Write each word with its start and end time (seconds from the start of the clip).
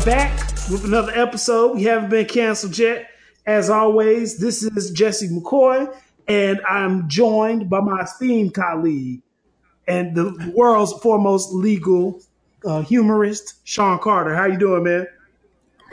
are 0.00 0.06
back 0.06 0.38
with 0.70 0.84
another 0.84 1.12
episode. 1.14 1.74
We 1.74 1.82
haven't 1.84 2.10
been 2.10 2.26
canceled 2.26 2.78
yet. 2.78 3.10
As 3.46 3.68
always, 3.68 4.38
this 4.38 4.62
is 4.62 4.90
Jesse 4.92 5.28
McCoy, 5.28 5.94
and 6.28 6.60
I'm 6.68 7.08
joined 7.08 7.68
by 7.68 7.80
my 7.80 8.02
esteemed 8.02 8.54
colleague 8.54 9.20
and 9.86 10.14
the 10.14 10.52
world's 10.54 10.92
foremost 11.02 11.52
legal 11.52 12.22
uh, 12.64 12.82
humorist, 12.82 13.54
Sean 13.64 13.98
Carter. 13.98 14.34
How 14.34 14.46
you 14.46 14.58
doing, 14.58 14.84
man? 14.84 15.06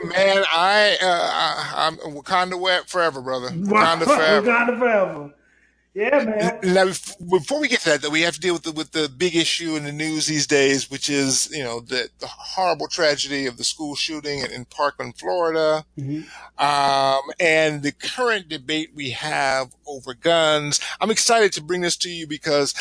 Man, 0.04 0.44
I 0.54 0.96
uh, 1.02 1.76
I'm 1.76 1.96
Wakanda 2.14 2.58
wet 2.58 2.88
forever, 2.88 3.20
brother. 3.20 3.48
Wakanda 3.50 4.04
forever. 4.04 4.46
Wakanda 4.46 4.78
forever. 4.78 5.34
Yeah, 5.98 6.22
man. 6.22 6.60
Now, 6.62 6.84
before 7.28 7.60
we 7.60 7.66
get 7.66 7.80
to 7.80 7.90
that, 7.90 8.02
though, 8.02 8.10
we 8.10 8.20
have 8.20 8.34
to 8.34 8.40
deal 8.40 8.54
with 8.54 8.62
the, 8.62 8.70
with 8.70 8.92
the 8.92 9.08
big 9.08 9.34
issue 9.34 9.74
in 9.74 9.82
the 9.82 9.90
news 9.90 10.26
these 10.26 10.46
days, 10.46 10.88
which 10.88 11.10
is 11.10 11.50
you 11.52 11.64
know 11.64 11.80
the, 11.80 12.08
the 12.20 12.28
horrible 12.28 12.86
tragedy 12.86 13.46
of 13.46 13.56
the 13.56 13.64
school 13.64 13.96
shooting 13.96 14.38
in, 14.38 14.52
in 14.52 14.64
Parkland, 14.64 15.18
Florida, 15.18 15.84
mm-hmm. 15.98 16.20
um, 16.64 17.22
and 17.40 17.82
the 17.82 17.90
current 17.90 18.48
debate 18.48 18.90
we 18.94 19.10
have 19.10 19.74
over 19.88 20.14
guns. 20.14 20.80
I'm 21.00 21.10
excited 21.10 21.52
to 21.54 21.62
bring 21.64 21.80
this 21.80 21.96
to 21.96 22.08
you 22.08 22.28
because 22.28 22.74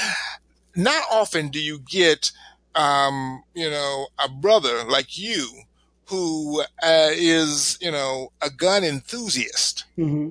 not 0.76 1.02
often 1.12 1.48
do 1.48 1.60
you 1.60 1.80
get 1.80 2.32
um, 2.76 3.44
you 3.56 3.72
know 3.72 4.10
a 4.24 4.30
brother 4.30 4.84
like 4.84 5.18
you 5.18 5.62
who 6.06 6.62
uh, 6.84 7.10
is 7.14 7.80
you 7.82 7.90
know 7.90 8.32
a 8.44 8.52
gun 8.52 8.84
enthusiast. 8.84 9.86
Mm-hmm 9.98 10.30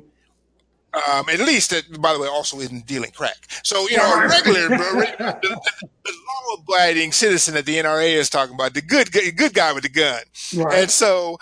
um, 0.96 1.28
at 1.28 1.40
least, 1.40 1.70
that, 1.70 2.00
by 2.00 2.12
the 2.12 2.18
way, 2.18 2.28
also 2.28 2.58
isn't 2.60 2.86
dealing 2.86 3.10
crack. 3.10 3.36
So, 3.62 3.88
you 3.88 3.96
know, 3.98 4.14
a 4.14 4.28
regular, 4.28 4.68
the, 4.68 5.38
the, 5.42 5.60
the 6.04 6.12
law-abiding 6.12 7.12
citizen 7.12 7.54
that 7.54 7.66
the 7.66 7.76
NRA 7.76 8.14
is 8.14 8.30
talking 8.30 8.54
about, 8.54 8.74
the 8.74 8.80
good, 8.80 9.12
good 9.12 9.52
guy 9.52 9.72
with 9.72 9.82
the 9.82 9.88
gun. 9.88 10.22
Right. 10.56 10.78
And 10.78 10.90
so, 10.90 11.38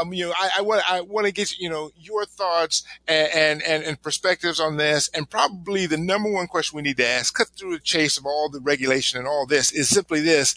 um, 0.00 0.12
you 0.12 0.26
know, 0.26 0.34
I, 0.36 0.50
I 0.58 0.62
want, 0.62 0.90
I 0.90 1.00
want 1.00 1.26
to 1.26 1.32
get, 1.32 1.58
you 1.58 1.70
know, 1.70 1.90
your 1.96 2.26
thoughts 2.26 2.84
and, 3.08 3.62
and, 3.62 3.82
and 3.84 4.02
perspectives 4.02 4.60
on 4.60 4.76
this. 4.76 5.08
And 5.14 5.28
probably 5.30 5.86
the 5.86 5.96
number 5.96 6.30
one 6.30 6.46
question 6.46 6.76
we 6.76 6.82
need 6.82 6.98
to 6.98 7.06
ask, 7.06 7.34
cut 7.34 7.48
through 7.48 7.72
the 7.72 7.82
chase 7.82 8.18
of 8.18 8.26
all 8.26 8.50
the 8.50 8.60
regulation 8.60 9.18
and 9.18 9.26
all 9.26 9.46
this 9.46 9.72
is 9.72 9.88
simply 9.88 10.20
this. 10.20 10.54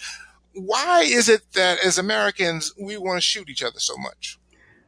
Why 0.53 1.02
is 1.02 1.30
it 1.30 1.53
that 1.53 1.80
as 1.85 1.97
Americans, 1.97 2.73
we 2.80 2.97
want 2.97 3.17
to 3.17 3.21
shoot 3.21 3.47
each 3.47 3.63
other 3.63 3.80
so 3.80 3.95
much? 3.97 4.39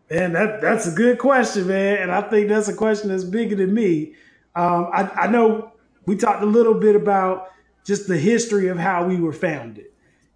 Man, 0.09 0.33
that 0.33 0.61
that's 0.61 0.87
a 0.87 0.91
good 0.91 1.19
question, 1.19 1.67
man, 1.67 1.97
and 1.97 2.11
I 2.11 2.21
think 2.21 2.47
that's 2.47 2.69
a 2.69 2.75
question 2.75 3.09
that's 3.09 3.25
bigger 3.25 3.55
than 3.57 3.73
me. 3.73 4.15
Um, 4.55 4.89
I, 4.93 5.03
I 5.03 5.27
know 5.27 5.73
we 6.05 6.15
talked 6.15 6.43
a 6.43 6.47
little 6.47 6.75
bit 6.75 6.95
about 6.95 7.51
just 7.85 8.07
the 8.07 8.17
history 8.17 8.69
of 8.69 8.79
how 8.79 9.05
we 9.05 9.17
were 9.17 9.33
founded, 9.33 9.87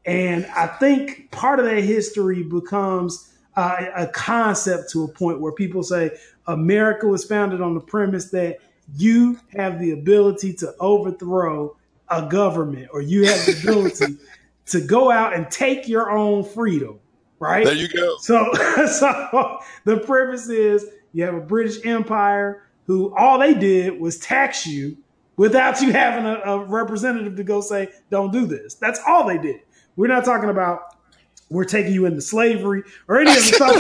and 0.06 0.46
I 0.48 0.68
think 0.68 1.32
part 1.32 1.60
of 1.60 1.66
that 1.66 1.84
history 1.84 2.44
becomes 2.44 3.34
uh, 3.56 3.86
a 3.96 4.08
concept 4.08 4.92
to 4.92 5.06
a 5.06 5.08
point 5.08 5.40
where 5.40 5.54
people 5.54 5.84
say 5.84 6.12
America 6.48 7.08
was 7.08 7.24
founded 7.26 7.62
on 7.62 7.74
the 7.74 7.82
premise 7.82 8.30
that 8.32 8.60
you 8.98 9.40
have 9.54 9.80
the 9.80 9.92
ability 9.92 10.54
to 10.56 10.76
overthrow 10.82 11.78
a 12.10 12.28
government, 12.30 12.90
or 12.94 13.02
you 13.02 13.26
have 13.26 13.46
the 13.46 13.58
ability 13.64 14.18
to 14.68 14.82
go 14.82 15.10
out 15.12 15.34
and 15.34 15.50
take 15.50 15.88
your 15.88 16.12
own 16.12 16.44
freedom 16.44 17.00
right? 17.44 17.66
There 17.66 17.76
you 17.76 17.88
go. 17.88 18.18
So, 18.20 18.52
so 18.88 19.60
the 19.86 19.98
premise 19.98 20.50
is 20.50 20.86
you 21.14 21.24
have 21.24 21.36
a 21.36 21.42
British 21.42 21.86
Empire 21.86 22.64
who 22.88 23.16
all 23.16 23.40
they 23.40 23.54
did 23.54 24.00
was 24.00 24.18
tax 24.18 24.66
you 24.66 24.98
without 25.38 25.82
you 25.82 25.92
having 25.92 26.26
a, 26.26 26.36
a 26.46 26.66
representative 26.66 27.36
to 27.36 27.44
go 27.44 27.62
say, 27.62 27.90
"Don't 28.10 28.32
do 28.32 28.46
this." 28.46 28.76
That's 28.76 29.00
all 29.08 29.28
they 29.28 29.38
did. 29.38 29.62
We're 29.96 30.08
not 30.08 30.26
talking 30.26 30.50
about 30.50 30.96
we're 31.50 31.66
taking 31.66 31.94
you 31.94 32.06
into 32.06 32.22
slavery 32.22 32.84
or 33.08 33.20
any 33.20 33.30
of 33.30 33.38
the 33.38 33.42
stuff. 33.44 33.76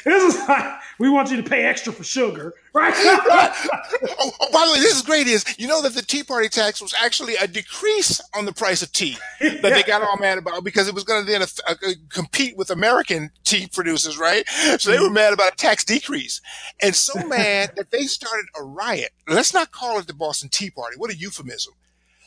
this 0.04 0.34
is 0.34 0.48
like 0.48 0.77
we 0.98 1.08
want 1.08 1.30
you 1.30 1.36
to 1.36 1.48
pay 1.48 1.64
extra 1.64 1.92
for 1.92 2.02
sugar, 2.04 2.54
right? 2.72 2.92
oh, 2.96 3.70
oh, 4.40 4.48
by 4.52 4.66
the 4.66 4.72
way, 4.72 4.80
this 4.80 4.96
is 4.96 5.02
great. 5.02 5.26
Is 5.26 5.44
you 5.58 5.66
know 5.68 5.82
that 5.82 5.94
the 5.94 6.02
Tea 6.02 6.22
Party 6.22 6.48
tax 6.48 6.82
was 6.82 6.94
actually 7.00 7.36
a 7.36 7.46
decrease 7.46 8.20
on 8.34 8.44
the 8.44 8.52
price 8.52 8.82
of 8.82 8.92
tea 8.92 9.16
that 9.40 9.62
they 9.62 9.82
got 9.82 10.02
all 10.02 10.16
mad 10.18 10.38
about 10.38 10.64
because 10.64 10.88
it 10.88 10.94
was 10.94 11.04
going 11.04 11.24
to 11.24 11.30
then 11.30 11.42
uh, 11.42 11.46
uh, 11.68 11.74
compete 12.08 12.56
with 12.56 12.70
American 12.70 13.30
tea 13.44 13.68
producers, 13.72 14.18
right? 14.18 14.48
So 14.78 14.90
they 14.90 14.98
were 14.98 15.10
mad 15.10 15.32
about 15.32 15.52
a 15.52 15.56
tax 15.56 15.84
decrease, 15.84 16.40
and 16.82 16.94
so 16.94 17.26
mad 17.26 17.72
that 17.76 17.90
they 17.90 18.02
started 18.02 18.46
a 18.58 18.64
riot. 18.64 19.10
Let's 19.28 19.54
not 19.54 19.72
call 19.72 19.98
it 19.98 20.06
the 20.06 20.14
Boston 20.14 20.48
Tea 20.48 20.70
Party. 20.70 20.96
What 20.96 21.10
a 21.10 21.16
euphemism! 21.16 21.74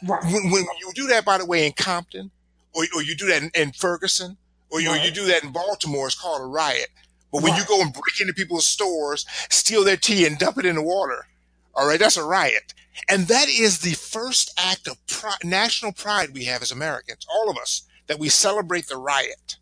Right. 0.03 0.23
When, 0.23 0.49
when 0.49 0.63
you 0.79 0.91
do 0.95 1.07
that, 1.07 1.25
by 1.25 1.37
the 1.37 1.45
way, 1.45 1.65
in 1.65 1.73
Compton, 1.73 2.31
or, 2.73 2.85
or 2.95 3.03
you 3.03 3.15
do 3.15 3.27
that 3.27 3.43
in, 3.43 3.51
in 3.53 3.71
Ferguson, 3.73 4.37
or, 4.69 4.79
right. 4.79 4.87
or 4.87 5.05
you 5.05 5.11
do 5.11 5.25
that 5.25 5.43
in 5.43 5.51
Baltimore, 5.51 6.07
it's 6.07 6.15
called 6.15 6.41
a 6.41 6.45
riot. 6.45 6.87
But 7.31 7.43
when 7.43 7.53
right. 7.53 7.61
you 7.61 7.65
go 7.65 7.81
and 7.81 7.93
break 7.93 8.19
into 8.19 8.33
people's 8.33 8.67
stores, 8.67 9.25
steal 9.49 9.83
their 9.83 9.97
tea 9.97 10.25
and 10.25 10.37
dump 10.37 10.57
it 10.57 10.65
in 10.65 10.75
the 10.75 10.83
water, 10.83 11.27
all 11.73 11.87
right, 11.87 11.99
that's 11.99 12.17
a 12.17 12.23
riot. 12.23 12.73
And 13.09 13.27
that 13.27 13.47
is 13.47 13.79
the 13.79 13.93
first 13.93 14.53
act 14.57 14.87
of 14.87 14.97
national 15.43 15.93
pride 15.93 16.33
we 16.33 16.45
have 16.45 16.61
as 16.61 16.71
Americans, 16.71 17.25
all 17.33 17.49
of 17.49 17.57
us, 17.57 17.83
that 18.07 18.19
we 18.19 18.29
celebrate 18.29 18.87
the 18.87 18.97
riot. 18.97 19.57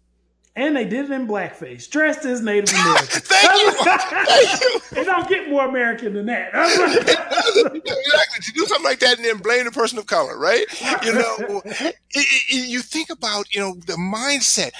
And 0.56 0.76
they 0.76 0.84
did 0.84 1.06
it 1.06 1.12
in 1.12 1.28
blackface, 1.28 1.90
dressed 1.90 2.26
as 2.26 2.42
Native 2.42 2.74
Americans. 2.76 3.20
Thank 3.20 3.62
you. 3.62 3.72
Thank 3.72 4.62
you. 4.62 4.80
They 5.00 5.06
don't 5.06 5.30
get 5.30 5.50
more 5.50 5.66
American 5.66 6.14
than 6.14 6.26
that. 6.26 6.50
exactly. 6.54 8.42
To 8.42 8.52
do 8.54 8.66
something 8.66 8.84
like 8.84 9.00
that 9.00 9.18
and 9.18 9.26
then 9.26 9.38
blame 9.38 9.66
the 9.66 9.72
person 9.72 9.98
of 9.98 10.08
color, 10.08 10.38
right? 10.38 10.66
You 11.06 11.14
know, 11.14 11.62
it, 11.64 11.96
it, 12.12 12.68
you 12.68 12.82
think 12.82 13.10
about, 13.10 13.54
you 13.54 13.62
know, 13.62 13.76
the 13.76 13.94
mindset. 13.94 14.72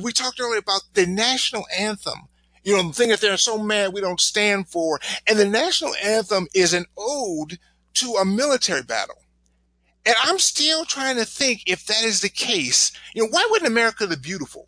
We 0.00 0.12
talked 0.12 0.40
earlier 0.40 0.60
about 0.60 0.82
the 0.94 1.06
national 1.06 1.66
anthem. 1.76 2.28
You 2.62 2.76
know, 2.76 2.88
the 2.88 2.94
thing 2.94 3.10
that 3.10 3.20
they're 3.20 3.36
so 3.36 3.58
mad 3.58 3.92
we 3.92 4.00
don't 4.00 4.20
stand 4.20 4.68
for. 4.68 5.00
And 5.26 5.38
the 5.38 5.46
national 5.46 5.94
anthem 6.02 6.46
is 6.54 6.72
an 6.72 6.86
ode 6.96 7.58
to 7.94 8.12
a 8.12 8.24
military 8.24 8.82
battle. 8.82 9.18
And 10.06 10.14
I'm 10.22 10.38
still 10.38 10.84
trying 10.84 11.16
to 11.16 11.24
think 11.24 11.64
if 11.66 11.84
that 11.86 12.02
is 12.02 12.22
the 12.22 12.28
case. 12.30 12.92
You 13.14 13.24
know, 13.24 13.28
why 13.30 13.46
wouldn't 13.50 13.70
America 13.70 14.06
the 14.06 14.16
Beautiful? 14.16 14.67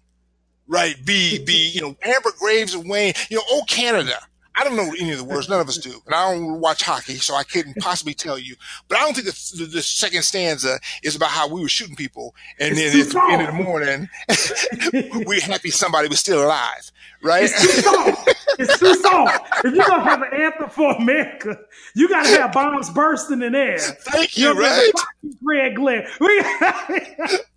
Right? 0.71 1.05
Be, 1.05 1.45
be, 1.45 1.71
you 1.75 1.83
know, 1.83 1.97
Amber 2.03 2.31
Graves 2.39 2.75
and 2.75 2.89
Wayne, 2.89 3.13
you 3.29 3.37
know, 3.37 3.43
old 3.51 3.69
Canada. 3.69 4.15
I 4.55 4.65
don't 4.65 4.77
know 4.77 4.93
any 4.99 5.13
of 5.13 5.19
the 5.19 5.25
words. 5.25 5.49
None 5.49 5.61
of 5.61 5.69
us 5.69 5.79
do. 5.79 6.01
And 6.07 6.15
I 6.15 6.33
don't 6.33 6.61
watch 6.61 6.83
hockey, 6.83 7.15
so 7.15 7.35
I 7.35 7.45
couldn't 7.45 7.77
possibly 7.79 8.15
tell 8.15 8.39
you. 8.39 8.57
But 8.89 8.99
I 8.99 9.01
don't 9.03 9.15
think 9.15 9.27
the, 9.27 9.57
the, 9.59 9.65
the 9.65 9.83
second 9.83 10.23
stanza 10.23 10.79
is 11.03 11.17
about 11.17 11.31
how 11.31 11.49
we 11.49 11.61
were 11.61 11.69
shooting 11.69 11.97
people. 11.97 12.35
And 12.59 12.75
it's 12.77 13.13
then 13.13 13.23
at 13.23 13.29
the 13.29 13.33
end 13.33 13.43
of 13.43 13.57
the 13.57 13.63
morning, 13.63 15.25
we're 15.27 15.41
happy 15.41 15.71
somebody 15.71 16.09
was 16.09 16.21
still 16.21 16.45
alive, 16.45 16.91
right? 17.23 17.45
It's 17.45 17.61
too 17.61 17.83
soft. 17.83 18.35
It's 18.59 18.79
too 18.79 18.95
soft. 18.97 19.65
If 19.65 19.75
you're 19.75 19.87
going 19.87 20.05
to 20.05 20.11
have 20.11 20.23
an 20.23 20.35
anthem 20.35 20.69
for 20.69 20.95
America, 20.97 21.59
you 21.95 22.09
got 22.09 22.25
to 22.27 22.43
have 22.43 22.53
bombs 22.53 22.91
bursting 22.91 23.43
in 23.43 23.55
air. 23.55 23.79
Thank 23.79 24.37
you, 24.37 24.49
you 24.49 24.61
right? 24.61 24.93
Red 25.43 25.77
glare. 25.77 26.07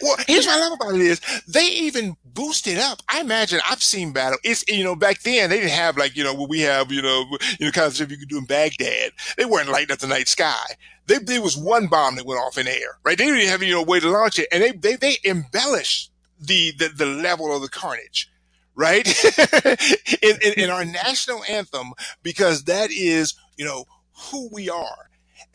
Well, 0.00 0.16
here's 0.26 0.46
what 0.46 0.56
I 0.56 0.60
love 0.60 0.78
about 0.80 0.94
it 0.94 1.00
is 1.00 1.20
they 1.46 1.66
even 1.66 2.16
boosted 2.24 2.78
up. 2.78 3.02
I 3.08 3.20
imagine 3.20 3.60
I've 3.68 3.82
seen 3.82 4.12
battle. 4.12 4.38
It's 4.42 4.64
you 4.68 4.84
know 4.84 4.96
back 4.96 5.22
then 5.22 5.50
they 5.50 5.56
didn't 5.56 5.70
have 5.70 5.96
like 5.96 6.16
you 6.16 6.24
know 6.24 6.34
what 6.34 6.48
we 6.48 6.60
have 6.60 6.90
you 6.92 7.02
know 7.02 7.24
you 7.58 7.66
know 7.66 7.72
kind 7.72 7.86
of 7.86 7.94
stuff 7.94 8.10
you 8.10 8.16
could 8.16 8.28
do 8.28 8.38
in 8.38 8.44
Baghdad. 8.44 9.12
They 9.36 9.44
weren't 9.44 9.68
lighting 9.68 9.92
up 9.92 9.98
the 9.98 10.06
night 10.06 10.28
sky. 10.28 10.64
They, 11.06 11.18
there 11.18 11.42
was 11.42 11.56
one 11.56 11.86
bomb 11.86 12.16
that 12.16 12.26
went 12.26 12.40
off 12.40 12.58
in 12.58 12.68
air, 12.68 12.98
right? 13.04 13.16
They 13.16 13.26
didn't 13.26 13.48
have 13.48 13.62
you 13.62 13.74
know 13.74 13.82
way 13.82 14.00
to 14.00 14.10
launch 14.10 14.38
it, 14.38 14.48
and 14.52 14.62
they 14.62 14.72
they 14.72 14.96
they 14.96 15.16
embellish 15.24 16.10
the 16.40 16.72
the, 16.72 16.88
the 16.88 17.06
level 17.06 17.54
of 17.54 17.62
the 17.62 17.68
carnage, 17.68 18.30
right? 18.74 19.06
in, 20.22 20.36
in, 20.42 20.52
in 20.64 20.70
our 20.70 20.84
national 20.84 21.42
anthem 21.48 21.92
because 22.22 22.64
that 22.64 22.90
is 22.90 23.34
you 23.56 23.64
know 23.64 23.84
who 24.30 24.48
we 24.52 24.68
are 24.68 25.07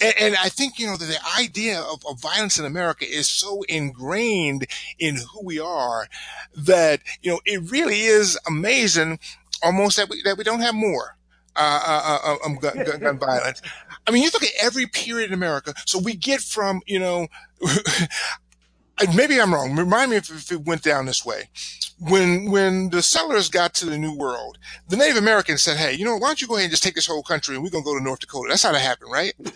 and, 0.04 0.14
and 0.20 0.36
I 0.36 0.50
think, 0.50 0.78
you 0.78 0.88
know, 0.88 0.98
the, 0.98 1.06
the 1.06 1.20
idea 1.40 1.80
of, 1.80 2.06
of, 2.06 2.20
violence 2.20 2.60
in 2.60 2.66
America 2.66 3.06
is 3.10 3.30
so 3.30 3.64
ingrained 3.70 4.68
in 5.00 5.16
who 5.16 5.44
we 5.44 5.60
are 5.60 6.08
that, 6.56 7.02
you 7.22 7.32
know, 7.32 7.40
it 7.46 7.72
really 7.72 8.02
is 8.02 8.38
amazing 8.48 9.20
almost 9.64 9.98
that 9.98 10.10
we, 10.10 10.22
that 10.24 10.38
we 10.38 10.44
don't 10.44 10.60
have 10.60 10.76
more. 10.76 11.18
Uh, 11.56 11.84
uh, 11.86 12.20
uh, 12.24 12.36
um, 12.48 12.56
gun, 12.56 12.84
gun, 12.84 13.00
gun 13.00 13.20
violence. 13.20 13.62
I 14.08 14.12
mean, 14.12 14.24
you 14.24 14.32
look 14.34 14.44
at 14.44 14.50
every 14.60 14.88
period 14.88 15.28
in 15.28 15.36
America. 15.36 15.76
So 15.86 16.00
we 16.00 16.16
get 16.16 16.42
from, 16.42 16.82
you 16.88 16.98
know, 16.98 17.28
maybe 19.16 19.40
I'm 19.40 19.54
wrong. 19.54 19.76
Remind 19.76 20.12
me 20.12 20.18
if, 20.18 20.30
if, 20.30 20.52
it 20.52 20.66
went 20.66 20.84
down 20.84 21.06
this 21.06 21.26
way. 21.26 21.50
When 22.00 22.52
when 22.52 22.90
the 22.90 23.02
settlers 23.02 23.50
got 23.50 23.74
to 23.76 23.86
the 23.86 23.98
New 23.98 24.16
World, 24.16 24.58
the 24.90 24.98
Native 24.98 25.18
Americans 25.18 25.62
said, 25.62 25.78
"Hey, 25.78 25.94
you 25.94 26.04
know, 26.04 26.18
why 26.18 26.28
don't 26.28 26.42
you 26.42 26.48
go 26.48 26.56
ahead 26.56 26.66
and 26.66 26.72
just 26.72 26.84
take 26.84 26.96
this 26.96 27.06
whole 27.06 27.24
country 27.24 27.56
and 27.56 27.64
we're 27.64 27.70
gonna 27.70 27.84
go 27.84 27.98
to 27.98 28.04
North 28.04 28.20
Dakota?" 28.20 28.50
That's 28.50 28.64
how 28.64 28.72
that 28.72 28.82
happened, 28.82 29.12
right? 29.12 29.34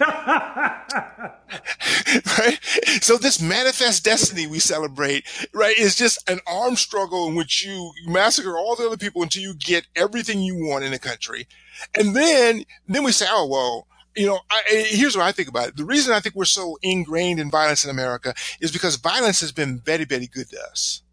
right. 2.39 2.59
So 3.01 3.17
this 3.17 3.41
manifest 3.41 4.03
destiny 4.03 4.47
we 4.47 4.59
celebrate, 4.59 5.25
right, 5.53 5.77
is 5.77 5.95
just 5.95 6.29
an 6.29 6.39
armed 6.47 6.77
struggle 6.77 7.27
in 7.27 7.35
which 7.35 7.65
you 7.65 7.91
massacre 8.05 8.57
all 8.57 8.75
the 8.75 8.85
other 8.87 8.97
people 8.97 9.23
until 9.23 9.41
you 9.43 9.53
get 9.55 9.87
everything 9.95 10.41
you 10.41 10.55
want 10.55 10.85
in 10.85 10.91
the 10.91 10.99
country, 10.99 11.47
and 11.95 12.15
then 12.15 12.65
then 12.87 13.03
we 13.03 13.11
say, 13.11 13.25
"Oh 13.29 13.47
well." 13.47 13.87
You 14.17 14.25
know, 14.25 14.39
I, 14.49 14.61
here's 14.89 15.15
what 15.15 15.25
I 15.25 15.31
think 15.31 15.47
about 15.47 15.69
it. 15.69 15.77
The 15.77 15.85
reason 15.85 16.13
I 16.13 16.19
think 16.19 16.35
we're 16.35 16.45
so 16.45 16.77
ingrained 16.81 17.39
in 17.39 17.51
violence 17.51 17.85
in 17.85 17.91
America 17.91 18.33
is 18.59 18.71
because 18.71 18.95
violence 18.95 19.39
has 19.41 19.51
been 19.51 19.79
very, 19.79 20.05
very 20.05 20.27
good 20.27 20.49
to 20.49 20.59
us. 20.71 21.03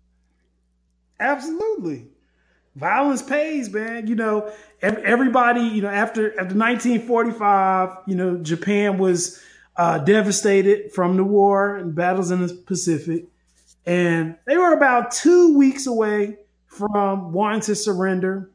Absolutely. 1.20 2.08
Violence 2.74 3.22
pays, 3.22 3.70
man. 3.72 4.06
You 4.06 4.16
know, 4.16 4.52
everybody, 4.82 5.60
you 5.60 5.82
know, 5.82 5.88
after 5.88 6.30
after 6.32 6.56
1945, 6.56 7.98
you 8.06 8.16
know, 8.16 8.38
Japan 8.38 8.98
was 8.98 9.40
uh, 9.76 9.98
devastated 9.98 10.92
from 10.92 11.16
the 11.16 11.24
war 11.24 11.76
and 11.76 11.94
battles 11.94 12.30
in 12.30 12.44
the 12.44 12.52
Pacific. 12.52 13.26
And 13.86 14.36
they 14.46 14.56
were 14.56 14.72
about 14.72 15.12
two 15.12 15.56
weeks 15.56 15.86
away 15.86 16.38
from 16.66 17.32
wanting 17.32 17.60
to 17.62 17.74
surrender. 17.74 18.50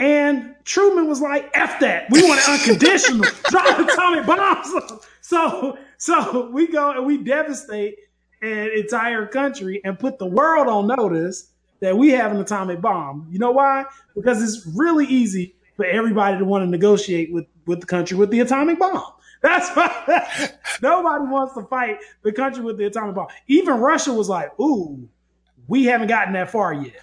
And 0.00 0.54
Truman 0.64 1.08
was 1.08 1.20
like, 1.20 1.50
F 1.52 1.78
that. 1.80 2.10
We 2.10 2.22
want 2.22 2.40
it 2.40 2.48
unconditional. 2.48 3.26
Drop 3.50 3.78
atomic 3.78 4.26
bombs. 4.26 5.04
So, 5.20 5.78
so 5.98 6.50
we 6.50 6.66
go 6.66 6.92
and 6.92 7.06
we 7.06 7.18
devastate 7.18 7.98
an 8.40 8.70
entire 8.74 9.26
country 9.26 9.82
and 9.84 9.98
put 9.98 10.18
the 10.18 10.24
world 10.24 10.68
on 10.68 10.86
notice 10.86 11.52
that 11.80 11.96
we 11.96 12.10
have 12.10 12.32
an 12.32 12.40
atomic 12.40 12.80
bomb. 12.80 13.28
You 13.30 13.38
know 13.38 13.50
why? 13.50 13.84
Because 14.14 14.42
it's 14.42 14.66
really 14.74 15.04
easy 15.06 15.54
for 15.76 15.84
everybody 15.84 16.38
to 16.38 16.46
want 16.46 16.62
to 16.62 16.70
negotiate 16.70 17.30
with, 17.30 17.46
with 17.66 17.80
the 17.80 17.86
country 17.86 18.16
with 18.16 18.30
the 18.30 18.40
atomic 18.40 18.78
bomb. 18.78 19.12
That's 19.42 19.74
why 19.74 20.50
nobody 20.82 21.24
wants 21.24 21.54
to 21.54 21.62
fight 21.64 21.98
the 22.22 22.32
country 22.32 22.62
with 22.62 22.78
the 22.78 22.86
atomic 22.86 23.14
bomb. 23.14 23.28
Even 23.48 23.74
Russia 23.74 24.12
was 24.12 24.28
like, 24.30 24.58
ooh, 24.58 25.08
we 25.70 25.84
haven't 25.84 26.08
gotten 26.08 26.34
that 26.34 26.50
far 26.50 26.74
yet. 26.74 26.94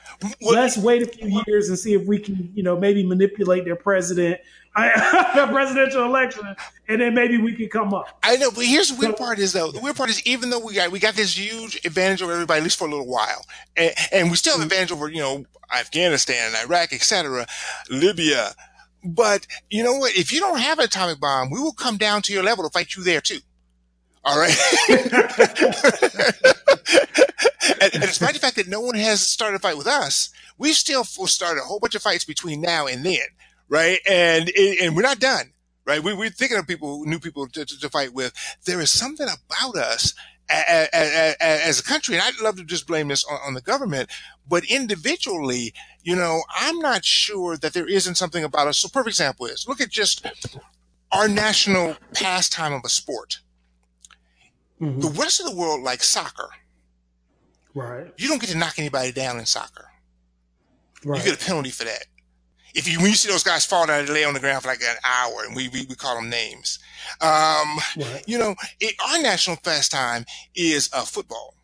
Well, 0.41 0.53
Let's 0.53 0.77
wait 0.77 1.01
a 1.01 1.05
few 1.05 1.41
years 1.47 1.69
and 1.69 1.79
see 1.79 1.93
if 1.93 2.05
we 2.05 2.19
can, 2.19 2.51
you 2.53 2.63
know, 2.63 2.77
maybe 2.77 3.05
manipulate 3.05 3.63
their 3.63 3.77
president, 3.77 4.41
their 4.77 5.47
presidential 5.47 6.03
election, 6.03 6.43
and 6.89 6.99
then 6.99 7.15
maybe 7.15 7.37
we 7.37 7.53
can 7.55 7.69
come 7.69 7.93
up. 7.93 8.19
I 8.23 8.35
know, 8.35 8.51
but 8.51 8.65
here's 8.65 8.89
the 8.89 8.99
weird 8.99 9.17
so, 9.17 9.23
part 9.23 9.39
is 9.39 9.53
though. 9.53 9.71
The 9.71 9.79
weird 9.79 9.95
part 9.95 10.09
is 10.09 10.21
even 10.27 10.49
though 10.49 10.59
we 10.59 10.73
got 10.73 10.91
we 10.91 10.99
got 10.99 11.15
this 11.15 11.37
huge 11.37 11.79
advantage 11.85 12.21
over 12.21 12.33
everybody, 12.33 12.59
at 12.59 12.63
least 12.63 12.77
for 12.77 12.87
a 12.87 12.91
little 12.91 13.07
while, 13.07 13.45
and, 13.77 13.93
and 14.11 14.29
we 14.29 14.35
still 14.35 14.53
have 14.53 14.59
mm-hmm. 14.59 14.71
advantage 14.71 14.91
over 14.91 15.07
you 15.07 15.21
know 15.21 15.45
Afghanistan, 15.73 16.47
and 16.47 16.69
Iraq, 16.69 16.91
etc., 16.91 17.47
Libya. 17.89 18.51
But 19.03 19.47
you 19.69 19.83
know 19.83 19.93
what? 19.93 20.15
If 20.17 20.33
you 20.33 20.41
don't 20.41 20.59
have 20.59 20.79
an 20.79 20.85
atomic 20.85 21.21
bomb, 21.21 21.49
we 21.49 21.59
will 21.59 21.73
come 21.73 21.97
down 21.97 22.21
to 22.23 22.33
your 22.33 22.43
level 22.43 22.65
to 22.65 22.69
fight 22.69 22.95
you 22.95 23.03
there 23.03 23.21
too. 23.21 23.39
All 24.27 24.37
right. 24.37 24.57
and, 27.81 27.93
and, 27.93 28.01
despite 28.01 28.33
the 28.33 28.39
fact 28.41 28.57
that 28.57 28.67
no 28.67 28.81
one 28.81 28.95
has 28.95 29.25
started 29.25 29.55
a 29.55 29.59
fight 29.59 29.77
with 29.77 29.87
us, 29.87 30.31
we 30.57 30.73
still 30.73 31.05
will 31.17 31.27
start 31.27 31.57
a 31.57 31.61
whole 31.61 31.79
bunch 31.79 31.95
of 31.95 32.01
fights 32.01 32.25
between 32.25 32.59
now 32.59 32.87
and 32.87 33.05
then, 33.05 33.21
right? 33.69 33.99
And 34.05 34.51
and 34.81 34.97
we're 34.97 35.03
not 35.03 35.19
done, 35.19 35.53
right? 35.85 36.03
We, 36.03 36.13
we're 36.13 36.29
thinking 36.29 36.57
of 36.57 36.67
people, 36.67 37.05
new 37.05 37.19
people 37.19 37.47
to, 37.47 37.63
to, 37.63 37.79
to 37.79 37.89
fight 37.89 38.13
with. 38.13 38.33
There 38.65 38.81
is 38.81 38.91
something 38.91 39.27
about 39.27 39.77
us 39.77 40.13
as, 40.49 40.89
as, 40.91 41.35
as, 41.39 41.79
a 41.79 41.83
country, 41.83 42.15
and 42.15 42.21
I'd 42.21 42.41
love 42.41 42.57
to 42.57 42.65
just 42.65 42.85
blame 42.85 43.07
this 43.07 43.23
on, 43.23 43.39
on, 43.45 43.53
the 43.53 43.61
government, 43.61 44.09
but 44.45 44.65
individually, 44.65 45.73
you 46.03 46.17
know, 46.17 46.41
I'm 46.53 46.79
not 46.79 47.05
sure 47.05 47.55
that 47.55 47.71
there 47.73 47.87
isn't 47.87 48.15
something 48.15 48.43
about 48.43 48.67
us. 48.67 48.79
So, 48.79 48.89
perfect 48.89 49.13
example 49.13 49.45
is 49.45 49.69
look 49.69 49.79
at 49.79 49.89
just 49.89 50.27
our 51.13 51.29
national 51.29 51.95
pastime 52.13 52.73
of 52.73 52.81
a 52.83 52.89
sport. 52.89 53.39
Mm-hmm. 54.81 54.99
The 54.99 55.09
rest 55.09 55.39
of 55.39 55.47
the 55.47 55.55
world 55.55 55.81
likes 55.81 56.07
soccer. 56.07 56.49
Right. 57.73 58.11
You 58.17 58.27
don't 58.27 58.41
get 58.41 58.49
to 58.49 58.57
knock 58.57 58.79
anybody 58.79 59.11
down 59.11 59.39
in 59.39 59.45
soccer. 59.45 59.89
Right. 61.03 61.19
You 61.19 61.31
get 61.31 61.41
a 61.41 61.45
penalty 61.45 61.69
for 61.69 61.83
that. 61.83 62.05
If 62.73 62.87
you 62.87 62.99
when 62.99 63.07
you 63.07 63.15
see 63.15 63.29
those 63.29 63.43
guys 63.43 63.65
fall 63.65 63.87
down, 63.87 64.05
they 64.05 64.11
lay 64.11 64.23
on 64.23 64.33
the 64.33 64.39
ground 64.39 64.61
for 64.61 64.67
like 64.67 64.81
an 64.81 64.97
hour, 65.03 65.43
and 65.45 65.55
we 65.55 65.67
we, 65.69 65.85
we 65.87 65.95
call 65.95 66.15
them 66.15 66.29
names. 66.29 66.79
Um, 67.21 67.77
right. 67.97 68.23
You 68.27 68.37
know, 68.37 68.55
it, 68.79 68.95
our 69.07 69.21
national 69.21 69.57
pastime 69.57 70.25
is 70.55 70.89
uh, 70.93 71.03
football. 71.03 71.55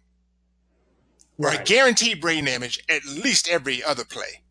Right. 1.38 1.58
right. 1.58 1.66
Guaranteed 1.66 2.22
brain 2.22 2.46
damage 2.46 2.80
at 2.90 3.06
least 3.06 3.50
every 3.50 3.84
other 3.84 4.06
play. 4.06 4.43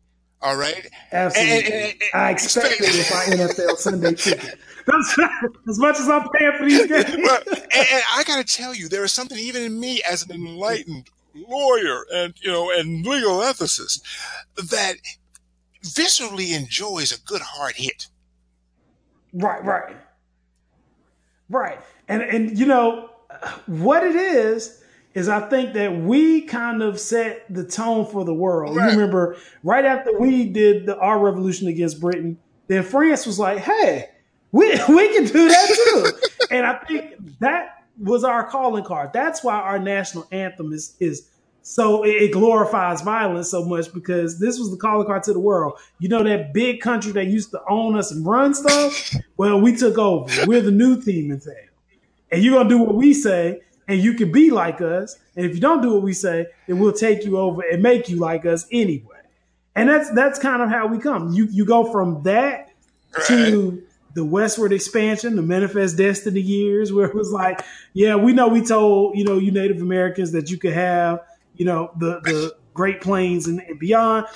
All 0.43 0.57
right. 0.57 0.85
Absolutely. 1.13 1.55
And, 1.55 1.65
and, 1.65 1.73
and, 1.73 2.01
I 2.13 2.31
expect 2.31 2.73
it 2.73 2.81
with 2.81 3.11
my 3.11 3.45
NFL 3.45 3.77
Sunday 3.77 4.13
ticket. 4.13 4.59
as 5.69 5.79
much 5.79 5.97
as 5.99 6.09
I'm 6.09 6.27
paying 6.29 6.51
for 6.57 6.65
these 6.65 6.85
games. 6.85 7.15
well, 7.23 7.39
and, 7.47 8.03
I 8.13 8.23
got 8.27 8.45
to 8.45 8.57
tell 8.57 8.75
you, 8.75 8.89
there 8.89 9.05
is 9.05 9.13
something 9.13 9.37
even 9.37 9.63
in 9.63 9.79
me 9.79 10.01
as 10.07 10.23
an 10.23 10.31
enlightened 10.31 11.09
lawyer 11.33 12.05
and 12.13 12.33
you 12.41 12.51
know 12.51 12.69
and 12.71 13.05
legal 13.05 13.39
ethicist 13.39 14.01
that 14.55 14.95
viscerally 15.83 16.55
enjoys 16.55 17.11
a 17.11 17.19
good 17.21 17.41
hard 17.41 17.75
hit. 17.75 18.07
Right, 19.33 19.63
right, 19.63 19.95
right, 21.49 21.79
and 22.07 22.21
and 22.21 22.57
you 22.57 22.65
know 22.65 23.09
what 23.65 24.03
it 24.03 24.15
is 24.15 24.82
is 25.13 25.29
I 25.29 25.47
think 25.49 25.73
that 25.73 25.95
we 25.95 26.41
kind 26.41 26.81
of 26.81 26.99
set 26.99 27.45
the 27.53 27.63
tone 27.63 28.05
for 28.05 28.25
the 28.25 28.33
world. 28.33 28.75
Right. 28.75 28.91
You 28.91 28.97
remember 28.97 29.37
right 29.63 29.85
after 29.85 30.17
we 30.19 30.49
did 30.49 30.85
the, 30.85 30.97
our 30.97 31.19
revolution 31.19 31.67
against 31.67 31.99
Britain, 31.99 32.37
then 32.67 32.83
France 32.83 33.25
was 33.25 33.39
like, 33.39 33.59
"Hey, 33.59 34.09
we 34.51 34.69
we 34.89 35.13
can 35.13 35.25
do 35.25 35.47
that 35.47 35.67
too," 35.75 36.11
and 36.51 36.65
I 36.65 36.79
think 36.79 37.39
that 37.39 37.83
was 37.97 38.23
our 38.23 38.47
calling 38.47 38.83
card. 38.83 39.11
That's 39.13 39.43
why 39.43 39.55
our 39.55 39.79
national 39.79 40.27
anthem 40.31 40.73
is 40.73 40.95
is 40.99 41.29
so 41.61 42.03
it, 42.03 42.31
glorifies 42.33 43.01
violence 43.01 43.49
so 43.49 43.63
much 43.63 43.93
because 43.93 44.37
this 44.39 44.59
was 44.59 44.69
the 44.69 44.77
calling 44.77 45.07
card 45.07 45.23
to 45.23 45.33
the 45.33 45.39
world. 45.39 45.79
You 45.99 46.09
know 46.09 46.23
that 46.23 46.53
big 46.53 46.81
country 46.81 47.11
that 47.13 47.27
used 47.27 47.51
to 47.51 47.61
own 47.69 47.97
us 47.97 48.11
and 48.11 48.25
run 48.25 48.53
stuff. 48.53 49.15
Well, 49.37 49.61
we 49.61 49.75
took 49.75 49.97
over. 49.97 50.45
We're 50.45 50.61
the 50.61 50.71
new 50.71 51.01
team 51.01 51.31
in 51.31 51.39
town, 51.39 51.53
and 52.31 52.43
you're 52.43 52.55
gonna 52.55 52.69
do 52.69 52.79
what 52.79 52.95
we 52.95 53.13
say, 53.13 53.61
and 53.87 53.99
you 53.99 54.13
can 54.13 54.31
be 54.31 54.51
like 54.51 54.81
us. 54.81 55.17
And 55.35 55.45
if 55.45 55.55
you 55.55 55.61
don't 55.61 55.81
do 55.81 55.93
what 55.93 56.03
we 56.03 56.13
say, 56.13 56.47
then 56.67 56.79
we'll 56.79 56.93
take 56.93 57.25
you 57.25 57.37
over 57.37 57.61
and 57.61 57.81
make 57.81 58.09
you 58.09 58.17
like 58.17 58.45
us 58.45 58.65
anyway. 58.71 59.09
And 59.75 59.89
that's 59.89 60.11
that's 60.11 60.39
kind 60.39 60.61
of 60.61 60.69
how 60.69 60.87
we 60.87 60.99
come. 60.99 61.33
You 61.33 61.47
you 61.49 61.65
go 61.65 61.91
from 61.91 62.23
that 62.23 62.69
right. 63.17 63.27
to 63.27 63.83
the 64.13 64.23
westward 64.23 64.71
expansion, 64.71 65.35
the 65.35 65.41
manifest 65.41 65.97
destiny 65.97 66.39
years, 66.39 66.93
where 66.93 67.07
it 67.07 67.15
was 67.15 67.31
like, 67.31 67.61
yeah, 67.93 68.15
we 68.15 68.31
know 68.33 68.47
we 68.47 68.61
told, 68.61 69.17
you 69.17 69.23
know, 69.23 69.39
you 69.39 69.51
Native 69.51 69.81
Americans 69.81 70.31
that 70.33 70.51
you 70.51 70.57
could 70.57 70.73
have, 70.73 71.21
you 71.55 71.65
know, 71.65 71.91
the, 71.97 72.19
the 72.21 72.55
Great 72.75 73.01
Plains 73.01 73.47
and, 73.47 73.59
and 73.61 73.79
beyond. 73.79 74.27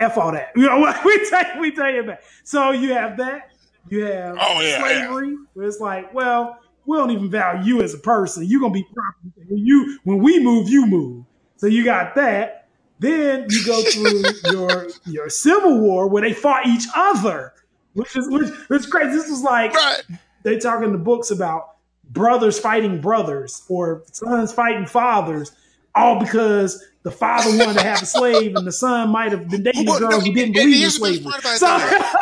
F 0.00 0.18
all 0.18 0.32
that. 0.32 0.52
You 0.56 0.66
know 0.66 0.80
what? 0.80 1.04
We 1.04 1.30
take 1.30 1.54
we 1.58 1.70
take 1.70 1.94
it 1.94 2.06
back. 2.06 2.22
So 2.42 2.72
you 2.72 2.92
have 2.92 3.16
that. 3.18 3.50
You 3.88 4.04
have 4.04 4.36
oh, 4.40 4.60
yeah, 4.60 4.78
slavery, 4.80 5.30
yeah. 5.30 5.36
where 5.52 5.66
it's 5.66 5.78
like, 5.78 6.12
well, 6.14 6.58
we 6.86 6.96
don't 6.96 7.10
even 7.10 7.30
value 7.30 7.76
you 7.76 7.82
as 7.82 7.94
a 7.94 7.98
person. 7.98 8.44
You're 8.44 8.60
gonna 8.60 8.74
be 8.74 8.86
property. 8.94 9.46
When 9.48 9.66
you 9.66 9.98
when 10.04 10.18
we 10.18 10.42
move, 10.42 10.68
you 10.68 10.86
move. 10.86 11.24
So 11.56 11.66
you 11.66 11.84
got 11.84 12.14
that. 12.16 12.68
Then 12.98 13.46
you 13.48 13.64
go 13.66 13.82
through 13.90 14.22
your 14.52 14.88
your 15.06 15.28
civil 15.28 15.80
war 15.80 16.08
where 16.08 16.22
they 16.22 16.32
fought 16.32 16.66
each 16.66 16.86
other 16.94 17.54
which 17.94 18.16
is 18.16 18.28
which, 18.28 18.48
which 18.68 18.80
is 18.80 18.86
crazy. 18.86 19.16
This 19.16 19.30
was 19.30 19.42
like 19.42 19.72
right. 19.72 20.02
they 20.42 20.58
talk 20.58 20.82
in 20.82 20.92
the 20.92 20.98
books 20.98 21.30
about 21.30 21.76
brothers 22.10 22.58
fighting 22.58 23.00
brothers 23.00 23.62
or 23.68 24.02
sons 24.12 24.52
fighting 24.52 24.86
fathers, 24.86 25.52
all 25.94 26.20
because 26.20 26.84
the 27.02 27.10
father 27.10 27.56
wanted 27.56 27.78
to 27.78 27.84
have 27.84 28.02
a 28.02 28.06
slave 28.06 28.56
and 28.56 28.66
the 28.66 28.72
son 28.72 29.10
might 29.10 29.30
have 29.30 29.48
been 29.48 29.62
dating 29.62 29.86
well, 29.86 29.96
a 29.96 30.00
girl 30.00 30.10
no, 30.10 30.20
who 30.20 30.32
didn't 30.32 30.54
believe 30.54 30.84
in 30.84 30.90
slavery. 30.90 31.32
So, 31.56 31.66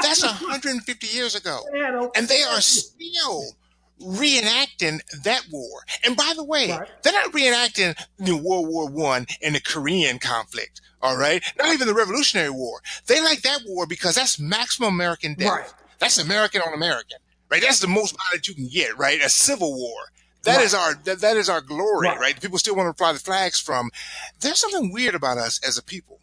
that's 0.02 0.22
150 0.22 1.06
years 1.06 1.34
ago, 1.34 1.60
oh, 1.74 2.10
and 2.14 2.28
they 2.28 2.42
are 2.42 2.60
still 2.60 3.42
reenacting 4.02 5.00
that 5.22 5.46
war. 5.50 5.82
And 6.04 6.16
by 6.16 6.32
the 6.36 6.44
way, 6.44 6.70
right. 6.70 6.88
they're 7.02 7.12
not 7.12 7.32
reenacting 7.32 7.96
the 8.18 8.36
World 8.36 8.68
War 8.68 8.88
One 8.88 9.26
and 9.42 9.54
the 9.54 9.60
Korean 9.60 10.18
conflict. 10.18 10.80
All 11.00 11.16
right. 11.16 11.42
Not 11.58 11.74
even 11.74 11.88
the 11.88 11.94
Revolutionary 11.94 12.50
War. 12.50 12.80
They 13.06 13.20
like 13.20 13.42
that 13.42 13.60
war 13.66 13.86
because 13.86 14.14
that's 14.14 14.38
maximum 14.38 14.94
American 14.94 15.34
death. 15.34 15.48
Right. 15.48 15.74
That's 15.98 16.18
American 16.18 16.62
on 16.62 16.74
American, 16.74 17.18
right? 17.50 17.62
That's 17.62 17.80
the 17.80 17.88
most 17.88 18.16
violent 18.16 18.48
you 18.48 18.54
can 18.54 18.68
get, 18.68 18.96
right? 18.98 19.20
A 19.20 19.28
civil 19.28 19.72
war. 19.72 20.10
That 20.44 20.56
right. 20.56 20.64
is 20.64 20.74
our, 20.74 20.94
that, 21.04 21.20
that 21.20 21.36
is 21.36 21.48
our 21.48 21.60
glory, 21.60 22.08
right. 22.08 22.18
right? 22.18 22.40
People 22.40 22.58
still 22.58 22.74
want 22.74 22.88
to 22.88 22.98
fly 22.98 23.12
the 23.12 23.20
flags 23.20 23.60
from. 23.60 23.90
There's 24.40 24.58
something 24.58 24.92
weird 24.92 25.14
about 25.14 25.38
us 25.38 25.60
as 25.66 25.78
a 25.78 25.82
people. 25.82 26.18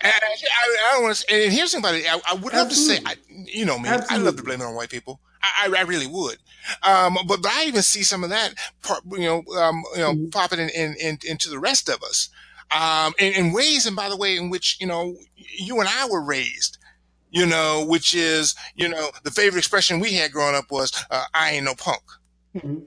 And 0.00 0.12
I, 0.12 0.26
I, 0.26 0.76
I 0.90 0.92
don't 0.94 1.02
want 1.02 1.16
to. 1.16 1.34
And 1.34 1.52
here's 1.52 1.72
somebody 1.72 2.06
I, 2.08 2.20
I 2.26 2.34
would 2.34 2.52
love 2.52 2.68
to 2.68 2.74
say. 2.74 2.98
I, 3.04 3.14
you 3.28 3.64
know 3.64 3.78
me. 3.78 3.88
Absolutely. 3.88 4.16
I 4.16 4.18
love 4.18 4.36
to 4.36 4.42
blame 4.42 4.60
it 4.60 4.64
on 4.64 4.74
white 4.74 4.90
people. 4.90 5.20
I, 5.42 5.72
I 5.76 5.82
really 5.82 6.06
would. 6.06 6.38
Um, 6.82 7.16
but, 7.26 7.42
but 7.42 7.50
I 7.50 7.64
even 7.66 7.82
see 7.82 8.02
some 8.02 8.24
of 8.24 8.30
that, 8.30 8.54
part, 8.82 9.02
you 9.10 9.20
know, 9.20 9.44
um, 9.56 9.84
you 9.94 10.00
know, 10.00 10.12
mm-hmm. 10.12 10.28
popping 10.30 10.58
in, 10.58 10.68
in, 10.70 10.94
in, 11.00 11.18
into 11.24 11.48
the 11.48 11.58
rest 11.58 11.88
of 11.88 12.02
us. 12.02 12.28
Um, 12.70 13.14
in, 13.18 13.32
in 13.32 13.52
ways, 13.52 13.86
and 13.86 13.96
by 13.96 14.08
the 14.08 14.16
way, 14.16 14.36
in 14.36 14.50
which, 14.50 14.76
you 14.78 14.86
know, 14.86 15.16
you 15.36 15.80
and 15.80 15.88
I 15.88 16.06
were 16.06 16.22
raised, 16.22 16.76
you 17.30 17.46
know, 17.46 17.84
which 17.88 18.14
is, 18.14 18.54
you 18.74 18.88
know, 18.88 19.10
the 19.24 19.30
favorite 19.30 19.60
expression 19.60 20.00
we 20.00 20.12
had 20.14 20.32
growing 20.32 20.54
up 20.54 20.70
was, 20.70 20.92
uh, 21.10 21.24
I 21.32 21.52
ain't 21.52 21.64
no 21.64 21.74
punk. 21.74 22.02
Mm-hmm. 22.54 22.80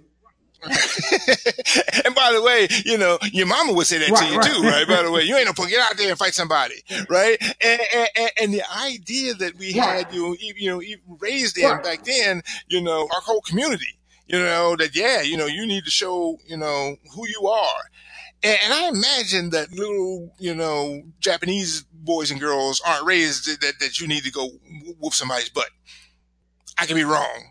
and 2.06 2.13
by 2.13 2.32
the 2.32 2.41
way, 2.44 2.68
you 2.86 2.98
know, 2.98 3.18
your 3.32 3.48
mama 3.48 3.74
would 3.74 3.88
say 3.88 3.98
that 3.98 4.10
right, 4.10 4.20
to 4.20 4.32
you 4.32 4.38
right. 4.38 4.51
too, 4.51 4.62
right? 4.62 4.88
By 4.88 5.03
the 5.03 5.12
way, 5.12 5.24
you 5.24 5.36
ain't 5.36 5.48
no 5.48 5.53
punk. 5.53 5.70
Get 5.70 5.80
out 5.80 5.98
there 5.98 6.10
and 6.10 6.18
fight 6.18 6.36
somebody, 6.36 6.75
right? 7.10 7.38
And, 7.63 7.82
and, 8.15 8.32
and 8.39 8.53
the 8.53 8.63
idea 8.77 9.34
that 9.36 9.56
we 9.58 9.77
right. 9.77 10.06
had, 10.06 10.13
you 10.13 10.22
know, 10.22 10.36
you 10.39 10.70
know, 10.70 11.15
raised 11.20 11.58
in 11.58 11.82
back 11.82 12.03
then, 12.03 12.44
you 12.68 12.82
know, 12.82 13.08
our 13.13 13.22
whole 13.22 13.41
community, 13.41 14.00
you 14.27 14.38
know, 14.38 14.75
that 14.75 14.96
yeah, 14.96 15.22
you 15.22 15.36
know, 15.36 15.48
you 15.48 15.65
need 15.65 15.84
to 15.86 15.91
show, 15.91 16.38
you 16.46 16.58
know, 16.58 16.96
who 17.15 17.27
you 17.27 17.48
are. 17.48 17.82
And, 18.44 18.58
and, 18.63 18.74
I 18.74 18.88
imagine 18.88 19.51
that 19.51 19.72
little, 19.72 20.34
you 20.39 20.56
know, 20.56 21.03
Japanese 21.20 21.84
boys 21.94 22.32
and 22.32 22.39
girls 22.39 22.82
aren't 22.86 23.06
raised 23.06 23.62
that, 23.62 23.80
that 23.80 24.00
you 24.00 24.08
need 24.08 24.24
to 24.24 24.32
go 24.32 24.50
whoop 25.00 25.13
somebody's 25.13 25.50
butt. 25.50 25.70
I 26.77 26.86
can 26.86 26.96
be 26.96 27.03
wrong. 27.03 27.50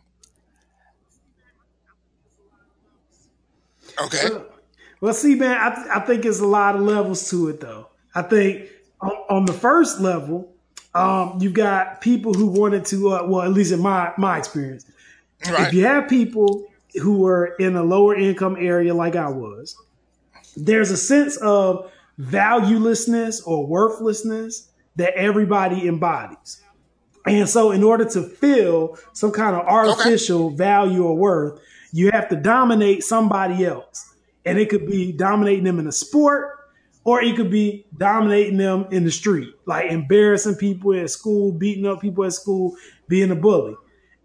Okay. 4.00 4.30
Well, 4.30 4.46
well 5.00 5.14
see, 5.14 5.34
man, 5.34 5.56
I, 5.58 5.74
th- 5.74 5.86
I 5.88 6.00
think 6.00 6.22
there's 6.22 6.40
a 6.40 6.46
lot 6.46 6.76
of 6.76 6.82
levels 6.82 7.28
to 7.30 7.48
it, 7.48 7.60
though. 7.60 7.88
I 8.14 8.22
think 8.22 8.68
on, 9.00 9.12
on 9.28 9.44
the 9.46 9.52
first 9.52 10.00
level, 10.00 10.52
um, 10.94 11.38
you've 11.40 11.54
got 11.54 12.00
people 12.00 12.34
who 12.34 12.46
wanted 12.46 12.84
to, 12.86 13.10
uh, 13.10 13.26
well, 13.26 13.42
at 13.42 13.52
least 13.52 13.72
in 13.72 13.80
my 13.80 14.12
my 14.18 14.38
experience, 14.38 14.90
right. 15.48 15.68
if 15.68 15.74
you 15.74 15.84
have 15.84 16.08
people 16.08 16.66
who 17.00 17.18
were 17.18 17.54
in 17.58 17.76
a 17.76 17.82
lower 17.82 18.16
income 18.16 18.56
area 18.58 18.92
like 18.92 19.14
I 19.14 19.28
was, 19.28 19.76
there's 20.56 20.90
a 20.90 20.96
sense 20.96 21.36
of 21.36 21.92
valuelessness 22.18 23.46
or 23.46 23.66
worthlessness 23.66 24.68
that 24.96 25.14
everybody 25.14 25.86
embodies. 25.86 26.62
And 27.26 27.48
so, 27.48 27.70
in 27.70 27.84
order 27.84 28.04
to 28.06 28.22
feel 28.22 28.98
some 29.12 29.30
kind 29.30 29.54
of 29.54 29.66
artificial 29.66 30.46
okay. 30.46 30.56
value 30.56 31.04
or 31.04 31.16
worth, 31.16 31.60
you 31.92 32.10
have 32.10 32.28
to 32.28 32.36
dominate 32.36 33.02
somebody 33.02 33.64
else. 33.64 34.14
And 34.44 34.58
it 34.58 34.68
could 34.70 34.86
be 34.86 35.12
dominating 35.12 35.64
them 35.64 35.78
in 35.78 35.86
a 35.86 35.92
sport, 35.92 36.58
or 37.04 37.22
it 37.22 37.36
could 37.36 37.50
be 37.50 37.86
dominating 37.96 38.56
them 38.56 38.86
in 38.90 39.04
the 39.04 39.10
street, 39.10 39.48
like 39.66 39.90
embarrassing 39.90 40.56
people 40.56 40.94
at 40.94 41.10
school, 41.10 41.52
beating 41.52 41.86
up 41.86 42.00
people 42.00 42.24
at 42.24 42.32
school, 42.32 42.76
being 43.08 43.30
a 43.30 43.36
bully. 43.36 43.74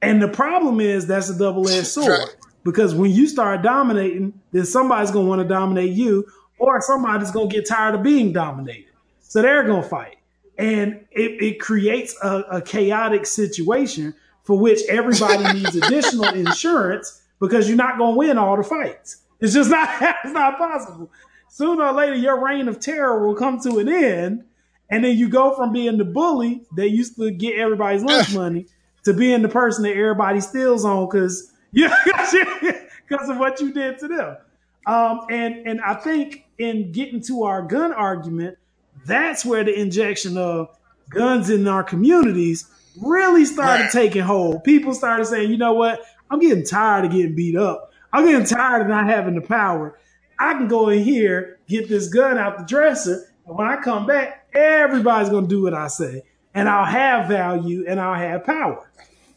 And 0.01 0.22
the 0.22 0.27
problem 0.27 0.79
is 0.79 1.07
that's 1.07 1.29
a 1.29 1.38
double 1.38 1.67
edged 1.67 1.88
sword 1.88 2.29
because 2.63 2.93
when 2.93 3.12
you 3.12 3.27
start 3.27 3.62
dominating, 3.62 4.39
then 4.51 4.65
somebody's 4.65 5.12
going 5.12 5.25
to 5.25 5.29
want 5.29 5.41
to 5.41 5.48
dominate 5.48 5.91
you, 5.91 6.25
or 6.57 6.81
somebody's 6.81 7.31
going 7.31 7.50
to 7.50 7.55
get 7.55 7.67
tired 7.67 7.95
of 7.95 8.03
being 8.03 8.34
dominated. 8.34 8.91
So 9.22 9.41
they're 9.41 9.63
going 9.63 9.84
to 9.84 9.89
fight. 9.89 10.17
And 10.57 11.05
it, 11.12 11.43
it 11.43 11.60
creates 11.60 12.15
a, 12.24 12.39
a 12.51 12.62
chaotic 12.62 13.25
situation 13.25 14.13
for 14.43 14.57
which 14.57 14.81
everybody 14.88 15.60
needs 15.60 15.75
additional 15.81 16.25
insurance 16.25 17.22
because 17.39 17.68
you're 17.68 17.77
not 17.77 17.98
going 17.98 18.13
to 18.13 18.18
win 18.18 18.38
all 18.38 18.58
the 18.58 18.63
fights. 18.63 19.22
It's 19.39 19.54
just 19.54 19.70
not, 19.70 19.89
it's 20.24 20.34
not 20.34 20.58
possible 20.58 21.10
sooner 21.56 21.86
or 21.86 21.94
later 21.94 22.15
your 22.15 22.44
reign 22.44 22.68
of 22.68 22.82
terror 22.82 23.25
will 23.25 23.34
come 23.34 23.58
to 23.62 23.80
an 23.80 23.88
end. 23.88 24.44
And 24.89 25.06
then 25.06 25.18
you 25.18 25.30
go 25.30 25.56
from 25.56 25.72
being 25.72 25.98
the 25.98 26.04
bully 26.04 26.63
that 26.75 26.89
used 26.89 27.15
to 27.15 27.32
get 27.32 27.58
everybody's 27.58 28.04
lunch 28.04 28.36
money 28.36 28.68
to 29.06 29.13
being 29.13 29.42
the 29.42 29.48
person 29.48 29.84
that 29.84 29.96
everybody 29.96 30.42
steals 30.42 30.84
on 30.84 31.06
because 31.06 31.54
because 31.72 32.34
of 33.30 33.38
what 33.38 33.62
you 33.62 33.72
did 33.72 33.98
to 34.00 34.08
them. 34.10 34.38
Um, 34.86 35.22
and 35.30 35.65
and 35.65 35.82
I 35.82 35.96
think 35.96 36.46
in 36.58 36.92
getting 36.92 37.22
to 37.22 37.44
our 37.44 37.62
gun 37.62 37.94
argument, 37.94 38.58
that's 39.06 39.46
where 39.46 39.63
the 39.63 39.74
injection 39.74 40.38
of 40.38 40.77
guns 41.10 41.50
in 41.50 41.68
our 41.68 41.84
communities 41.84 42.70
really 43.01 43.46
started 43.46 43.89
taking 43.92 44.22
hold. 44.22 44.63
People 44.63 44.94
started 44.94 45.25
saying, 45.25 45.50
you 45.50 45.58
know 45.58 45.74
what, 45.74 46.01
I'm 46.29 46.39
getting 46.39 46.65
tired 46.65 47.05
of 47.05 47.12
getting 47.12 47.36
beat 47.36 47.55
up. 47.55 47.91
I'm 48.12 48.25
getting 48.25 48.46
tired 48.46 48.82
of 48.84 48.88
not 48.88 49.08
having 49.08 49.36
the 49.36 49.41
power. 49.41 49.98
I 50.39 50.53
can 50.53 50.67
go 50.67 50.89
in 50.89 51.03
here, 51.03 51.60
get 51.67 51.88
this 51.88 52.08
gun 52.08 52.38
out 52.38 52.58
the 52.58 52.65
dresser, 52.65 53.27
and 53.46 53.58
when 53.58 53.67
I 53.67 53.77
come 53.82 54.05
back, 54.05 54.48
everybody's 54.53 55.29
going 55.29 55.46
to 55.46 55.50
do 55.50 55.62
what 55.63 55.74
I 55.74 55.88
say. 55.88 56.24
And 56.53 56.70
I'll 56.70 56.86
have 56.86 57.27
value 57.27 57.86
and 57.88 58.00
I'll 58.00 58.15
have 58.15 58.46
power. 58.46 58.89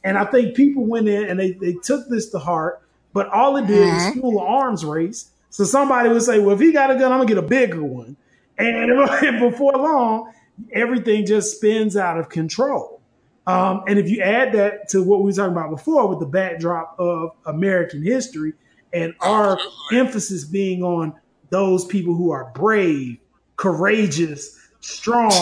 And 0.05 0.17
I 0.17 0.25
think 0.25 0.55
people 0.55 0.87
went 0.87 1.09
in 1.09 1.25
and 1.25 1.39
they, 1.39 1.53
they 1.53 1.73
took 1.75 2.09
this 2.09 2.31
to 2.31 2.39
heart, 2.39 2.81
but 3.13 3.29
all 3.29 3.57
it 3.57 3.67
did 3.67 3.93
was 3.93 4.03
uh-huh. 4.03 4.13
fuel 4.13 4.41
an 4.41 4.47
arms 4.47 4.85
race. 4.85 5.31
So 5.51 5.65
somebody 5.65 6.09
would 6.09 6.23
say, 6.23 6.39
well, 6.39 6.55
if 6.55 6.61
he 6.61 6.73
got 6.73 6.91
a 6.91 6.95
gun, 6.95 7.11
I'm 7.11 7.19
going 7.19 7.29
to 7.29 7.35
get 7.35 7.45
a 7.45 7.47
bigger 7.47 7.83
one. 7.83 8.17
And 8.57 9.41
before 9.41 9.73
long, 9.73 10.33
everything 10.73 11.27
just 11.27 11.57
spins 11.57 11.97
out 11.97 12.19
of 12.19 12.29
control. 12.29 12.98
Um, 13.49 13.83
and 13.89 13.99
if 13.99 14.11
you 14.11 14.21
add 14.21 14.53
that 14.53 14.91
to 14.91 15.03
what 15.03 15.21
we 15.21 15.27
were 15.27 15.33
talking 15.33 15.53
about 15.53 15.71
before 15.71 16.07
with 16.07 16.21
the 16.21 16.27
backdrop 16.27 16.95
of 16.99 17.31
American 17.47 18.03
history, 18.03 18.53
and 18.93 19.15
our 19.21 19.59
emphasis 19.91 20.45
being 20.45 20.83
on 20.83 21.15
those 21.49 21.87
people 21.87 22.15
who 22.15 22.31
are 22.31 22.53
brave, 22.55 23.17
courageous, 23.57 24.55
strong. 24.81 25.33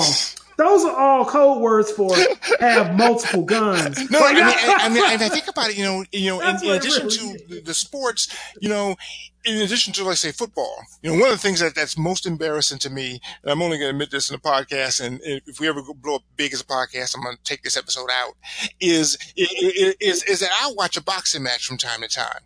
Those 0.56 0.84
are 0.84 0.96
all 0.96 1.24
code 1.24 1.60
words 1.60 1.90
for 1.90 2.14
have 2.60 2.96
multiple 2.96 3.42
guns. 3.42 4.10
No, 4.10 4.20
I 4.20 4.32
mean, 4.32 4.42
I, 4.46 4.76
I 4.80 4.88
mean, 4.88 5.04
I 5.04 5.28
think 5.28 5.48
about 5.48 5.70
it. 5.70 5.78
You 5.78 5.84
know, 5.84 6.04
you 6.12 6.30
know, 6.30 6.40
in, 6.40 6.56
in, 6.64 6.70
addition 6.70 7.06
really 7.06 7.38
to 7.38 7.60
the 7.62 7.74
sports, 7.74 8.34
you 8.60 8.68
know, 8.68 8.96
in 9.44 9.58
addition 9.58 9.92
to 9.94 10.04
like 10.04 10.16
say 10.16 10.32
football, 10.32 10.82
you 11.02 11.10
know, 11.10 11.20
one 11.20 11.30
of 11.30 11.36
the 11.36 11.42
things 11.42 11.60
that 11.60 11.74
that's 11.74 11.98
most 11.98 12.26
embarrassing 12.26 12.78
to 12.80 12.90
me, 12.90 13.20
and 13.42 13.52
I'm 13.52 13.62
only 13.62 13.78
going 13.78 13.88
to 13.88 13.94
admit 13.94 14.10
this 14.10 14.30
in 14.30 14.36
a 14.36 14.38
podcast, 14.38 15.04
and 15.04 15.20
if 15.22 15.60
we 15.60 15.68
ever 15.68 15.82
blow 15.82 16.16
up 16.16 16.22
big 16.36 16.52
as 16.52 16.60
a 16.60 16.64
podcast, 16.64 17.14
I'm 17.16 17.22
going 17.22 17.36
to 17.36 17.42
take 17.44 17.62
this 17.62 17.76
episode 17.76 18.08
out. 18.10 18.34
Is 18.80 19.18
is 19.36 20.22
is 20.24 20.40
that 20.40 20.50
I 20.62 20.72
watch 20.74 20.96
a 20.96 21.02
boxing 21.02 21.42
match 21.42 21.66
from 21.66 21.76
time 21.76 22.00
to 22.00 22.08
time 22.08 22.40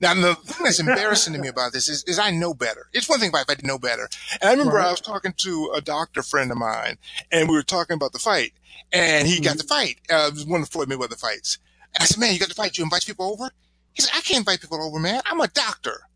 now, 0.00 0.14
the 0.14 0.34
thing 0.34 0.64
that's 0.64 0.80
embarrassing 0.80 1.32
to 1.32 1.38
me 1.38 1.48
about 1.48 1.72
this 1.72 1.88
is, 1.88 2.04
is 2.04 2.18
I 2.18 2.30
know 2.30 2.54
better. 2.54 2.86
It's 2.92 3.08
one 3.08 3.18
thing 3.18 3.30
if 3.34 3.34
I, 3.34 3.52
I 3.52 3.66
know 3.66 3.78
better. 3.78 4.08
And 4.40 4.48
I 4.48 4.52
remember 4.52 4.74
right. 4.74 4.86
I 4.86 4.90
was 4.90 5.00
talking 5.00 5.34
to 5.38 5.72
a 5.74 5.80
doctor 5.80 6.22
friend 6.22 6.50
of 6.50 6.58
mine, 6.58 6.98
and 7.32 7.48
we 7.48 7.54
were 7.54 7.62
talking 7.62 7.94
about 7.94 8.12
the 8.12 8.18
fight, 8.18 8.52
and 8.92 9.26
he 9.26 9.36
mm-hmm. 9.36 9.44
got 9.44 9.58
the 9.58 9.64
fight. 9.64 10.00
Uh, 10.10 10.28
it 10.28 10.34
was 10.34 10.46
one 10.46 10.60
of 10.60 10.68
the 10.68 10.72
Floyd 10.72 10.88
Mayweather 10.88 11.18
fights. 11.18 11.58
And 11.94 12.02
I 12.02 12.06
said, 12.06 12.20
man, 12.20 12.32
you 12.32 12.38
got 12.38 12.48
the 12.48 12.54
fight. 12.54 12.78
You 12.78 12.84
invite 12.84 13.06
people 13.06 13.30
over? 13.32 13.50
He 13.94 14.02
said, 14.02 14.12
I 14.14 14.20
can't 14.20 14.40
invite 14.40 14.60
people 14.60 14.82
over, 14.82 14.98
man. 14.98 15.20
I'm 15.26 15.40
a 15.40 15.48
doctor 15.48 16.07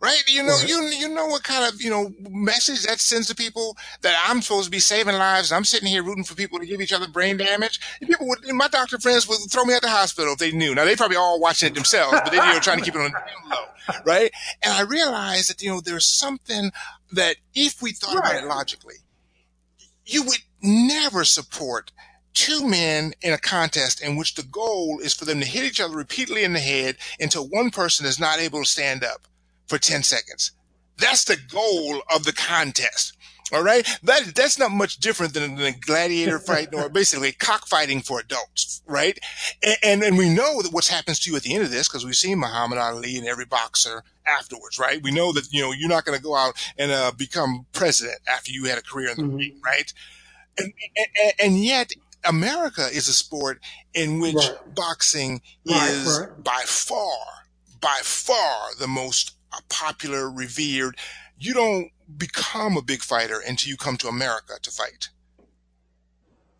right? 0.00 0.22
You 0.28 0.42
know, 0.42 0.56
you 0.66 0.82
you 0.82 1.08
know 1.08 1.26
what 1.26 1.42
kind 1.42 1.72
of 1.72 1.80
you 1.80 1.90
know 1.90 2.12
message 2.30 2.84
that 2.84 3.00
sends 3.00 3.28
to 3.28 3.34
people 3.34 3.76
that 4.02 4.16
I'm 4.28 4.42
supposed 4.42 4.66
to 4.66 4.70
be 4.70 4.78
saving 4.78 5.16
lives. 5.16 5.52
I'm 5.52 5.64
sitting 5.64 5.88
here 5.88 6.02
rooting 6.02 6.24
for 6.24 6.34
people 6.34 6.58
to 6.58 6.66
give 6.66 6.80
each 6.80 6.92
other 6.92 7.08
brain 7.08 7.36
damage. 7.36 7.80
And 8.00 8.08
people 8.08 8.28
would, 8.28 8.38
my 8.52 8.68
doctor 8.68 8.98
friends 8.98 9.28
would 9.28 9.38
throw 9.50 9.64
me 9.64 9.74
at 9.74 9.82
the 9.82 9.88
hospital 9.88 10.32
if 10.32 10.38
they 10.38 10.52
knew. 10.52 10.74
Now 10.74 10.84
they 10.84 10.96
probably 10.96 11.16
all 11.16 11.40
watching 11.40 11.68
it 11.68 11.74
themselves, 11.74 12.18
but 12.22 12.30
they 12.30 12.36
you 12.36 12.52
know 12.52 12.60
trying 12.60 12.78
to 12.78 12.84
keep 12.84 12.94
it 12.94 13.00
on 13.00 13.12
the 13.12 13.54
low, 13.54 13.64
right? 14.04 14.30
And 14.62 14.72
I 14.72 14.82
realized 14.82 15.50
that 15.50 15.62
you 15.62 15.70
know 15.70 15.80
there's 15.80 16.06
something 16.06 16.70
that 17.12 17.36
if 17.54 17.80
we 17.80 17.92
thought 17.92 18.16
right. 18.16 18.32
about 18.32 18.44
it 18.44 18.46
logically, 18.46 18.96
you 20.04 20.22
would 20.24 20.40
never 20.62 21.24
support 21.24 21.92
two 22.34 22.68
men 22.68 23.14
in 23.22 23.32
a 23.32 23.38
contest 23.38 24.02
in 24.02 24.14
which 24.14 24.34
the 24.34 24.42
goal 24.42 24.98
is 25.02 25.14
for 25.14 25.24
them 25.24 25.40
to 25.40 25.46
hit 25.46 25.64
each 25.64 25.80
other 25.80 25.96
repeatedly 25.96 26.44
in 26.44 26.52
the 26.52 26.58
head 26.60 26.96
until 27.18 27.48
one 27.48 27.70
person 27.70 28.04
is 28.04 28.20
not 28.20 28.38
able 28.38 28.62
to 28.62 28.68
stand 28.68 29.02
up 29.02 29.26
for 29.66 29.78
10 29.78 30.02
seconds. 30.02 30.52
That's 30.98 31.24
the 31.24 31.36
goal 31.36 32.02
of 32.14 32.24
the 32.24 32.32
contest. 32.32 33.16
All 33.52 33.62
right. 33.62 33.86
That, 34.02 34.34
that's 34.34 34.58
not 34.58 34.72
much 34.72 34.96
different 34.96 35.34
than 35.34 35.60
a 35.60 35.72
gladiator 35.72 36.38
fight 36.46 36.74
or 36.74 36.88
basically 36.88 37.32
cockfighting 37.32 38.00
for 38.00 38.18
adults. 38.18 38.82
Right. 38.86 39.18
And, 39.62 39.76
and, 39.82 40.02
and, 40.02 40.18
we 40.18 40.28
know 40.28 40.62
that 40.62 40.72
what 40.72 40.86
happens 40.86 41.20
to 41.20 41.30
you 41.30 41.36
at 41.36 41.42
the 41.42 41.54
end 41.54 41.62
of 41.62 41.70
this 41.70 41.88
because 41.88 42.04
we've 42.04 42.16
seen 42.16 42.40
Muhammad 42.40 42.78
Ali 42.78 43.16
and 43.16 43.26
every 43.26 43.44
boxer 43.44 44.02
afterwards. 44.26 44.78
Right. 44.78 45.00
We 45.02 45.12
know 45.12 45.32
that, 45.32 45.52
you 45.52 45.62
know, 45.62 45.72
you're 45.72 45.88
not 45.88 46.04
going 46.04 46.18
to 46.18 46.22
go 46.22 46.34
out 46.34 46.54
and 46.76 46.90
uh, 46.90 47.12
become 47.16 47.66
president 47.72 48.18
after 48.28 48.50
you 48.50 48.64
had 48.64 48.78
a 48.78 48.82
career 48.82 49.10
in 49.10 49.16
the 49.16 49.22
mm-hmm. 49.22 49.36
ring. 49.36 49.60
Right. 49.64 49.92
And, 50.58 50.72
and, 50.96 51.32
and, 51.38 51.58
yet 51.58 51.92
America 52.24 52.88
is 52.90 53.08
a 53.08 53.12
sport 53.12 53.60
in 53.94 54.20
which 54.20 54.34
right. 54.34 54.74
boxing 54.74 55.42
right, 55.68 55.90
is 55.90 56.18
right. 56.20 56.42
by 56.42 56.62
far 56.64 57.46
by 57.78 58.00
far 58.02 58.74
the 58.78 58.88
most 58.88 59.35
popular, 59.68 60.30
revered. 60.30 60.96
You 61.38 61.54
don't 61.54 61.90
become 62.16 62.76
a 62.76 62.82
big 62.82 63.02
fighter 63.02 63.40
until 63.46 63.70
you 63.70 63.76
come 63.76 63.96
to 63.98 64.08
America 64.08 64.54
to 64.62 64.70
fight. 64.70 65.10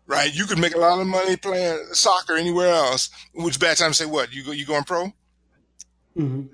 Right? 0.05 0.33
You 0.33 0.45
could 0.45 0.59
make 0.59 0.75
a 0.75 0.79
lot 0.79 0.99
of 0.99 1.07
money 1.07 1.35
playing 1.35 1.85
soccer 1.91 2.35
anywhere 2.35 2.69
else. 2.69 3.09
Which 3.33 3.59
bad 3.59 3.77
time 3.77 3.91
to 3.91 3.97
say 3.97 4.05
what? 4.05 4.33
You 4.33 4.43
go 4.43 4.51
you 4.51 4.65
going 4.65 4.85
pro? 4.85 5.11
Mm-hmm. 6.17 6.47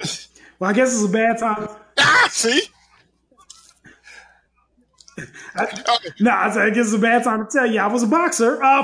Well, 0.59 0.69
I 0.69 0.73
guess 0.73 0.93
it's 0.93 1.03
a 1.03 1.11
bad 1.11 1.37
time. 1.37 1.67
ah, 1.99 2.27
see? 2.31 2.61
I. 5.55 5.97
No, 6.19 6.31
I 6.31 6.69
guess 6.71 6.87
it's 6.87 6.93
a 6.93 6.99
bad 6.99 7.23
time 7.23 7.45
to 7.45 7.51
tell 7.51 7.71
you 7.71 7.79
I 7.79 7.87
was 7.87 8.01
a 8.03 8.07
boxer 8.07 8.61
uh, 8.63 8.83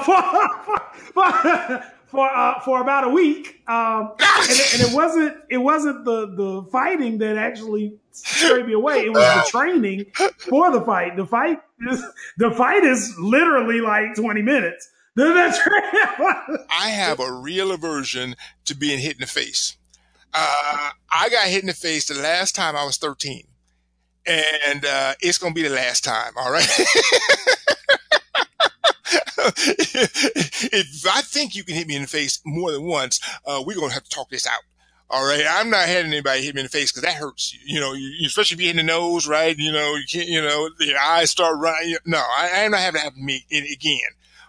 for, 2.10 2.28
uh, 2.28 2.60
for 2.62 2.82
about 2.82 3.06
a 3.06 3.10
week, 3.10 3.62
um, 3.68 4.14
and, 4.20 4.50
it, 4.50 4.74
and, 4.74 4.90
it, 4.90 4.96
wasn't 4.96 5.38
it 5.50 5.58
wasn't 5.58 6.06
the 6.06 6.28
the 6.28 6.64
fighting 6.72 7.20
that 7.20 7.38
actually 7.38 7.94
scared 8.12 8.66
me 8.68 8.74
away. 8.74 9.06
It 9.06 9.14
was 9.14 9.24
the 9.24 9.50
training 9.50 10.06
for 10.38 10.72
the 10.72 10.82
fight. 10.82 11.16
The 11.16 11.26
fight 11.26 11.60
is 11.88 12.04
the 12.38 12.52
fight 12.52 12.84
is 12.84 13.16
literally 13.20 13.82
like 13.82 14.16
twenty 14.16 14.42
minutes. 14.42 14.90
I 15.18 16.90
have 16.92 17.20
a 17.20 17.32
real 17.32 17.72
aversion 17.74 18.36
to 18.66 18.76
being 18.76 19.00
hit 19.00 19.14
in 19.14 19.20
the 19.20 19.28
face. 19.28 19.76
Uh, 20.34 20.92
I 21.12 21.30
got 21.30 21.48
hit 21.48 21.62
in 21.62 21.68
the 21.68 21.74
face 21.74 22.08
the 22.08 22.14
last 22.16 22.56
time 22.56 22.76
I 22.76 22.86
was 22.86 22.98
thirteen, 22.98 23.48
and 24.26 24.86
uh, 24.86 25.16
it's 25.22 25.38
gonna 25.38 25.54
be 25.54 25.64
the 25.64 25.70
last 25.70 26.04
time. 26.04 26.34
All 26.38 26.52
right. 26.52 26.68
if 30.72 31.06
I 31.08 31.22
think 31.22 31.56
you 31.56 31.64
can 31.64 31.76
hit 31.76 31.88
me 31.88 31.96
in 31.96 32.04
the 32.04 32.08
face 32.08 32.40
more 32.46 32.72
than 32.72 32.84
once, 32.84 33.20
uh, 33.46 33.64
we're 33.66 33.76
going 33.76 33.90
to 33.90 33.94
have 33.94 34.04
to 34.04 34.10
talk 34.10 34.30
this 34.30 34.48
out. 34.48 34.62
All 35.12 35.26
right. 35.26 35.44
I'm 35.50 35.72
not 35.72 35.88
having 35.88 36.12
anybody 36.12 36.44
hit 36.44 36.54
me 36.54 36.62
in 36.62 36.66
the 36.66 36.70
face 36.70 36.92
because 36.92 37.02
that 37.02 37.16
hurts. 37.16 37.58
You 37.66 37.80
know, 37.80 37.94
you, 37.94 38.28
especially 38.28 38.56
if 38.56 38.62
you 38.62 38.68
hit 38.68 38.76
the 38.76 38.84
nose, 38.84 39.28
right? 39.28 39.58
You 39.58 39.72
know, 39.72 39.96
you 39.96 40.06
can't, 40.08 40.28
you 40.28 40.42
know, 40.42 40.70
the 40.78 40.96
eyes 40.96 41.32
start 41.32 41.58
running. 41.58 41.98
No, 42.06 42.20
I, 42.20 42.50
am 42.60 42.72
not 42.72 42.82
having 42.82 43.00
to 43.00 43.04
happen 43.04 43.20
to 43.20 43.26
me 43.26 43.44
again. 43.50 44.00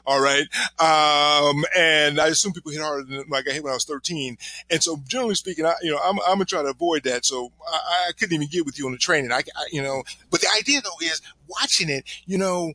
All 0.07 0.21
right. 0.21 0.47
Um, 0.79 1.65
and 1.77 2.21
I 2.21 2.29
assume 2.29 2.53
people 2.53 2.73
hit 2.73 2.81
harder 2.81 3.05
than 3.05 3.25
like 3.29 3.49
I 3.49 3.53
hit 3.53 3.63
when 3.63 3.71
I 3.71 3.77
was 3.77 3.85
13. 3.85 4.37
And 4.71 4.83
so 4.83 4.99
generally 5.07 5.35
speaking, 5.35 5.65
I, 5.65 5.75
you 5.83 5.93
know, 5.93 6.01
I'm, 6.03 6.19
I'm 6.21 6.35
gonna 6.35 6.47
try 6.47 6.63
to 6.63 6.69
avoid 6.69 7.05
that. 7.05 7.25
So 7.25 7.53
I, 7.67 8.07
I 8.09 8.13
couldn't 8.13 8.35
even 8.35 8.49
get 8.49 8.67
with 8.67 8.79
you 8.79 8.87
on 8.87 8.93
the 8.93 8.99
training. 8.99 9.33
I, 9.33 9.39
I, 9.39 9.67
you 9.71 9.83
know, 9.83 10.03
but 10.31 10.41
the 10.41 10.49
idea 10.59 10.81
though 10.81 11.07
is 11.07 11.23
watching 11.49 11.89
it, 11.89 12.05
you 12.27 12.39
know, 12.39 12.73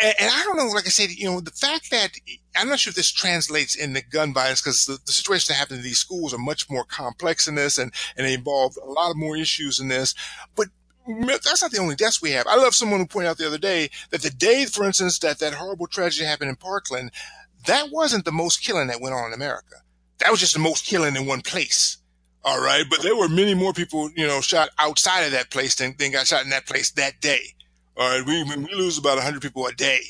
and, 0.00 0.14
and, 0.18 0.30
I 0.30 0.42
don't 0.42 0.56
know, 0.56 0.66
like 0.66 0.86
I 0.86 0.90
said, 0.90 1.10
you 1.10 1.26
know, 1.26 1.40
the 1.40 1.52
fact 1.52 1.90
that 1.90 2.10
I'm 2.56 2.68
not 2.68 2.80
sure 2.80 2.90
if 2.90 2.96
this 2.96 3.12
translates 3.12 3.74
in 3.76 3.92
the 3.92 4.02
gun 4.02 4.34
violence 4.34 4.60
because 4.60 4.86
the, 4.86 4.98
the 5.06 5.12
situations 5.12 5.48
that 5.48 5.54
happen 5.54 5.76
in 5.76 5.82
these 5.82 5.98
schools 5.98 6.34
are 6.34 6.38
much 6.38 6.68
more 6.68 6.84
complex 6.84 7.46
in 7.46 7.54
this 7.54 7.78
and, 7.78 7.92
and 8.16 8.26
they 8.26 8.34
involve 8.34 8.76
a 8.76 8.86
lot 8.86 9.10
of 9.10 9.16
more 9.16 9.36
issues 9.36 9.78
in 9.78 9.88
this. 9.88 10.14
But 10.56 10.68
that's 11.06 11.62
not 11.62 11.70
the 11.70 11.78
only 11.78 11.94
deaths 11.94 12.22
we 12.22 12.32
have. 12.32 12.46
I 12.46 12.56
love 12.56 12.74
someone 12.74 13.00
who 13.00 13.06
pointed 13.06 13.28
out 13.28 13.38
the 13.38 13.46
other 13.46 13.58
day 13.58 13.90
that 14.10 14.22
the 14.22 14.30
day, 14.30 14.64
for 14.64 14.84
instance, 14.84 15.18
that 15.20 15.38
that 15.38 15.54
horrible 15.54 15.86
tragedy 15.86 16.26
happened 16.26 16.50
in 16.50 16.56
Parkland, 16.56 17.10
that 17.66 17.90
wasn't 17.90 18.24
the 18.24 18.32
most 18.32 18.62
killing 18.62 18.88
that 18.88 19.00
went 19.00 19.14
on 19.14 19.28
in 19.28 19.32
America. 19.32 19.76
That 20.18 20.30
was 20.30 20.40
just 20.40 20.54
the 20.54 20.60
most 20.60 20.84
killing 20.86 21.16
in 21.16 21.26
one 21.26 21.42
place. 21.42 21.98
All 22.44 22.60
right. 22.60 22.84
But 22.88 23.02
there 23.02 23.16
were 23.16 23.28
many 23.28 23.54
more 23.54 23.72
people, 23.72 24.10
you 24.16 24.26
know, 24.26 24.40
shot 24.40 24.70
outside 24.78 25.22
of 25.22 25.32
that 25.32 25.50
place 25.50 25.74
than, 25.74 25.94
than 25.98 26.12
got 26.12 26.26
shot 26.26 26.44
in 26.44 26.50
that 26.50 26.66
place 26.66 26.90
that 26.92 27.20
day. 27.20 27.53
All 27.96 28.08
right. 28.08 28.26
We, 28.26 28.42
we 28.42 28.74
lose 28.74 28.98
about 28.98 29.16
100 29.16 29.42
people 29.42 29.66
a 29.66 29.72
day. 29.72 30.00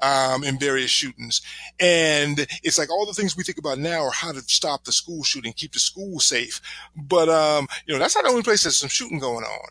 Um, 0.00 0.42
in 0.44 0.58
various 0.58 0.90
shootings. 0.90 1.40
And 1.80 2.46
it's 2.62 2.78
like 2.78 2.90
all 2.90 3.06
the 3.06 3.14
things 3.14 3.36
we 3.36 3.44
think 3.44 3.58
about 3.58 3.78
now 3.78 4.02
are 4.02 4.10
how 4.10 4.32
to 4.32 4.40
stop 4.40 4.84
the 4.84 4.92
school 4.92 5.22
shooting, 5.22 5.54
keep 5.54 5.72
the 5.72 5.78
school 5.78 6.18
safe. 6.18 6.60
But, 6.94 7.28
um, 7.30 7.68
you 7.86 7.94
know, 7.94 8.00
that's 8.00 8.14
not 8.14 8.24
the 8.24 8.30
only 8.30 8.42
place 8.42 8.64
there's 8.64 8.76
some 8.76 8.90
shooting 8.90 9.20
going 9.20 9.44
on. 9.44 9.68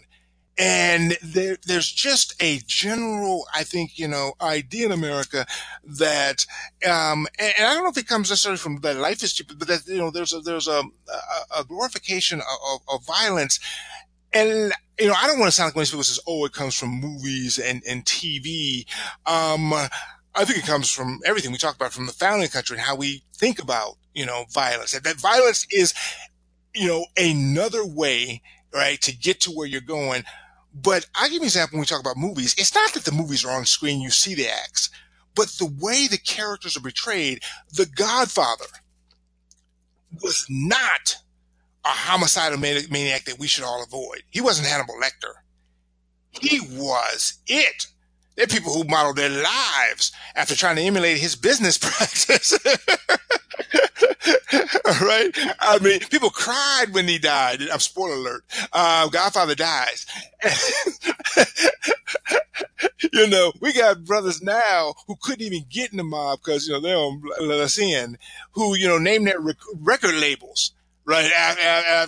And 0.57 1.17
there, 1.23 1.57
there's 1.65 1.91
just 1.91 2.35
a 2.39 2.59
general, 2.67 3.47
I 3.55 3.63
think, 3.63 3.97
you 3.97 4.07
know, 4.07 4.33
idea 4.39 4.85
in 4.85 4.91
America 4.91 5.47
that, 5.83 6.45
um, 6.87 7.27
and, 7.39 7.53
and, 7.57 7.67
I 7.67 7.73
don't 7.73 7.83
know 7.83 7.89
if 7.89 7.97
it 7.97 8.07
comes 8.07 8.29
necessarily 8.29 8.59
from 8.59 8.79
that 8.81 8.97
life 8.97 9.23
is 9.23 9.31
stupid, 9.31 9.57
but 9.57 9.67
that, 9.67 9.87
you 9.87 9.97
know, 9.97 10.11
there's 10.11 10.31
a, 10.31 10.41
there's 10.41 10.67
a, 10.67 10.83
a, 11.57 11.63
glorification 11.63 12.39
of, 12.41 12.81
of, 12.87 13.03
violence. 13.03 13.59
And, 14.33 14.73
you 14.99 15.07
know, 15.07 15.15
I 15.15 15.27
don't 15.27 15.39
want 15.39 15.47
to 15.47 15.55
sound 15.55 15.75
like 15.75 15.83
of 15.85 15.91
people 15.91 16.03
says, 16.03 16.19
oh, 16.27 16.45
it 16.45 16.53
comes 16.53 16.75
from 16.75 16.89
movies 16.89 17.59
and, 17.59 17.83
and 17.87 18.03
TV. 18.05 18.85
Um, 19.25 19.73
I 19.73 20.45
think 20.45 20.59
it 20.59 20.65
comes 20.65 20.91
from 20.91 21.19
everything 21.25 21.51
we 21.51 21.57
talk 21.57 21.75
about 21.75 21.93
from 21.93 22.07
the 22.07 22.13
founding 22.13 22.49
country 22.49 22.77
and 22.77 22.85
how 22.85 22.95
we 22.95 23.23
think 23.35 23.61
about, 23.61 23.97
you 24.13 24.25
know, 24.25 24.45
violence. 24.51 24.91
That, 24.93 25.03
that 25.03 25.19
violence 25.19 25.67
is, 25.71 25.93
you 26.73 26.87
know, 26.87 27.05
another 27.15 27.85
way, 27.85 28.41
right, 28.73 28.99
to 29.01 29.15
get 29.15 29.41
to 29.41 29.51
where 29.51 29.67
you're 29.67 29.81
going 29.81 30.23
but 30.73 31.05
I'll 31.15 31.27
give 31.27 31.33
you 31.33 31.41
an 31.41 31.45
example 31.45 31.77
when 31.77 31.81
we 31.81 31.85
talk 31.85 31.99
about 31.99 32.17
movies. 32.17 32.55
It's 32.57 32.73
not 32.73 32.93
that 32.93 33.05
the 33.05 33.11
movies 33.11 33.45
are 33.45 33.55
on 33.55 33.65
screen, 33.65 34.01
you 34.01 34.09
see 34.09 34.33
the 34.33 34.49
acts, 34.49 34.89
but 35.35 35.49
the 35.59 35.71
way 35.79 36.07
the 36.07 36.17
characters 36.17 36.75
are 36.75 36.81
portrayed. 36.81 37.43
The 37.71 37.85
Godfather 37.85 38.65
was 40.21 40.45
not 40.49 41.17
a 41.85 41.89
homicidal 41.89 42.59
maniac 42.59 43.25
that 43.25 43.39
we 43.39 43.47
should 43.47 43.63
all 43.63 43.83
avoid. 43.83 44.23
He 44.29 44.41
wasn't 44.41 44.67
Hannibal 44.67 44.95
Lecter. 44.95 45.33
He 46.31 46.59
was 46.61 47.35
it. 47.47 47.87
There 48.35 48.45
are 48.45 48.47
people 48.47 48.73
who 48.73 48.83
model 48.85 49.13
their 49.13 49.29
lives 49.29 50.11
after 50.35 50.55
trying 50.55 50.77
to 50.77 50.81
emulate 50.81 51.19
his 51.19 51.35
business 51.35 51.77
practice. 51.77 52.57
right? 55.01 55.31
I 55.59 55.79
mean, 55.79 55.99
people 56.09 56.29
cried 56.29 56.87
when 56.91 57.07
he 57.07 57.19
died. 57.19 57.61
I'm 57.71 57.79
spoiler 57.79 58.15
alert. 58.15 58.43
Uh, 58.71 59.07
Godfather 59.09 59.55
dies. 59.55 60.05
you 63.13 63.27
know, 63.27 63.51
we 63.59 63.73
got 63.73 64.05
brothers 64.05 64.41
now 64.41 64.93
who 65.07 65.15
couldn't 65.21 65.45
even 65.45 65.65
get 65.69 65.91
in 65.91 65.97
the 65.97 66.03
mob 66.03 66.39
because, 66.43 66.67
you 66.67 66.73
know, 66.73 66.79
they 66.79 66.91
don't 66.91 67.23
let 67.41 67.59
us 67.59 67.77
in, 67.77 68.17
who, 68.51 68.75
you 68.75 68.87
know, 68.87 68.97
name 68.97 69.25
their 69.25 69.39
rec- 69.39 69.57
record 69.75 70.15
labels, 70.15 70.71
right? 71.05 71.31
After, 71.31 71.61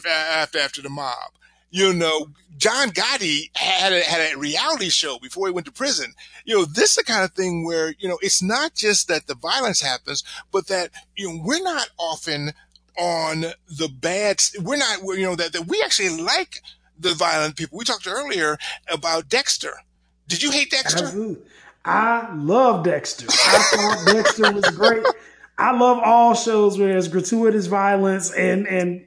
after, 0.09 0.59
after, 0.59 0.81
the 0.81 0.89
mob. 0.89 1.31
You 1.71 1.93
know, 1.93 2.29
John 2.57 2.89
Gotti 2.89 3.49
had 3.55 3.91
a, 3.91 4.01
had 4.01 4.33
a 4.33 4.37
reality 4.37 4.89
show 4.89 5.19
before 5.19 5.47
he 5.47 5.53
went 5.53 5.65
to 5.65 5.73
prison. 5.73 6.13
You 6.45 6.55
know, 6.55 6.65
this 6.65 6.91
is 6.91 6.95
the 6.95 7.03
kind 7.03 7.23
of 7.23 7.31
thing 7.31 7.65
where, 7.65 7.93
you 7.99 8.07
know, 8.07 8.17
it's 8.21 8.41
not 8.41 8.75
just 8.75 9.07
that 9.09 9.27
the 9.27 9.35
violence 9.35 9.81
happens, 9.81 10.23
but 10.51 10.67
that, 10.67 10.91
you 11.15 11.27
know, 11.27 11.41
we're 11.43 11.61
not 11.61 11.89
often 11.97 12.53
on 12.97 13.41
the 13.67 13.89
bad, 13.89 14.41
we're 14.61 14.77
not, 14.77 14.99
you 15.03 15.23
know, 15.23 15.35
that, 15.35 15.51
that 15.51 15.67
we 15.67 15.81
actually 15.83 16.21
like 16.21 16.61
the 16.97 17.13
violent 17.13 17.57
people. 17.57 17.77
We 17.77 17.83
talked 17.83 18.07
earlier 18.07 18.57
about 18.89 19.27
Dexter. 19.27 19.73
Did 20.27 20.41
you 20.41 20.51
hate 20.51 20.71
Dexter? 20.71 21.05
Absolutely. 21.05 21.43
I 21.83 22.33
love 22.35 22.83
Dexter. 22.83 23.27
I 23.29 23.59
thought 23.75 24.13
Dexter 24.13 24.51
was 24.53 24.65
great. 24.75 25.05
I 25.57 25.77
love 25.77 25.99
all 26.03 26.35
shows 26.35 26.77
where 26.77 26.89
there's 26.89 27.07
gratuitous 27.07 27.67
violence 27.67 28.31
and, 28.33 28.67
and 28.67 29.05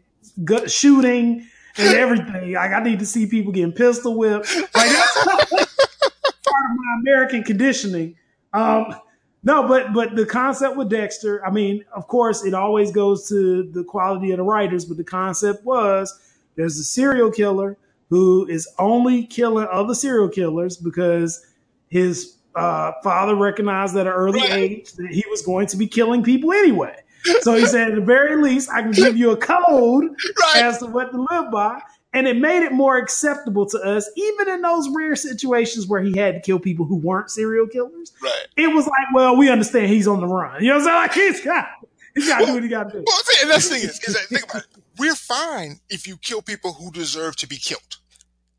shooting 0.66 1.46
and 1.76 1.96
everything. 1.96 2.52
Like 2.52 2.72
I 2.72 2.82
need 2.82 2.98
to 3.00 3.06
see 3.06 3.26
people 3.26 3.52
getting 3.52 3.72
pistol 3.72 4.16
whipped. 4.16 4.54
Like 4.56 4.70
that's 4.72 5.14
part 5.24 6.64
of 6.64 6.76
my 6.76 7.00
American 7.00 7.42
conditioning. 7.44 8.16
Um, 8.52 8.94
no, 9.42 9.68
but 9.68 9.92
but 9.92 10.16
the 10.16 10.26
concept 10.26 10.76
with 10.76 10.90
Dexter, 10.90 11.44
I 11.46 11.50
mean, 11.50 11.84
of 11.94 12.08
course, 12.08 12.44
it 12.44 12.54
always 12.54 12.90
goes 12.90 13.28
to 13.28 13.70
the 13.70 13.84
quality 13.84 14.32
of 14.32 14.38
the 14.38 14.42
writers, 14.42 14.84
but 14.84 14.96
the 14.96 15.04
concept 15.04 15.64
was 15.64 16.18
there's 16.56 16.78
a 16.78 16.84
serial 16.84 17.30
killer 17.30 17.76
who 18.11 18.46
is 18.46 18.68
only 18.78 19.26
killing 19.26 19.68
other 19.70 19.94
serial 19.94 20.28
killers 20.28 20.76
because 20.76 21.46
his 21.88 22.38
uh, 22.59 22.92
father 23.03 23.35
recognized 23.35 23.97
at 23.97 24.07
an 24.07 24.12
early 24.12 24.40
right. 24.40 24.53
age 24.53 24.92
that 24.92 25.11
he 25.11 25.25
was 25.31 25.42
going 25.42 25.66
to 25.68 25.77
be 25.77 25.87
killing 25.87 26.23
people 26.23 26.53
anyway. 26.53 26.97
So 27.40 27.55
he 27.55 27.66
said, 27.66 27.88
at 27.88 27.94
the 27.94 28.01
very 28.01 28.40
least, 28.42 28.71
I 28.71 28.83
can 28.83 28.92
give 28.92 29.16
you 29.16 29.31
a 29.33 29.37
code 29.37 30.05
right. 30.05 30.62
as 30.62 30.79
to 30.79 30.87
what 30.87 31.11
to 31.12 31.27
live 31.31 31.51
by. 31.51 31.81
And 32.14 32.27
it 32.27 32.38
made 32.38 32.64
it 32.64 32.73
more 32.73 32.97
acceptable 32.97 33.66
to 33.66 33.79
us, 33.81 34.11
even 34.16 34.49
in 34.49 34.62
those 34.62 34.88
rare 34.97 35.14
situations 35.14 35.87
where 35.87 36.01
he 36.01 36.16
had 36.16 36.35
to 36.37 36.40
kill 36.40 36.59
people 36.59 36.87
who 36.87 36.97
weren't 36.97 37.31
serial 37.31 37.66
killers. 37.66 38.12
Right. 38.23 38.47
It 38.57 38.68
was 38.68 38.87
like, 38.87 39.07
well, 39.12 39.37
we 39.37 39.51
understand 39.51 39.88
he's 39.88 40.09
on 40.09 40.21
the 40.21 40.27
run. 40.27 40.62
You 40.62 40.68
know 40.68 40.79
what 40.79 40.83
I'm 40.83 40.87
saying? 40.87 40.97
Like 40.97 41.12
he's 41.12 41.44
got, 41.44 41.68
he's 42.14 42.29
got 42.29 42.38
to 42.38 42.47
do 42.47 42.55
what 42.55 42.62
he 42.62 42.68
got 42.71 42.85
to 42.85 42.90
do. 42.99 43.05
Well, 43.07 43.21
that's 43.44 43.68
the 43.68 43.75
thing 43.75 43.85
is, 43.85 44.01
is 44.01 44.14
that, 44.14 44.25
think 44.29 44.44
about 44.44 44.62
it. 44.62 44.68
We're 44.97 45.14
fine 45.14 45.81
if 45.90 46.07
you 46.07 46.16
kill 46.16 46.40
people 46.40 46.73
who 46.73 46.90
deserve 46.90 47.37
to 47.37 47.47
be 47.47 47.57
killed. 47.57 47.99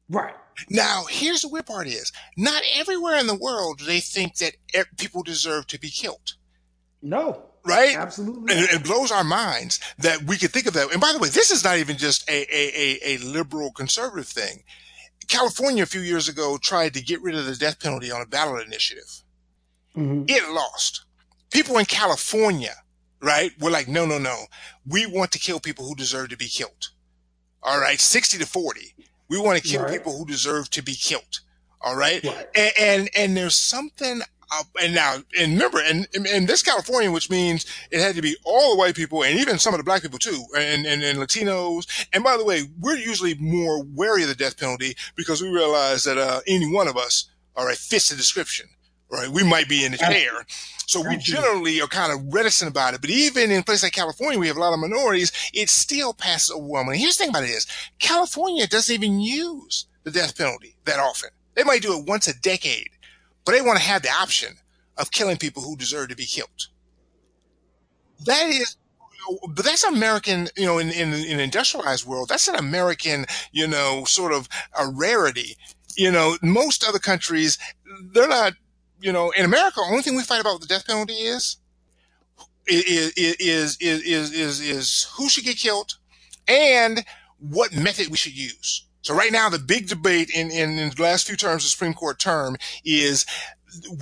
Right. 0.09 0.35
Now, 0.69 1.05
here's 1.09 1.41
the 1.41 1.49
weird 1.49 1.67
part 1.67 1.87
is, 1.87 2.11
not 2.35 2.63
everywhere 2.75 3.17
in 3.17 3.27
the 3.27 3.35
world 3.35 3.77
do 3.77 3.85
they 3.85 3.99
think 3.99 4.35
that 4.37 4.55
people 4.97 5.23
deserve 5.23 5.67
to 5.67 5.79
be 5.79 5.89
killed. 5.89 6.33
No 7.01 7.49
right? 7.65 7.95
Absolutely. 7.95 8.55
And 8.55 8.65
it 8.69 8.83
blows 8.83 9.11
our 9.11 9.23
minds 9.23 9.79
that 9.99 10.23
we 10.23 10.37
could 10.37 10.51
think 10.51 10.65
of 10.65 10.73
that. 10.73 10.91
And 10.91 11.01
by 11.01 11.11
the 11.13 11.19
way, 11.19 11.29
this 11.29 11.51
is 11.51 11.63
not 11.63 11.77
even 11.77 11.97
just 11.97 12.27
a, 12.29 12.41
a, 12.53 12.71
a, 12.75 13.15
a 13.15 13.17
liberal 13.19 13.71
conservative 13.71 14.27
thing. 14.27 14.63
California 15.27 15.83
a 15.83 15.87
few 15.87 16.01
years 16.01 16.27
ago 16.27 16.57
tried 16.57 16.93
to 16.95 17.03
get 17.03 17.21
rid 17.21 17.35
of 17.35 17.45
the 17.45 17.55
death 17.55 17.79
penalty 17.79 18.11
on 18.11 18.21
a 18.21 18.25
ballot 18.25 18.65
initiative. 18.65 19.23
Mm-hmm. 19.95 20.23
It 20.27 20.49
lost. 20.49 21.05
People 21.51 21.77
in 21.77 21.85
California, 21.85 22.75
right, 23.21 23.51
were 23.59 23.71
like, 23.71 23.87
no, 23.87 24.05
no, 24.05 24.17
no. 24.17 24.45
We 24.87 25.05
want 25.05 25.31
to 25.33 25.39
kill 25.39 25.59
people 25.59 25.87
who 25.87 25.95
deserve 25.95 26.29
to 26.29 26.37
be 26.37 26.47
killed. 26.47 26.89
All 27.61 27.79
right. 27.79 27.99
60 27.99 28.37
to 28.39 28.45
40. 28.45 28.95
We 29.29 29.39
want 29.39 29.61
to 29.61 29.67
kill 29.67 29.83
right. 29.83 29.91
people 29.91 30.17
who 30.17 30.25
deserve 30.25 30.69
to 30.71 30.81
be 30.81 30.95
killed. 30.95 31.39
All 31.81 31.95
right. 31.95 32.23
right. 32.23 32.47
And, 32.55 32.73
and, 32.79 33.09
and 33.15 33.37
there's 33.37 33.55
something 33.55 34.21
uh, 34.51 34.63
and 34.81 34.95
now, 34.95 35.17
and 35.37 35.53
remember, 35.53 35.79
and, 35.79 36.07
and 36.13 36.47
this 36.47 36.63
California, 36.63 37.11
which 37.11 37.29
means 37.29 37.65
it 37.91 38.01
had 38.01 38.15
to 38.15 38.21
be 38.21 38.35
all 38.43 38.71
the 38.71 38.79
white 38.79 38.95
people 38.95 39.23
and 39.23 39.39
even 39.39 39.59
some 39.59 39.73
of 39.73 39.77
the 39.77 39.83
black 39.83 40.01
people 40.01 40.17
too, 40.17 40.43
and, 40.57 40.85
and, 40.85 41.03
and 41.03 41.19
Latinos. 41.19 42.07
And 42.13 42.23
by 42.23 42.35
the 42.35 42.43
way, 42.43 42.63
we're 42.79 42.95
usually 42.95 43.35
more 43.35 43.83
wary 43.83 44.23
of 44.23 44.29
the 44.29 44.35
death 44.35 44.57
penalty 44.57 44.95
because 45.15 45.41
we 45.41 45.49
realize 45.49 46.03
that, 46.05 46.17
uh, 46.17 46.41
any 46.47 46.71
one 46.71 46.87
of 46.87 46.97
us, 46.97 47.29
all 47.55 47.65
right, 47.65 47.77
fits 47.77 48.09
the 48.09 48.15
description, 48.15 48.67
right? 49.11 49.29
We 49.29 49.43
might 49.43 49.69
be 49.69 49.85
in 49.85 49.91
the 49.91 49.97
chair. 49.99 50.45
So 50.89 51.07
we 51.07 51.17
generally 51.17 51.79
are 51.81 51.87
kind 51.87 52.11
of 52.11 52.33
reticent 52.33 52.71
about 52.71 52.95
it. 52.95 53.01
But 53.01 53.11
even 53.11 53.51
in 53.51 53.63
places 53.63 53.83
like 53.83 53.93
California, 53.93 54.39
we 54.39 54.47
have 54.47 54.57
a 54.57 54.59
lot 54.59 54.73
of 54.73 54.79
minorities. 54.79 55.31
It 55.53 55.69
still 55.69 56.13
passes 56.13 56.51
overwhelmingly. 56.51 56.97
Here's 56.97 57.17
the 57.17 57.23
thing 57.23 57.29
about 57.29 57.43
it 57.43 57.51
is 57.51 57.67
California 57.99 58.65
doesn't 58.65 58.93
even 58.93 59.19
use 59.19 59.85
the 60.03 60.11
death 60.11 60.37
penalty 60.37 60.75
that 60.85 60.99
often. 60.99 61.29
They 61.55 61.63
might 61.63 61.81
do 61.81 61.97
it 61.97 62.07
once 62.07 62.27
a 62.27 62.39
decade 62.39 62.89
but 63.49 63.55
they 63.55 63.61
want 63.61 63.79
to 63.79 63.83
have 63.83 64.03
the 64.03 64.11
option 64.11 64.57
of 64.95 65.09
killing 65.09 65.35
people 65.35 65.63
who 65.63 65.75
deserve 65.75 66.09
to 66.09 66.15
be 66.15 66.27
killed. 66.27 66.67
That 68.25 68.45
is, 68.47 68.75
but 69.55 69.65
that's 69.65 69.83
American, 69.83 70.49
you 70.55 70.67
know, 70.67 70.77
in, 70.77 70.91
in, 70.91 71.13
in 71.13 71.39
industrialized 71.39 72.05
world, 72.05 72.29
that's 72.29 72.47
an 72.47 72.53
American, 72.53 73.25
you 73.51 73.67
know, 73.67 74.03
sort 74.05 74.33
of 74.33 74.47
a 74.79 74.87
rarity. 74.87 75.55
You 75.97 76.11
know, 76.11 76.37
most 76.43 76.87
other 76.87 76.99
countries, 76.99 77.57
they're 78.13 78.27
not, 78.27 78.53
you 79.01 79.11
know, 79.11 79.31
in 79.31 79.45
America, 79.45 79.75
the 79.77 79.87
only 79.89 80.01
thing 80.01 80.15
we 80.15 80.23
fight 80.23 80.41
about 80.41 80.59
with 80.59 80.67
the 80.67 80.73
death 80.73 80.85
penalty 80.85 81.13
is, 81.13 81.57
is, 82.67 83.13
is, 83.15 83.77
is, 83.79 84.01
is, 84.01 84.31
is, 84.31 84.61
is 84.61 85.07
who 85.15 85.29
should 85.29 85.43
get 85.43 85.57
killed 85.57 85.97
and 86.47 87.05
what 87.39 87.73
method 87.73 88.07
we 88.09 88.17
should 88.17 88.37
use. 88.37 88.85
So 89.01 89.15
right 89.15 89.31
now, 89.31 89.49
the 89.49 89.59
big 89.59 89.87
debate 89.87 90.29
in, 90.29 90.51
in, 90.51 90.77
in 90.77 90.89
the 90.89 91.01
last 91.01 91.25
few 91.27 91.37
terms 91.37 91.63
of 91.63 91.71
Supreme 91.71 91.93
Court 91.93 92.19
term 92.19 92.57
is, 92.83 93.25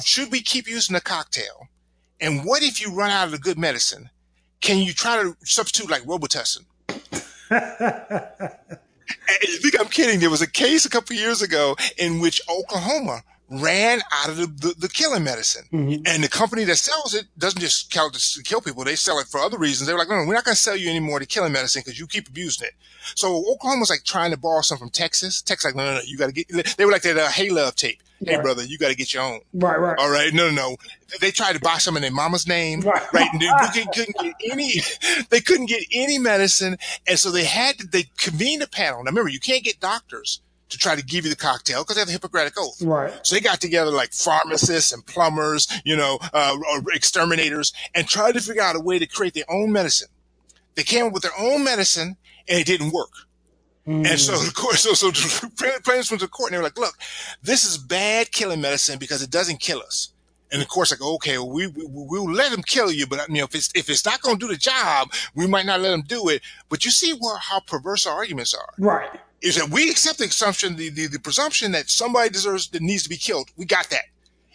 should 0.04 0.32
we 0.32 0.42
keep 0.42 0.68
using 0.68 0.96
the 0.96 1.02
cocktail? 1.02 1.68
And 2.20 2.44
what 2.44 2.64
if 2.64 2.82
you 2.82 2.92
run 2.94 3.12
out 3.12 3.26
of 3.26 3.32
the 3.32 3.38
good 3.38 3.60
medicine? 3.60 4.10
Can 4.60 4.80
you 4.80 4.94
try 4.94 5.22
to 5.22 5.38
substitute 5.44 5.90
like 5.92 6.02
Robitussin? 6.04 6.66
you 9.42 9.60
think 9.60 9.80
I'm 9.80 9.88
kidding? 9.88 10.20
There 10.20 10.32
was 10.32 10.42
a 10.42 10.50
case 10.50 10.86
a 10.86 10.90
couple 10.90 11.16
years 11.16 11.42
ago 11.44 11.76
in 11.98 12.20
which 12.20 12.42
Oklahoma 12.50 13.22
ran 13.50 14.02
out 14.14 14.30
of 14.30 14.38
the, 14.38 14.48
the, 14.48 14.76
the 14.78 14.90
killing 14.90 15.24
medicine. 15.24 15.66
Mm-hmm. 15.72 16.04
And 16.06 16.24
the 16.24 16.28
company 16.28 16.64
that 16.66 16.76
sells 16.76 17.14
it 17.14 17.26
doesn't 17.38 17.62
just 17.62 17.92
kill, 17.92 18.10
to 18.10 18.44
kill 18.44 18.62
people. 18.62 18.84
They 18.84 18.96
sell 18.96 19.20
it 19.20 19.28
for 19.28 19.40
other 19.40 19.58
reasons. 19.58 19.88
They're 19.88 19.98
like, 19.98 20.10
no, 20.10 20.16
no 20.16 20.28
we're 20.28 20.34
not 20.34 20.44
going 20.44 20.56
to 20.56 20.62
sell 20.62 20.76
you 20.76 20.90
any 20.90 21.00
more 21.00 21.20
the 21.20 21.26
killing 21.26 21.54
medicine 21.54 21.82
because 21.86 22.00
you 22.00 22.08
keep 22.08 22.28
abusing 22.28 22.68
it. 22.68 22.74
So 23.16 23.38
Oklahoma 23.38 23.82
was 23.82 23.90
like 23.90 24.04
trying 24.04 24.32
to 24.32 24.38
borrow 24.38 24.62
some 24.62 24.78
from 24.78 24.90
Texas. 24.90 25.42
Texas 25.42 25.66
like, 25.66 25.76
no, 25.76 25.86
no, 25.86 25.96
no, 25.96 26.02
you 26.06 26.18
got 26.18 26.28
to 26.28 26.34
get, 26.34 26.76
they 26.78 26.86
were 26.86 26.92
like 26.92 27.04
that 27.04 27.18
uh, 27.18 27.30
Hey 27.30 27.50
Love 27.50 27.76
tape. 27.76 28.02
Hey 28.20 28.36
right. 28.36 28.44
brother, 28.44 28.64
you 28.64 28.80
got 28.80 28.90
to 28.90 28.96
get 28.96 29.14
your 29.14 29.22
own. 29.22 29.42
Right, 29.54 29.80
right. 29.80 29.96
All 30.00 30.10
right. 30.10 30.34
No, 30.34 30.50
no, 30.50 30.56
no. 30.56 30.78
They 31.22 31.30
tried 31.30 31.54
to 31.54 31.60
buy 31.60 31.78
some 31.78 31.96
in 31.98 32.02
their 32.02 32.12
mama's 32.12 32.48
name. 32.48 32.82
Right. 32.82 33.14
right? 33.14 33.30
And 33.32 33.40
they 33.40 33.48
couldn't 33.84 33.94
get 33.94 34.34
any, 34.52 34.82
they 35.30 35.40
couldn't 35.40 35.68
get 35.68 35.84
any 35.94 36.18
medicine. 36.18 36.78
And 37.08 37.20
so 37.20 37.30
they 37.30 37.44
had 37.44 37.78
to, 37.78 37.88
they 37.88 38.06
convened 38.18 38.64
a 38.64 38.68
panel. 38.68 39.04
Now 39.04 39.12
remember, 39.12 39.30
you 39.30 39.40
can't 39.40 39.64
get 39.64 39.80
doctors 39.80 40.42
to 40.70 40.78
try 40.78 40.96
to 40.96 41.04
give 41.04 41.24
you 41.24 41.30
the 41.30 41.36
cocktail 41.36 41.84
because 41.84 41.96
they 41.96 42.02
have 42.02 42.08
the 42.08 42.14
Hippocratic 42.14 42.54
oath. 42.58 42.82
Right. 42.82 43.14
So 43.24 43.36
they 43.36 43.42
got 43.42 43.62
together 43.62 43.92
like 43.92 44.14
pharmacists 44.14 44.92
and 44.92 45.06
plumbers, 45.06 45.68
you 45.86 45.96
know, 45.96 46.20
uh, 46.34 46.58
exterminators 46.94 47.74
and 47.96 48.08
tried 48.08 48.34
to 48.34 48.42
figure 48.42 48.62
out 48.62 48.76
a 48.76 48.80
way 48.80 49.00
to 49.00 49.06
create 49.06 49.34
their 49.34 49.50
own 49.50 49.72
medicine. 49.72 50.10
They 50.76 50.84
came 50.84 51.06
up 51.06 51.14
with 51.14 51.24
their 51.24 51.38
own 51.40 51.64
medicine 51.64 52.18
and 52.48 52.60
it 52.60 52.66
didn't 52.66 52.92
work. 52.92 53.12
Mm. 53.88 54.06
And 54.06 54.20
so, 54.20 54.34
of 54.34 54.54
course, 54.54 54.82
so, 54.82 54.94
so 54.94 55.12
plaintiffs 55.84 56.12
went 56.12 56.22
to 56.22 56.28
court 56.28 56.52
and 56.52 56.56
they 56.56 56.58
were 56.58 56.64
like, 56.64 56.78
look, 56.78 56.96
this 57.42 57.66
is 57.66 57.78
bad 57.78 58.32
killing 58.32 58.60
medicine 58.60 59.00
because 59.00 59.22
it 59.22 59.32
doesn't 59.32 59.62
kill 59.62 59.80
us. 59.80 60.12
And 60.52 60.62
of 60.62 60.68
course, 60.70 60.94
go, 60.94 61.16
okay, 61.16 61.38
we, 61.38 61.68
we, 61.68 61.84
we'll 61.88 62.32
let 62.32 62.52
them 62.52 62.64
kill 62.64 62.90
you, 62.90 63.06
but 63.06 63.28
you 63.28 63.36
know, 63.36 63.44
if 63.44 63.56
it's, 63.56 63.70
if 63.76 63.90
it's 63.90 64.06
not 64.06 64.22
going 64.22 64.40
to 64.40 64.48
do 64.48 64.52
the 64.52 64.58
job, 64.58 65.12
we 65.36 65.46
might 65.46 65.66
not 65.66 65.82
let 65.82 65.92
them 65.92 66.04
do 66.08 66.30
it. 66.30 66.42
But 66.70 66.86
you 66.86 66.92
see 66.92 67.12
where, 67.12 67.38
how 67.38 67.60
perverse 67.60 68.08
our 68.08 68.16
arguments 68.16 68.54
are. 68.54 68.74
Right 68.78 69.10
is 69.42 69.56
that 69.56 69.70
we 69.70 69.90
accept 69.90 70.20
the 70.20 70.26
assumption, 70.26 70.76
the, 70.76 70.90
the, 70.90 71.08
the 71.08 71.20
presumption 71.20 71.72
that 71.74 71.90
somebody 71.90 72.30
deserves, 72.30 72.70
that 72.70 72.82
needs 72.82 73.04
to 73.04 73.10
be 73.10 73.18
killed. 73.18 73.50
We 73.56 73.66
got 73.66 73.90
that. 73.90 74.06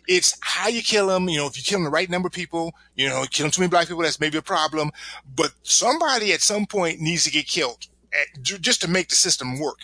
It's 0.09 0.37
how 0.41 0.69
you 0.69 0.83
kill 0.83 1.07
them. 1.07 1.29
You 1.29 1.39
know, 1.39 1.47
if 1.47 1.57
you 1.57 1.63
kill 1.63 1.83
the 1.83 1.91
right 1.91 2.11
number 2.11 2.27
of 2.27 2.33
people, 2.33 2.75
you 2.97 3.09
know, 3.09 3.25
killing 3.31 3.53
too 3.53 3.63
many 3.63 3.71
black 3.71 3.87
people, 3.87 4.03
that's 4.03 4.19
maybe 4.19 4.39
a 4.39 4.43
problem. 4.43 4.91
But 5.37 5.53
somebody 5.63 6.33
at 6.33 6.41
some 6.41 6.67
point 6.67 7.01
needs 7.01 7.25
to 7.25 7.31
get 7.31 7.47
killed 7.47 7.87
at, 8.13 8.53
eh, 8.53 8.59
just 8.61 8.83
to 8.83 8.89
make 8.89 9.09
the 9.09 9.15
system 9.15 9.61
work. 9.61 9.79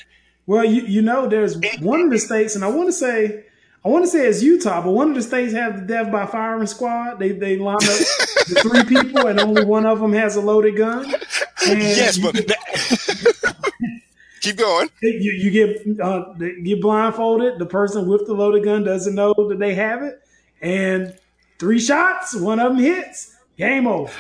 Well, 0.46 0.64
you, 0.64 0.82
you 0.82 1.02
know, 1.02 1.28
there's 1.28 1.56
one 1.80 2.00
of 2.00 2.11
the 2.11 2.18
states, 2.18 2.54
and 2.56 2.64
I 2.64 2.68
want 2.68 2.88
to 2.88 2.92
say, 2.92 3.44
I 3.84 3.88
want 3.88 4.04
to 4.06 4.11
say 4.11 4.26
it's 4.26 4.42
Utah, 4.42 4.82
but 4.82 4.92
one 4.92 5.11
of 5.11 5.14
the 5.14 5.22
states 5.22 5.52
have 5.52 5.76
the 5.80 5.87
death 5.87 6.11
by 6.11 6.26
firing 6.26 6.66
squad. 6.66 7.18
They 7.18 7.32
they 7.32 7.58
line 7.58 7.76
up 7.76 7.80
the 7.82 8.61
three 8.62 8.84
people, 8.84 9.26
and 9.26 9.38
only 9.38 9.64
one 9.64 9.87
of 9.87 10.00
them 10.00 10.14
has 10.14 10.37
a 10.37 10.40
loaded 10.40 10.76
gun. 10.76 11.14
And 11.68 11.80
yes, 11.80 12.16
but 12.18 12.34
that, 12.34 13.56
Keep 14.40 14.57
going. 14.57 14.88
You, 15.03 15.33
you 15.33 15.51
get 15.51 16.01
uh, 16.01 16.33
get 16.35 16.81
blindfolded. 16.81 17.59
The 17.59 17.66
person 17.66 18.09
with 18.09 18.27
the 18.27 18.35
loaded 18.35 18.64
gun 18.64 18.85
doesn't 18.85 19.14
know 19.14 19.35
that 19.35 19.59
they 19.59 19.74
have 19.74 20.03
it, 20.03 20.20
and 20.61 21.16
three 21.59 21.81
shots, 21.81 22.35
one 22.35 22.61
of 22.61 22.72
them 22.72 22.83
hits. 22.83 23.35
Game 23.57 23.87
over. 23.87 24.12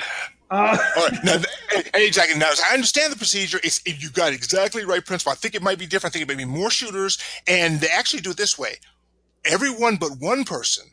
Uh, 0.50 0.76
All 0.96 1.08
right. 1.08 1.18
Now, 1.24 1.36
exactly. 1.94 2.38
Now, 2.38 2.50
I 2.70 2.74
understand 2.74 3.12
the 3.12 3.16
procedure. 3.16 3.60
It's 3.62 3.80
you 3.86 4.10
got 4.10 4.32
exactly 4.32 4.84
right 4.84 5.04
principle. 5.04 5.32
I 5.32 5.36
think 5.36 5.54
it 5.54 5.62
might 5.62 5.78
be 5.78 5.86
different. 5.86 6.12
I 6.12 6.18
think 6.18 6.28
it 6.28 6.36
may 6.36 6.42
be 6.42 6.50
more 6.50 6.70
shooters, 6.70 7.18
and 7.46 7.80
they 7.80 7.88
actually 7.88 8.22
do 8.22 8.30
it 8.30 8.36
this 8.36 8.58
way: 8.58 8.76
everyone 9.44 9.96
but 9.96 10.12
one 10.18 10.44
person 10.44 10.86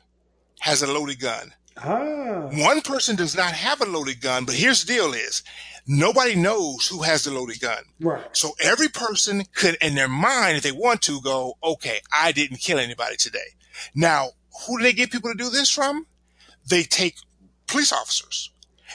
has 0.59 0.81
a 0.81 0.91
loaded 0.91 1.19
gun. 1.19 1.53
Ah. 1.77 2.49
One 2.53 2.81
person 2.81 3.15
does 3.15 3.35
not 3.35 3.51
have 3.53 3.81
a 3.81 3.85
loaded 3.85 4.21
gun, 4.21 4.45
but 4.45 4.55
here's 4.55 4.83
the 4.83 4.93
deal: 4.93 5.13
is 5.13 5.41
nobody 5.87 6.35
knows 6.35 6.87
who 6.87 7.03
has 7.03 7.23
the 7.23 7.31
loaded 7.31 7.59
gun. 7.59 7.83
Right. 7.99 8.25
So 8.33 8.51
every 8.59 8.87
person 8.87 9.43
could, 9.53 9.77
in 9.81 9.95
their 9.95 10.07
mind, 10.07 10.57
if 10.57 10.63
they 10.63 10.71
want 10.71 11.01
to, 11.03 11.21
go, 11.21 11.57
okay, 11.63 11.99
I 12.13 12.31
didn't 12.31 12.57
kill 12.57 12.79
anybody 12.79 13.15
today. 13.17 13.55
Now, 13.93 14.29
who 14.65 14.77
do 14.77 14.83
they 14.83 14.93
get 14.93 15.11
people 15.11 15.31
to 15.31 15.37
do 15.37 15.49
this 15.49 15.69
from? 15.69 16.07
They 16.67 16.83
take 16.83 17.15
police 17.67 17.91
officers. 17.91 18.51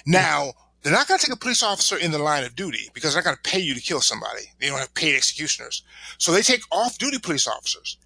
Now, 0.07 0.53
they're 0.83 0.93
not 0.93 1.09
going 1.09 1.19
to 1.19 1.27
take 1.27 1.35
a 1.35 1.39
police 1.39 1.63
officer 1.63 1.97
in 1.97 2.11
the 2.11 2.19
line 2.19 2.45
of 2.45 2.57
duty 2.57 2.89
because 2.95 3.13
they're 3.13 3.23
not 3.23 3.27
going 3.27 3.37
to 3.43 3.51
pay 3.51 3.61
you 3.61 3.75
to 3.75 3.81
kill 3.81 4.01
somebody. 4.01 4.53
They 4.59 4.69
don't 4.69 4.79
have 4.79 4.95
paid 4.95 5.15
executioners. 5.15 5.83
So 6.19 6.33
they 6.33 6.43
take 6.43 6.63
off 6.73 6.99
duty 6.99 7.19
police 7.19 7.47
officers 7.47 7.99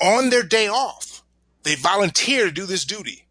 on 0.00 0.30
their 0.30 0.42
day 0.42 0.68
off. 0.68 1.22
They 1.62 1.76
volunteer 1.76 2.46
to 2.46 2.50
do 2.50 2.66
this 2.66 2.84
duty. 2.84 3.28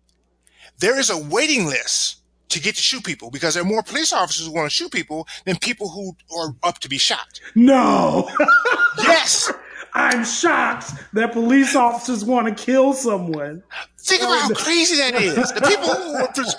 There 0.79 0.99
is 0.99 1.09
a 1.09 1.17
waiting 1.17 1.65
list 1.65 2.21
to 2.57 2.63
get 2.63 2.75
to 2.75 2.81
shoot 2.81 3.03
people 3.03 3.29
because 3.31 3.53
there 3.53 3.63
are 3.63 3.67
more 3.67 3.83
police 3.83 4.11
officers 4.11 4.47
who 4.47 4.53
want 4.53 4.69
to 4.69 4.75
shoot 4.75 4.91
people 4.91 5.27
than 5.45 5.57
people 5.57 5.89
who 5.89 6.15
are 6.37 6.55
up 6.63 6.79
to 6.79 6.89
be 6.89 6.97
shot. 6.97 7.39
No. 7.55 8.29
yes. 8.97 9.51
I'm 9.93 10.25
shocked 10.25 10.91
that 11.13 11.31
police 11.33 11.75
officers 11.75 12.23
want 12.23 12.47
to 12.47 12.63
kill 12.63 12.93
someone. 12.93 13.63
Think 13.97 14.21
about 14.21 14.41
how 14.41 14.53
crazy 14.53 14.97
that 14.97 15.15
is. 15.21 15.51
The 15.53 15.61
people 15.61 15.93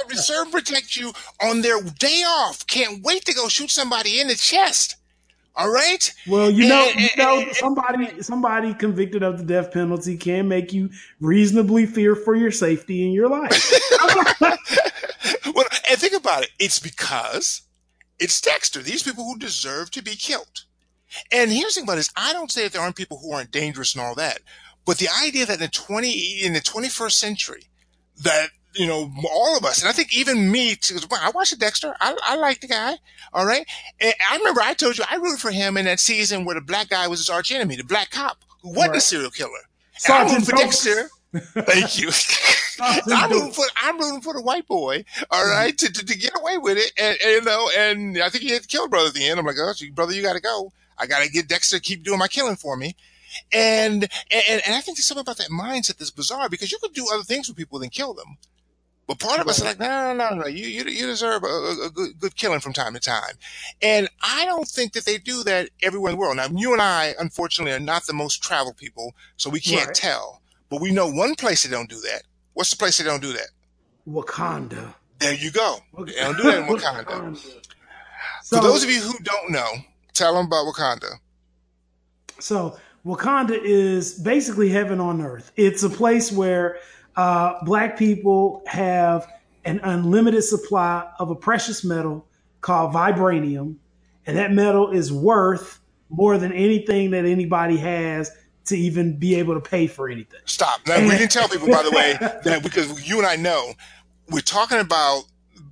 who 0.08 0.16
serve 0.16 0.50
protect 0.50 0.96
you 0.96 1.12
on 1.42 1.60
their 1.60 1.80
day 1.80 2.22
off 2.26 2.66
can't 2.66 3.02
wait 3.02 3.24
to 3.26 3.34
go 3.34 3.48
shoot 3.48 3.70
somebody 3.70 4.20
in 4.20 4.28
the 4.28 4.34
chest. 4.34 4.96
All 5.58 5.70
right. 5.70 6.14
Well, 6.28 6.52
you 6.52 6.68
know, 6.68 6.88
and, 6.88 7.00
you 7.00 7.08
know, 7.16 7.44
somebody 7.50 8.22
somebody 8.22 8.74
convicted 8.74 9.24
of 9.24 9.38
the 9.38 9.44
death 9.44 9.72
penalty 9.72 10.16
can 10.16 10.46
make 10.46 10.72
you 10.72 10.90
reasonably 11.20 11.84
fear 11.84 12.14
for 12.14 12.36
your 12.36 12.52
safety 12.52 13.04
in 13.04 13.10
your 13.10 13.28
life. 13.28 13.72
well, 15.52 15.64
and 15.88 15.98
think 15.98 16.14
about 16.14 16.42
it. 16.42 16.50
It's 16.58 16.78
because 16.78 17.62
it's 18.18 18.40
Dexter. 18.40 18.82
These 18.82 19.02
people 19.02 19.24
who 19.24 19.38
deserve 19.38 19.90
to 19.92 20.02
be 20.02 20.16
killed. 20.16 20.64
And 21.32 21.50
here's 21.50 21.74
the 21.74 21.80
thing 21.80 21.84
about 21.84 21.96
this. 21.96 22.10
I 22.16 22.32
don't 22.32 22.52
say 22.52 22.64
that 22.64 22.72
there 22.72 22.82
aren't 22.82 22.96
people 22.96 23.18
who 23.18 23.32
aren't 23.32 23.50
dangerous 23.50 23.94
and 23.94 24.04
all 24.04 24.14
that, 24.16 24.40
but 24.84 24.98
the 24.98 25.08
idea 25.24 25.46
that 25.46 25.54
in 25.54 25.60
the 25.60 25.68
20, 25.68 26.10
in 26.44 26.52
the 26.52 26.60
21st 26.60 27.12
century, 27.12 27.64
that 28.22 28.48
you 28.74 28.86
know, 28.86 29.10
all 29.30 29.56
of 29.56 29.64
us, 29.64 29.80
and 29.80 29.88
I 29.88 29.92
think 29.92 30.16
even 30.16 30.50
me, 30.50 30.76
too, 30.76 30.98
I 31.10 31.30
watched 31.30 31.58
Dexter. 31.58 31.94
I, 32.00 32.16
I 32.22 32.36
like 32.36 32.60
the 32.60 32.68
guy. 32.68 32.94
All 33.32 33.46
right. 33.46 33.66
And 34.00 34.14
I 34.30 34.36
remember 34.36 34.60
I 34.60 34.74
told 34.74 34.98
you 34.98 35.04
I 35.10 35.16
rooted 35.16 35.40
for 35.40 35.50
him 35.50 35.76
in 35.76 35.86
that 35.86 36.00
season 36.00 36.44
where 36.44 36.54
the 36.54 36.60
black 36.60 36.88
guy 36.88 37.08
was 37.08 37.20
his 37.20 37.30
arch 37.30 37.50
enemy, 37.50 37.76
the 37.76 37.84
black 37.84 38.10
cop 38.10 38.44
who 38.62 38.70
wasn't 38.70 38.92
right. 38.92 38.98
a 38.98 39.00
serial 39.00 39.30
killer. 39.30 39.50
And 40.06 40.14
I 40.14 40.30
rooted 40.30 40.46
for 40.46 40.56
Dexter. 40.56 41.08
Thank 41.32 42.00
you. 42.00 42.10
I'm 42.80 43.30
rooting 43.30 43.52
for 43.52 43.64
I'm 43.82 43.98
rooting 43.98 44.20
for 44.20 44.34
the 44.34 44.42
white 44.42 44.66
boy, 44.66 45.04
all 45.30 45.44
mm-hmm. 45.44 45.70
to, 45.76 45.92
to, 45.92 46.06
to 46.06 46.18
get 46.18 46.38
away 46.38 46.58
with 46.58 46.78
it, 46.78 46.92
and, 46.98 47.18
and, 47.24 47.32
you 47.32 47.42
know, 47.42 47.68
and 47.76 48.18
I 48.18 48.28
think 48.28 48.44
he 48.44 48.50
had 48.50 48.62
to 48.62 48.68
kill 48.68 48.88
brother 48.88 49.08
at 49.08 49.14
the 49.14 49.28
end. 49.28 49.38
I'm 49.38 49.46
like, 49.46 49.56
oh, 49.58 49.72
brother, 49.92 50.14
you 50.14 50.22
got 50.22 50.34
to 50.34 50.40
go. 50.40 50.72
I 50.96 51.06
got 51.06 51.22
to 51.22 51.30
get 51.30 51.48
Dexter 51.48 51.76
to 51.76 51.82
keep 51.82 52.02
doing 52.02 52.18
my 52.18 52.28
killing 52.28 52.56
for 52.56 52.76
me, 52.76 52.96
and, 53.52 54.08
and 54.30 54.62
and 54.64 54.74
I 54.74 54.80
think 54.80 54.96
there's 54.96 55.06
something 55.06 55.22
about 55.22 55.38
that 55.38 55.50
mindset 55.50 55.98
that's 55.98 56.10
bizarre 56.10 56.48
because 56.48 56.72
you 56.72 56.78
could 56.80 56.94
do 56.94 57.06
other 57.12 57.24
things 57.24 57.48
with 57.48 57.56
people 57.56 57.78
than 57.78 57.90
kill 57.90 58.14
them. 58.14 58.38
But 59.08 59.20
part 59.20 59.40
of 59.40 59.48
us 59.48 59.56
is 59.56 59.64
like, 59.64 59.80
no, 59.80 60.12
no, 60.12 60.28
no, 60.28 60.42
no. 60.42 60.46
You, 60.46 60.66
you, 60.66 60.84
you 60.84 61.06
deserve 61.06 61.42
a, 61.42 61.86
a, 61.86 61.90
good, 61.90 62.18
good 62.18 62.36
killing 62.36 62.60
from 62.60 62.74
time 62.74 62.92
to 62.92 63.00
time. 63.00 63.36
And 63.80 64.06
I 64.22 64.44
don't 64.44 64.68
think 64.68 64.92
that 64.92 65.06
they 65.06 65.16
do 65.16 65.42
that 65.44 65.70
everywhere 65.82 66.10
in 66.10 66.16
the 66.16 66.20
world. 66.20 66.36
Now, 66.36 66.48
you 66.54 66.74
and 66.74 66.82
I, 66.82 67.14
unfortunately, 67.18 67.72
are 67.72 67.80
not 67.80 68.04
the 68.04 68.12
most 68.12 68.42
traveled 68.42 68.76
people, 68.76 69.14
so 69.38 69.48
we 69.48 69.60
can't 69.60 69.86
right. 69.86 69.94
tell. 69.94 70.42
But 70.70 70.80
we 70.80 70.92
know 70.92 71.10
one 71.10 71.34
place 71.34 71.64
they 71.64 71.70
don't 71.70 71.88
do 71.88 72.00
that. 72.00 72.22
What's 72.54 72.70
the 72.70 72.76
place 72.76 72.98
they 72.98 73.04
don't 73.04 73.22
do 73.22 73.32
that? 73.32 73.48
Wakanda. 74.08 74.94
There 75.18 75.34
you 75.34 75.50
go. 75.50 75.78
They 76.04 76.12
don't 76.12 76.36
do 76.36 76.44
that 76.44 76.58
in 76.58 76.64
Wakanda. 76.64 77.04
Wakanda. 77.06 77.54
So, 78.42 78.56
For 78.56 78.62
those 78.62 78.84
of 78.84 78.90
you 78.90 79.00
who 79.00 79.18
don't 79.22 79.50
know, 79.50 79.68
tell 80.14 80.34
them 80.34 80.46
about 80.46 80.66
Wakanda. 80.66 81.18
So 82.40 82.78
Wakanda 83.04 83.58
is 83.62 84.14
basically 84.14 84.68
heaven 84.68 85.00
on 85.00 85.20
earth. 85.20 85.52
It's 85.56 85.82
a 85.82 85.90
place 85.90 86.30
where 86.30 86.78
uh, 87.16 87.62
black 87.64 87.98
people 87.98 88.62
have 88.66 89.26
an 89.64 89.80
unlimited 89.82 90.44
supply 90.44 91.06
of 91.18 91.30
a 91.30 91.34
precious 91.34 91.84
metal 91.84 92.26
called 92.60 92.92
vibranium, 92.92 93.76
and 94.26 94.36
that 94.36 94.52
metal 94.52 94.90
is 94.90 95.12
worth 95.12 95.80
more 96.10 96.38
than 96.38 96.52
anything 96.52 97.10
that 97.10 97.24
anybody 97.24 97.76
has 97.76 98.30
to 98.68 98.76
even 98.76 99.18
be 99.18 99.34
able 99.34 99.54
to 99.54 99.60
pay 99.60 99.86
for 99.86 100.08
anything. 100.08 100.40
Stop. 100.44 100.80
Now, 100.86 101.00
we 101.00 101.10
didn't 101.10 101.30
tell 101.30 101.48
people, 101.48 101.68
by 101.68 101.82
the 101.82 101.90
way, 101.90 102.16
that 102.44 102.62
because 102.62 103.08
you 103.08 103.18
and 103.18 103.26
I 103.26 103.36
know 103.36 103.72
we're 104.28 104.40
talking 104.40 104.78
about 104.78 105.24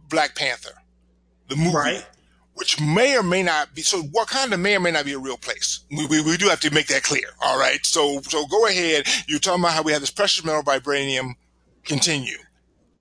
Black 0.09 0.35
Panther, 0.35 0.75
the 1.49 1.57
movie. 1.57 1.77
Right 1.77 2.07
which 2.57 2.81
may 2.81 3.17
or 3.17 3.23
may 3.23 3.43
not 3.43 3.75
be. 3.75 3.83
So 3.83 4.03
Wakanda 4.03 4.59
may 4.59 4.77
or 4.77 4.81
may 4.81 4.91
not 4.91 5.05
be 5.05 5.13
a 5.13 5.19
real 5.19 5.37
place. 5.37 5.81
We, 5.91 6.07
we, 6.07 6.23
we 6.23 6.39
do 6.39 6.49
have 6.49 6.61
to 6.61 6.73
make 6.73 6.87
that 6.87 7.03
clear. 7.03 7.29
All 7.43 7.59
right. 7.59 7.85
So, 7.85 8.21
so 8.23 8.47
go 8.47 8.67
ahead. 8.67 9.07
You're 9.29 9.39
talking 9.39 9.61
about 9.61 9.75
how 9.75 9.83
we 9.83 9.93
have 9.93 10.01
this 10.01 10.11
precious 10.11 10.43
metal 10.43 10.63
vibranium. 10.63 11.35
Continue. 11.85 12.39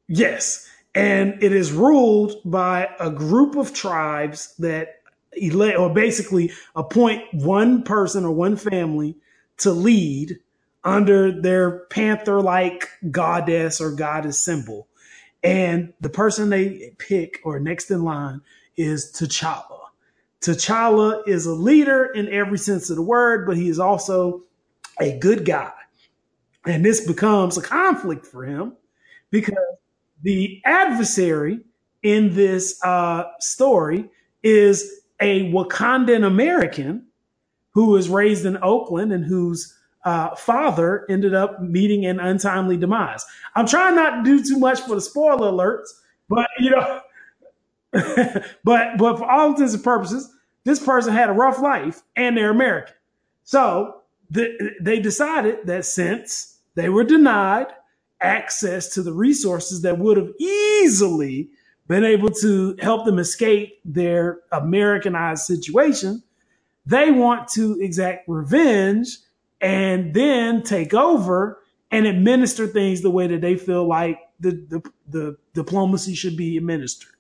Yes. 0.10 0.70
And 0.94 1.42
it 1.42 1.54
is 1.54 1.72
ruled 1.72 2.42
by 2.44 2.90
a 3.00 3.10
group 3.10 3.56
of 3.56 3.74
tribes 3.74 4.54
that 4.60 5.00
elect 5.34 5.80
or 5.80 5.90
basically 5.90 6.52
appoint 6.76 7.24
one 7.34 7.82
person 7.84 8.26
or 8.26 8.32
one 8.32 8.58
family 8.58 9.16
to 9.58 9.72
lead 9.72 10.40
under 10.84 11.32
their 11.42 11.80
panther 11.88 12.42
like 12.42 12.88
goddess 13.12 13.82
or 13.82 13.92
goddess 13.92 14.40
symbol. 14.40 14.88
And 15.44 15.94
the 16.02 16.10
person 16.10 16.50
they 16.50 16.94
pick 16.98 17.40
or 17.44 17.60
next 17.60 17.92
in 17.92 18.04
line 18.04 18.42
is 18.78 19.12
T'Challa. 19.12 19.80
T'Challa 20.42 21.28
is 21.28 21.46
a 21.46 21.54
leader 21.54 22.06
in 22.06 22.30
every 22.30 22.58
sense 22.58 22.90
of 22.90 22.96
the 22.96 23.02
word, 23.02 23.46
but 23.46 23.58
he 23.58 23.70
is 23.70 23.80
also 23.80 24.44
a 25.00 25.18
good 25.18 25.46
guy. 25.46 25.72
And 26.66 26.84
this 26.84 27.06
becomes 27.06 27.58
a 27.58 27.62
conflict 27.62 28.26
for 28.26 28.44
him 28.44 28.74
because 29.30 29.56
the 30.24 30.62
adversary 30.66 31.60
in 32.04 32.34
this 32.34 32.80
uh, 32.84 33.26
story 33.40 34.10
is 34.44 35.02
a 35.20 35.52
Wakandan 35.52 36.26
American 36.26 37.08
who 37.76 37.88
was 37.88 38.10
raised 38.10 38.46
in 38.46 38.58
Oakland 38.64 39.12
and 39.14 39.24
whose 39.24 39.78
uh, 40.06 40.34
father 40.36 41.06
ended 41.10 41.36
up 41.36 41.62
meeting 41.62 42.06
an 42.06 42.20
untimely 42.20 42.78
demise. 42.78 43.24
I'm 43.56 43.68
trying 43.68 43.96
not 43.96 44.24
to 44.24 44.24
do 44.24 44.44
too 44.44 44.58
much 44.58 44.82
for 44.82 44.96
the 44.96 45.02
spoiler 45.02 45.52
alerts, 45.52 45.90
but 46.30 46.48
you 46.58 46.72
know, 46.72 47.02
but 48.64 48.98
but 48.98 49.18
for 49.18 49.30
all 49.30 49.50
intents 49.50 49.74
and 49.74 49.84
purposes, 49.84 50.32
this 50.64 50.84
person 50.84 51.14
had 51.14 51.30
a 51.30 51.34
rough 51.34 51.60
life 51.60 52.02
and 52.16 52.38
they're 52.38 52.52
American. 52.52 52.96
So 53.44 54.02
the, 54.32 54.74
they 54.82 55.00
decided 55.00 55.68
that 55.68 55.86
since 55.86 56.60
they 56.76 56.90
were 56.90 57.04
denied 57.04 57.68
access 58.22 58.94
to 58.94 59.04
the 59.04 59.14
resources 59.14 59.82
that 59.82 60.00
would 60.00 60.18
have 60.18 60.32
easily 60.40 61.50
been 61.88 62.04
able 62.04 62.30
to 62.30 62.76
help 62.80 63.06
them 63.06 63.20
escape 63.20 63.80
their 63.86 64.40
Americanized 64.52 65.44
situation, 65.44 66.24
they 66.86 67.12
want 67.12 67.48
to 67.50 67.80
exact 67.80 68.28
revenge 68.28 69.18
and 69.62 70.14
then 70.14 70.64
take 70.64 70.94
over 70.94 71.60
and 71.92 72.06
administer 72.06 72.68
things 72.68 73.02
the 73.02 73.10
way 73.10 73.28
that 73.28 73.42
they 73.42 73.56
feel 73.56 73.88
like 73.88 74.20
the 74.40 74.52
the, 74.70 74.92
the 75.08 75.38
diplomacy 75.54 76.14
should 76.14 76.38
be 76.38 76.58
administered. 76.58 77.14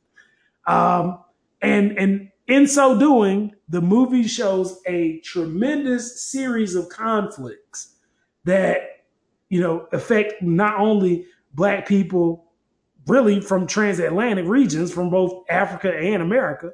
Um, 0.67 1.19
and 1.61 1.97
and 1.97 2.31
in 2.47 2.67
so 2.67 2.97
doing, 2.99 3.55
the 3.69 3.81
movie 3.81 4.27
shows 4.27 4.79
a 4.85 5.19
tremendous 5.21 6.29
series 6.29 6.75
of 6.75 6.89
conflicts 6.89 7.95
that 8.43 9.03
you 9.49 9.61
know 9.61 9.87
affect 9.91 10.41
not 10.41 10.79
only 10.79 11.25
black 11.53 11.87
people 11.87 12.45
really 13.07 13.39
from 13.39 13.67
transatlantic 13.67 14.45
regions 14.45 14.91
from 14.91 15.09
both 15.09 15.43
Africa 15.49 15.95
and 15.95 16.21
America, 16.21 16.71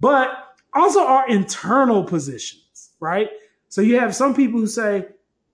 but 0.00 0.51
also 0.74 1.00
our 1.00 1.28
internal 1.28 2.04
positions, 2.04 2.90
right? 3.00 3.30
So 3.68 3.80
you 3.80 3.98
have 3.98 4.14
some 4.14 4.34
people 4.34 4.60
who 4.60 4.66
say 4.66 5.06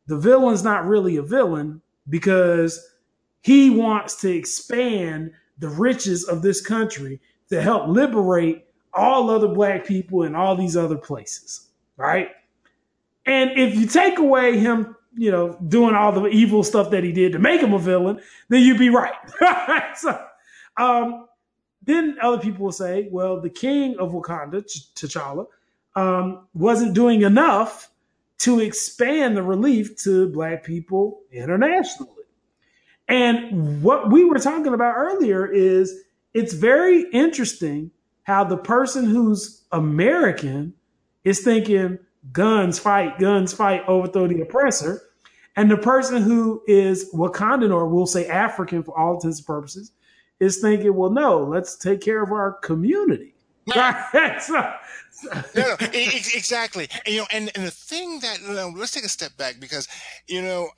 the 0.07 0.19
villain's 0.19 0.65
not 0.65 0.87
really 0.87 1.17
a 1.17 1.23
villain 1.23 1.81
because 2.09 2.95
he 3.43 3.71
wants 3.71 4.17
to 4.23 4.31
expand 4.31 5.33
the 5.59 5.69
riches 5.69 6.25
of 6.25 6.43
this 6.43 6.61
country 6.61 7.21
to 7.51 7.63
help 7.63 7.89
liberate 7.89 8.67
all 8.93 9.31
other 9.31 9.49
black 9.49 9.87
people 9.87 10.23
in 10.23 10.35
all 10.35 10.57
these 10.57 10.77
other 10.77 10.97
places, 10.97 11.69
right? 11.97 12.31
And 13.27 13.51
if 13.57 13.75
you 13.75 13.87
take 13.87 14.19
away 14.19 14.59
him, 14.59 14.97
you 15.15 15.31
know, 15.31 15.57
doing 15.69 15.95
all 15.95 16.13
the 16.13 16.27
evil 16.27 16.63
stuff 16.63 16.91
that 16.91 17.05
he 17.05 17.13
did 17.13 17.33
to 17.33 17.39
make 17.39 17.61
him 17.61 17.73
a 17.73 17.79
villain, 17.79 18.21
then 18.49 18.63
you'd 18.63 18.79
be 18.79 18.91
right. 18.91 19.15
so, 19.97 20.21
um, 20.77 21.28
then 21.83 22.17
other 22.21 22.39
people 22.39 22.67
will 22.67 22.73
say, 22.73 23.09
well, 23.11 23.41
the 23.41 23.51
king 23.51 23.97
of 23.99 24.13
Wakanda, 24.13 24.63
T'Challa, 24.95 25.47
um, 25.95 26.47
wasn't 26.55 26.95
doing 26.95 27.23
enough 27.23 27.91
to 28.39 28.61
expand 28.61 29.37
the 29.37 29.43
relief 29.43 29.97
to 30.03 30.29
Black 30.29 30.65
people 30.65 31.21
internationally. 31.33 32.13
And 33.09 33.83
what 33.83 34.11
we 34.11 34.25
were 34.25 34.39
talking 34.39 34.75
about 34.75 34.95
earlier 34.97 35.47
is 35.47 36.03
it's 36.35 36.53
very 36.53 37.07
interesting 37.11 37.91
how 38.25 38.45
the 38.45 38.59
person 38.59 39.07
who's 39.07 39.65
American 39.73 40.75
is 41.25 41.41
thinking 41.41 41.99
guns 42.33 42.79
fight, 42.79 43.19
guns 43.19 43.53
fight, 43.53 43.83
overthrow 43.89 44.29
the 44.29 44.43
oppressor. 44.43 45.03
And 45.57 45.71
the 45.71 45.79
person 45.79 46.23
who 46.23 46.63
is 46.69 47.13
Wakandan 47.13 47.75
or 47.75 47.89
we'll 47.89 48.07
say 48.07 48.29
African 48.29 48.83
for 48.83 48.97
all 48.97 49.15
intents 49.15 49.39
and 49.39 49.47
purposes 49.47 49.93
is 50.41 50.59
thinking, 50.59 50.95
well, 50.95 51.11
no, 51.11 51.43
let's 51.43 51.77
take 51.77 52.01
care 52.01 52.23
of 52.23 52.33
our 52.33 52.53
community. 52.53 53.35
So, 55.11 55.31
no, 55.57 55.63
no, 55.65 55.77
exactly. 55.81 56.89
And, 57.05 57.15
you 57.15 57.21
know, 57.21 57.27
and, 57.33 57.51
and 57.57 57.67
the 57.67 57.73
thing 57.73 58.21
that 58.21 58.41
you 58.41 58.53
know, 58.53 58.73
let's 58.77 58.93
take 58.93 59.05
a 59.05 59.09
step 59.09 59.37
back 59.37 59.57
because 59.59 59.89
you 60.29 60.41
know 60.41 60.69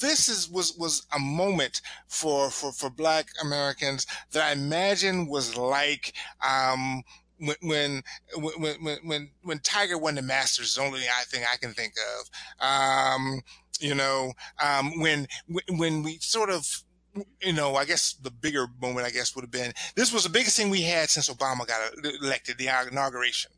this 0.00 0.28
is 0.28 0.48
was 0.48 0.76
was 0.78 1.06
a 1.12 1.18
moment 1.18 1.80
for 2.06 2.50
for 2.50 2.70
for 2.70 2.88
Black 2.88 3.26
Americans 3.42 4.06
that 4.30 4.44
I 4.44 4.52
imagine 4.52 5.26
was 5.26 5.56
like 5.56 6.14
um, 6.40 7.02
when 7.38 7.56
when 7.62 8.02
when 8.36 8.98
when 9.02 9.30
when 9.42 9.58
Tiger 9.58 9.98
won 9.98 10.14
the 10.14 10.22
Masters. 10.22 10.68
Is 10.68 10.74
the 10.76 10.82
only 10.82 11.00
thing 11.26 11.42
I 11.52 11.56
can 11.56 11.72
think 11.72 11.94
of. 12.20 12.64
Um, 12.64 13.42
you 13.80 13.94
know, 13.94 14.32
um, 14.62 15.00
when 15.00 15.26
when 15.70 16.04
we 16.04 16.18
sort 16.18 16.50
of 16.50 16.84
you 17.40 17.52
know, 17.52 17.76
I 17.76 17.84
guess 17.84 18.14
the 18.14 18.30
bigger 18.30 18.66
moment, 18.80 19.06
I 19.06 19.10
guess, 19.10 19.34
would 19.34 19.42
have 19.42 19.50
been 19.50 19.72
this 19.94 20.12
was 20.12 20.24
the 20.24 20.30
biggest 20.30 20.56
thing 20.56 20.70
we 20.70 20.82
had 20.82 21.10
since 21.10 21.28
Obama 21.28 21.66
got 21.66 21.80
elected, 22.22 22.58
the 22.58 22.68
inauguration 22.90 23.50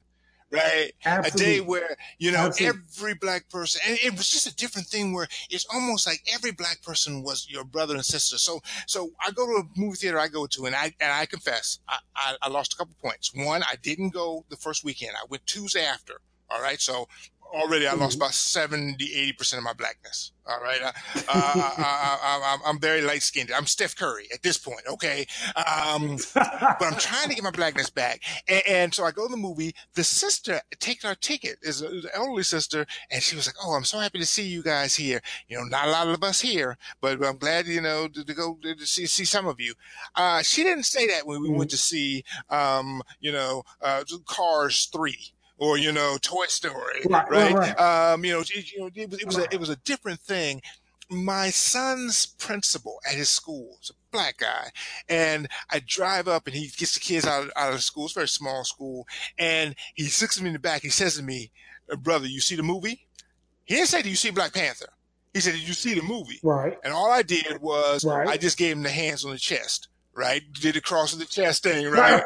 right? 0.51 0.93
Absolutely. 1.05 1.55
A 1.55 1.59
day 1.59 1.61
where, 1.61 1.97
you 2.19 2.33
know, 2.33 2.47
Absolutely. 2.47 2.81
every 2.99 3.15
black 3.15 3.49
person, 3.49 3.81
and 3.87 3.99
it 4.03 4.17
was 4.17 4.29
just 4.29 4.47
a 4.47 4.55
different 4.55 4.89
thing 4.89 5.13
where 5.13 5.27
it's 5.51 5.67
almost 5.73 6.07
like 6.07 6.23
every 6.33 6.53
black 6.53 6.83
person 6.83 7.23
was 7.23 7.47
your 7.51 7.65
brother 7.65 7.95
and 7.95 8.05
sister. 8.05 8.39
So, 8.39 8.61
so 8.87 9.11
I 9.25 9.31
go 9.31 9.47
to 9.47 9.63
a 9.63 9.81
movie 9.81 9.97
theater 9.97 10.19
I 10.19 10.29
go 10.29 10.47
to 10.47 10.67
and 10.67 10.75
I, 10.75 10.95
and 11.01 11.13
I 11.13 11.27
confess, 11.27 11.79
I, 11.89 11.99
I, 12.15 12.37
I 12.43 12.49
lost 12.49 12.75
a 12.75 12.77
couple 12.77 12.95
points. 13.03 13.33
One, 13.35 13.63
I 13.63 13.77
didn't 13.83 14.11
go 14.11 14.45
the 14.49 14.57
first 14.57 14.85
weekend. 14.85 15.13
I 15.17 15.27
went 15.29 15.47
Tuesday 15.47 15.85
after. 15.85 16.21
All 16.49 16.63
right. 16.63 16.81
So 16.81 17.09
already 17.53 17.87
I 17.87 17.95
lost 17.95 18.19
mm-hmm. 18.19 18.23
about 18.23 18.35
70, 18.35 19.35
80% 19.39 19.59
of 19.59 19.65
my 19.65 19.73
blackness. 19.73 20.33
All 20.49 20.61
right. 20.61 20.81
Uh, 20.81 20.93
uh, 21.17 21.23
I, 21.29 22.59
am 22.67 22.79
very 22.79 23.03
light 23.03 23.23
skinned. 23.23 23.51
I'm 23.51 23.67
Steph 23.67 23.97
Curry 23.97 24.29
at 24.33 24.43
this 24.43 24.59
point. 24.59 24.83
Okay. 24.87 25.27
Um, 25.57 26.19
but 26.35 26.83
I'm 26.83 26.99
trying 26.99 27.29
to 27.31 27.35
get 27.35 27.43
my 27.43 27.51
blackness 27.51 27.91
back. 27.91 28.23
And, 28.47 28.63
and, 28.69 28.95
so 28.95 29.05
I 29.05 29.11
go 29.11 29.27
to 29.27 29.31
the 29.31 29.37
movie. 29.37 29.75
The 29.95 30.05
sister 30.05 30.61
takes 30.79 31.05
our 31.05 31.17
ticket 31.17 31.59
is 31.63 31.83
an 31.83 32.03
elderly 32.15 32.45
sister. 32.45 32.87
And 33.11 33.23
she 33.23 33.35
was 33.35 33.49
like, 33.49 33.57
Oh, 33.65 33.75
I'm 33.75 33.85
so 33.85 33.99
happy 33.99 34.21
to 34.21 34.27
see 34.27 34.47
you 34.47 34.63
guys 34.63 34.95
here. 34.95 35.21
You 35.49 35.59
know, 35.59 35.65
not 35.65 35.89
a 35.89 35.91
lot 35.91 36.09
of 36.09 36.23
us 36.23 36.41
here, 36.41 36.79
but 37.01 37.25
I'm 37.25 37.39
glad, 37.39 37.67
you 37.67 37.81
know, 37.81 38.07
to, 38.07 38.25
to 38.25 38.35
go 38.35 38.57
to 38.63 38.87
see, 38.87 39.07
see 39.07 39.25
some 39.25 39.49
of 39.49 39.61
you. 39.61 39.75
Uh, 40.15 40.43
she 40.43 40.63
didn't 40.63 40.85
say 40.85 41.09
that 41.09 41.27
when 41.27 41.43
we 41.43 41.49
mm-hmm. 41.49 41.59
went 41.59 41.71
to 41.71 41.77
see, 41.77 42.23
um, 42.51 43.03
you 43.19 43.33
know, 43.33 43.65
uh, 43.81 44.05
Cars 44.27 44.89
3 44.93 45.35
or 45.59 45.79
you 45.79 45.93
know 45.93 46.19
Toy 46.21 46.47
Story, 46.47 47.03
right? 47.07 47.31
right? 47.31 47.55
right. 47.55 47.81
Um, 47.81 48.25
you 48.25 48.33
know, 48.33 48.41
it, 48.41 48.73
you 48.73 48.81
know, 48.81 48.91
it, 48.95 49.11
was, 49.11 49.21
it 49.21 49.27
was 49.27 49.39
a 49.39 49.55
it 49.55 49.61
was 49.61 49.71
a 49.71 49.77
different 49.77 50.21
thing. 50.21 50.63
My 51.09 51.51
son's 51.51 52.27
principal 52.27 52.99
at 53.09 53.15
his 53.15 53.29
school 53.29 53.79
is 53.81 53.91
a 53.91 53.95
black 54.11 54.39
guy, 54.39 54.71
and 55.09 55.49
I 55.71 55.81
drive 55.87 56.27
up 56.27 56.47
and 56.47 56.57
he 56.57 56.67
gets 56.67 56.95
the 56.95 57.01
kids 57.01 57.25
out, 57.25 57.49
out 57.55 57.69
of 57.69 57.77
the 57.77 57.83
school. 57.83 58.07
It's 58.07 58.17
a 58.17 58.21
very 58.21 58.29
small 58.29 58.65
school, 58.65 59.07
and 59.39 59.75
he 59.95 60.05
sits 60.05 60.41
me 60.41 60.49
in 60.49 60.53
the 60.55 60.59
back. 60.59 60.83
He 60.83 60.89
says 60.89 61.17
to 61.17 61.23
me, 61.23 61.53
"Brother, 61.99 62.27
you 62.27 62.41
see 62.41 62.57
the 62.57 62.63
movie?" 62.63 63.07
He 63.65 63.77
didn't 63.77 63.89
say, 63.89 64.03
"Do 64.03 64.11
you 64.11 64.17
see 64.17 64.31
Black 64.31 64.53
Panther?" 64.53 64.89
He 65.33 65.41
said, 65.41 65.53
"Did 65.53 65.69
you 65.69 65.75
see 65.75 65.95
the 65.95 66.03
movie?" 66.03 66.41
Right. 66.43 66.77
And 66.83 66.93
all 66.93 67.11
I 67.11 67.23
did 67.23 67.61
was 67.61 68.05
right. 68.05 68.27
I 68.27 68.37
just 68.37 68.59
gave 68.59 68.77
him 68.77 68.83
the 68.83 68.91
hands 68.91 69.25
on 69.25 69.31
the 69.31 69.39
chest. 69.39 69.89
Right, 70.13 70.43
did 70.55 70.75
the 70.75 70.81
cross 70.81 71.13
of 71.13 71.19
the 71.19 71.27
chest 71.27 71.63
thing, 71.63 71.91
right? 71.91 72.23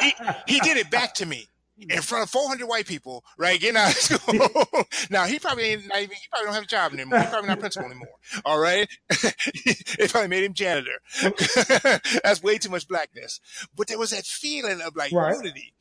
he, 0.00 0.14
he 0.54 0.60
did 0.60 0.78
it 0.78 0.90
back 0.90 1.12
to 1.16 1.26
me 1.26 1.50
in 1.78 2.02
front 2.02 2.24
of 2.24 2.30
400 2.30 2.66
white 2.66 2.86
people, 2.86 3.24
right? 3.36 3.60
Getting 3.60 3.76
out 3.76 3.90
of 3.90 3.96
school. 3.96 4.84
now 5.10 5.24
he 5.24 5.38
probably 5.38 5.64
ain't 5.64 5.88
not 5.88 5.98
even, 5.98 6.16
he 6.16 6.28
probably 6.30 6.46
don't 6.46 6.54
have 6.54 6.64
a 6.64 6.66
job 6.66 6.92
anymore. 6.92 7.20
He's 7.20 7.28
probably 7.28 7.48
not 7.48 7.60
principal 7.60 7.86
anymore. 7.86 8.08
All 8.44 8.58
right. 8.58 8.88
they 9.98 10.08
probably 10.08 10.28
made 10.28 10.44
him 10.44 10.54
janitor. 10.54 11.00
That's 12.24 12.42
way 12.42 12.58
too 12.58 12.70
much 12.70 12.88
blackness. 12.88 13.40
But 13.76 13.88
there 13.88 13.98
was 13.98 14.10
that 14.10 14.24
feeling 14.24 14.80
of 14.80 14.96
like 14.96 15.12
right. 15.12 15.36
unity. 15.36 15.74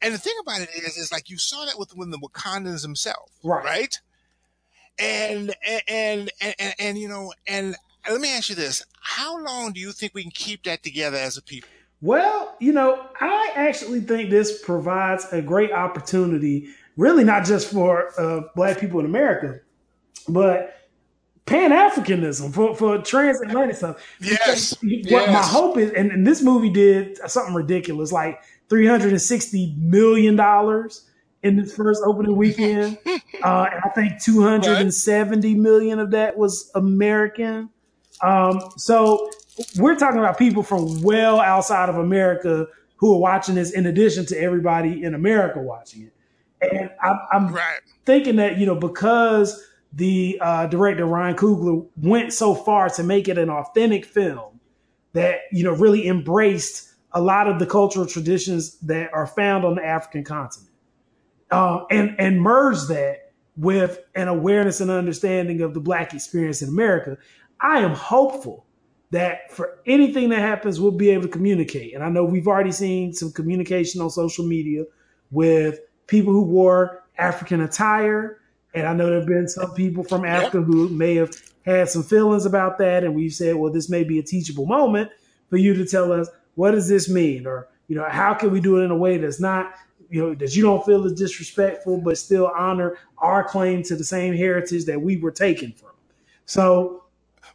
And 0.00 0.14
the 0.14 0.18
thing 0.18 0.34
about 0.40 0.62
it 0.62 0.70
is, 0.74 0.96
is 0.96 1.12
like 1.12 1.30
you 1.30 1.38
saw 1.38 1.64
that 1.66 1.78
with 1.78 1.94
when 1.94 2.10
the 2.10 2.18
Wakandans 2.18 2.82
themselves, 2.82 3.32
right? 3.44 3.64
right? 3.64 3.98
And, 4.98 5.54
and, 5.66 5.82
and, 5.88 6.30
and, 6.58 6.74
and, 6.78 6.98
you 6.98 7.08
know, 7.08 7.32
and 7.46 7.76
let 8.10 8.20
me 8.20 8.32
ask 8.32 8.48
you 8.48 8.56
this. 8.56 8.84
How 9.00 9.42
long 9.42 9.72
do 9.72 9.80
you 9.80 9.92
think 9.92 10.12
we 10.14 10.22
can 10.22 10.32
keep 10.32 10.64
that 10.64 10.82
together 10.82 11.16
as 11.16 11.36
a 11.36 11.42
people? 11.42 11.70
Well, 12.02 12.56
you 12.58 12.72
know, 12.72 13.06
I 13.20 13.52
actually 13.54 14.00
think 14.00 14.28
this 14.28 14.60
provides 14.60 15.32
a 15.32 15.40
great 15.40 15.70
opportunity, 15.70 16.68
really 16.96 17.22
not 17.22 17.44
just 17.44 17.72
for 17.72 18.12
uh, 18.20 18.42
Black 18.56 18.80
people 18.80 18.98
in 18.98 19.06
America, 19.06 19.60
but 20.28 20.76
Pan 21.46 21.70
Africanism 21.70 22.52
for, 22.52 22.74
for 22.74 22.98
transatlantic 22.98 23.76
stuff. 23.76 24.04
Yes. 24.20 24.76
What 24.82 25.10
yes. 25.10 25.32
my 25.32 25.42
hope 25.42 25.78
is, 25.78 25.92
and, 25.92 26.10
and, 26.10 26.26
this 26.26 26.42
movie 26.42 26.70
did 26.70 27.18
something 27.30 27.54
ridiculous, 27.54 28.10
like 28.10 28.42
$360 28.68 29.76
million 29.78 30.40
in 31.44 31.56
this 31.56 31.74
first 31.74 32.02
opening 32.04 32.36
weekend. 32.36 32.98
Uh, 33.42 33.66
and 33.72 33.80
I 33.84 33.88
think 33.88 34.22
270 34.22 35.56
million 35.56 35.98
of 35.98 36.12
that 36.12 36.38
was 36.38 36.70
American. 36.76 37.70
Um, 38.20 38.60
so 38.76 39.30
we're 39.76 39.96
talking 39.96 40.18
about 40.18 40.38
people 40.38 40.62
from 40.62 41.02
well 41.02 41.40
outside 41.40 41.88
of 41.88 41.96
America 41.96 42.66
who 42.96 43.14
are 43.14 43.18
watching 43.18 43.56
this 43.56 43.72
in 43.72 43.86
addition 43.86 44.24
to 44.26 44.38
everybody 44.38 45.02
in 45.02 45.14
America 45.14 45.60
watching 45.60 46.02
it. 46.02 46.12
And 46.72 46.90
I'm, 47.02 47.18
I'm 47.32 47.52
right. 47.52 47.80
thinking 48.04 48.36
that, 48.36 48.58
you 48.58 48.66
know, 48.66 48.76
because 48.76 49.60
the 49.92 50.38
uh, 50.40 50.66
director 50.66 51.04
Ryan 51.04 51.36
Coogler 51.36 51.86
went 51.96 52.32
so 52.32 52.54
far 52.54 52.88
to 52.90 53.02
make 53.02 53.28
it 53.28 53.38
an 53.38 53.50
authentic 53.50 54.04
film 54.04 54.60
that, 55.12 55.40
you 55.50 55.64
know, 55.64 55.72
really 55.72 56.06
embraced 56.06 56.92
a 57.12 57.20
lot 57.20 57.48
of 57.48 57.58
the 57.58 57.66
cultural 57.66 58.06
traditions 58.06 58.78
that 58.80 59.12
are 59.12 59.26
found 59.26 59.64
on 59.64 59.74
the 59.74 59.84
African 59.84 60.24
continent. 60.24 60.70
Uh, 61.50 61.84
and, 61.90 62.14
and 62.18 62.40
merge 62.40 62.86
that 62.86 63.32
with 63.56 63.98
an 64.14 64.28
awareness 64.28 64.80
and 64.80 64.90
understanding 64.90 65.60
of 65.60 65.74
the 65.74 65.80
Black 65.80 66.14
experience 66.14 66.62
in 66.62 66.70
America. 66.70 67.18
I 67.60 67.80
am 67.80 67.94
hopeful 67.94 68.64
that 69.12 69.52
for 69.52 69.78
anything 69.84 70.30
that 70.30 70.40
happens, 70.40 70.80
we'll 70.80 70.90
be 70.90 71.10
able 71.10 71.24
to 71.24 71.28
communicate. 71.28 71.94
And 71.94 72.02
I 72.02 72.08
know 72.08 72.24
we've 72.24 72.48
already 72.48 72.72
seen 72.72 73.12
some 73.12 73.30
communication 73.30 74.00
on 74.00 74.08
social 74.08 74.44
media 74.44 74.84
with 75.30 75.80
people 76.06 76.32
who 76.32 76.42
wore 76.42 77.04
African 77.18 77.60
attire. 77.60 78.40
And 78.74 78.86
I 78.86 78.94
know 78.94 79.06
there 79.06 79.18
have 79.18 79.28
been 79.28 79.48
some 79.48 79.74
people 79.74 80.02
from 80.02 80.24
Africa 80.24 80.62
who 80.62 80.88
may 80.88 81.14
have 81.16 81.30
had 81.66 81.90
some 81.90 82.02
feelings 82.02 82.46
about 82.46 82.78
that. 82.78 83.04
And 83.04 83.14
we've 83.14 83.34
said, 83.34 83.54
well, 83.54 83.70
this 83.70 83.90
may 83.90 84.02
be 84.02 84.18
a 84.18 84.22
teachable 84.22 84.64
moment 84.64 85.10
for 85.50 85.58
you 85.58 85.74
to 85.74 85.84
tell 85.84 86.10
us, 86.10 86.28
what 86.54 86.70
does 86.70 86.88
this 86.88 87.10
mean? 87.10 87.46
Or, 87.46 87.68
you 87.88 87.96
know, 87.96 88.08
how 88.08 88.32
can 88.32 88.50
we 88.50 88.60
do 88.60 88.78
it 88.78 88.84
in 88.84 88.90
a 88.90 88.96
way 88.96 89.18
that's 89.18 89.40
not, 89.40 89.74
you 90.08 90.22
know, 90.22 90.34
that 90.36 90.56
you 90.56 90.62
don't 90.62 90.86
feel 90.86 91.04
is 91.04 91.12
disrespectful, 91.12 91.98
but 91.98 92.16
still 92.16 92.50
honor 92.56 92.96
our 93.18 93.44
claim 93.44 93.82
to 93.82 93.94
the 93.94 94.04
same 94.04 94.34
heritage 94.34 94.86
that 94.86 95.02
we 95.02 95.18
were 95.18 95.30
taken 95.30 95.72
from. 95.72 95.90
So 96.46 97.01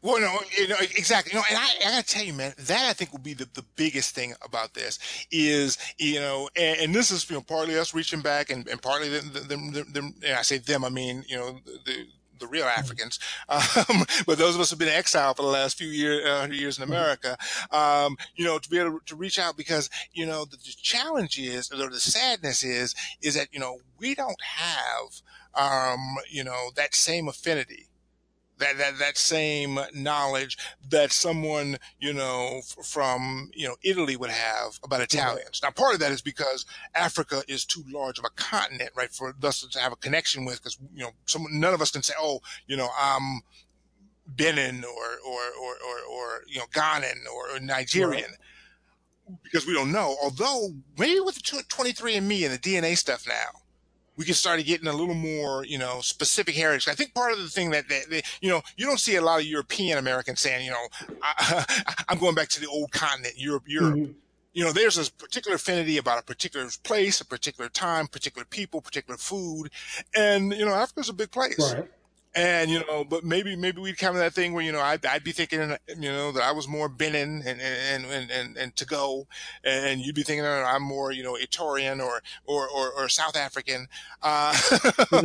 well, 0.01 0.19
no, 0.19 0.39
you 0.57 0.67
know, 0.67 0.77
exactly. 0.79 1.33
You 1.33 1.39
know, 1.39 1.45
and 1.49 1.57
I, 1.57 1.65
I 1.88 1.91
gotta 1.91 2.05
tell 2.05 2.23
you, 2.23 2.33
man, 2.33 2.53
that 2.57 2.86
I 2.89 2.93
think 2.93 3.12
will 3.12 3.19
be 3.19 3.33
the, 3.33 3.47
the 3.53 3.63
biggest 3.75 4.13
thing 4.15 4.33
about 4.41 4.73
this 4.73 4.99
is, 5.31 5.77
you 5.97 6.19
know, 6.19 6.49
and, 6.55 6.79
and 6.79 6.95
this 6.95 7.12
is, 7.12 7.29
you 7.29 7.36
know, 7.36 7.41
partly 7.41 7.77
us 7.77 7.93
reaching 7.93 8.21
back 8.21 8.49
and, 8.49 8.67
and 8.67 8.81
partly 8.81 9.10
them, 9.10 9.31
them, 9.33 9.71
them, 9.71 9.91
them, 9.91 10.15
and 10.23 10.38
I 10.38 10.41
say 10.41 10.57
them, 10.57 10.86
I 10.86 10.89
mean, 10.89 11.23
you 11.27 11.38
know, 11.38 11.60
the, 11.86 12.05
the 12.39 12.47
real 12.47 12.65
mm-hmm. 12.65 12.79
Africans, 12.79 13.19
um, 13.49 14.05
but 14.25 14.38
those 14.38 14.55
of 14.55 14.62
us 14.62 14.69
who've 14.69 14.79
been 14.79 14.88
exiled 14.88 15.38
for 15.38 15.43
the 15.43 15.49
last 15.49 15.77
few 15.77 15.88
year, 15.88 16.27
uh, 16.27 16.47
years 16.47 16.77
in 16.77 16.83
mm-hmm. 16.83 16.93
America, 16.93 17.38
um, 17.71 18.17
you 18.36 18.45
know, 18.45 18.60
to 18.60 18.69
be 18.69 18.79
able 18.79 18.99
to, 18.99 19.05
to, 19.05 19.15
reach 19.15 19.39
out 19.39 19.57
because, 19.57 19.89
you 20.13 20.25
know, 20.25 20.45
the, 20.45 20.57
the 20.57 20.75
challenge 20.81 21.39
is, 21.39 21.71
or 21.71 21.89
the 21.89 21.99
sadness 21.99 22.63
is, 22.63 22.93
is 23.21 23.36
that, 23.36 23.47
you 23.51 23.60
know, 23.60 23.79
we 23.97 24.13
don't 24.13 24.41
have, 24.41 25.21
um, 25.55 26.17
you 26.29 26.43
know, 26.43 26.69
that 26.75 26.93
same 26.93 27.27
affinity 27.27 27.87
that, 28.59 28.77
that, 28.77 28.99
that 28.99 29.17
same 29.17 29.79
knowledge 29.93 30.57
that 30.89 31.11
someone, 31.11 31.77
you 31.99 32.13
know, 32.13 32.59
f- 32.59 32.85
from, 32.85 33.51
you 33.53 33.67
know, 33.67 33.75
Italy 33.83 34.15
would 34.15 34.29
have 34.29 34.79
about 34.83 35.01
mm-hmm. 35.01 35.17
Italians. 35.17 35.59
Now, 35.61 35.71
part 35.71 35.93
of 35.93 35.99
that 35.99 36.11
is 36.11 36.21
because 36.21 36.65
Africa 36.95 37.43
is 37.47 37.65
too 37.65 37.83
large 37.91 38.19
of 38.19 38.25
a 38.25 38.29
continent, 38.29 38.91
right, 38.95 39.11
for 39.11 39.33
us 39.43 39.61
to 39.61 39.79
have 39.79 39.91
a 39.91 39.97
connection 39.97 40.45
with, 40.45 40.57
because, 40.57 40.77
you 40.93 41.03
know, 41.03 41.11
some, 41.25 41.45
none 41.51 41.73
of 41.73 41.81
us 41.81 41.91
can 41.91 42.03
say, 42.03 42.13
oh, 42.19 42.39
you 42.67 42.77
know, 42.77 42.89
I'm 42.99 43.41
Benin 44.27 44.83
or, 44.83 45.31
or, 45.31 45.41
or, 45.61 45.73
or, 45.73 45.97
or 46.11 46.43
you 46.47 46.59
know, 46.59 46.65
Ghanaian 46.73 47.25
or, 47.33 47.55
or 47.55 47.59
Nigerian. 47.59 48.31
Right 48.31 48.39
because 49.43 49.67
we 49.67 49.73
don't 49.73 49.91
know. 49.91 50.15
Although 50.23 50.69
maybe 50.97 51.19
with 51.19 51.35
the 51.35 51.41
23andMe 51.41 52.45
and 52.45 52.53
the 52.53 52.57
DNA 52.57 52.97
stuff 52.97 53.25
now, 53.27 53.59
we 54.17 54.25
can 54.25 54.34
start 54.34 54.63
getting 54.65 54.88
a 54.88 54.93
little 54.93 55.15
more, 55.15 55.63
you 55.65 55.77
know, 55.77 56.01
specific 56.01 56.56
heritage. 56.56 56.88
I 56.88 56.95
think 56.95 57.13
part 57.13 57.32
of 57.32 57.39
the 57.39 57.49
thing 57.49 57.69
that, 57.71 57.88
that, 57.88 58.10
that 58.10 58.23
you 58.41 58.49
know, 58.49 58.62
you 58.75 58.86
don't 58.86 58.99
see 58.99 59.15
a 59.15 59.21
lot 59.21 59.39
of 59.39 59.45
European 59.45 59.97
Americans 59.97 60.41
saying, 60.41 60.65
you 60.65 60.71
know, 60.71 60.88
I, 61.21 61.65
am 62.10 62.17
going 62.17 62.36
back 62.36 62.49
to 62.49 62.60
the 62.60 62.67
old 62.67 62.91
continent, 62.91 63.36
Europe, 63.38 63.63
Europe. 63.67 63.95
Mm-hmm. 63.95 64.12
You 64.53 64.63
know, 64.63 64.71
there's 64.71 64.97
a 64.97 65.12
particular 65.12 65.56
affinity 65.56 65.97
about 65.99 66.19
a 66.19 66.23
particular 66.23 66.67
place, 66.84 67.21
a 67.21 67.25
particular 67.25 67.69
time, 67.69 68.08
particular 68.08 68.43
people, 68.43 68.82
particular 68.82 69.17
food. 69.17 69.69
And, 70.15 70.51
you 70.51 70.65
know, 70.65 70.73
Africa's 70.73 71.10
a 71.10 71.13
big 71.13 71.30
place. 71.30 71.73
Right. 71.75 71.88
And, 72.38 72.69
you 72.69 72.84
know, 72.88 73.04
but 73.04 73.23
maybe, 73.23 73.56
maybe 73.56 73.82
we'd 73.82 73.97
come 73.97 74.13
to 74.13 74.19
that 74.19 74.34
thing 74.34 74.54
where, 74.54 74.63
you 74.63 74.71
know, 74.71 74.80
I'd, 74.80 75.04
I'd 75.08 75.23
be 75.23 75.32
thinking, 75.32 75.76
you 75.88 76.12
know, 76.12 76.32
that 76.32 76.43
I 76.43 76.52
was 76.52 76.67
more 76.67 76.88
Benin 76.88 77.41
and, 77.43 77.60
and, 77.60 78.06
and, 78.06 78.30
and, 78.30 78.58
and 78.58 78.76
to 78.76 78.86
go. 78.86 79.26
And 79.63 80.02
you'd 80.02 80.13
be 80.13 80.21
thinking 80.21 80.43
that 80.43 80.63
I'm 80.63 80.84
more, 80.84 81.12
you 81.12 81.23
know, 81.23 81.34
Etorian 81.34 82.00
or, 82.00 82.21
or, 82.45 82.69
or, 82.69 82.91
or 82.91 83.10
South 83.10 83.36
African. 83.36 83.88
Uh, 84.21 84.56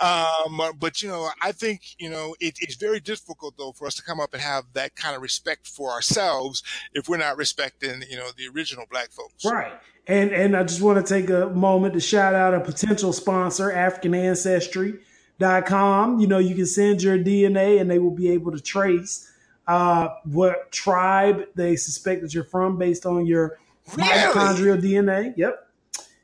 um, 0.00 0.62
but, 0.78 1.02
you 1.02 1.08
know, 1.10 1.28
I 1.42 1.52
think, 1.52 1.82
you 1.98 2.08
know, 2.08 2.34
it, 2.40 2.56
it's 2.62 2.76
very 2.76 3.00
difficult 3.00 3.58
though 3.58 3.72
for 3.72 3.86
us 3.86 3.94
to 3.96 4.02
come 4.02 4.18
up 4.18 4.32
and 4.32 4.42
have 4.42 4.64
that 4.72 4.96
kind 4.96 5.14
of 5.14 5.20
respect 5.20 5.66
for 5.68 5.90
ourselves 5.90 6.62
if 6.94 7.10
we're 7.10 7.18
not 7.18 7.36
respecting, 7.36 8.04
you 8.08 8.16
know, 8.16 8.30
the 8.34 8.48
original 8.48 8.86
black 8.90 9.10
folks. 9.10 9.44
Right. 9.44 9.72
And, 10.06 10.32
and 10.32 10.56
I 10.56 10.62
just 10.62 10.80
want 10.80 11.04
to 11.04 11.14
take 11.14 11.28
a 11.28 11.50
moment 11.50 11.92
to 11.92 12.00
shout 12.00 12.34
out 12.34 12.54
a 12.54 12.60
potential 12.60 13.12
sponsor, 13.12 13.70
African 13.70 14.14
Ancestry 14.14 14.98
com. 15.40 16.20
You 16.20 16.26
know, 16.26 16.38
you 16.38 16.54
can 16.54 16.66
send 16.66 17.02
your 17.02 17.18
DNA 17.18 17.80
and 17.80 17.90
they 17.90 17.98
will 17.98 18.14
be 18.14 18.30
able 18.30 18.52
to 18.52 18.60
trace 18.60 19.30
uh, 19.66 20.08
what 20.24 20.70
tribe 20.72 21.44
they 21.54 21.76
suspect 21.76 22.22
that 22.22 22.34
you're 22.34 22.44
from 22.44 22.78
based 22.78 23.06
on 23.06 23.26
your 23.26 23.58
really? 23.96 24.08
mitochondrial 24.08 24.80
DNA. 24.80 25.34
Yep. 25.36 25.68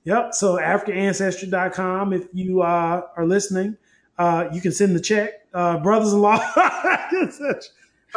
Yep. 0.05 0.35
So 0.35 0.57
AfricanAncestry.com. 0.57 2.13
If 2.13 2.29
you 2.33 2.63
uh, 2.63 3.03
are 3.17 3.27
listening, 3.27 3.77
uh, 4.19 4.49
you 4.53 4.61
can 4.61 4.73
send 4.73 4.97
the 4.97 5.01
check. 5.01 5.31
Uh, 5.55 5.79
brothers-in-law. 5.79 6.39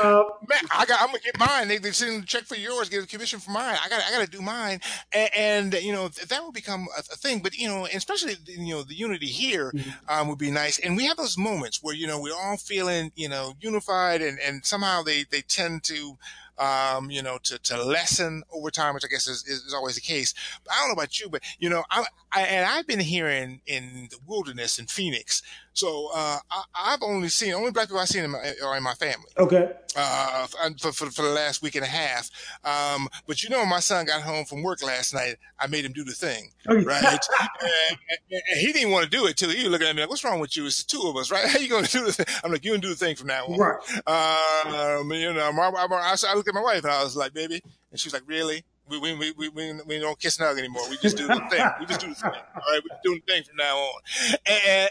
Uh, 0.02 0.24
Man, 0.48 0.60
I 0.72 0.86
got. 0.86 1.02
I'm 1.02 1.08
gonna 1.08 1.20
get 1.20 1.38
mine. 1.38 1.68
They 1.68 1.78
they 1.78 1.92
send 1.92 2.24
a 2.24 2.26
check 2.26 2.44
for 2.44 2.56
yours, 2.56 2.90
get 2.90 3.04
a 3.04 3.08
commission 3.08 3.40
for 3.40 3.52
mine. 3.52 3.78
I 3.84 3.90
got. 3.90 4.02
I 4.04 4.12
got 4.12 4.26
to 4.26 4.30
do 4.32 4.42
mine, 4.42 4.82
and, 5.14 5.30
and 5.36 5.74
you 5.76 5.94
know 5.94 6.08
that 6.08 6.44
will 6.44 6.52
become 6.52 6.88
a, 6.98 7.00
a, 7.00 7.16
thing. 7.16 7.40
But 7.40 7.56
you 7.56 7.68
know, 7.68 7.86
especially 7.86 8.36
you 8.46 8.74
know 8.74 8.84
the 8.84 8.96
unity 8.96 9.28
here 9.28 9.72
mm-hmm. 9.72 9.90
um, 10.10 10.28
would 10.30 10.40
be 10.40 10.52
nice. 10.52 10.80
And 10.80 10.98
we 10.98 11.06
have 11.06 11.18
those 11.18 11.38
moments 11.38 11.82
where 11.82 11.96
you 11.96 12.08
know 12.08 12.20
we're 12.20 12.36
all 12.36 12.58
feeling 12.58 13.12
you 13.16 13.30
know 13.30 13.54
unified, 13.62 14.22
and 14.22 14.40
and 14.40 14.66
somehow 14.66 15.04
they 15.04 15.24
they 15.30 15.42
tend 15.42 15.84
to 15.84 16.18
um, 16.62 17.10
you 17.10 17.24
know, 17.24 17.40
to, 17.44 17.58
to 17.58 17.84
lessen 17.84 18.44
over 18.54 18.70
time, 18.70 18.94
which 18.94 19.04
I 19.04 19.08
guess 19.08 19.28
is, 19.28 19.44
is, 19.48 19.74
always 19.74 19.96
the 19.96 20.02
case. 20.02 20.34
But 20.64 20.74
I 20.74 20.80
don't 20.80 20.90
know 20.90 20.94
about 20.94 21.20
you, 21.20 21.28
but 21.28 21.42
you 21.58 21.70
know, 21.70 21.84
I, 21.90 22.06
I 22.32 22.42
and 22.42 22.66
I've 22.70 22.86
been 22.86 23.00
here 23.00 23.28
in, 23.28 23.62
in 23.66 24.10
the 24.12 24.20
wilderness 24.28 24.78
in 24.78 24.86
Phoenix. 24.86 25.42
So, 25.74 26.10
uh, 26.14 26.38
I, 26.76 26.92
have 26.92 27.02
only 27.02 27.30
seen, 27.30 27.54
only 27.54 27.72
black 27.72 27.88
people 27.88 28.00
I've 28.00 28.10
seen 28.10 28.26
in 28.26 28.32
my, 28.32 28.54
are 28.64 28.78
in 28.78 28.84
my 28.84 28.94
family. 28.94 29.30
Okay. 29.38 29.72
Uh, 29.96 30.48
for, 30.80 30.92
for, 30.92 31.12
for, 31.12 31.22
the 31.22 31.30
last 31.30 31.62
week 31.62 31.76
and 31.76 31.84
a 31.84 31.88
half. 31.88 32.30
Um, 32.64 33.10
but 33.28 33.44
you 33.44 33.50
know, 33.50 33.66
my 33.66 33.80
son 33.80 34.06
got 34.06 34.22
home 34.22 34.46
from 34.46 34.64
work 34.64 34.84
last 34.84 35.14
night. 35.14 35.36
I 35.60 35.68
made 35.68 35.84
him 35.86 35.92
do 35.92 36.04
the 36.04 36.14
thing, 36.14 36.52
okay. 36.68 36.84
right? 36.84 37.04
and, 37.04 37.98
and, 38.10 38.42
and, 38.50 38.60
he 38.60 38.72
didn't 38.72 38.92
want 38.92 39.04
to 39.06 39.10
do 39.10 39.26
it 39.28 39.38
too. 39.38 39.50
He 39.50 39.64
was 39.64 39.72
looking 39.72 39.88
at 39.88 39.96
me 39.96 40.02
like, 40.02 40.10
what's 40.10 40.24
wrong 40.24 40.40
with 40.40 40.56
you? 40.56 40.66
It's 40.66 40.84
the 40.84 40.90
two 40.90 41.08
of 41.08 41.18
us, 41.18 41.32
right? 41.32 41.46
How 41.50 41.60
you 41.60 41.70
going 41.70 41.86
to 41.86 41.92
do 41.92 42.06
the 42.06 42.14
thing? 42.14 42.26
I'm 42.44 42.52
like, 42.52 42.64
you 42.64 42.72
can 42.72 42.82
do 42.82 42.90
the 42.90 42.96
thing 42.96 43.16
from 43.16 43.28
now 43.28 43.46
on. 43.46 43.58
Right. 43.58 43.80
Um, 44.08 45.12
you 45.12 45.34
know, 45.34 45.42
I, 45.42 45.86
I, 45.88 46.16
I 46.28 46.36
looked 46.36 46.48
at 46.48 46.54
my 46.54 46.62
wife 46.62 46.84
and 46.84 46.92
I 46.92 47.04
was 47.04 47.16
like, 47.16 47.34
baby. 47.34 47.62
And 47.92 48.00
she 48.00 48.08
was 48.08 48.14
like, 48.14 48.24
really? 48.26 48.64
We, 48.90 49.00
we, 49.00 49.34
we, 49.38 49.50
we, 49.50 49.74
we 49.86 50.00
don't 50.00 50.20
kiss 50.20 50.38
and 50.38 50.48
hug 50.48 50.58
anymore. 50.58 50.84
We 50.90 50.98
just 50.98 51.16
do 51.18 51.28
the 51.28 51.36
thing. 51.50 51.66
We 51.80 51.86
just 51.86 52.02
do 52.02 52.10
the 52.10 52.16
thing. 52.16 52.26
All 52.26 52.62
right. 52.72 52.82
We're 52.90 53.00
doing 53.04 53.22
the 53.26 53.34
thing 53.34 53.44
from 53.44 53.56
now 53.58 53.78
on. 53.78 54.02
And, 54.46 54.90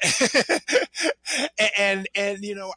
and, 1.59 1.71
and, 1.79 2.09
and 2.15 2.45
you 2.45 2.55
know, 2.55 2.73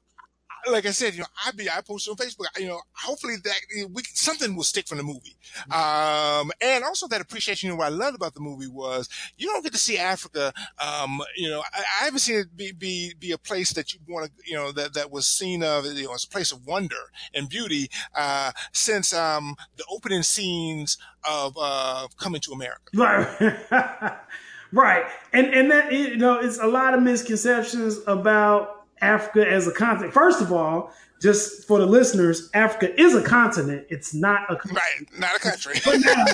like 0.71 0.85
I 0.85 0.91
said, 0.91 1.13
you 1.13 1.21
know, 1.21 1.25
I 1.45 1.51
be 1.51 1.69
I 1.69 1.81
post 1.81 2.07
on 2.09 2.15
Facebook. 2.15 2.45
You 2.57 2.67
know, 2.67 2.81
hopefully 2.93 3.35
that 3.43 3.87
we 3.93 4.03
something 4.13 4.55
will 4.55 4.63
stick 4.63 4.87
from 4.87 4.97
the 4.97 5.03
movie. 5.03 5.35
Um, 5.71 6.51
and 6.61 6.83
also 6.83 7.07
that 7.07 7.21
appreciation. 7.21 7.67
You 7.67 7.73
know, 7.73 7.79
what 7.79 7.87
I 7.87 7.95
loved 7.95 8.15
about 8.15 8.33
the 8.33 8.41
movie 8.41 8.67
was 8.67 9.09
you 9.37 9.47
don't 9.47 9.63
get 9.63 9.73
to 9.73 9.79
see 9.79 9.97
Africa. 9.97 10.53
Um, 10.79 11.21
you 11.35 11.49
know, 11.49 11.61
I, 11.73 11.83
I 12.01 12.05
haven't 12.05 12.19
seen 12.19 12.39
it 12.39 12.55
be 12.55 12.71
be 12.71 13.13
be 13.19 13.31
a 13.31 13.37
place 13.37 13.73
that 13.73 13.93
you 13.93 13.99
want 14.07 14.27
to. 14.27 14.31
You 14.45 14.55
know, 14.55 14.71
that 14.71 14.93
that 14.93 15.11
was 15.11 15.27
seen 15.27 15.63
of. 15.63 15.85
You 15.85 16.05
know, 16.05 16.13
as 16.13 16.23
a 16.23 16.29
place 16.29 16.51
of 16.51 16.65
wonder 16.65 16.95
and 17.33 17.49
beauty 17.49 17.89
uh, 18.15 18.51
since 18.71 19.13
um, 19.13 19.55
the 19.77 19.85
opening 19.89 20.23
scenes 20.23 20.97
of 21.29 21.55
uh, 21.59 22.07
Coming 22.17 22.41
to 22.41 22.51
America. 22.51 22.91
Right. 22.93 24.19
right. 24.71 25.05
And 25.31 25.47
and 25.47 25.71
that 25.71 25.91
you 25.91 26.17
know, 26.17 26.39
it's 26.39 26.59
a 26.59 26.67
lot 26.67 26.93
of 26.93 27.01
misconceptions 27.01 27.99
about 28.07 28.82
Africa 29.03 29.49
as 29.49 29.67
a 29.67 29.71
continent. 29.71 30.13
First 30.13 30.41
of 30.41 30.51
all, 30.51 30.91
just 31.21 31.67
for 31.67 31.79
the 31.79 31.85
listeners, 31.85 32.49
Africa 32.53 32.99
is 32.99 33.15
a 33.15 33.23
continent. 33.23 33.85
It's 33.89 34.13
not 34.13 34.43
a 34.49 34.55
country. 34.55 34.75
right, 34.75 35.19
not 35.19 35.35
a 35.35 35.39
country. 35.39 35.75
but, 35.85 35.99
now, 35.99 36.25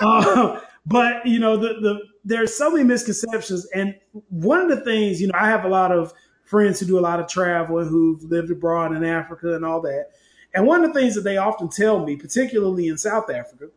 uh, 0.00 0.60
but 0.86 1.26
you 1.26 1.38
know, 1.38 1.56
the 1.56 1.80
the 1.80 2.00
there's 2.24 2.56
so 2.56 2.70
many 2.70 2.84
misconceptions, 2.84 3.66
and 3.74 3.94
one 4.28 4.60
of 4.60 4.68
the 4.68 4.84
things, 4.84 5.20
you 5.20 5.28
know, 5.28 5.34
I 5.36 5.48
have 5.48 5.64
a 5.64 5.68
lot 5.68 5.92
of 5.92 6.12
friends 6.44 6.78
who 6.78 6.86
do 6.86 6.98
a 6.98 7.00
lot 7.00 7.20
of 7.20 7.28
travel 7.28 7.78
and 7.78 7.88
who've 7.88 8.22
lived 8.22 8.50
abroad 8.50 8.94
in 8.94 9.04
Africa 9.04 9.54
and 9.54 9.64
all 9.64 9.80
that. 9.80 10.10
And 10.54 10.66
one 10.66 10.84
of 10.84 10.92
the 10.92 11.00
things 11.00 11.14
that 11.16 11.22
they 11.22 11.36
often 11.36 11.68
tell 11.68 12.04
me, 12.04 12.16
particularly 12.16 12.86
in 12.88 12.96
South 12.96 13.28
Africa, 13.30 13.68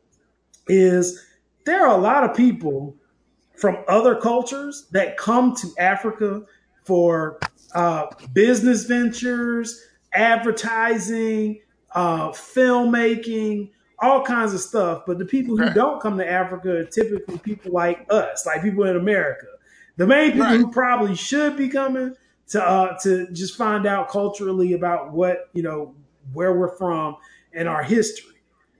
is 0.68 1.26
there 1.66 1.88
are 1.88 1.98
a 1.98 2.02
lot 2.02 2.24
of 2.24 2.36
people 2.36 2.96
from 3.56 3.78
other 3.88 4.16
cultures 4.16 4.88
that 4.92 5.18
come 5.18 5.56
to 5.56 5.68
Africa 5.80 6.44
for 6.84 7.40
uh, 7.74 8.08
business 8.34 8.86
ventures, 8.86 9.84
advertising, 10.14 11.62
uh, 11.94 12.30
filmmaking, 12.30 13.72
all 14.00 14.24
kinds 14.24 14.54
of 14.54 14.60
stuff. 14.60 15.04
But 15.06 15.18
the 15.18 15.26
people 15.26 15.58
who 15.58 15.74
don't 15.74 16.02
come 16.02 16.18
to 16.18 16.30
Africa 16.30 16.78
are 16.78 16.86
typically 16.86 17.38
people 17.40 17.72
like 17.72 18.06
us, 18.10 18.46
like 18.46 18.62
people 18.62 18.84
in 18.86 18.96
America. 18.96 19.48
The 19.98 20.08
main 20.08 20.32
people 20.32 20.46
right. 20.48 20.60
who 20.60 20.72
probably 20.72 21.16
should 21.16 21.58
be 21.58 21.70
coming 21.70 22.16
to 22.50 22.64
uh, 22.64 22.98
to 23.04 23.30
just 23.32 23.56
find 23.58 23.86
out 23.86 24.10
culturally 24.10 24.74
about 24.74 25.12
what 25.12 25.50
you 25.54 25.64
know 25.64 25.96
where 26.34 26.58
we're 26.58 26.76
from 26.78 27.18
and 27.54 27.68
our 27.68 27.84
history. 27.84 28.36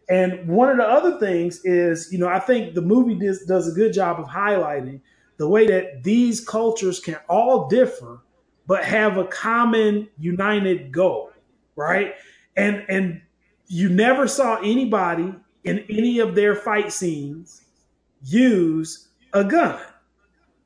And 0.10 0.48
one 0.48 0.70
of 0.70 0.78
the 0.78 0.86
other 0.86 1.20
things 1.20 1.66
is, 1.66 2.12
you 2.12 2.18
know, 2.18 2.28
I 2.28 2.40
think 2.40 2.76
the 2.76 2.82
movie 2.82 3.16
does, 3.16 3.44
does 3.46 3.68
a 3.68 3.76
good 3.76 3.92
job 3.92 4.20
of 4.20 4.26
highlighting 4.28 5.02
the 5.38 5.48
way 5.48 5.68
that 5.68 6.04
these 6.04 6.40
cultures 6.40 7.00
can 7.00 7.18
all 7.28 7.68
differ, 7.68 8.22
but 8.68 8.84
have 8.84 9.18
a 9.18 9.26
common 9.26 10.10
united 10.20 10.92
goal, 10.92 11.32
right? 11.76 12.14
And 12.56 12.86
and 12.90 13.22
you 13.68 13.90
never 13.90 14.28
saw 14.28 14.58
anybody 14.58 15.34
in 15.64 15.80
any 15.90 16.20
of 16.20 16.36
their 16.36 16.56
fight 16.56 16.92
scenes 16.92 17.64
use 18.22 19.08
a 19.34 19.44
gun. 19.44 19.80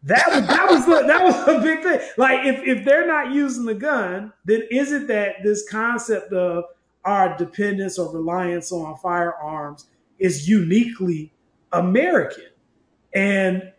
That 0.03 0.27
was 0.29 0.47
that 0.47 0.69
was 0.69 0.85
the, 0.85 1.07
that 1.07 1.23
was 1.23 1.35
a 1.47 1.61
big 1.61 1.83
thing. 1.83 1.99
Like 2.17 2.45
if 2.45 2.61
if 2.65 2.83
they're 2.83 3.07
not 3.07 3.31
using 3.31 3.65
the 3.65 3.75
gun, 3.75 4.33
then 4.45 4.63
is 4.71 4.91
it 4.91 5.07
that 5.07 5.43
this 5.43 5.67
concept 5.69 6.33
of 6.33 6.65
our 7.05 7.37
dependence 7.37 7.99
or 7.99 8.11
reliance 8.11 8.71
on 8.71 8.97
firearms 8.97 9.87
is 10.17 10.49
uniquely 10.49 11.31
American? 11.71 12.45
And 13.13 13.71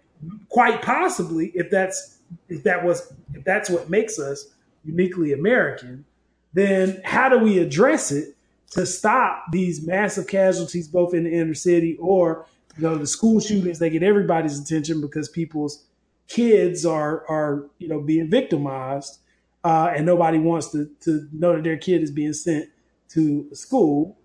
quite 0.48 0.82
possibly, 0.82 1.50
if 1.54 1.70
that's 1.70 2.18
if 2.48 2.62
that 2.64 2.84
was 2.84 3.12
if 3.34 3.44
that's 3.44 3.70
what 3.70 3.90
makes 3.90 4.18
us 4.18 4.48
uniquely 4.84 5.32
American, 5.32 6.04
then 6.52 7.00
how 7.04 7.28
do 7.28 7.38
we 7.38 7.58
address 7.58 8.10
it 8.12 8.36
to 8.70 8.86
stop 8.86 9.44
these 9.52 9.86
massive 9.86 10.26
casualties 10.26 10.88
both 10.88 11.14
in 11.14 11.24
the 11.24 11.30
inner 11.30 11.54
city 11.54 11.96
or 12.00 12.46
you 12.76 12.82
know 12.82 12.96
the 12.96 13.06
school 13.06 13.38
shootings 13.38 13.78
they 13.78 13.90
get 13.90 14.02
everybody's 14.02 14.58
attention 14.58 15.00
because 15.00 15.28
people's 15.28 15.84
kids 16.28 16.86
are 16.86 17.26
are 17.28 17.66
you 17.78 17.88
know 17.88 18.00
being 18.00 18.30
victimized, 18.30 19.18
uh, 19.64 19.92
and 19.94 20.06
nobody 20.06 20.38
wants 20.38 20.70
to 20.72 20.90
to 21.00 21.28
know 21.32 21.54
that 21.54 21.64
their 21.64 21.76
kid 21.76 22.02
is 22.02 22.10
being 22.10 22.32
sent 22.32 22.68
to 23.10 23.48
school. 23.54 24.16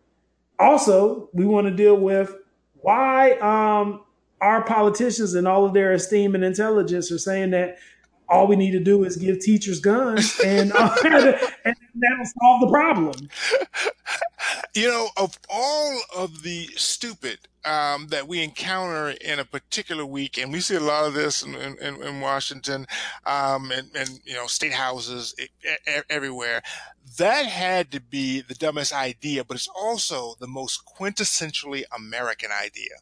Also, 0.59 1.29
we 1.33 1.45
want 1.45 1.67
to 1.67 1.73
deal 1.73 1.97
with 1.97 2.33
why 2.81 3.33
um, 3.33 4.01
our 4.41 4.63
politicians 4.63 5.33
and 5.33 5.47
all 5.47 5.65
of 5.65 5.73
their 5.73 5.91
esteem 5.91 6.33
and 6.33 6.43
intelligence 6.43 7.11
are 7.11 7.19
saying 7.19 7.51
that 7.51 7.77
all 8.29 8.47
we 8.47 8.55
need 8.55 8.71
to 8.71 8.79
do 8.79 9.03
is 9.03 9.17
give 9.17 9.39
teachers 9.39 9.79
guns 9.79 10.39
and, 10.43 10.71
uh, 10.73 10.95
and 11.03 11.75
that'll 11.95 12.25
solve 12.41 12.61
the 12.61 12.69
problem. 12.71 13.29
You 14.75 14.89
know, 14.89 15.07
of 15.17 15.37
all 15.49 15.99
of 16.15 16.43
the 16.43 16.67
stupid 16.75 17.39
um, 17.65 18.07
that 18.07 18.27
we 18.27 18.43
encounter 18.43 19.09
in 19.09 19.39
a 19.39 19.45
particular 19.45 20.05
week, 20.05 20.37
and 20.37 20.51
we 20.51 20.59
see 20.59 20.75
a 20.75 20.79
lot 20.79 21.05
of 21.05 21.13
this 21.13 21.43
in, 21.43 21.55
in, 21.55 22.01
in 22.03 22.21
Washington 22.21 22.85
um, 23.25 23.71
and, 23.71 23.89
and, 23.95 24.19
you 24.23 24.35
know, 24.35 24.47
state 24.47 24.73
houses 24.73 25.35
everywhere, 26.09 26.61
that 27.17 27.45
had 27.45 27.91
to 27.91 27.99
be 27.99 28.41
the 28.41 28.53
dumbest 28.53 28.93
idea, 28.93 29.43
but 29.43 29.55
it's 29.55 29.67
also 29.67 30.35
the 30.39 30.47
most 30.47 30.81
quintessentially 30.85 31.83
American 31.95 32.51
idea 32.51 32.97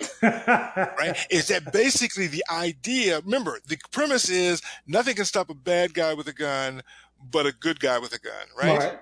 right? 0.22 1.16
Is 1.30 1.48
that 1.48 1.72
basically 1.72 2.26
the 2.26 2.44
idea? 2.50 3.20
Remember, 3.20 3.58
the 3.66 3.78
premise 3.90 4.28
is 4.28 4.62
nothing 4.86 5.14
can 5.14 5.24
stop 5.24 5.50
a 5.50 5.54
bad 5.54 5.94
guy 5.94 6.14
with 6.14 6.26
a 6.28 6.32
gun, 6.32 6.82
but 7.30 7.46
a 7.46 7.52
good 7.52 7.80
guy 7.80 7.98
with 7.98 8.12
a 8.12 8.18
gun, 8.18 8.46
right? 8.60 8.78
right. 8.78 8.98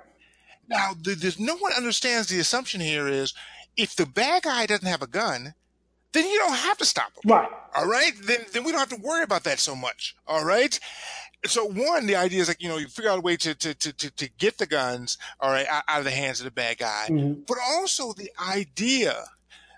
Now, 0.69 0.93
there's 1.01 1.39
no 1.39 1.57
one 1.57 1.73
understands 1.73 2.29
the 2.29 2.39
assumption 2.39 2.81
here 2.81 3.09
is 3.09 3.35
if 3.77 3.97
the 3.97 4.07
bad 4.07 4.45
guy 4.45 4.67
doesn't 4.67 4.87
have 4.87 5.03
a 5.03 5.07
gun, 5.07 5.55
then 6.13 6.29
you 6.29 6.39
don't 6.39 6.55
have 6.55 6.79
to 6.79 6.85
stop 6.85 7.13
him. 7.17 7.31
Right. 7.31 7.49
All 7.75 7.87
right. 7.87 8.13
Then, 8.23 8.45
then 8.53 8.65
we 8.65 8.73
don't 8.73 8.79
have 8.79 8.99
to 8.99 9.07
worry 9.07 9.23
about 9.23 9.45
that 9.45 9.59
so 9.59 9.75
much. 9.75 10.15
All 10.27 10.45
right. 10.45 10.79
So 11.45 11.65
one, 11.65 12.07
the 12.07 12.17
idea 12.17 12.41
is 12.41 12.49
like, 12.49 12.63
you 12.63 12.69
know, 12.69 12.77
you 12.77 12.87
figure 12.87 13.11
out 13.11 13.19
a 13.19 13.23
way 13.23 13.37
to, 13.39 13.55
to, 13.55 13.75
to, 13.75 13.93
to, 13.93 14.11
to 14.11 14.31
get 14.39 14.59
the 14.59 14.67
guns, 14.67 15.19
all 15.41 15.51
right, 15.51 15.67
out, 15.67 15.83
out, 15.89 15.99
of 15.99 16.05
the 16.05 16.11
hands 16.13 16.39
of 16.41 16.45
the 16.45 16.53
bad 16.53 16.79
guy. 16.79 17.07
Mm-hmm. 17.09 17.43
But 17.49 17.59
also 17.69 18.13
the 18.13 18.31
idea 18.39 19.25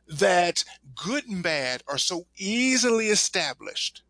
that 0.09 0.65
good 0.95 1.27
and 1.27 1.43
bad 1.43 1.83
are 1.89 1.99
so 1.99 2.27
easily 2.37 3.09
established 3.09 4.03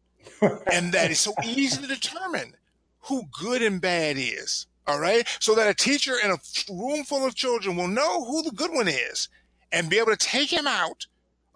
and 0.72 0.92
that 0.92 1.10
it's 1.10 1.20
so 1.20 1.34
easy 1.44 1.80
to 1.80 1.88
determine 1.88 2.54
who 3.00 3.24
good 3.40 3.62
and 3.62 3.80
bad 3.80 4.16
is. 4.18 4.66
All 4.86 5.00
right. 5.00 5.26
So 5.40 5.54
that 5.54 5.68
a 5.68 5.74
teacher 5.74 6.14
in 6.22 6.30
a 6.30 6.38
room 6.72 7.04
full 7.04 7.26
of 7.26 7.34
children 7.34 7.76
will 7.76 7.88
know 7.88 8.24
who 8.24 8.42
the 8.42 8.50
good 8.50 8.72
one 8.72 8.88
is 8.88 9.28
and 9.72 9.88
be 9.88 9.98
able 9.98 10.12
to 10.12 10.16
take 10.16 10.52
him 10.52 10.66
out. 10.66 11.06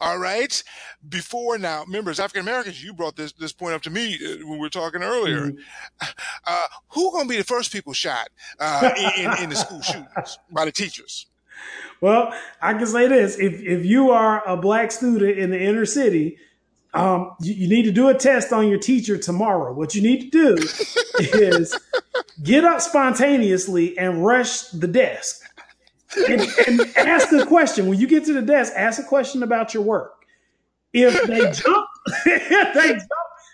All 0.01 0.19
right. 0.19 0.63
Before 1.09 1.59
now, 1.59 1.85
members, 1.87 2.21
African 2.21 2.43
Americans, 2.43 2.83
you 2.83 2.95
brought 2.95 3.17
this, 3.17 3.33
this 3.33 3.53
point 3.53 3.75
up 3.75 3.83
to 3.83 3.91
me 3.91 4.15
uh, 4.15 4.37
when 4.47 4.53
we 4.53 4.59
were 4.59 4.71
talking 4.71 5.03
earlier. 5.03 5.49
Mm-hmm. 5.49 6.07
Uh, 6.47 6.67
who 6.89 7.11
going 7.11 7.25
to 7.25 7.29
be 7.29 7.37
the 7.37 7.45
first 7.45 7.73
people 7.73 7.93
shot, 7.93 8.29
uh, 8.61 8.91
in, 9.17 9.45
in 9.45 9.51
the 9.51 9.57
school 9.57 9.83
shootings 9.83 10.39
by 10.53 10.65
the 10.65 10.73
teachers? 10.73 11.27
Well, 12.01 12.33
I 12.63 12.75
can 12.75 12.87
say 12.87 13.09
this: 13.09 13.41
if 13.41 13.61
if 13.61 13.85
you 13.85 14.11
are 14.11 14.47
a 14.47 14.57
black 14.57 14.93
student 14.93 15.37
in 15.37 15.51
the 15.51 15.61
inner 15.61 15.85
city, 15.85 16.39
um, 16.95 17.35
you, 17.41 17.55
you, 17.55 17.69
need 17.69 17.87
to 17.87 17.91
do 17.91 18.09
a 18.09 18.15
test 18.15 18.53
on 18.53 18.69
your 18.69 18.79
teacher 18.79 19.19
tomorrow. 19.19 19.73
What 19.73 19.97
you 19.97 20.03
need 20.03 20.31
to 20.31 20.57
do 20.57 20.57
is 21.19 21.77
get 22.43 22.65
up 22.65 22.81
spontaneously 22.81 23.99
and 23.99 24.25
rush 24.25 24.69
the 24.69 24.87
desk 24.87 25.43
and, 26.17 26.41
and 26.67 26.81
ask 26.97 27.33
a 27.33 27.45
question. 27.45 27.89
When 27.89 27.99
you 27.99 28.07
get 28.07 28.25
to 28.27 28.33
the 28.33 28.43
desk, 28.43 28.73
ask 28.77 29.01
a 29.01 29.05
question 29.05 29.43
about 29.43 29.75
your 29.75 29.83
work. 29.83 30.25
If 30.93 31.27
they 31.27 31.41
jump, 31.41 31.87
if 32.27 32.75
they 32.75 32.89
jump 32.91 33.11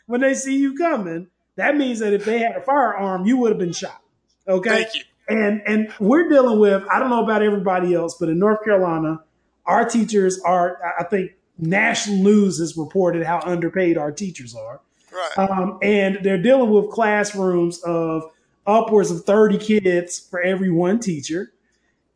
when 0.07 0.21
they 0.21 0.35
see 0.35 0.57
you 0.57 0.77
coming, 0.77 1.29
that 1.57 1.77
means 1.77 1.99
that 2.01 2.13
if 2.13 2.25
they 2.25 2.39
had 2.39 2.57
a 2.57 2.61
firearm, 2.61 3.27
you 3.27 3.37
would 3.39 3.51
have 3.51 3.59
been 3.59 3.73
shot. 3.73 4.01
Okay. 4.47 4.85
Thank 4.85 4.95
you. 4.95 5.03
And 5.29 5.63
and 5.67 5.93
we're 6.01 6.29
dealing 6.29 6.59
with 6.59 6.85
I 6.91 6.99
don't 6.99 7.11
know 7.11 7.25
about 7.25 7.43
everybody 7.43 7.95
else, 7.95 8.17
but 8.19 8.29
in 8.29 8.39
North 8.39 8.63
Carolina, 8.65 9.21
our 9.67 9.89
teachers 9.89 10.41
are 10.45 10.79
I 10.99 11.05
think 11.05 11.33
national 11.59 12.19
news 12.19 12.59
has 12.59 12.77
reported 12.77 13.25
how 13.25 13.41
underpaid 13.41 13.97
our 13.97 14.13
teachers 14.13 14.55
are. 14.55 14.81
Right. 15.13 15.49
Um, 15.49 15.79
and 15.83 16.19
they're 16.23 16.43
dealing 16.43 16.71
with 16.71 16.91
classrooms 16.91 17.81
of 17.85 18.25
upwards 18.67 19.11
of 19.11 19.25
30 19.25 19.59
kids 19.59 20.19
for 20.19 20.41
every 20.41 20.71
one 20.71 20.99
teacher. 20.99 21.53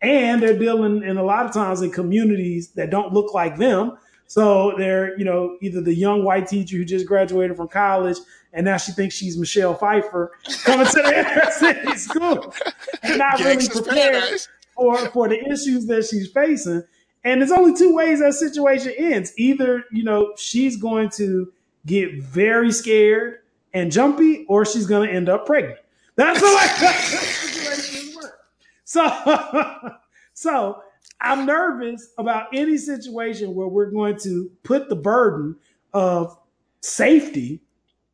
And 0.00 0.42
they're 0.42 0.59
dealing 0.59 1.02
in 1.02 1.16
a 1.16 1.22
lot 1.22 1.46
of 1.46 1.52
times 1.52 1.82
in 1.82 1.90
communities 1.90 2.70
that 2.72 2.90
don't 2.90 3.12
look 3.12 3.34
like 3.34 3.56
them. 3.56 3.98
So 4.26 4.74
they're, 4.76 5.18
you 5.18 5.24
know, 5.24 5.56
either 5.61 5.80
the 5.80 5.94
young 5.94 6.22
white 6.22 6.46
teacher 6.46 6.76
who 6.76 6.84
just 6.84 7.06
graduated 7.06 7.56
from 7.56 7.68
college 7.68 8.18
and 8.53 8.64
now 8.64 8.76
she 8.76 8.92
thinks 8.92 9.14
she's 9.14 9.36
Michelle 9.36 9.74
Pfeiffer 9.74 10.32
coming 10.64 10.86
to 10.86 11.03
the 11.03 11.18
inner 11.18 11.51
city 11.51 11.96
school 11.96 12.55
and 13.03 13.18
not 13.18 13.38
really 13.40 13.68
prepared 13.68 14.40
for, 14.74 14.96
for 15.11 15.28
the 15.28 15.38
issues 15.51 15.86
that 15.86 16.07
she's 16.07 16.30
facing. 16.30 16.82
And 17.24 17.40
there's 17.40 17.53
only 17.53 17.74
two 17.74 17.94
ways 17.94 18.20
that 18.20 18.34
situation 18.34 18.92
ends. 18.96 19.32
Either, 19.36 19.84
you 19.92 20.05
know, 20.05 20.32
she's 20.36 20.76
going 20.76 21.11
to 21.11 21.53
get 21.84 22.22
very 22.22 22.72
scared 22.72 23.40
and 23.74 23.92
jumpy, 23.92 24.46
or 24.49 24.64
she's 24.64 24.86
going 24.86 25.09
to 25.09 25.14
end 25.14 25.28
up 25.28 25.44
pregnant. 25.44 25.78
That's 26.16 26.40
the 26.40 26.46
way 26.46 26.53
that 26.80 26.94
situations 27.05 28.16
work. 28.16 28.40
So, 28.84 29.90
so 30.32 30.82
I'm 31.20 31.44
nervous 31.44 32.12
about 32.16 32.46
any 32.55 32.78
situation 32.78 33.55
where 33.55 33.68
we're 33.68 33.90
going 33.90 34.18
to 34.20 34.51
put 34.62 34.88
the 34.88 34.96
burden 34.96 35.57
of 35.92 36.38
safety 36.80 37.61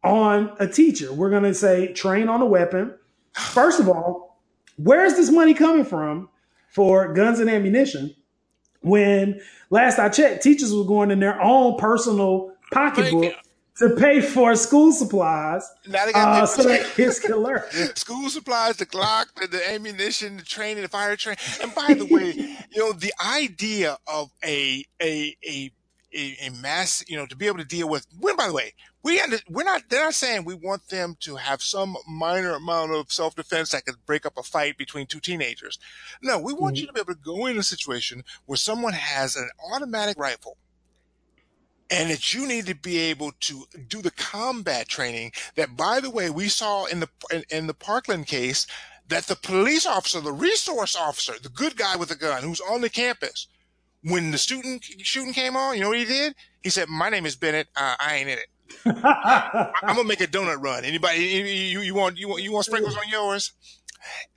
on 0.05 0.55
a 0.59 0.69
teacher. 0.69 1.13
We're 1.13 1.31
going 1.31 1.45
to 1.45 1.55
say 1.55 1.93
train 1.93 2.29
on 2.29 2.41
a 2.41 2.47
weapon. 2.47 2.95
First 3.33 3.81
of 3.81 3.89
all, 3.89 4.39
where's 4.77 5.15
this 5.15 5.31
money 5.31 5.55
coming 5.55 5.85
from 5.85 6.29
for 6.69 7.13
guns 7.13 7.41
and 7.41 7.51
ammunition? 7.51 8.15
When 8.83 9.41
last 9.71 9.99
I 9.99 10.11
checked, 10.11 10.43
teachers 10.43 10.73
were 10.73 10.85
going 10.85 11.11
in 11.11 11.21
their 11.21 11.41
own 11.41 11.79
personal 11.79 12.53
pocketbook 12.71 13.35
to 13.79 13.91
pay 13.97 14.21
for 14.21 14.55
school 14.55 14.93
supplies 14.93 15.69
now 15.89 16.07
they 16.07 16.13
got 16.13 16.43
uh, 16.43 16.47
so 16.47 16.63
that 16.63 16.85
kids 16.95 17.19
can 17.19 17.37
learn. 17.37 17.63
school 17.95 18.29
supplies, 18.29 18.77
the 18.77 18.87
Glock, 18.87 19.27
the, 19.41 19.49
the, 19.49 19.71
ammunition, 19.73 20.37
the 20.37 20.43
training, 20.43 20.83
the 20.83 20.89
fire 20.89 21.17
training. 21.17 21.39
And 21.63 21.75
by 21.75 21.95
the 21.95 22.05
way, 22.05 22.33
you 22.71 22.79
know, 22.79 22.93
the 22.93 23.13
idea 23.25 23.99
of 24.07 24.31
a, 24.45 24.85
a, 25.03 25.37
a, 25.45 25.73
a, 26.15 26.37
a 26.47 26.51
mass, 26.51 27.05
you 27.09 27.17
know, 27.17 27.27
to 27.27 27.37
be 27.37 27.47
able 27.47 27.59
to 27.59 27.65
deal 27.65 27.89
with, 27.89 28.07
when, 28.19 28.37
by 28.37 28.47
the 28.47 28.53
way, 28.53 28.75
we 29.03 29.21
under, 29.21 29.39
we're 29.49 29.65
not, 29.65 29.83
they're 29.89 30.05
not 30.05 30.15
saying 30.15 30.45
we 30.45 30.55
want 30.55 30.89
them 30.89 31.17
to 31.21 31.37
have 31.37 31.63
some 31.63 31.97
minor 32.09 32.55
amount 32.55 32.93
of 32.93 33.13
self-defense 33.13 33.71
that 33.71 33.85
could 33.85 33.97
break 34.07 34.25
up 34.25 34.39
a 34.39 34.43
fight 34.43 34.79
between 34.79 35.07
two 35.07 35.21
teenagers. 35.21 35.79
No, 36.23 36.39
we 36.39 36.53
want 36.53 36.77
mm-hmm. 36.77 36.83
you 36.83 36.87
to 36.87 36.93
be 36.93 37.01
able 37.01 37.15
to 37.15 37.21
go 37.21 37.47
in 37.47 37.59
a 37.59 37.63
situation 37.63 38.25
where 38.47 38.57
someone 38.57 38.95
has 38.95 39.37
an 39.37 39.49
automatic 39.73 40.19
rifle 40.19 40.57
and 41.91 42.11
that 42.11 42.33
you 42.33 42.47
need 42.47 42.67
to 42.67 42.75
be 42.75 42.99
able 42.99 43.33
to 43.41 43.65
do 43.89 44.01
the 44.01 44.11
combat 44.11 44.89
training 44.89 45.33
that 45.55 45.77
by 45.77 46.01
the 46.01 46.11
way 46.11 46.31
we 46.31 46.49
saw 46.49 46.85
in 46.87 47.01
the 47.01 47.09
in, 47.31 47.45
in, 47.51 47.67
the 47.67 47.75
parkland 47.75 48.27
case 48.27 48.67
that 49.09 49.25
the 49.25 49.37
police 49.37 49.87
officer 49.87 50.21
the 50.21 50.33
resource 50.33 50.97
officer 50.97 51.35
the 51.43 51.49
good 51.51 51.77
guy 51.77 51.95
with 51.95 52.09
the 52.09 52.15
gun 52.15 52.43
who's 52.43 52.61
on 52.61 52.81
the 52.81 52.89
campus 52.89 53.49
when 54.05 54.31
the 54.31 54.39
student 54.39 54.85
shooting 54.85 55.33
came 55.33 55.57
on 55.57 55.75
you 55.75 55.83
know 55.83 55.89
what 55.89 55.99
he 55.99 56.05
did? 56.05 56.35
He 56.63 56.71
said 56.71 56.89
my 56.89 57.09
name 57.11 57.27
is 57.27 57.37
bennett. 57.37 57.69
Uh, 57.77 57.97
i 57.99 58.17
ain't 58.17 58.29
in 58.29 58.39
it. 58.39 58.47
I, 58.87 59.71
am 59.83 59.97
gonna 59.97 60.09
make 60.09 60.21
a 60.21 60.27
donut 60.27 60.63
run. 60.63 60.85
Anybody 60.85 61.19
you, 61.19 61.81
you 61.81 61.95
want 61.95 62.19
you 62.19 62.29
want 62.29 62.43
you 62.43 62.53
want 62.53 62.67
sprinkles 62.67 62.97
on 62.97 63.09
yours? 63.09 63.53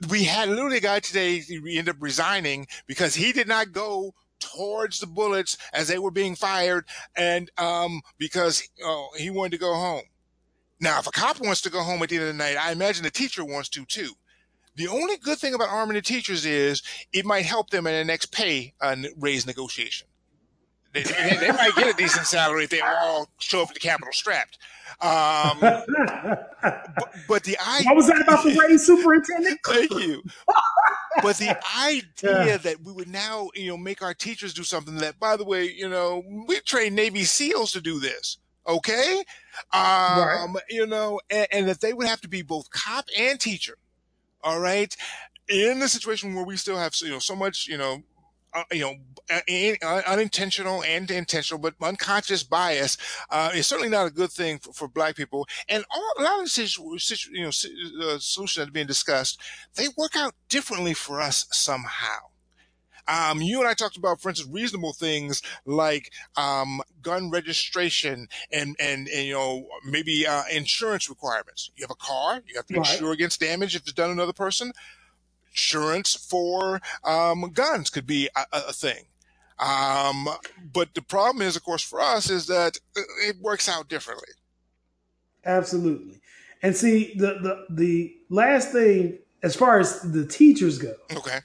We 0.10 0.24
had 0.24 0.50
literally 0.50 0.78
a 0.78 0.82
guy 0.82 1.00
today 1.00 1.40
he 1.40 1.78
ended 1.78 1.96
up 1.96 2.02
resigning 2.02 2.68
because 2.88 3.16
he 3.16 3.34
did 3.34 3.48
not 3.48 3.72
go 3.72 4.14
towards 4.40 5.00
the 5.00 5.08
bullets 5.08 5.58
as 5.74 5.88
they 5.88 6.00
were 6.00 6.12
being 6.12 6.36
fired, 6.36 6.86
and 7.16 7.50
um, 7.58 8.02
because 8.18 8.68
oh, 8.84 9.10
he 9.18 9.30
wanted 9.30 9.52
to 9.54 9.58
go 9.58 9.74
home. 9.74 10.04
Now, 10.80 11.00
if 11.00 11.08
a 11.08 11.12
cop 11.12 11.42
wants 11.42 11.62
to 11.62 11.72
go 11.72 11.82
home 11.82 12.04
at 12.04 12.10
the 12.10 12.16
end 12.16 12.26
of 12.26 12.28
the 12.30 12.44
night, 12.44 12.56
I 12.56 12.72
imagine 12.72 13.04
the 13.04 13.10
teacher 13.10 13.44
wants 13.44 13.70
to 13.70 13.86
too. 13.86 14.14
The 14.78 14.88
only 14.88 15.18
good 15.18 15.40
thing 15.40 15.56
about 15.56 15.70
arming 15.70 15.96
the 15.96 16.04
teachers 16.04 16.46
is 16.46 16.84
it 17.12 17.26
might 17.26 17.46
help 17.46 17.72
them 17.72 17.88
in 17.88 17.94
the 17.94 18.06
next 18.06 18.28
pay 18.28 18.76
uh, 18.80 18.96
raise 19.18 19.48
negotiation. 19.48 20.08
They, 20.94 21.02
they, 21.02 21.38
they, 21.40 21.52
might 21.52 21.76
get 21.76 21.88
a 21.88 21.98
decent 21.98 22.28
salary 22.28 22.64
if 22.64 22.70
they 22.70 22.82
all 22.82 23.28
show 23.40 23.64
up 23.64 23.70
at 23.70 23.74
the 23.74 23.80
Capitol 23.80 24.14
strapped. 24.14 24.60
Um, 25.02 25.58
but, 25.60 26.88
but, 27.28 27.44
the 27.44 27.58
idea. 27.60 27.86
What 27.86 27.96
was 27.96 28.08
that 28.08 28.22
about 28.22 28.44
the 28.44 28.56
raise 28.56 28.86
superintendent? 28.86 29.60
Thank 29.66 29.92
you. 29.92 30.24
but 31.22 31.38
the 31.38 31.58
idea 31.76 32.46
yeah. 32.46 32.58
that 32.58 32.82
we 32.84 32.94
would 32.94 33.08
now, 33.08 33.50
you 33.56 33.70
know, 33.70 33.78
make 33.78 34.02
our 34.02 34.14
teachers 34.14 34.54
do 34.54 34.64
something 34.64 34.96
that, 34.98 35.20
by 35.20 35.38
the 35.38 35.44
way, 35.44 35.70
you 35.70 35.90
know, 35.90 36.24
we 36.48 36.60
train 36.62 36.96
Navy 36.96 37.24
SEALs 37.24 37.74
to 37.74 37.82
do 37.82 38.00
this. 38.00 38.38
Okay. 38.68 39.24
Um, 39.74 40.54
right. 40.54 40.64
you 40.70 40.86
know, 40.86 41.20
and, 41.30 41.48
and 41.52 41.68
that 41.68 41.82
they 41.82 41.94
would 41.94 42.08
have 42.08 42.22
to 42.22 42.28
be 42.28 42.44
both 42.44 42.70
cop 42.70 43.06
and 43.18 43.40
teacher. 43.40 43.78
All 44.44 44.60
right. 44.60 44.96
In 45.50 45.80
the 45.80 45.88
situation 45.88 46.34
where 46.36 46.46
we 46.46 46.58
still 46.58 46.78
have, 46.78 46.94
you 47.02 47.10
know, 47.10 47.20
so 47.20 47.36
much, 47.36 47.68
you 47.68 47.78
know, 47.78 48.04
uh, 48.54 48.64
you 48.72 48.82
know, 48.82 48.96
uh, 49.30 50.02
unintentional 50.08 50.84
and 50.84 51.10
intentional, 51.12 51.60
but 51.60 51.76
unconscious 51.82 52.44
bias 52.44 52.98
uh, 53.30 53.52
is 53.54 53.68
certainly 53.68 53.90
not 53.90 54.08
a 54.08 54.12
good 54.12 54.32
thing 54.32 54.58
for, 54.58 54.74
for 54.74 54.88
black 54.88 55.16
people. 55.16 55.48
And 55.70 55.86
all, 55.92 56.14
a 56.18 56.24
lot 56.24 56.40
of 56.42 56.54
the 56.54 57.30
you 57.32 57.44
know, 57.44 57.50
uh, 57.50 58.18
solutions 58.20 58.56
that 58.56 58.70
are 58.70 58.72
being 58.72 58.88
discussed, 58.88 59.40
they 59.76 59.88
work 59.98 60.16
out 60.16 60.34
differently 60.50 60.94
for 60.94 61.22
us 61.22 61.48
somehow. 61.52 62.18
Um, 63.08 63.42
you 63.42 63.60
and 63.60 63.68
I 63.68 63.74
talked 63.74 63.98
about, 63.98 64.22
for 64.22 64.30
instance, 64.30 64.50
reasonable 64.52 64.94
things 64.94 65.42
like 65.66 66.12
um, 66.36 66.82
gun 67.02 67.30
registration 67.30 68.28
and, 68.52 68.76
and, 68.80 69.08
and 69.08 69.26
you 69.26 69.34
know 69.34 69.68
maybe 69.86 70.28
uh, 70.28 70.44
insurance 70.52 71.10
requirements. 71.10 71.72
You 71.76 71.84
have 71.84 71.92
a 71.92 71.96
car, 71.96 72.42
you 72.48 72.56
have 72.56 72.68
to 72.68 72.76
right. 72.76 72.92
insure 72.92 73.12
against 73.12 73.40
damage 73.40 73.76
if 73.76 73.84
it's 73.84 73.94
done 73.94 74.12
another 74.12 74.34
person 74.34 74.74
insurance 75.58 76.16
for 76.16 76.80
um, 77.04 77.50
guns 77.52 77.90
could 77.90 78.06
be 78.06 78.30
a, 78.36 78.46
a 78.54 78.74
thing. 78.74 79.06
Um, 79.60 80.30
but 80.72 80.94
the 80.94 81.02
problem 81.02 81.42
is, 81.42 81.56
of 81.56 81.64
course, 81.64 81.82
for 81.82 82.00
us 82.00 82.30
is 82.30 82.46
that 82.46 82.78
it 82.96 83.38
works 83.42 83.68
out 83.68 83.90
differently. 83.90 84.30
Absolutely. 85.44 86.22
And 86.62 86.76
see, 86.76 87.14
the, 87.16 87.40
the, 87.42 87.66
the 87.70 88.16
last 88.30 88.72
thing, 88.72 89.18
as 89.42 89.56
far 89.56 89.80
as 89.80 90.02
the 90.02 90.28
teachers 90.28 90.78
go, 90.78 90.94
okay, 91.16 91.40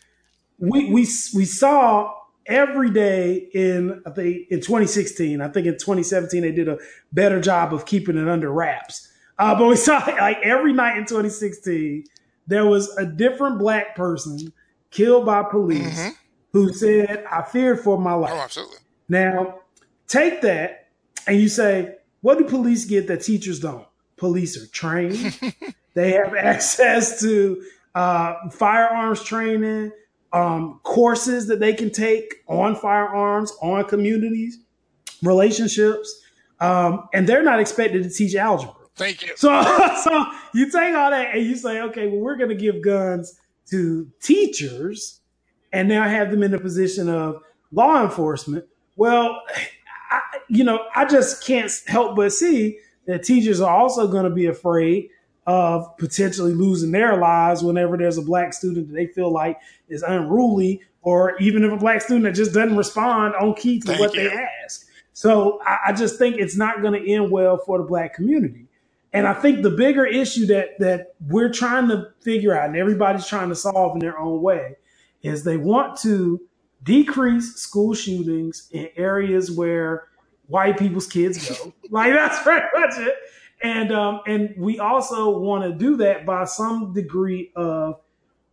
we, 0.63 0.93
we, 0.93 1.07
we 1.35 1.45
saw 1.45 2.15
every 2.47 2.91
day 2.91 3.49
in, 3.53 4.01
I 4.07 4.11
think 4.11 4.49
in 4.49 4.61
2016, 4.61 5.41
I 5.41 5.49
think 5.49 5.67
in 5.67 5.75
2017, 5.75 6.43
they 6.43 6.53
did 6.53 6.69
a 6.69 6.79
better 7.13 7.41
job 7.41 7.75
of 7.75 7.85
keeping 7.85 8.17
it 8.17 8.29
under 8.29 8.51
wraps. 8.51 9.09
Uh, 9.39 9.57
but 9.57 9.67
we 9.67 9.77
saw 9.77 9.99
like 10.07 10.39
every 10.43 10.73
night 10.73 10.97
in 10.97 11.05
2016, 11.05 12.05
there 12.47 12.65
was 12.65 12.97
a 12.97 13.05
different 13.05 13.59
black 13.59 13.97
person 13.97 14.53
killed 14.91 15.27
by 15.27 15.43
police 15.43 15.99
mm-hmm. 15.99 16.11
who 16.53 16.73
said, 16.73 17.25
I 17.31 17.43
feared 17.43 17.81
for 17.81 17.99
my 17.99 18.15
life. 18.15 18.33
Oh, 18.33 18.41
absolutely. 18.41 18.79
Now, 19.09 19.61
take 20.07 20.43
that 20.43 20.91
and 21.27 21.41
you 21.41 21.49
say, 21.49 21.97
what 22.21 22.39
do 22.39 22.45
police 22.45 22.85
get 22.85 23.09
that 23.09 23.23
teachers 23.23 23.59
don't? 23.59 23.87
Police 24.17 24.57
are 24.63 24.67
trained. 24.69 25.39
they 25.95 26.13
have 26.13 26.37
access 26.37 27.21
to 27.21 27.65
uh, 27.97 28.49
firearms 28.51 29.25
training, 29.25 29.91
um, 30.33 30.81
courses 30.83 31.47
that 31.49 31.61
they 31.61 31.75
can 31.75 31.91
take 31.91 32.43
on 32.49 32.75
firearms, 32.75 33.53
on 33.63 33.85
communities, 33.85 34.59
relationships, 35.23 36.23
um, 36.61 37.09
and 37.13 37.29
they're 37.29 37.43
not 37.43 37.61
expected 37.61 38.03
to 38.03 38.11
teach 38.11 38.35
algebra. 38.35 38.75
Thank 38.97 39.23
you. 39.27 39.33
So, 39.37 39.49
so 40.05 40.25
you 40.55 40.71
take 40.71 40.95
all 40.95 41.11
that 41.11 41.35
and 41.35 41.45
you 41.45 41.57
say, 41.57 41.81
okay, 41.83 42.09
well, 42.09 42.21
we're 42.21 42.37
going 42.37 42.51
to 42.51 42.55
give 42.55 42.83
guns 42.83 43.39
to 43.71 44.11
teachers 44.23 45.21
and 45.73 45.89
now 45.89 46.09
have 46.09 46.31
them 46.31 46.43
in 46.43 46.55
a 46.55 46.59
position 46.59 47.09
of 47.09 47.43
law 47.71 48.03
enforcement. 48.03 48.65
Well, 48.97 49.41
I, 50.11 50.21
you 50.49 50.65
know, 50.65 50.87
I 50.95 51.05
just 51.07 51.45
can't 51.45 51.73
help 51.87 52.17
but 52.17 52.33
see 52.33 52.79
that 53.07 53.23
teachers 53.23 53.61
are 53.61 53.75
also 53.75 54.07
going 54.07 54.25
to 54.25 54.31
be 54.31 54.47
afraid 54.47 55.09
of 55.47 55.97
potentially 55.97 56.53
losing 56.53 56.93
their 56.93 57.17
lives 57.17 57.63
whenever 57.63 57.97
there's 57.97 58.19
a 58.19 58.23
black 58.23 58.53
student 58.53 58.89
that 58.89 58.95
they 58.95 59.07
feel 59.07 59.33
like 59.33 59.59
is 59.89 60.03
unruly, 60.03 60.81
or 61.03 61.37
even 61.39 61.65
if 61.65 61.73
a 61.73 61.77
black 61.77 62.01
student 62.01 62.25
that 62.25 62.33
just 62.33 62.53
doesn't 62.53 62.77
respond 62.77 63.35
on 63.35 63.55
key 63.55 63.81
to 63.81 63.89
Thank 63.89 64.01
what 64.01 64.15
you. 64.15 64.29
they 64.29 64.37
ask. 64.65 64.87
So 65.13 65.61
I, 65.67 65.79
I 65.89 65.93
just 65.93 66.19
think 66.19 66.37
it's 66.39 66.57
not 66.57 66.81
going 66.81 67.01
to 67.01 67.13
end 67.13 67.31
well 67.31 67.59
for 67.59 67.79
the 67.79 67.85
black 67.85 68.15
community. 68.15 68.67
And 69.13 69.27
I 69.27 69.35
think 69.35 69.63
the 69.63 69.71
bigger 69.71 70.07
issue 70.07 70.47
that 70.47 70.79
that 70.79 71.15
we're 71.29 71.53
trying 71.53 71.89
to 71.89 72.09
figure 72.21 72.57
out 72.57 72.69
and 72.69 72.77
everybody's 72.77 73.27
trying 73.27 73.51
to 73.51 73.55
solve 73.55 73.95
in 73.95 73.99
their 73.99 74.19
own 74.19 74.41
way 74.41 74.77
is 75.23 75.45
they 75.45 75.59
want 75.59 75.99
to 75.99 76.41
decrease 76.83 77.55
school 77.57 77.95
shootings 77.95 78.69
in 78.73 78.89
areas 78.97 79.51
where 79.51 80.09
white 80.47 80.79
people's 80.79 81.07
kids 81.07 81.49
go. 81.49 81.73
like 81.91 82.13
that's 82.13 82.43
pretty 82.43 82.67
much 82.75 82.99
it. 82.99 83.15
And 83.63 83.93
um, 83.93 84.21
and 84.27 84.55
we 84.57 84.79
also 84.79 85.39
want 85.39 85.65
to 85.65 85.73
do 85.73 85.97
that 85.99 86.27
by 86.27 86.45
some 86.45 86.93
degree 86.93 87.53
of 87.55 88.01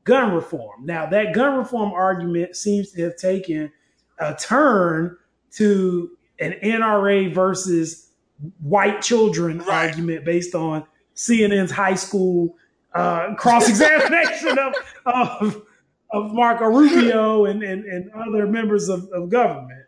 gun 0.04 0.34
reform. 0.34 0.86
Now 0.86 1.08
that 1.08 1.34
gun 1.34 1.58
reform 1.58 1.92
argument 1.94 2.56
seems 2.56 2.92
to 2.92 3.04
have 3.04 3.18
taken 3.18 3.72
a 4.20 4.36
turn 4.36 5.18
to 5.54 6.12
an 6.40 6.56
NRA 6.64 7.34
versus 7.34 8.12
white 8.60 9.02
children 9.02 9.60
right. 9.60 9.90
argument 9.90 10.26
based 10.26 10.56
on 10.56 10.86
CNN's 11.16 11.72
high 11.72 11.96
school 11.96 12.56
uh, 12.94 13.36
cross 13.36 13.68
examination 13.70 14.58
of, 14.58 14.74
of, 15.06 15.64
of 16.12 16.34
Marco 16.34 16.66
Rubio 16.66 17.46
and, 17.46 17.62
and, 17.62 17.86
and 17.86 18.12
other 18.12 18.48
members 18.48 18.90
of, 18.90 19.10
of 19.10 19.30
government. 19.30 19.86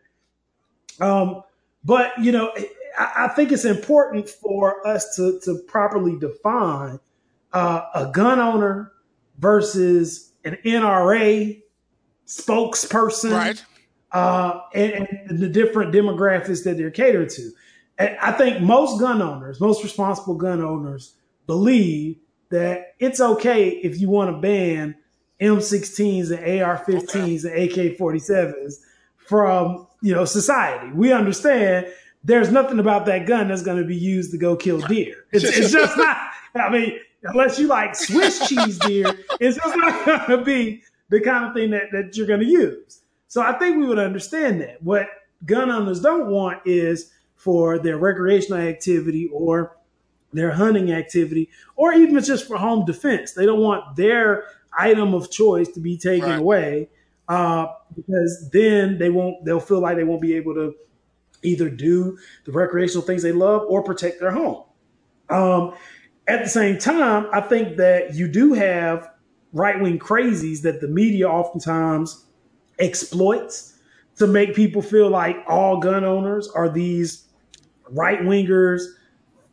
Um, 1.00 1.44
but 1.84 2.12
you 2.20 2.32
know, 2.32 2.54
I, 2.98 3.26
I, 3.26 3.28
think 3.30 3.52
it's 3.52 3.66
important 3.66 4.30
for 4.30 4.86
us 4.88 5.16
to 5.16 5.40
to 5.46 5.60
properly 5.68 6.18
define 6.18 7.00
uh, 7.54 7.82
a 7.94 8.12
gun 8.12 8.40
owner 8.40 8.92
versus 9.40 10.32
an 10.44 10.58
NRA 10.66 11.62
spokesperson, 12.28 13.32
right? 13.32 13.64
Uh, 14.12 14.62
and, 14.74 15.08
and 15.30 15.40
the 15.40 15.48
different 15.48 15.94
demographics 15.94 16.64
that 16.64 16.78
they're 16.78 16.92
catered 16.92 17.30
to. 17.30 17.52
I 18.00 18.32
think 18.32 18.62
most 18.62 19.00
gun 19.00 19.22
owners, 19.22 19.62
most 19.62 19.84
responsible 19.84 20.36
gun 20.36 20.62
owners, 20.62 21.16
believe 21.46 22.18
that 22.50 22.96
it's 23.00 23.20
okay 23.20 23.70
if 23.70 24.00
you 24.00 24.10
want 24.10 24.36
to 24.36 24.42
ban 24.42 24.96
M16s 25.40 26.32
and 26.32 26.62
AR-15s 26.62 27.46
okay. 27.46 27.64
and 27.64 27.96
AK-47s 27.96 28.76
from 29.18 29.88
you 30.02 30.14
know 30.14 30.26
society. 30.26 30.92
We 30.94 31.12
understand 31.12 31.88
there's 32.24 32.52
nothing 32.52 32.80
about 32.80 33.06
that 33.08 33.26
gun 33.26 33.48
that's 33.48 33.64
going 33.64 33.78
to 33.78 33.86
be 33.86 33.96
used 33.96 34.32
to 34.32 34.38
go 34.38 34.56
kill 34.56 34.80
deer. 34.80 35.26
It's, 35.32 35.44
it's 35.44 35.72
just 35.72 35.98
not. 35.98 36.18
I 36.56 36.70
mean, 36.70 37.00
unless 37.24 37.58
you 37.58 37.68
like 37.68 37.96
Swiss 37.96 38.48
cheese 38.48 38.78
deer, 38.80 39.14
it's 39.40 39.58
just 39.58 39.76
not 39.78 40.06
going 40.06 40.40
to 40.40 40.46
be 40.46 40.84
the 41.10 41.20
kind 41.20 41.46
of 41.46 41.54
thing 41.54 41.72
that, 41.72 41.92
that 41.92 42.16
you're 42.16 42.28
going 42.28 42.42
to 42.42 42.46
use. 42.46 43.02
So 43.28 43.42
I 43.42 43.54
think 43.54 43.78
we 43.78 43.88
would 43.88 44.00
understand 44.00 44.62
that. 44.62 44.82
What 44.84 45.08
gun 45.46 45.72
owners 45.72 46.02
don't 46.02 46.28
want 46.28 46.62
is 46.66 47.12
for 47.36 47.80
their 47.80 47.98
recreational 47.98 48.62
activity 48.62 49.30
or 49.34 49.76
their 50.34 50.52
hunting 50.52 50.92
activity, 50.92 51.50
or 51.76 51.92
even 51.94 52.24
just 52.24 52.48
for 52.48 52.58
home 52.58 52.86
defense. 52.86 53.34
They 53.34 53.46
don't 53.46 53.60
want 53.60 53.96
their 53.96 54.46
item 54.78 55.14
of 55.14 55.30
choice 55.32 55.68
to 55.70 55.80
be 55.80 55.98
taken 55.98 56.30
right. 56.30 56.40
away 56.40 56.90
uh, 57.28 57.68
because 57.96 58.50
then 58.52 58.98
they 58.98 59.10
won't. 59.10 59.44
They'll 59.44 59.60
feel 59.60 59.80
like 59.80 59.98
they 59.98 60.04
won't 60.04 60.22
be 60.22 60.36
able 60.36 60.54
to 60.54 60.76
either 61.44 61.70
do 61.70 62.18
the 62.46 62.52
recreational 62.52 63.06
things 63.06 63.24
they 63.24 63.32
love 63.32 63.64
or 63.68 63.84
protect 63.84 64.20
their 64.20 64.32
home. 64.32 64.64
Um, 65.30 65.74
at 66.28 66.44
the 66.44 66.50
same 66.50 66.78
time, 66.78 67.28
I 67.34 67.42
think 67.42 67.78
that 67.78 68.14
you 68.14 68.28
do 68.28 68.54
have 68.54 69.10
right 69.54 69.80
wing 69.82 70.00
crazies 70.00 70.62
that 70.62 70.82
the 70.82 70.88
media 70.88 71.28
oftentimes 71.28 72.26
exploits 72.80 73.80
to 74.18 74.28
make 74.28 74.56
people 74.56 74.82
feel 74.82 75.10
like 75.10 75.38
all 75.48 75.80
gun 75.80 76.04
owners 76.04 76.48
are 76.50 76.70
these 76.70 77.26
right 77.90 78.20
wingers, 78.22 78.84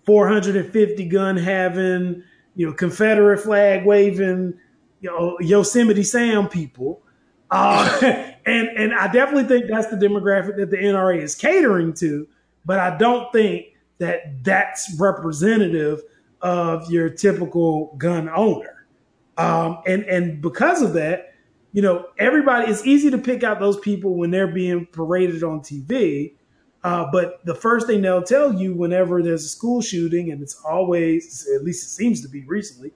450 0.05 1.05
gun 1.07 1.37
having, 1.37 2.23
you 2.55 2.67
know, 2.67 2.73
Confederate 2.73 3.39
flag 3.39 3.85
waving, 3.85 4.55
you 5.01 5.11
know, 5.11 5.37
Yosemite 5.41 6.03
Sam 6.03 6.49
people. 6.49 7.03
Uh, 7.51 8.28
and 8.49 8.69
and 8.77 8.95
I 8.95 9.11
definitely 9.11 9.45
think 9.45 9.71
that's 9.71 9.89
the 9.89 9.97
demographic 9.97 10.57
that 10.57 10.71
the 10.71 10.77
NRA 10.77 11.21
is 11.21 11.35
catering 11.35 11.93
to, 11.95 12.27
but 12.65 12.79
I 12.79 12.97
don't 12.97 13.33
think 13.33 13.67
that 13.99 14.45
that's 14.45 14.95
representative 14.99 16.03
of 16.41 16.91
your 16.91 17.11
typical 17.11 17.95
gun 17.99 18.29
owner. 18.29 18.87
Um, 19.37 19.83
and 19.87 20.05
and 20.05 20.41
because 20.41 20.83
of 20.83 20.95
that, 20.95 21.35
you 21.73 21.83
know, 21.83 22.07
everybody 22.19 22.71
it's 22.71 22.87
easy 22.87 23.11
to 23.11 23.19
pick 23.19 23.43
out 23.43 23.61
those 23.61 23.79
people 23.81 24.17
when 24.17 24.31
they're 24.31 24.47
being 24.47 24.87
paraded 24.87 25.43
on 25.43 25.61
TV. 25.61 26.35
Uh, 26.85 27.07
but 27.11 27.45
the 27.45 27.55
first 27.55 27.87
thing 27.87 28.01
they'll 28.03 28.23
tell 28.23 28.53
you 28.55 28.73
whenever 28.73 29.23
there's 29.23 29.45
a 29.45 29.49
school 29.49 29.83
shooting, 29.83 30.31
and 30.31 30.41
it's 30.41 30.63
always, 30.65 31.47
at 31.57 31.65
least 31.65 31.85
it 31.85 31.89
seems 31.89 32.21
to 32.23 32.29
be 32.29 32.45
recently, 32.45 32.93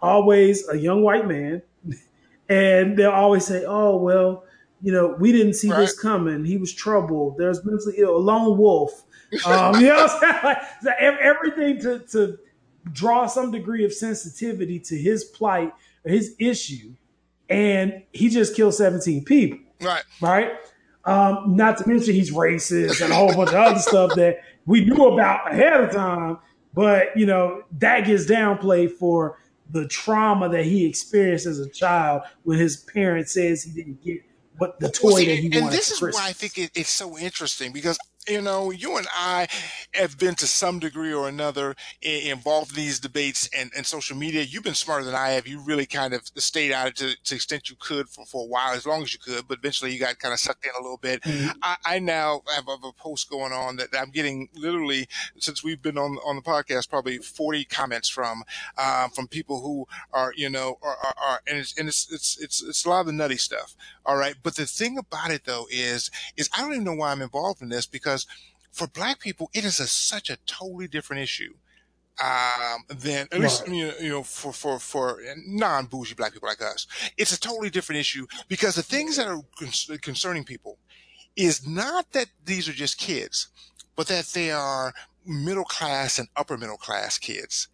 always 0.00 0.66
a 0.70 0.78
young 0.78 1.02
white 1.02 1.28
man. 1.28 1.60
and 2.48 2.96
they'll 2.96 3.10
always 3.10 3.44
say, 3.44 3.64
oh, 3.66 3.96
well, 3.96 4.45
you 4.82 4.92
know, 4.92 5.16
we 5.18 5.32
didn't 5.32 5.54
see 5.54 5.70
right. 5.70 5.80
this 5.80 5.98
coming. 5.98 6.44
He 6.44 6.56
was 6.56 6.72
troubled. 6.72 7.38
There's 7.38 7.64
mentally 7.64 7.94
ill, 7.98 8.16
a 8.16 8.18
lone 8.18 8.58
wolf. 8.58 9.04
Um, 9.44 9.74
you 9.80 9.88
know 9.88 10.06
Like, 10.44 10.58
everything 11.00 11.80
to, 11.80 12.00
to 12.10 12.38
draw 12.92 13.26
some 13.26 13.50
degree 13.50 13.84
of 13.84 13.92
sensitivity 13.92 14.78
to 14.80 14.96
his 14.96 15.24
plight 15.24 15.72
or 16.04 16.10
his 16.10 16.34
issue. 16.38 16.94
And 17.48 18.02
he 18.12 18.28
just 18.28 18.54
killed 18.54 18.74
17 18.74 19.24
people. 19.24 19.58
Right. 19.80 20.02
Right. 20.20 20.52
Um, 21.04 21.54
not 21.56 21.78
to 21.78 21.88
mention 21.88 22.14
he's 22.14 22.32
racist 22.32 23.00
and 23.00 23.12
a 23.12 23.16
whole 23.16 23.32
bunch 23.34 23.50
of 23.50 23.54
other 23.54 23.78
stuff 23.78 24.14
that 24.16 24.40
we 24.66 24.84
knew 24.84 25.06
about 25.06 25.52
ahead 25.52 25.72
of 25.72 25.92
time. 25.92 26.38
But, 26.74 27.16
you 27.16 27.26
know, 27.26 27.62
that 27.78 28.04
gets 28.06 28.26
downplayed 28.26 28.92
for 28.92 29.38
the 29.70 29.86
trauma 29.86 30.48
that 30.48 30.64
he 30.64 30.84
experienced 30.86 31.46
as 31.46 31.58
a 31.58 31.68
child 31.70 32.22
when 32.42 32.58
his 32.58 32.76
parents 32.76 33.32
says 33.32 33.62
he 33.62 33.70
didn't 33.70 34.02
get 34.02 34.22
what 34.58 34.78
the 34.80 34.90
toy 34.90 35.08
well, 35.08 35.16
see, 35.16 35.26
that 35.26 35.36
he 35.36 35.46
and. 35.46 35.54
And 35.56 35.72
this 35.72 35.90
is 35.90 36.00
why 36.00 36.26
I 36.28 36.32
think 36.32 36.58
it, 36.58 36.70
it's 36.74 36.90
so 36.90 37.18
interesting 37.18 37.72
because 37.72 37.98
you 38.28 38.42
know, 38.42 38.70
you 38.70 38.96
and 38.96 39.06
I 39.14 39.48
have 39.94 40.18
been 40.18 40.34
to 40.36 40.46
some 40.46 40.78
degree 40.78 41.12
or 41.12 41.28
another 41.28 41.76
involved 42.02 42.70
in 42.70 42.76
these 42.76 42.98
debates 42.98 43.48
and, 43.56 43.70
and 43.76 43.86
social 43.86 44.16
media. 44.16 44.42
You've 44.42 44.64
been 44.64 44.74
smarter 44.74 45.04
than 45.04 45.14
I 45.14 45.30
have. 45.30 45.46
You 45.46 45.60
really 45.60 45.86
kind 45.86 46.12
of 46.14 46.22
stayed 46.36 46.72
out 46.72 46.96
to, 46.96 47.14
to 47.14 47.30
the 47.30 47.34
extent 47.34 47.70
you 47.70 47.76
could 47.78 48.08
for, 48.08 48.26
for 48.26 48.44
a 48.44 48.48
while, 48.48 48.74
as 48.74 48.86
long 48.86 49.02
as 49.02 49.12
you 49.12 49.18
could, 49.18 49.46
but 49.48 49.58
eventually 49.58 49.92
you 49.92 50.00
got 50.00 50.18
kind 50.18 50.32
of 50.32 50.40
sucked 50.40 50.64
in 50.64 50.72
a 50.78 50.82
little 50.82 50.98
bit. 50.98 51.22
Mm-hmm. 51.22 51.58
I, 51.62 51.76
I, 51.84 51.98
now 51.98 52.42
have 52.54 52.68
a, 52.68 52.72
a, 52.72 52.92
post 52.96 53.28
going 53.30 53.52
on 53.52 53.76
that 53.76 53.88
I'm 53.96 54.10
getting 54.10 54.48
literally, 54.54 55.06
since 55.38 55.62
we've 55.62 55.82
been 55.82 55.98
on, 55.98 56.16
on 56.24 56.36
the 56.36 56.42
podcast, 56.42 56.88
probably 56.88 57.18
40 57.18 57.64
comments 57.64 58.08
from, 58.08 58.42
um, 58.78 59.10
from 59.10 59.28
people 59.28 59.60
who 59.60 59.86
are, 60.12 60.32
you 60.36 60.48
know, 60.48 60.78
are, 60.82 60.96
are, 60.96 61.14
are 61.16 61.40
and, 61.46 61.58
it's, 61.58 61.78
and 61.78 61.88
it's, 61.88 62.10
it's, 62.12 62.38
it's, 62.40 62.62
it's 62.62 62.84
a 62.84 62.88
lot 62.88 63.00
of 63.00 63.06
the 63.06 63.12
nutty 63.12 63.36
stuff. 63.36 63.76
All 64.04 64.16
right. 64.16 64.34
But 64.42 64.56
the 64.56 64.66
thing 64.66 64.98
about 64.98 65.30
it 65.30 65.44
though 65.44 65.66
is, 65.70 66.10
is 66.36 66.48
I 66.56 66.62
don't 66.62 66.72
even 66.72 66.84
know 66.84 66.94
why 66.94 67.10
I'm 67.10 67.22
involved 67.22 67.60
in 67.60 67.68
this 67.68 67.86
because 67.86 68.15
because 68.16 68.26
for 68.72 68.86
black 68.88 69.20
people, 69.20 69.50
it 69.54 69.64
is 69.64 69.80
a, 69.80 69.86
such 69.86 70.30
a 70.30 70.36
totally 70.46 70.88
different 70.88 71.22
issue. 71.22 71.54
Um, 72.18 72.84
than 72.88 73.28
at 73.30 73.40
least, 73.40 73.68
you 73.68 73.88
know, 73.88 73.92
you 74.00 74.08
know, 74.08 74.22
for, 74.22 74.50
for, 74.50 74.78
for 74.78 75.20
non 75.46 75.84
bougie 75.84 76.14
black 76.14 76.32
people 76.32 76.48
like 76.48 76.62
us, 76.62 76.86
it's 77.18 77.32
a 77.32 77.38
totally 77.38 77.68
different 77.68 78.00
issue 78.00 78.26
because 78.48 78.74
the 78.74 78.82
things 78.82 79.18
that 79.18 79.26
are 79.26 79.42
con- 79.58 79.98
concerning 80.00 80.42
people 80.42 80.78
is 81.36 81.66
not 81.66 82.10
that 82.12 82.28
these 82.42 82.70
are 82.70 82.72
just 82.72 82.96
kids, 82.96 83.48
but 83.96 84.06
that 84.06 84.24
they 84.28 84.50
are 84.50 84.94
middle 85.26 85.64
class 85.64 86.18
and 86.18 86.26
upper 86.36 86.56
middle 86.56 86.78
class 86.78 87.18
kids. 87.18 87.68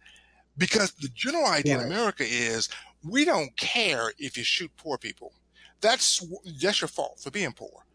Because 0.57 0.91
the 0.91 1.07
general 1.15 1.45
idea 1.45 1.77
right. 1.77 1.85
in 1.85 1.91
America 1.93 2.25
is 2.27 2.67
we 3.01 3.23
don't 3.23 3.55
care 3.55 4.11
if 4.19 4.37
you 4.37 4.43
shoot 4.43 4.71
poor 4.75 4.97
people. 4.97 5.31
That's, 5.79 6.21
that's 6.61 6.81
your 6.81 6.89
fault 6.89 7.21
for 7.23 7.31
being 7.31 7.53
poor. 7.53 7.85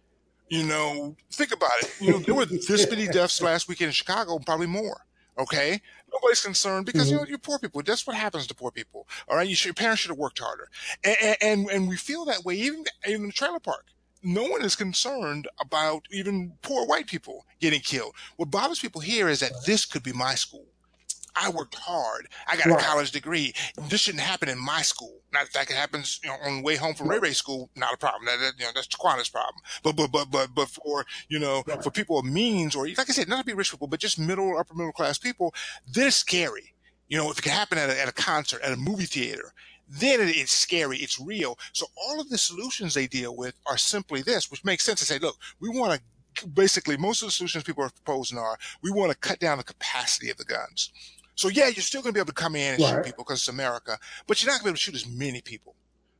You 0.50 0.64
know, 0.64 1.16
think 1.30 1.52
about 1.52 1.70
it. 1.82 1.94
You 2.00 2.12
know, 2.12 2.18
there 2.18 2.34
were 2.34 2.46
this 2.46 2.90
many 2.90 3.06
deaths 3.06 3.40
last 3.42 3.68
weekend 3.68 3.88
in 3.88 3.92
Chicago, 3.92 4.38
probably 4.38 4.66
more. 4.66 5.04
Okay. 5.38 5.80
Nobody's 6.12 6.42
concerned 6.42 6.86
because, 6.86 7.04
mm-hmm. 7.04 7.12
you 7.12 7.16
know, 7.16 7.26
you're 7.28 7.38
poor 7.38 7.58
people. 7.58 7.82
That's 7.82 8.06
what 8.06 8.16
happens 8.16 8.46
to 8.48 8.54
poor 8.54 8.70
people. 8.70 9.06
All 9.28 9.36
right. 9.36 9.48
You 9.48 9.54
should, 9.54 9.66
your 9.66 9.74
parents 9.74 10.00
should 10.02 10.10
have 10.10 10.18
worked 10.18 10.38
harder. 10.38 10.68
And, 11.04 11.36
and, 11.40 11.70
and 11.70 11.88
we 11.88 11.96
feel 11.96 12.24
that 12.24 12.44
way 12.44 12.54
even, 12.54 12.84
even 13.06 13.22
in 13.22 13.26
the 13.28 13.32
trailer 13.32 13.60
park. 13.60 13.86
No 14.22 14.44
one 14.44 14.64
is 14.64 14.74
concerned 14.74 15.46
about 15.60 16.06
even 16.10 16.54
poor 16.62 16.84
white 16.86 17.06
people 17.06 17.46
getting 17.60 17.80
killed. 17.80 18.14
What 18.36 18.50
bothers 18.50 18.80
people 18.80 19.00
here 19.00 19.28
is 19.28 19.40
that 19.40 19.52
this 19.64 19.84
could 19.84 20.02
be 20.02 20.12
my 20.12 20.34
school. 20.34 20.66
I 21.40 21.50
worked 21.50 21.76
hard. 21.76 22.28
I 22.46 22.56
got 22.56 22.66
right. 22.66 22.80
a 22.80 22.84
college 22.84 23.12
degree. 23.12 23.54
This 23.88 24.00
shouldn't 24.02 24.24
happen 24.24 24.48
in 24.48 24.58
my 24.58 24.82
school. 24.82 25.20
Now, 25.32 25.42
if 25.42 25.52
that 25.52 25.70
happens, 25.70 26.18
you 26.22 26.30
know, 26.30 26.36
on 26.42 26.58
the 26.58 26.62
way 26.62 26.76
home 26.76 26.94
from 26.94 27.08
Ray 27.08 27.18
Ray 27.18 27.32
school, 27.32 27.70
not 27.76 27.94
a 27.94 27.96
problem. 27.96 28.24
That, 28.24 28.38
that 28.40 28.52
you 28.58 28.64
know, 28.64 28.72
that's 28.74 28.88
Taquana's 28.88 29.28
problem. 29.28 29.60
But, 29.82 29.96
but, 29.96 30.10
but, 30.10 30.30
but, 30.30 30.54
but 30.54 30.68
for, 30.68 31.06
you 31.28 31.38
know, 31.38 31.62
right. 31.66 31.82
for 31.82 31.90
people 31.90 32.18
of 32.18 32.24
means 32.24 32.74
or, 32.74 32.88
like 32.88 33.10
I 33.10 33.12
said, 33.12 33.28
not 33.28 33.40
to 33.40 33.44
be 33.44 33.52
rich 33.52 33.70
people, 33.70 33.86
but 33.86 34.00
just 34.00 34.18
middle, 34.18 34.46
or 34.46 34.58
upper 34.58 34.74
middle 34.74 34.92
class 34.92 35.18
people, 35.18 35.54
this 35.86 36.16
scary. 36.16 36.74
You 37.08 37.18
know, 37.18 37.30
if 37.30 37.38
it 37.38 37.42
can 37.42 37.52
happen 37.52 37.78
at 37.78 37.90
a, 37.90 38.00
at 38.00 38.08
a 38.08 38.12
concert, 38.12 38.60
at 38.62 38.72
a 38.72 38.76
movie 38.76 39.04
theater, 39.04 39.52
then 39.88 40.20
it's 40.20 40.52
scary. 40.52 40.98
It's 40.98 41.20
real. 41.20 41.58
So 41.72 41.86
all 41.96 42.20
of 42.20 42.28
the 42.28 42.38
solutions 42.38 42.94
they 42.94 43.06
deal 43.06 43.36
with 43.36 43.54
are 43.66 43.78
simply 43.78 44.22
this, 44.22 44.50
which 44.50 44.64
makes 44.64 44.84
sense 44.84 45.00
to 45.00 45.06
say, 45.06 45.18
look, 45.18 45.36
we 45.60 45.68
want 45.68 45.94
to 45.94 46.00
basically 46.46 46.96
most 46.96 47.22
of 47.22 47.28
the 47.28 47.32
solutions 47.32 47.64
people 47.64 47.82
are 47.82 47.90
proposing 47.90 48.38
are 48.38 48.56
we 48.82 48.92
want 48.92 49.10
to 49.10 49.18
cut 49.18 49.40
down 49.40 49.58
the 49.58 49.64
capacity 49.64 50.30
of 50.30 50.36
the 50.36 50.44
guns. 50.44 50.92
So 51.38 51.46
yeah, 51.46 51.68
you're 51.68 51.82
still 51.82 52.02
going 52.02 52.12
to 52.12 52.16
be 52.16 52.20
able 52.20 52.26
to 52.26 52.32
come 52.32 52.56
in 52.56 52.74
and 52.74 52.82
right. 52.82 52.90
shoot 52.90 53.04
people 53.04 53.22
because 53.22 53.38
it's 53.38 53.48
America, 53.48 53.96
but 54.26 54.42
you're 54.42 54.50
not 54.50 54.60
going 54.60 54.60
to 54.60 54.64
be 54.64 54.68
able 54.70 54.76
to 54.76 54.80
shoot 54.80 54.94
as 54.96 55.08
many 55.08 55.40
people. 55.40 55.76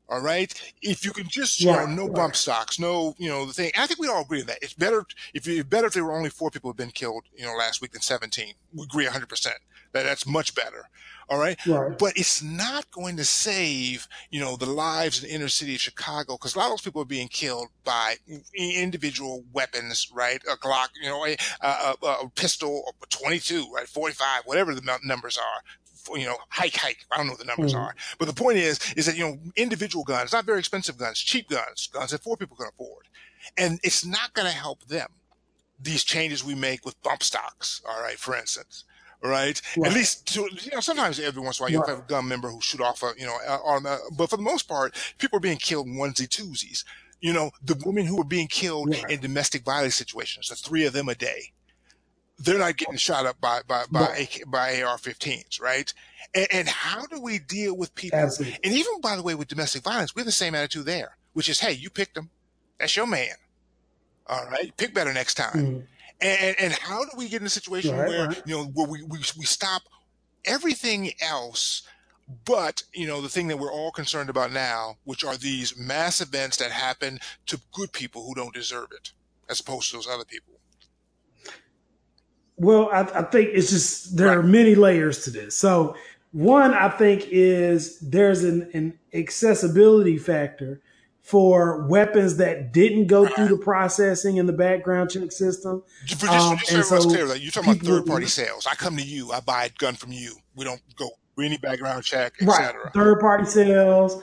All 0.08 0.20
right. 0.20 0.54
If 0.80 1.04
you 1.04 1.10
can 1.10 1.26
just, 1.28 1.60
you 1.60 1.66
know, 1.66 1.86
no 1.86 2.06
right. 2.06 2.14
bump 2.14 2.36
stocks, 2.36 2.78
no, 2.78 3.16
you 3.18 3.28
know, 3.28 3.44
the 3.44 3.52
thing. 3.52 3.72
I 3.76 3.88
think 3.88 3.98
we 3.98 4.06
all 4.06 4.22
agree 4.22 4.40
on 4.40 4.46
that. 4.46 4.58
It's 4.62 4.74
better 4.74 5.04
if 5.34 5.44
you 5.44 5.64
better 5.64 5.88
if 5.88 5.94
there 5.94 6.04
were 6.04 6.16
only 6.16 6.30
four 6.30 6.52
people 6.52 6.68
who 6.68 6.72
have 6.72 6.76
been 6.76 6.92
killed, 6.92 7.24
you 7.36 7.44
know, 7.44 7.54
last 7.54 7.82
week 7.82 7.90
than 7.90 8.00
17. 8.00 8.54
We 8.72 8.84
agree 8.84 9.04
100. 9.04 9.28
percent 9.28 9.56
That 9.92 10.04
that's 10.04 10.24
much 10.24 10.54
better. 10.54 10.88
All 11.30 11.38
right? 11.38 11.58
right. 11.66 11.98
But 11.98 12.16
it's 12.16 12.42
not 12.42 12.90
going 12.90 13.16
to 13.18 13.24
save, 13.24 14.08
you 14.30 14.40
know, 14.40 14.56
the 14.56 14.66
lives 14.66 15.22
in 15.22 15.28
the 15.28 15.34
inner 15.34 15.48
city 15.48 15.74
of 15.74 15.80
Chicago 15.80 16.34
because 16.34 16.54
a 16.54 16.58
lot 16.58 16.66
of 16.66 16.72
those 16.72 16.80
people 16.82 17.02
are 17.02 17.06
being 17.06 17.28
killed 17.28 17.68
by 17.84 18.16
individual 18.54 19.44
weapons, 19.52 20.10
right? 20.12 20.40
A 20.50 20.56
Glock, 20.56 20.88
you 21.00 21.08
know, 21.08 21.26
a, 21.26 21.36
a, 21.60 21.94
a 22.02 22.30
pistol, 22.34 22.94
a 23.02 23.06
22, 23.06 23.66
right? 23.74 23.86
45, 23.86 24.42
whatever 24.46 24.74
the 24.74 24.98
numbers 25.04 25.36
are 25.36 25.62
you 26.16 26.24
know, 26.24 26.36
hike, 26.48 26.76
hike. 26.76 27.04
I 27.12 27.16
don't 27.16 27.26
know 27.26 27.32
what 27.32 27.40
the 27.40 27.44
numbers 27.44 27.74
mm. 27.74 27.80
are, 27.80 27.94
but 28.18 28.28
the 28.28 28.34
point 28.34 28.56
is, 28.58 28.78
is 28.96 29.06
that, 29.06 29.16
you 29.16 29.24
know, 29.24 29.38
individual 29.56 30.04
guns, 30.04 30.32
not 30.32 30.46
very 30.46 30.58
expensive 30.58 30.96
guns, 30.96 31.18
cheap 31.18 31.48
guns, 31.48 31.88
guns 31.92 32.12
that 32.12 32.22
four 32.22 32.36
people 32.36 32.56
can 32.56 32.68
afford. 32.68 33.08
And 33.56 33.78
it's 33.82 34.04
not 34.04 34.32
going 34.34 34.48
to 34.48 34.56
help 34.56 34.84
them. 34.86 35.08
These 35.80 36.04
changes 36.04 36.42
we 36.42 36.54
make 36.54 36.84
with 36.84 37.00
bump 37.02 37.22
stocks. 37.22 37.82
All 37.88 38.00
right. 38.00 38.18
For 38.18 38.34
instance, 38.36 38.84
right? 39.22 39.60
right? 39.76 39.90
At 39.90 39.94
least, 39.94 40.26
to, 40.34 40.48
you 40.60 40.70
know, 40.72 40.80
sometimes 40.80 41.18
every 41.20 41.42
once 41.42 41.58
in 41.58 41.62
a 41.62 41.64
while 41.64 41.72
you'll 41.72 41.82
right. 41.82 41.90
have 41.90 41.98
a 42.00 42.08
gun 42.08 42.28
member 42.28 42.48
who 42.48 42.60
shoot 42.60 42.80
off 42.80 43.02
a, 43.02 43.12
you 43.18 43.26
know, 43.26 43.38
but 44.16 44.30
for 44.30 44.36
the 44.36 44.42
most 44.42 44.68
part, 44.68 44.94
people 45.18 45.36
are 45.36 45.40
being 45.40 45.58
killed 45.58 45.86
onesie 45.86 46.28
twosies. 46.28 46.84
You 47.20 47.32
know, 47.32 47.50
the 47.62 47.80
women 47.84 48.06
who 48.06 48.20
are 48.20 48.24
being 48.24 48.46
killed 48.46 48.90
right. 48.90 49.10
in 49.10 49.20
domestic 49.20 49.64
violence 49.64 49.96
situations, 49.96 50.48
the 50.48 50.54
three 50.54 50.84
of 50.84 50.92
them 50.92 51.08
a 51.08 51.14
day, 51.16 51.52
they're 52.38 52.58
not 52.58 52.76
getting 52.76 52.96
shot 52.96 53.26
up 53.26 53.40
by, 53.40 53.62
by, 53.66 53.84
by, 53.90 54.28
by 54.46 54.82
AR-15s, 54.82 55.60
right? 55.60 55.92
And, 56.34 56.46
and, 56.52 56.68
how 56.68 57.06
do 57.06 57.20
we 57.20 57.40
deal 57.40 57.76
with 57.76 57.94
people? 57.96 58.18
Absolutely. 58.18 58.58
And 58.62 58.72
even 58.72 59.00
by 59.00 59.16
the 59.16 59.22
way, 59.22 59.34
with 59.34 59.48
domestic 59.48 59.82
violence, 59.82 60.14
we 60.14 60.20
have 60.20 60.26
the 60.26 60.32
same 60.32 60.54
attitude 60.54 60.86
there, 60.86 61.16
which 61.32 61.48
is, 61.48 61.58
hey, 61.58 61.72
you 61.72 61.90
picked 61.90 62.14
them. 62.14 62.30
That's 62.78 62.94
your 62.94 63.06
man. 63.06 63.34
All 64.28 64.46
right. 64.46 64.76
Pick 64.76 64.94
better 64.94 65.12
next 65.12 65.34
time. 65.34 65.52
Mm-hmm. 65.54 65.80
And, 66.20 66.56
and 66.58 66.72
how 66.72 67.04
do 67.04 67.10
we 67.16 67.28
get 67.28 67.40
in 67.40 67.46
a 67.46 67.50
situation 67.50 67.96
right, 67.96 68.08
where, 68.08 68.26
right. 68.28 68.42
you 68.44 68.56
know, 68.56 68.64
where 68.64 68.88
we, 68.88 69.02
we, 69.04 69.18
we 69.38 69.44
stop 69.44 69.82
everything 70.44 71.12
else 71.22 71.82
but, 72.44 72.82
you 72.92 73.06
know, 73.06 73.22
the 73.22 73.28
thing 73.28 73.48
that 73.48 73.58
we're 73.58 73.72
all 73.72 73.90
concerned 73.90 74.28
about 74.28 74.52
now, 74.52 74.98
which 75.04 75.24
are 75.24 75.36
these 75.36 75.78
mass 75.78 76.20
events 76.20 76.58
that 76.58 76.70
happen 76.70 77.18
to 77.46 77.60
good 77.72 77.92
people 77.92 78.26
who 78.26 78.34
don't 78.34 78.52
deserve 78.52 78.88
it, 78.92 79.12
as 79.48 79.60
opposed 79.60 79.90
to 79.90 79.96
those 79.96 80.08
other 80.08 80.24
people. 80.26 80.54
Well, 82.56 82.90
I, 82.92 83.00
I 83.00 83.22
think 83.22 83.50
it's 83.52 83.70
just 83.70 84.16
there 84.16 84.28
right. 84.28 84.38
are 84.38 84.42
many 84.42 84.74
layers 84.74 85.24
to 85.24 85.30
this. 85.30 85.56
So, 85.56 85.96
one, 86.32 86.74
I 86.74 86.90
think, 86.90 87.26
is 87.30 87.98
there's 88.00 88.44
an, 88.44 88.68
an 88.74 88.98
accessibility 89.14 90.18
factor 90.18 90.82
for 91.28 91.86
weapons 91.88 92.38
that 92.38 92.72
didn't 92.72 93.06
go 93.06 93.26
through 93.26 93.48
the 93.48 93.58
processing 93.58 94.38
in 94.38 94.46
the 94.46 94.52
background 94.52 95.10
check 95.10 95.30
system. 95.30 95.82
For 96.06 96.26
just, 96.26 96.26
um, 96.26 96.56
just 96.56 96.88
so 96.88 97.02
clear, 97.02 97.26
like 97.26 97.42
you're 97.42 97.50
talking 97.50 97.72
about 97.72 97.84
third 97.84 98.06
party 98.06 98.24
sales. 98.24 98.66
I 98.66 98.74
come 98.74 98.96
to 98.96 99.02
you, 99.02 99.30
I 99.30 99.40
buy 99.40 99.66
a 99.66 99.68
gun 99.76 99.94
from 99.94 100.12
you. 100.12 100.36
We 100.56 100.64
don't 100.64 100.80
go 100.96 101.10
any 101.38 101.58
background 101.58 102.02
check, 102.04 102.32
etc. 102.40 102.82
Right. 102.82 102.94
Third 102.94 103.20
party 103.20 103.44
sales, 103.44 104.22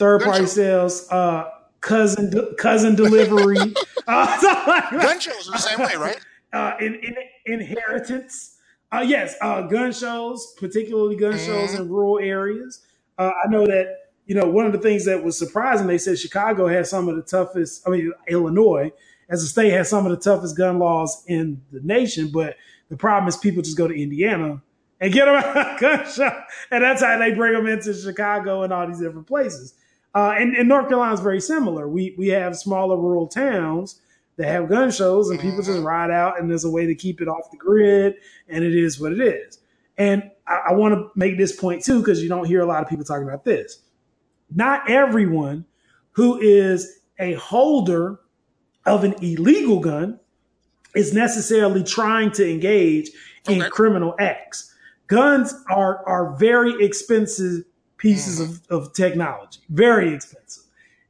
third 0.00 0.22
gun 0.22 0.30
party 0.30 0.46
sales, 0.46 1.08
uh, 1.12 1.50
cousin 1.80 2.56
cousin 2.58 2.96
delivery. 2.96 3.56
uh, 4.08 4.90
gun 4.90 5.20
shows 5.20 5.48
are 5.48 5.52
the 5.52 5.58
same 5.58 5.78
way, 5.78 5.94
right? 5.96 6.18
uh, 6.52 6.74
in, 6.80 6.96
in, 6.96 7.14
inheritance. 7.46 8.56
Uh, 8.90 9.04
yes, 9.06 9.36
uh, 9.40 9.62
gun 9.62 9.92
shows, 9.92 10.52
particularly 10.58 11.14
gun 11.14 11.34
mm-hmm. 11.34 11.46
shows 11.46 11.74
in 11.74 11.88
rural 11.88 12.18
areas. 12.18 12.80
Uh, 13.18 13.30
I 13.44 13.48
know 13.48 13.64
that 13.66 14.03
you 14.26 14.34
know 14.34 14.48
one 14.48 14.66
of 14.66 14.72
the 14.72 14.78
things 14.78 15.04
that 15.06 15.22
was 15.22 15.38
surprising. 15.38 15.86
They 15.86 15.98
said 15.98 16.18
Chicago 16.18 16.66
has 16.66 16.90
some 16.90 17.08
of 17.08 17.16
the 17.16 17.22
toughest. 17.22 17.86
I 17.86 17.90
mean, 17.90 18.12
Illinois 18.28 18.92
as 19.28 19.42
a 19.42 19.46
state 19.46 19.70
has 19.70 19.88
some 19.88 20.06
of 20.06 20.10
the 20.10 20.18
toughest 20.18 20.56
gun 20.56 20.78
laws 20.78 21.24
in 21.26 21.62
the 21.72 21.80
nation. 21.80 22.30
But 22.32 22.56
the 22.88 22.96
problem 22.96 23.28
is 23.28 23.36
people 23.36 23.62
just 23.62 23.76
go 23.76 23.88
to 23.88 23.94
Indiana 23.94 24.62
and 25.00 25.12
get 25.12 25.26
them 25.26 25.36
a 25.36 25.76
gun 25.80 26.10
show, 26.10 26.42
and 26.70 26.84
that's 26.84 27.02
how 27.02 27.18
they 27.18 27.32
bring 27.32 27.52
them 27.52 27.66
into 27.66 27.94
Chicago 27.94 28.62
and 28.62 28.72
all 28.72 28.86
these 28.86 29.00
different 29.00 29.26
places. 29.26 29.74
Uh, 30.14 30.34
and, 30.38 30.56
and 30.56 30.68
North 30.68 30.88
Carolina 30.88 31.12
is 31.14 31.20
very 31.20 31.40
similar. 31.40 31.88
We 31.88 32.14
we 32.16 32.28
have 32.28 32.56
smaller 32.56 32.96
rural 32.96 33.26
towns 33.26 34.00
that 34.36 34.46
have 34.46 34.68
gun 34.68 34.90
shows, 34.90 35.30
and 35.30 35.38
people 35.40 35.58
just 35.58 35.70
mm-hmm. 35.70 35.86
ride 35.86 36.10
out, 36.10 36.38
and 36.38 36.50
there's 36.50 36.64
a 36.64 36.70
way 36.70 36.86
to 36.86 36.94
keep 36.94 37.20
it 37.20 37.28
off 37.28 37.50
the 37.50 37.56
grid, 37.56 38.16
and 38.48 38.64
it 38.64 38.74
is 38.74 39.00
what 39.00 39.12
it 39.12 39.20
is. 39.20 39.58
And 39.96 40.30
I, 40.46 40.60
I 40.68 40.72
want 40.72 40.94
to 40.94 41.10
make 41.14 41.36
this 41.36 41.54
point 41.54 41.84
too, 41.84 42.00
because 42.00 42.22
you 42.22 42.28
don't 42.28 42.46
hear 42.46 42.60
a 42.60 42.66
lot 42.66 42.82
of 42.82 42.88
people 42.88 43.04
talking 43.04 43.26
about 43.26 43.44
this. 43.44 43.80
Not 44.54 44.88
everyone 44.90 45.64
who 46.12 46.38
is 46.38 47.00
a 47.18 47.34
holder 47.34 48.20
of 48.86 49.04
an 49.04 49.14
illegal 49.22 49.80
gun 49.80 50.18
is 50.94 51.12
necessarily 51.12 51.82
trying 51.82 52.30
to 52.32 52.48
engage 52.48 53.10
in 53.48 53.60
okay. 53.60 53.70
criminal 53.70 54.14
acts. 54.18 54.72
Guns 55.06 55.54
are 55.70 56.06
are 56.06 56.36
very 56.36 56.82
expensive 56.84 57.64
pieces 57.96 58.40
mm. 58.40 58.70
of, 58.70 58.86
of 58.86 58.92
technology, 58.94 59.60
very 59.68 60.14
expensive. 60.14 60.64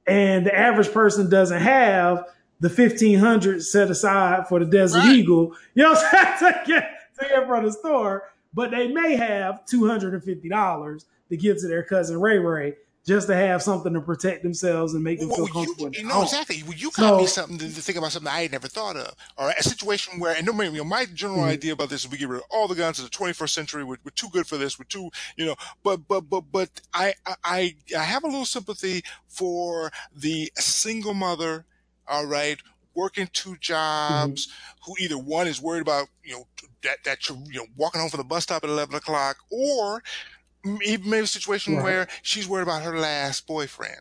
And 0.07 0.45
the 0.45 0.57
average 0.57 0.93
person 0.93 1.31
doesn't 1.31 1.61
have 1.61 2.25
the 2.61 2.71
fifteen 2.71 3.19
hundred 3.19 3.63
set 3.63 3.91
aside 3.91 4.49
for 4.49 4.59
the 4.59 4.67
Desert 4.67 5.01
right. 5.01 5.17
Eagle, 5.17 5.55
you 5.75 5.83
know, 5.83 5.93
what 5.93 6.43
I'm 6.43 6.55
get 6.67 6.91
to 7.21 7.29
get 7.29 7.47
from 7.47 7.65
the 7.65 7.73
store, 7.73 8.31
but 8.53 8.71
they 8.71 8.89
may 8.89 9.17
have 9.17 9.65
two 9.67 9.87
hundred 9.87 10.15
and 10.15 10.25
fifty 10.25 10.49
dollars 10.49 11.07
to 11.29 11.37
give 11.37 11.59
to 11.59 11.69
their 11.69 11.83
cousin 11.83 12.21
Ray 12.21 12.39
Ray 12.39 12.75
just 13.07 13.27
to 13.29 13.35
have 13.35 13.63
something 13.63 13.93
to 13.93 14.01
protect 14.01 14.43
themselves 14.43 14.95
and 14.95 15.05
make 15.05 15.21
them 15.21 15.29
well, 15.29 15.45
feel 15.45 15.49
comfortable. 15.49 15.93
You, 15.93 16.03
you 16.03 16.09
know 16.09 16.23
exactly. 16.23 16.63
Well, 16.63 16.73
you 16.73 16.91
got 16.91 17.11
so, 17.11 17.19
me 17.19 17.27
something 17.27 17.59
to, 17.59 17.65
to, 17.67 17.83
think 17.83 17.99
about 17.99 18.13
something 18.13 18.33
I 18.33 18.43
had 18.43 18.53
never 18.53 18.69
thought 18.69 18.97
of, 18.97 19.15
or 19.37 19.51
a 19.51 19.63
situation 19.63 20.19
where. 20.19 20.35
And 20.35 20.47
no, 20.47 20.63
you 20.63 20.73
know, 20.73 20.85
my 20.85 21.05
general 21.07 21.41
mm-hmm. 21.41 21.51
idea 21.51 21.73
about 21.75 21.91
this 21.91 22.05
is 22.05 22.11
we 22.11 22.19
get 22.19 22.29
rid 22.29 22.39
of 22.39 22.47
all 22.51 22.67
the 22.67 22.75
guns 22.75 22.99
of 22.99 23.05
the 23.05 23.11
21st 23.11 23.51
century. 23.51 23.85
We're, 23.85 23.99
we're, 24.05 24.11
too 24.15 24.29
good 24.33 24.47
for 24.47 24.57
this. 24.57 24.79
We're 24.79 24.87
too, 24.87 25.11
you 25.37 25.45
know. 25.45 25.55
But 25.83 26.09
but 26.09 26.23
but 26.23 26.45
but 26.51 26.71
I 26.95 27.15
I 27.45 27.77
I 27.97 28.03
have 28.03 28.25
a 28.25 28.29
little 28.29 28.47
sympathy 28.47 29.03
for 29.29 29.93
the 30.15 30.51
single 30.57 31.15
mother. 31.15 31.67
All 32.07 32.27
right, 32.27 32.59
working 32.95 33.29
two 33.33 33.57
jobs, 33.61 34.47
mm-hmm. 34.47 34.93
who 34.93 34.95
either 35.01 35.19
one 35.19 35.47
is 35.47 35.61
worried 35.61 35.83
about 35.83 36.09
you 36.23 36.35
know 36.35 36.47
that 36.83 36.99
that 37.05 37.29
you're 37.29 37.39
you 37.51 37.61
know 37.61 37.67
walking 37.77 38.01
home 38.01 38.11
from 38.11 38.19
the 38.19 38.25
bus 38.25 38.45
stop 38.45 38.65
at 38.65 38.71
11 38.71 38.95
o'clock, 38.95 39.37
or 39.51 40.03
maybe 40.65 41.19
a 41.19 41.27
situation 41.27 41.77
right. 41.77 41.85
where 41.85 42.09
she's 42.23 42.49
worried 42.49 42.63
about 42.63 42.83
her 42.83 42.99
last 42.99 43.47
boyfriend. 43.47 44.01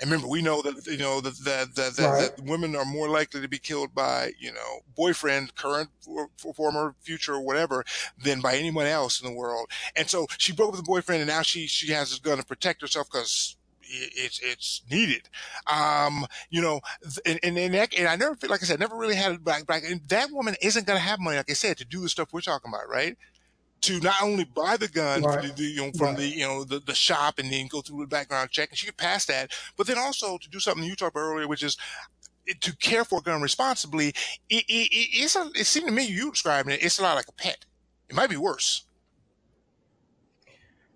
And 0.00 0.10
remember, 0.10 0.28
we 0.28 0.42
know 0.42 0.60
that 0.62 0.86
you 0.86 0.98
know 0.98 1.20
that 1.20 1.38
that, 1.44 1.74
that, 1.76 1.96
that, 1.96 2.10
right. 2.10 2.36
that 2.36 2.44
women 2.44 2.74
are 2.74 2.84
more 2.84 3.08
likely 3.08 3.40
to 3.40 3.48
be 3.48 3.58
killed 3.58 3.94
by 3.94 4.32
you 4.40 4.52
know 4.52 4.80
boyfriend, 4.96 5.54
current, 5.54 5.88
or 6.06 6.30
former, 6.54 6.96
future, 7.00 7.34
or 7.34 7.40
whatever, 7.40 7.84
than 8.22 8.40
by 8.40 8.56
anyone 8.56 8.86
else 8.86 9.20
in 9.20 9.28
the 9.28 9.34
world. 9.34 9.70
And 9.94 10.08
so 10.08 10.26
she 10.36 10.52
broke 10.52 10.68
up 10.68 10.72
with 10.74 10.84
the 10.84 10.90
boyfriend, 10.90 11.22
and 11.22 11.28
now 11.28 11.42
she 11.42 11.68
she 11.68 11.92
has 11.92 12.10
this 12.10 12.18
gun 12.18 12.38
to 12.38 12.44
protect 12.44 12.80
herself 12.80 13.06
because 13.10 13.56
it's 13.88 14.40
it's 14.42 14.82
needed. 14.90 15.28
Um, 15.72 16.26
you 16.50 16.60
know, 16.60 16.80
and 17.24 17.38
and, 17.42 17.56
and, 17.56 17.74
that, 17.74 17.96
and 17.96 18.08
I 18.08 18.16
never 18.16 18.34
feel 18.34 18.50
like 18.50 18.62
I 18.62 18.66
said, 18.66 18.80
never 18.80 18.96
really 18.96 19.14
had 19.14 19.32
it 19.32 19.44
back. 19.44 19.66
back 19.66 19.84
and 19.84 20.00
that 20.08 20.30
woman 20.30 20.56
isn't 20.60 20.86
going 20.86 20.98
to 20.98 21.04
have 21.04 21.20
money, 21.20 21.36
like 21.36 21.50
I 21.50 21.54
said, 21.54 21.78
to 21.78 21.84
do 21.84 22.00
the 22.00 22.08
stuff 22.08 22.32
we're 22.32 22.40
talking 22.40 22.70
about, 22.72 22.88
right? 22.88 23.16
To 23.84 24.00
not 24.00 24.22
only 24.22 24.44
buy 24.44 24.76
the 24.76 24.88
gun 24.88 25.22
right. 25.22 25.54
the, 25.56 25.62
you 25.62 25.82
know, 25.82 25.92
from 25.92 26.08
right. 26.08 26.16
the 26.16 26.26
you 26.26 26.44
know 26.46 26.64
the, 26.64 26.80
the 26.80 26.94
shop 26.94 27.38
and 27.38 27.52
then 27.52 27.66
go 27.66 27.80
through 27.80 28.00
the 28.00 28.06
background 28.06 28.50
check, 28.50 28.70
and 28.70 28.78
she 28.78 28.86
could 28.86 28.96
pass 28.96 29.26
that. 29.26 29.52
But 29.76 29.86
then 29.86 29.98
also 29.98 30.38
to 30.38 30.50
do 30.50 30.60
something 30.60 30.84
you 30.84 30.96
talked 30.96 31.14
about 31.14 31.20
earlier, 31.20 31.48
which 31.48 31.62
is 31.62 31.76
to 32.60 32.76
care 32.76 33.04
for 33.04 33.18
a 33.20 33.22
gun 33.22 33.42
responsibly. 33.42 34.08
It, 34.48 34.64
it, 34.68 34.88
it's 34.90 35.36
a, 35.36 35.50
it 35.54 35.64
seemed 35.64 35.86
to 35.88 35.92
me 35.92 36.06
you 36.06 36.30
describing 36.30 36.74
it. 36.74 36.82
It's 36.82 36.98
a 36.98 37.02
lot 37.02 37.16
like 37.16 37.28
a 37.28 37.32
pet. 37.32 37.64
It 38.08 38.16
might 38.16 38.30
be 38.30 38.36
worse. 38.36 38.84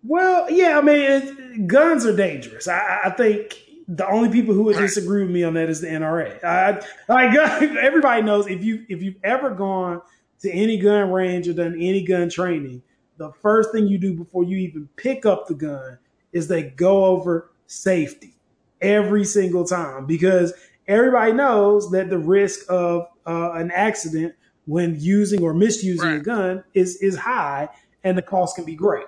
Well, 0.05 0.51
yeah, 0.51 0.78
I 0.78 0.80
mean, 0.80 0.99
it, 0.99 1.66
guns 1.66 2.07
are 2.07 2.14
dangerous. 2.16 2.68
I, 2.68 3.01
I, 3.07 3.11
think 3.11 3.61
the 3.89 4.07
only 4.09 4.28
people 4.30 4.55
who 4.55 4.62
would 4.64 4.76
disagree 4.76 5.22
with 5.22 5.30
me 5.30 5.43
on 5.43 5.55
that 5.55 5.68
is 5.68 5.80
the 5.80 5.89
NRA. 5.89 6.43
I, 6.45 6.80
like 7.09 7.34
everybody 7.80 8.22
knows 8.22 8.47
if 8.47 8.62
you 8.62 8.84
if 8.89 9.03
you've 9.03 9.16
ever 9.24 9.51
gone 9.51 10.01
to 10.43 10.51
any 10.51 10.78
gun 10.78 11.11
range 11.11 11.49
or 11.49 11.53
done 11.53 11.74
any 11.74 12.05
gun 12.05 12.28
training, 12.28 12.82
the 13.16 13.32
first 13.43 13.72
thing 13.72 13.86
you 13.86 13.99
do 13.99 14.14
before 14.14 14.45
you 14.45 14.57
even 14.59 14.89
pick 14.97 15.26
up 15.26 15.47
the 15.47 15.55
gun 15.55 15.99
is 16.32 16.47
they 16.47 16.62
go 16.62 17.05
over 17.05 17.51
safety 17.66 18.34
every 18.80 19.24
single 19.24 19.64
time 19.64 20.07
because 20.07 20.53
everybody 20.86 21.32
knows 21.32 21.91
that 21.91 22.09
the 22.11 22.18
risk 22.18 22.61
of 22.68 23.09
uh, 23.26 23.53
an 23.53 23.70
accident 23.72 24.34
when 24.66 24.95
using 24.99 25.43
or 25.43 25.53
misusing 25.55 26.07
right. 26.07 26.20
a 26.20 26.22
gun 26.22 26.62
is 26.74 26.97
is 26.97 27.16
high 27.16 27.68
and 28.05 28.16
the 28.16 28.22
cost 28.22 28.57
can 28.57 28.64
be 28.64 28.74
great. 28.74 29.07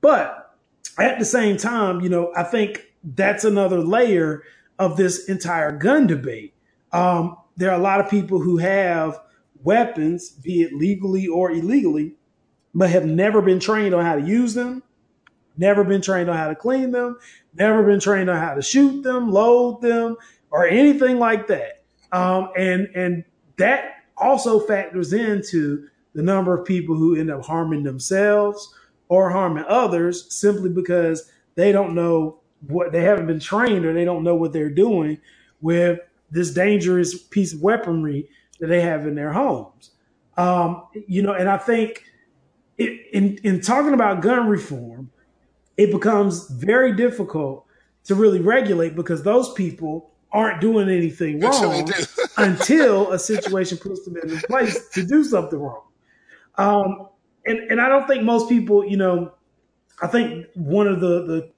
But 0.00 0.54
at 0.98 1.18
the 1.18 1.24
same 1.24 1.56
time, 1.56 2.00
you 2.00 2.08
know, 2.08 2.32
I 2.36 2.44
think 2.44 2.92
that's 3.02 3.44
another 3.44 3.78
layer 3.78 4.42
of 4.78 4.96
this 4.96 5.28
entire 5.28 5.72
gun 5.72 6.06
debate. 6.06 6.54
Um, 6.92 7.36
there 7.56 7.70
are 7.70 7.78
a 7.78 7.82
lot 7.82 8.00
of 8.00 8.10
people 8.10 8.40
who 8.40 8.58
have 8.58 9.18
weapons, 9.64 10.30
be 10.30 10.62
it 10.62 10.74
legally 10.74 11.28
or 11.28 11.52
illegally, 11.52 12.14
but 12.74 12.90
have 12.90 13.06
never 13.06 13.42
been 13.42 13.60
trained 13.60 13.94
on 13.94 14.04
how 14.04 14.16
to 14.16 14.22
use 14.22 14.54
them, 14.54 14.82
never 15.56 15.84
been 15.84 16.02
trained 16.02 16.30
on 16.30 16.36
how 16.36 16.48
to 16.48 16.56
clean 16.56 16.92
them, 16.92 17.18
never 17.54 17.82
been 17.84 18.00
trained 18.00 18.30
on 18.30 18.38
how 18.38 18.54
to 18.54 18.62
shoot 18.62 19.02
them, 19.02 19.30
load 19.32 19.82
them, 19.82 20.16
or 20.50 20.66
anything 20.66 21.18
like 21.18 21.46
that. 21.48 21.82
Um, 22.12 22.50
and 22.56 22.88
and 22.94 23.24
that 23.58 23.96
also 24.16 24.60
factors 24.60 25.12
into 25.12 25.88
the 26.14 26.22
number 26.22 26.56
of 26.58 26.66
people 26.66 26.96
who 26.96 27.16
end 27.16 27.30
up 27.30 27.44
harming 27.44 27.84
themselves 27.84 28.74
or 29.08 29.30
harming 29.30 29.64
others 29.68 30.32
simply 30.34 30.70
because 30.70 31.30
they 31.56 31.72
don't 31.72 31.94
know 31.94 32.40
what 32.68 32.92
they 32.92 33.02
haven't 33.02 33.26
been 33.26 33.40
trained 33.40 33.84
or 33.86 33.94
they 33.94 34.04
don't 34.04 34.24
know 34.24 34.34
what 34.36 34.52
they're 34.52 34.70
doing 34.70 35.18
with 35.60 36.00
this 36.30 36.52
dangerous 36.52 37.18
piece 37.18 37.52
of 37.54 37.62
weaponry 37.62 38.28
that 38.60 38.68
they 38.68 38.80
have 38.80 39.06
in 39.06 39.14
their 39.14 39.32
homes. 39.32 39.90
Um, 40.36 40.84
you 41.06 41.22
know, 41.22 41.32
and 41.32 41.48
I 41.48 41.58
think 41.58 42.04
it, 42.76 43.00
in 43.12 43.38
in 43.42 43.60
talking 43.60 43.94
about 43.94 44.22
gun 44.22 44.48
reform, 44.48 45.10
it 45.76 45.90
becomes 45.90 46.48
very 46.50 46.94
difficult 46.94 47.66
to 48.04 48.14
really 48.14 48.40
regulate 48.40 48.94
because 48.94 49.22
those 49.22 49.52
people 49.52 50.10
aren't 50.30 50.60
doing 50.60 50.88
anything 50.88 51.40
wrong 51.40 51.90
until 52.36 53.12
a 53.12 53.18
situation 53.18 53.78
puts 53.78 54.04
them 54.04 54.16
in 54.22 54.38
place 54.40 54.88
to 54.90 55.04
do 55.04 55.24
something 55.24 55.58
wrong. 55.58 55.82
Um, 56.56 57.08
and 57.46 57.58
and 57.70 57.80
I 57.80 57.88
don't 57.88 58.06
think 58.06 58.22
most 58.22 58.48
people, 58.48 58.84
you 58.84 58.96
know, 58.96 59.32
I 60.02 60.06
think 60.06 60.46
one 60.54 60.86
of 60.86 61.00
the 61.00 61.24
the 61.24 61.50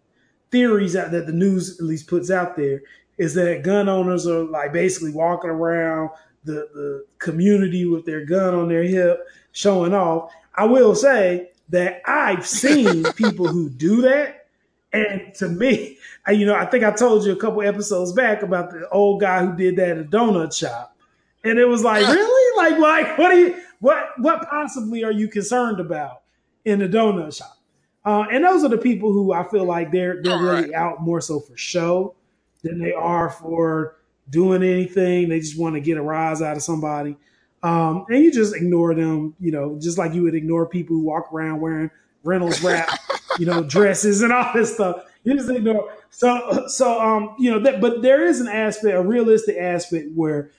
theories 0.51 0.95
that, 0.95 1.13
that 1.13 1.27
the 1.27 1.33
news 1.33 1.79
at 1.79 1.87
least 1.87 2.09
puts 2.09 2.31
out 2.31 2.57
there 2.57 2.83
is 3.19 3.35
that 3.35 3.63
gun 3.63 3.89
owners 3.89 4.27
are 4.27 4.45
like 4.45 4.73
basically 4.73 5.13
walking 5.13 5.51
around 5.51 6.11
the, 6.45 6.69
the 6.75 7.07
community 7.19 7.85
with 7.85 8.05
their 8.05 8.25
gun 8.25 8.55
on 8.55 8.69
their 8.69 8.83
hip, 8.83 9.27
showing 9.53 9.95
off. 9.95 10.33
I 10.55 10.65
will 10.65 10.95
say 10.95 11.51
that 11.69 12.03
I've 12.07 12.47
seen 12.47 13.05
people 13.15 13.49
who 13.49 13.71
do 13.71 14.03
that. 14.03 14.47
And 14.93 15.33
to 15.37 15.49
me, 15.49 15.99
I, 16.27 16.33
you 16.33 16.47
know, 16.47 16.55
I 16.55 16.67
think 16.67 16.83
I 16.83 16.91
told 16.91 17.25
you 17.25 17.33
a 17.33 17.37
couple 17.37 17.63
episodes 17.63 18.13
back 18.13 18.43
about 18.43 18.71
the 18.71 18.89
old 18.91 19.21
guy 19.21 19.45
who 19.45 19.57
did 19.57 19.77
that 19.77 19.91
at 19.91 19.99
a 19.99 20.05
donut 20.05 20.57
shop. 20.57 20.97
And 21.45 21.59
it 21.59 21.65
was 21.65 21.85
like, 21.85 22.07
really? 22.07 22.57
Like, 22.57 22.79
like, 22.79 23.19
what 23.19 23.33
are 23.33 23.39
you, 23.39 23.61
what, 23.79 24.11
what 24.19 24.49
possibly 24.49 25.05
are 25.05 25.13
you 25.13 25.29
concerned 25.29 25.81
about 25.81 26.23
in 26.65 26.83
a 26.83 26.89
donut 26.89 27.37
shop? 27.37 27.57
Uh, 28.05 28.27
and 28.33 28.45
those 28.45 28.65
are 28.65 28.69
the 28.69 28.79
people 28.79 29.13
who 29.13 29.33
I 29.33 29.49
feel 29.49 29.65
like 29.65 29.93
they're, 29.93 30.23
they're 30.23 30.43
really 30.43 30.75
out 30.75 31.01
more 31.03 31.21
so 31.21 31.39
for 31.39 31.57
show 31.57 32.15
than 32.63 32.79
they 32.79 32.93
are 32.93 33.31
for 33.31 34.00
doing 34.31 34.63
anything. 34.63 35.29
They 35.29 35.41
just 35.41 35.59
want 35.59 35.75
to 35.75 35.81
get 35.81 35.99
a 35.99 36.03
rise 36.03 36.41
out 36.41 36.57
of 36.57 36.63
somebody. 36.63 37.17
Um, 37.63 38.07
and 38.09 38.25
you 38.25 38.33
just 38.33 38.55
ignore 38.55 38.95
them, 38.95 39.35
you 39.39 39.53
know, 39.53 39.79
just 39.79 39.99
like 39.99 40.15
you 40.15 40.23
would 40.23 40.35
ignore 40.35 40.67
people 40.67 40.97
who 40.97 41.03
walk 41.03 41.31
around 41.33 41.61
wearing 41.61 41.91
Reynolds 42.25 42.63
wrap, 42.63 42.89
you 43.39 43.47
know, 43.47 43.63
dresses 43.63 44.23
and 44.23 44.33
all 44.33 44.51
this 44.55 44.75
stuff. 44.75 45.05
You 45.25 45.35
just 45.35 45.51
ignore. 45.51 45.93
So, 46.09 46.65
so, 46.69 46.99
um, 47.01 47.35
you 47.39 47.51
know, 47.51 47.59
that, 47.61 47.81
but 47.81 48.01
there 48.01 48.25
is 48.25 48.41
an 48.41 48.49
aspect, 48.49 48.97
a 48.97 49.03
realistic 49.03 49.57
aspect 49.59 50.09
where 50.15 50.51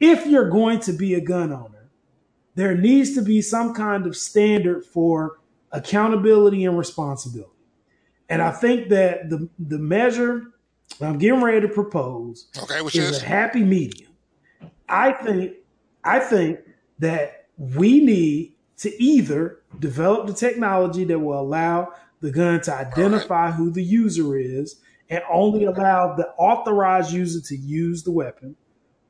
if 0.00 0.26
you're 0.26 0.50
going 0.50 0.80
to 0.80 0.92
be 0.92 1.14
a 1.14 1.20
gun 1.20 1.52
owner, 1.52 1.88
there 2.54 2.76
needs 2.76 3.14
to 3.14 3.22
be 3.22 3.40
some 3.40 3.74
kind 3.74 4.06
of 4.06 4.16
standard 4.16 4.84
for 4.84 5.38
accountability 5.72 6.64
and 6.64 6.76
responsibility. 6.76 7.50
And 8.28 8.42
I 8.42 8.50
think 8.50 8.90
that 8.90 9.30
the, 9.30 9.48
the 9.58 9.78
measure 9.78 10.53
I'm 11.00 11.18
getting 11.18 11.42
ready 11.42 11.60
to 11.60 11.68
propose 11.68 12.48
okay, 12.56 12.80
which 12.80 12.96
is, 12.96 13.10
is 13.10 13.22
a 13.22 13.26
happy 13.26 13.62
medium. 13.62 14.12
I 14.88 15.12
think 15.12 15.54
I 16.04 16.20
think 16.20 16.60
that 16.98 17.46
we 17.56 18.00
need 18.00 18.54
to 18.78 19.02
either 19.02 19.60
develop 19.78 20.26
the 20.26 20.34
technology 20.34 21.04
that 21.04 21.18
will 21.18 21.40
allow 21.40 21.92
the 22.20 22.30
gun 22.30 22.60
to 22.62 22.74
identify 22.74 23.50
who 23.50 23.70
the 23.70 23.82
user 23.82 24.36
is 24.36 24.80
and 25.10 25.22
only 25.30 25.64
allow 25.64 26.14
the 26.14 26.28
authorized 26.38 27.12
user 27.12 27.40
to 27.48 27.56
use 27.56 28.02
the 28.02 28.10
weapon, 28.10 28.56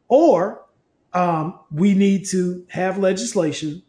or 0.08 0.64
um, 1.12 1.60
we 1.70 1.94
need 1.94 2.26
to 2.26 2.66
have 2.68 2.98
legislation 2.98 3.82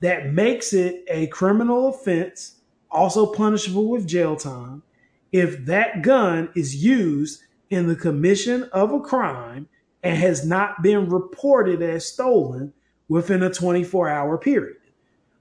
that 0.00 0.32
makes 0.32 0.72
it 0.72 1.04
a 1.08 1.28
criminal 1.28 1.88
offense, 1.88 2.56
also 2.90 3.26
punishable 3.32 3.88
with 3.88 4.06
jail 4.06 4.34
time, 4.34 4.82
if 5.32 5.64
that 5.66 6.02
gun 6.02 6.50
is 6.54 6.84
used 6.84 7.42
in 7.70 7.88
the 7.88 7.96
commission 7.96 8.64
of 8.72 8.92
a 8.92 9.00
crime 9.00 9.66
and 10.02 10.16
has 10.18 10.44
not 10.44 10.82
been 10.82 11.08
reported 11.08 11.82
as 11.82 12.06
stolen 12.06 12.72
within 13.08 13.42
a 13.42 13.50
24 13.50 14.08
hour 14.08 14.38
period. 14.38 14.76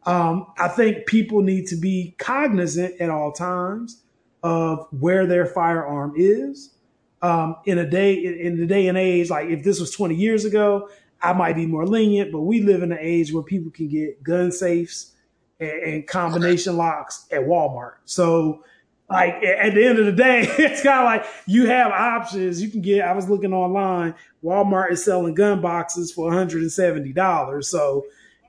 Um, 0.04 0.48
I 0.58 0.68
think 0.68 1.06
people 1.06 1.42
need 1.42 1.68
to 1.68 1.76
be 1.76 2.16
cognizant 2.18 3.00
at 3.00 3.10
all 3.10 3.32
times 3.32 4.02
of 4.44 4.88
where 4.92 5.26
their 5.26 5.46
firearm 5.46 6.14
is. 6.16 6.74
Um, 7.22 7.58
in 7.66 7.78
a 7.78 7.88
day, 7.88 8.16
in 8.16 8.58
the 8.58 8.66
day 8.66 8.88
and 8.88 8.98
age, 8.98 9.30
like 9.30 9.50
if 9.50 9.64
this 9.64 9.80
was 9.80 9.92
20 9.92 10.16
years 10.16 10.44
ago, 10.44 10.90
I 11.22 11.34
might 11.34 11.56
be 11.56 11.68
more 11.68 11.86
lenient, 11.86 12.32
but 12.32 12.42
we 12.42 12.62
live 12.62 12.82
in 12.82 12.92
an 12.92 12.98
age 13.00 13.32
where 13.32 13.44
people 13.44 13.72
can 13.72 13.88
get 13.90 14.24
gun 14.24 14.52
safes 14.52 15.14
and, 15.60 15.70
and 15.70 16.08
combination 16.08 16.78
locks 16.78 17.28
at 17.32 17.42
Walmart. 17.42 17.96
So, 18.06 18.64
like 19.12 19.44
at 19.44 19.74
the 19.74 19.86
end 19.86 20.00
of 20.00 20.06
the 20.06 20.12
day, 20.12 20.42
it's 20.58 20.82
kind 20.82 21.00
of 21.00 21.06
like 21.06 21.26
you 21.46 21.68
have 21.68 21.92
options. 21.92 22.62
You 22.62 22.70
can 22.70 22.82
get. 22.82 23.02
I 23.06 23.14
was 23.14 23.30
looking 23.30 23.54
online. 23.54 24.16
Walmart 24.44 24.92
is 24.92 25.04
selling 25.04 25.34
gun 25.34 25.62
boxes 25.62 26.12
for 26.12 26.26
170 26.26 27.14
dollars. 27.14 27.70
So, 27.70 28.06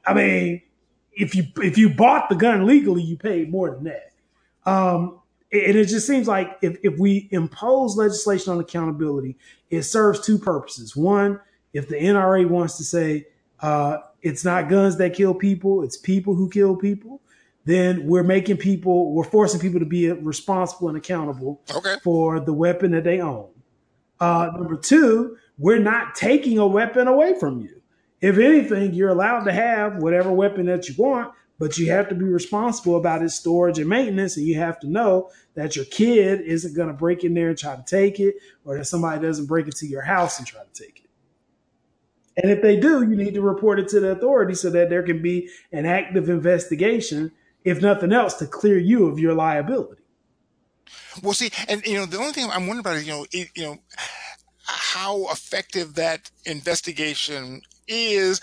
I 0.06 0.14
mean, 0.14 0.62
if 1.12 1.34
you 1.34 1.44
if 1.56 1.76
you 1.76 1.90
bought 1.90 2.28
the 2.28 2.36
gun 2.36 2.66
legally, 2.66 3.02
you 3.02 3.16
paid 3.16 3.50
more 3.50 3.70
than 3.70 3.84
that. 3.84 4.12
Um, 4.64 5.20
and 5.52 5.76
it 5.76 5.86
just 5.86 6.06
seems 6.06 6.28
like 6.28 6.56
if, 6.62 6.78
if 6.82 6.98
we 6.98 7.28
impose 7.30 7.96
legislation 7.96 8.52
on 8.52 8.60
accountability, 8.60 9.36
it 9.70 9.82
serves 9.82 10.24
two 10.24 10.38
purposes. 10.38 10.96
One, 10.96 11.40
if 11.74 11.88
the 11.88 11.96
NRA 11.96 12.48
wants 12.48 12.78
to 12.78 12.84
say 12.84 13.26
uh, 13.60 13.98
it's 14.22 14.44
not 14.44 14.70
guns 14.70 14.96
that 14.96 15.14
kill 15.14 15.34
people, 15.34 15.82
it's 15.82 15.96
people 15.96 16.34
who 16.34 16.48
kill 16.48 16.76
people, 16.76 17.20
then 17.64 18.06
we're 18.06 18.24
making 18.24 18.56
people, 18.56 19.12
we're 19.12 19.24
forcing 19.24 19.60
people 19.60 19.80
to 19.80 19.86
be 19.86 20.10
responsible 20.10 20.88
and 20.88 20.96
accountable 20.96 21.62
okay. 21.74 21.96
for 22.02 22.40
the 22.40 22.52
weapon 22.52 22.90
that 22.92 23.04
they 23.04 23.20
own. 23.20 23.48
Uh, 24.18 24.50
number 24.54 24.76
two, 24.76 25.36
we're 25.58 25.78
not 25.78 26.14
taking 26.14 26.58
a 26.58 26.66
weapon 26.66 27.08
away 27.08 27.38
from 27.38 27.60
you. 27.60 27.80
If 28.20 28.38
anything, 28.38 28.94
you're 28.94 29.10
allowed 29.10 29.44
to 29.44 29.52
have 29.52 29.96
whatever 29.96 30.32
weapon 30.32 30.66
that 30.66 30.88
you 30.88 30.94
want, 30.96 31.32
but 31.58 31.76
you 31.78 31.90
have 31.90 32.08
to 32.08 32.14
be 32.14 32.24
responsible 32.24 32.96
about 32.96 33.22
its 33.22 33.34
storage 33.34 33.78
and 33.78 33.88
maintenance. 33.88 34.36
And 34.36 34.46
you 34.46 34.56
have 34.56 34.80
to 34.80 34.88
know 34.88 35.30
that 35.54 35.76
your 35.76 35.84
kid 35.84 36.40
isn't 36.40 36.74
going 36.74 36.88
to 36.88 36.94
break 36.94 37.24
in 37.24 37.34
there 37.34 37.48
and 37.48 37.58
try 37.58 37.76
to 37.76 37.84
take 37.84 38.20
it, 38.20 38.36
or 38.64 38.78
that 38.78 38.84
somebody 38.84 39.20
doesn't 39.20 39.46
break 39.46 39.66
into 39.66 39.86
your 39.86 40.02
house 40.02 40.38
and 40.38 40.46
try 40.46 40.62
to 40.62 40.72
take 40.72 41.00
it. 41.00 42.42
And 42.42 42.50
if 42.50 42.62
they 42.62 42.78
do, 42.78 43.02
you 43.02 43.14
need 43.16 43.34
to 43.34 43.42
report 43.42 43.78
it 43.78 43.88
to 43.88 44.00
the 44.00 44.12
authority 44.12 44.54
so 44.54 44.70
that 44.70 44.88
there 44.88 45.02
can 45.02 45.20
be 45.20 45.50
an 45.72 45.84
active 45.84 46.30
investigation, 46.30 47.32
if 47.64 47.80
nothing 47.80 48.12
else, 48.12 48.34
to 48.34 48.46
clear 48.46 48.78
you 48.78 49.06
of 49.06 49.18
your 49.18 49.34
liability. 49.34 50.02
Well, 51.22 51.34
see, 51.34 51.50
and 51.68 51.84
you 51.86 51.94
know, 51.94 52.06
the 52.06 52.18
only 52.18 52.32
thing 52.32 52.48
I'm 52.50 52.66
wondering 52.66 52.80
about 52.80 52.96
is, 52.96 53.06
you 53.06 53.12
know, 53.12 53.26
it, 53.32 53.48
you 53.54 53.62
know, 53.64 53.78
how 54.64 55.30
effective 55.30 55.94
that 55.94 56.30
investigation 56.44 57.62
is 57.86 58.40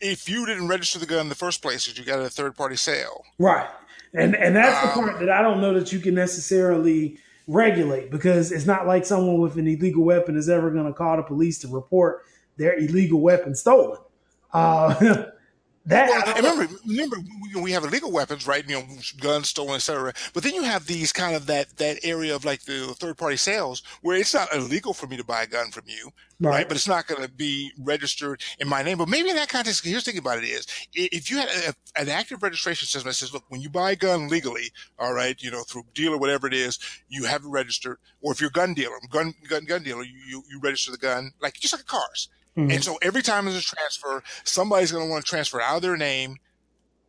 if 0.00 0.28
you 0.28 0.46
didn't 0.46 0.68
register 0.68 0.98
the 0.98 1.06
gun 1.06 1.20
in 1.20 1.28
the 1.28 1.34
first 1.34 1.62
place, 1.62 1.86
because 1.86 1.98
you 1.98 2.04
got 2.04 2.20
a 2.20 2.30
third 2.30 2.56
party 2.56 2.76
sale. 2.76 3.22
Right. 3.38 3.68
And 4.14 4.34
and 4.34 4.56
that's 4.56 4.80
the 4.82 4.98
um, 4.98 5.08
part 5.08 5.20
that 5.20 5.30
I 5.30 5.42
don't 5.42 5.60
know 5.60 5.78
that 5.78 5.92
you 5.92 6.00
can 6.00 6.14
necessarily 6.14 7.18
regulate 7.46 8.10
because 8.10 8.50
it's 8.50 8.66
not 8.66 8.86
like 8.86 9.04
someone 9.04 9.40
with 9.40 9.56
an 9.56 9.66
illegal 9.66 10.04
weapon 10.04 10.36
is 10.36 10.48
ever 10.48 10.70
going 10.70 10.86
to 10.86 10.92
call 10.92 11.16
the 11.16 11.22
police 11.22 11.58
to 11.60 11.68
report 11.68 12.22
their 12.56 12.76
illegal 12.76 13.20
weapon 13.20 13.54
stolen. 13.54 13.98
Uh, 14.52 15.24
That 15.86 16.08
well, 16.42 16.56
remember, 16.56 16.76
remember, 16.86 17.16
we 17.56 17.72
have 17.72 17.84
illegal 17.84 18.10
weapons, 18.10 18.46
right? 18.46 18.68
You 18.68 18.76
know, 18.76 18.84
guns 19.18 19.48
stolen, 19.48 19.76
etc. 19.76 20.12
But 20.32 20.42
then 20.42 20.54
you 20.54 20.62
have 20.62 20.86
these 20.86 21.12
kind 21.12 21.34
of 21.34 21.46
that 21.46 21.76
that 21.78 21.98
area 22.02 22.34
of 22.34 22.44
like 22.44 22.62
the 22.62 22.94
third 22.98 23.16
party 23.16 23.36
sales 23.36 23.82
where 24.02 24.16
it's 24.16 24.34
not 24.34 24.54
illegal 24.54 24.92
for 24.94 25.06
me 25.06 25.16
to 25.16 25.24
buy 25.24 25.42
a 25.42 25.46
gun 25.46 25.70
from 25.70 25.84
you, 25.86 26.10
right? 26.40 26.50
right? 26.50 26.68
But 26.68 26.76
it's 26.76 26.88
not 26.88 27.06
going 27.06 27.22
to 27.22 27.30
be 27.30 27.72
registered 27.78 28.42
in 28.58 28.68
my 28.68 28.82
name. 28.82 28.98
But 28.98 29.08
maybe 29.08 29.30
in 29.30 29.36
that 29.36 29.48
context, 29.48 29.84
here's 29.84 30.04
the 30.04 30.12
thing 30.12 30.18
about 30.18 30.38
it 30.38 30.44
is, 30.44 30.66
if 30.94 31.30
you 31.30 31.38
had 31.38 31.48
a, 31.48 32.00
an 32.00 32.08
active 32.08 32.42
registration 32.42 32.86
system 32.86 33.08
that 33.08 33.14
says, 33.14 33.32
look, 33.32 33.44
when 33.48 33.60
you 33.60 33.70
buy 33.70 33.92
a 33.92 33.96
gun 33.96 34.28
legally, 34.28 34.70
all 34.98 35.14
right, 35.14 35.40
you 35.42 35.50
know, 35.50 35.62
through 35.62 35.84
dealer, 35.94 36.18
whatever 36.18 36.46
it 36.46 36.54
is, 36.54 36.78
you 37.08 37.24
have 37.24 37.44
it 37.44 37.48
registered, 37.48 37.98
or 38.20 38.32
if 38.32 38.40
you're 38.40 38.50
a 38.50 38.52
gun 38.52 38.74
dealer, 38.74 38.96
gun 39.10 39.34
gun 39.48 39.64
gun 39.64 39.82
dealer, 39.82 40.02
you 40.02 40.18
you, 40.28 40.42
you 40.50 40.60
register 40.62 40.90
the 40.90 40.98
gun 40.98 41.32
like 41.40 41.54
just 41.54 41.74
like 41.74 41.86
cars 41.86 42.28
Mm-hmm. 42.56 42.70
And 42.72 42.84
so 42.84 42.98
every 43.02 43.22
time 43.22 43.44
there's 43.44 43.58
a 43.58 43.62
transfer, 43.62 44.22
somebody's 44.44 44.92
going 44.92 45.06
to 45.06 45.10
want 45.10 45.24
to 45.24 45.28
transfer 45.28 45.60
out 45.60 45.76
of 45.76 45.82
their 45.82 45.96
name 45.96 46.36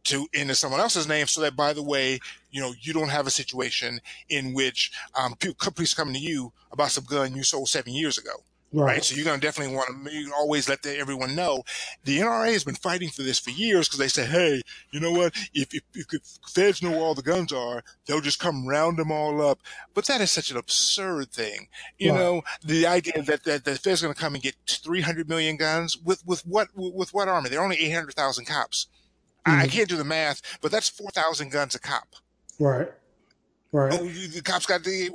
to 0.03 0.27
into 0.33 0.55
someone 0.55 0.79
else's 0.79 1.07
name 1.07 1.27
so 1.27 1.41
that 1.41 1.55
by 1.55 1.73
the 1.73 1.83
way 1.83 2.19
you 2.51 2.61
know 2.61 2.73
you 2.81 2.93
don't 2.93 3.09
have 3.09 3.27
a 3.27 3.31
situation 3.31 3.99
in 4.29 4.53
which 4.53 4.91
um, 5.15 5.35
companies 5.57 5.93
coming 5.93 6.13
to 6.13 6.19
you 6.19 6.51
about 6.71 6.91
some 6.91 7.03
gun 7.03 7.35
you 7.35 7.43
sold 7.43 7.69
seven 7.69 7.93
years 7.93 8.17
ago 8.17 8.43
Right. 8.73 8.85
right. 8.85 9.03
So 9.03 9.15
you're 9.15 9.25
going 9.25 9.39
to 9.39 9.45
definitely 9.45 9.75
want 9.75 9.89
to 10.05 10.31
always 10.33 10.69
let 10.69 10.81
the, 10.81 10.97
everyone 10.97 11.35
know. 11.35 11.63
The 12.05 12.19
NRA 12.19 12.53
has 12.53 12.63
been 12.63 12.75
fighting 12.75 13.09
for 13.09 13.21
this 13.21 13.37
for 13.37 13.49
years 13.49 13.87
because 13.87 13.99
they 13.99 14.07
say, 14.07 14.25
hey, 14.25 14.61
you 14.91 15.01
know 15.01 15.11
what? 15.11 15.35
If, 15.53 15.73
if, 15.73 15.83
if 15.93 16.21
feds 16.49 16.81
know 16.81 16.91
where 16.91 17.01
all 17.01 17.13
the 17.13 17.21
guns 17.21 17.51
are, 17.51 17.83
they'll 18.05 18.21
just 18.21 18.39
come 18.39 18.65
round 18.65 18.97
them 18.97 19.11
all 19.11 19.41
up. 19.45 19.59
But 19.93 20.05
that 20.05 20.21
is 20.21 20.31
such 20.31 20.51
an 20.51 20.57
absurd 20.57 21.31
thing. 21.31 21.67
You 21.97 22.11
right. 22.11 22.19
know, 22.19 22.41
the 22.63 22.87
idea 22.87 23.21
that, 23.23 23.43
that 23.43 23.65
the 23.65 23.75
feds 23.75 24.01
going 24.01 24.13
to 24.13 24.19
come 24.19 24.35
and 24.35 24.43
get 24.43 24.55
300 24.67 25.27
million 25.27 25.57
guns 25.57 25.97
with, 25.97 26.25
with 26.25 26.45
what, 26.45 26.69
with 26.73 27.13
what 27.13 27.27
army? 27.27 27.49
There 27.49 27.59
are 27.59 27.65
only 27.65 27.79
800,000 27.79 28.45
cops. 28.45 28.87
Mm-hmm. 29.47 29.59
I 29.59 29.67
can't 29.67 29.89
do 29.89 29.97
the 29.97 30.03
math, 30.03 30.41
but 30.61 30.71
that's 30.71 30.89
4,000 30.89 31.51
guns 31.51 31.75
a 31.75 31.79
cop. 31.79 32.15
Right. 32.59 32.89
Right. 33.71 33.93
Oh, 33.93 34.05
the 34.05 34.41
cops 34.41 34.65
got 34.65 34.83
the 34.83 35.09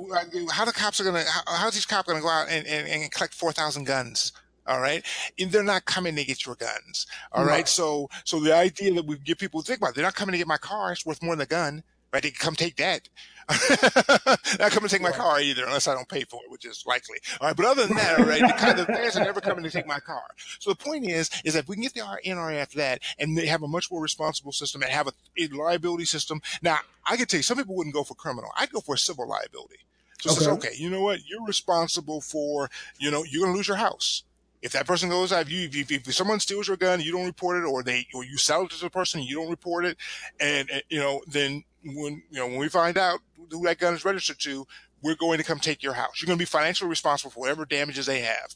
how 0.51 0.65
the 0.65 0.73
cops 0.73 0.99
are 0.99 1.03
gonna 1.03 1.23
how, 1.23 1.41
how's 1.45 1.75
these 1.75 1.85
cops 1.85 2.07
gonna 2.07 2.21
go 2.21 2.29
out 2.29 2.49
and, 2.49 2.65
and, 2.65 2.87
and 2.87 3.11
collect 3.11 3.35
four 3.35 3.51
thousand 3.51 3.83
guns? 3.83 4.31
All 4.67 4.81
right. 4.81 5.05
And 5.39 5.51
they're 5.51 5.63
not 5.63 5.85
coming 5.85 6.15
to 6.15 6.25
get 6.25 6.45
your 6.45 6.55
guns. 6.55 7.07
All 7.31 7.45
right. 7.45 7.51
right. 7.51 7.67
So, 7.67 8.09
so 8.25 8.39
the 8.39 8.55
idea 8.55 8.93
that 8.95 9.05
we 9.05 9.17
give 9.19 9.37
people 9.37 9.61
to 9.61 9.67
think 9.67 9.79
about, 9.79 9.95
they're 9.95 10.03
not 10.03 10.15
coming 10.15 10.33
to 10.33 10.37
get 10.37 10.47
my 10.47 10.57
car. 10.57 10.91
It's 10.91 11.05
worth 11.05 11.23
more 11.23 11.35
than 11.35 11.43
a 11.43 11.45
gun, 11.45 11.83
right? 12.11 12.21
They 12.21 12.31
can 12.31 12.39
come 12.39 12.55
take 12.55 12.75
that. 12.77 13.07
not 14.59 14.71
coming 14.71 14.89
to 14.89 14.89
take 14.89 15.01
my 15.01 15.11
car 15.11 15.39
either, 15.39 15.65
unless 15.65 15.87
I 15.87 15.93
don't 15.93 16.07
pay 16.07 16.23
for 16.23 16.41
it, 16.43 16.51
which 16.51 16.65
is 16.65 16.83
likely. 16.85 17.17
All 17.39 17.47
right, 17.47 17.55
but 17.55 17.65
other 17.65 17.85
than 17.85 17.95
that, 17.97 18.19
all 18.19 18.25
right, 18.25 18.41
the 18.41 18.53
kind 18.57 18.79
of 18.79 18.87
fans 18.87 19.15
are 19.15 19.23
never 19.23 19.39
coming 19.39 19.63
to 19.63 19.71
take 19.71 19.87
my 19.87 19.99
car. 19.99 20.23
So 20.59 20.71
the 20.71 20.75
point 20.75 21.05
is, 21.05 21.29
is 21.45 21.53
that 21.53 21.59
if 21.59 21.69
we 21.69 21.75
can 21.75 21.83
get 21.83 21.93
the 21.93 22.01
NRA 22.01 22.61
after 22.61 22.77
that, 22.77 23.01
and 23.17 23.37
they 23.37 23.45
have 23.47 23.63
a 23.63 23.67
much 23.67 23.89
more 23.91 24.01
responsible 24.01 24.51
system 24.51 24.81
and 24.81 24.91
have 24.91 25.07
a, 25.07 25.13
a 25.39 25.47
liability 25.47 26.05
system. 26.05 26.41
Now, 26.61 26.79
I 27.05 27.15
can 27.15 27.25
tell 27.25 27.37
you, 27.37 27.43
some 27.43 27.57
people 27.57 27.75
wouldn't 27.75 27.95
go 27.95 28.03
for 28.03 28.15
criminal. 28.15 28.51
I'd 28.57 28.71
go 28.71 28.81
for 28.81 28.95
a 28.95 28.97
civil 28.97 29.27
liability. 29.27 29.79
So 30.19 30.31
okay. 30.31 30.39
says, 30.39 30.47
okay, 30.47 30.73
you 30.75 30.89
know 30.89 31.01
what? 31.01 31.19
You're 31.27 31.45
responsible 31.45 32.21
for, 32.21 32.69
you 32.97 33.11
know, 33.11 33.23
you're 33.23 33.43
going 33.43 33.53
to 33.53 33.57
lose 33.57 33.67
your 33.67 33.77
house. 33.77 34.23
If 34.61 34.71
that 34.71 34.87
person 34.87 35.09
goes 35.09 35.31
out, 35.31 35.43
if 35.43 35.51
you, 35.51 35.69
if, 35.71 35.91
if, 35.91 36.13
someone 36.13 36.39
steals 36.39 36.67
your 36.67 36.77
gun, 36.77 36.99
you 36.99 37.11
don't 37.11 37.25
report 37.25 37.57
it, 37.57 37.65
or 37.65 37.83
they, 37.83 38.07
or 38.13 38.23
you 38.23 38.37
sell 38.37 38.63
it 38.63 38.71
to 38.71 38.79
the 38.79 38.89
person, 38.89 39.21
you 39.21 39.35
don't 39.35 39.49
report 39.49 39.85
it, 39.85 39.97
and, 40.39 40.69
and 40.71 40.83
you 40.89 40.99
know, 40.99 41.21
then 41.27 41.63
when 41.83 42.23
you 42.31 42.39
know 42.39 42.47
when 42.47 42.57
we 42.57 42.69
find 42.69 42.97
out 42.97 43.19
who 43.51 43.63
that 43.63 43.79
gun 43.79 43.93
is 43.93 44.03
registered 44.03 44.39
to, 44.39 44.65
we're 45.01 45.15
going 45.15 45.37
to 45.37 45.43
come 45.43 45.59
take 45.59 45.83
your 45.83 45.93
house. 45.93 46.21
You're 46.21 46.27
going 46.27 46.39
to 46.39 46.41
be 46.41 46.45
financially 46.45 46.89
responsible 46.89 47.31
for 47.31 47.41
whatever 47.41 47.65
damages 47.65 48.05
they 48.07 48.21
have. 48.21 48.55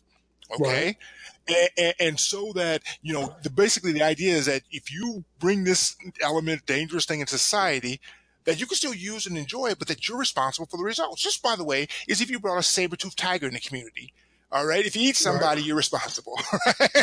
Okay. 0.53 0.85
Right. 0.85 0.97
And, 1.47 1.69
and, 1.77 1.93
and, 1.99 2.19
so 2.19 2.51
that, 2.53 2.83
you 3.01 3.13
know, 3.13 3.35
the, 3.41 3.49
basically 3.49 3.93
the 3.93 4.03
idea 4.03 4.35
is 4.35 4.45
that 4.45 4.61
if 4.69 4.91
you 4.91 5.23
bring 5.39 5.63
this 5.63 5.95
element, 6.21 6.65
dangerous 6.65 7.05
thing 7.05 7.19
in 7.19 7.27
society, 7.27 7.99
that 8.45 8.59
you 8.59 8.65
can 8.65 8.75
still 8.75 8.93
use 8.93 9.25
and 9.25 9.37
enjoy 9.37 9.67
it, 9.67 9.79
but 9.79 9.87
that 9.87 10.07
you're 10.07 10.17
responsible 10.17 10.67
for 10.67 10.77
the 10.77 10.83
results. 10.83 11.21
Just 11.21 11.41
by 11.41 11.55
the 11.55 11.63
way, 11.63 11.87
is 12.07 12.21
if 12.21 12.29
you 12.29 12.39
brought 12.39 12.59
a 12.59 12.63
saber-toothed 12.63 13.17
tiger 13.17 13.47
in 13.47 13.53
the 13.53 13.59
community. 13.59 14.13
All 14.51 14.65
right. 14.65 14.85
If 14.85 14.95
you 14.95 15.09
eat 15.09 15.15
somebody, 15.15 15.61
right. 15.61 15.65
you're 15.65 15.77
responsible. 15.77 16.37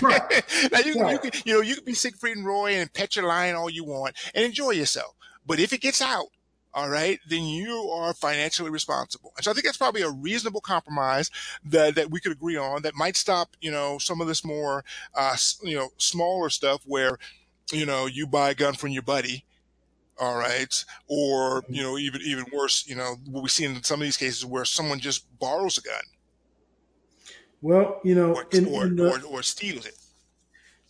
Right? 0.03 0.71
now 0.71 0.81
you, 0.81 1.01
right. 1.01 1.13
you 1.13 1.31
can, 1.31 1.43
you 1.45 1.55
know, 1.55 1.61
you 1.61 1.75
can 1.75 1.85
be 1.85 1.95
Siegfried 1.95 2.37
and 2.37 2.47
Roy 2.47 2.73
and 2.75 2.93
pet 2.93 3.17
your 3.17 3.27
lion 3.27 3.57
all 3.57 3.71
you 3.71 3.85
want 3.85 4.17
and 4.35 4.45
enjoy 4.45 4.71
yourself. 4.71 5.15
But 5.47 5.59
if 5.59 5.73
it 5.73 5.81
gets 5.81 6.01
out, 6.03 6.29
all 6.75 6.89
right, 6.89 7.19
then 7.29 7.45
you 7.45 7.91
are 7.93 8.13
financially 8.13 8.71
responsible. 8.71 9.33
And 9.37 9.45
so 9.45 9.51
I 9.51 9.55
think 9.55 9.65
that's 9.65 9.79
probably 9.79 10.03
a 10.03 10.11
reasonable 10.11 10.61
compromise 10.61 11.31
that, 11.65 11.95
that 11.95 12.11
we 12.11 12.21
could 12.21 12.33
agree 12.33 12.57
on 12.57 12.83
that 12.83 12.95
might 12.95 13.17
stop, 13.17 13.57
you 13.61 13.71
know, 13.71 13.99
some 13.99 14.21
of 14.21 14.29
this 14.29 14.45
more, 14.45 14.85
uh, 15.15 15.37
you 15.63 15.77
know, 15.77 15.89
smaller 15.97 16.51
stuff 16.51 16.83
where, 16.85 17.19
you 17.73 17.87
know, 17.87 18.07
you 18.07 18.27
buy 18.27 18.51
a 18.51 18.55
gun 18.55 18.75
from 18.75 18.91
your 18.91 19.03
buddy. 19.03 19.45
All 20.21 20.37
right. 20.37 20.85
Or, 21.07 21.65
you 21.69 21.83
know, 21.83 21.97
even, 21.97 22.21
even 22.23 22.47
worse, 22.53 22.87
you 22.87 22.95
know, 22.95 23.17
what 23.27 23.43
we 23.43 23.49
see 23.49 23.65
in 23.65 23.83
some 23.83 24.01
of 24.01 24.05
these 24.05 24.17
cases 24.17 24.45
where 24.45 24.65
someone 24.65 25.01
just 25.01 25.27
borrows 25.39 25.79
a 25.79 25.83
gun. 25.83 26.03
Well, 27.61 28.01
you 28.05 28.15
know, 28.15 28.35
or, 28.35 28.47
in, 28.53 28.67
or, 28.67 28.87
in 28.87 28.97
the, 28.97 29.11
or, 29.11 29.39
or 29.39 29.43
steals 29.43 29.85
it 29.87 29.97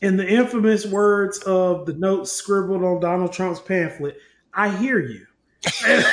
In 0.01 0.17
the 0.17 0.29
infamous 0.29 0.87
words 0.87 1.39
of 1.39 1.87
the 1.87 1.95
notes 1.95 2.33
scribbled 2.33 2.85
on 2.85 3.01
Donald 3.01 3.33
Trump's 3.33 3.61
pamphlet, 3.61 4.19
I 4.53 4.69
hear 4.69 4.99
you. 4.99 5.27
and, 5.87 6.05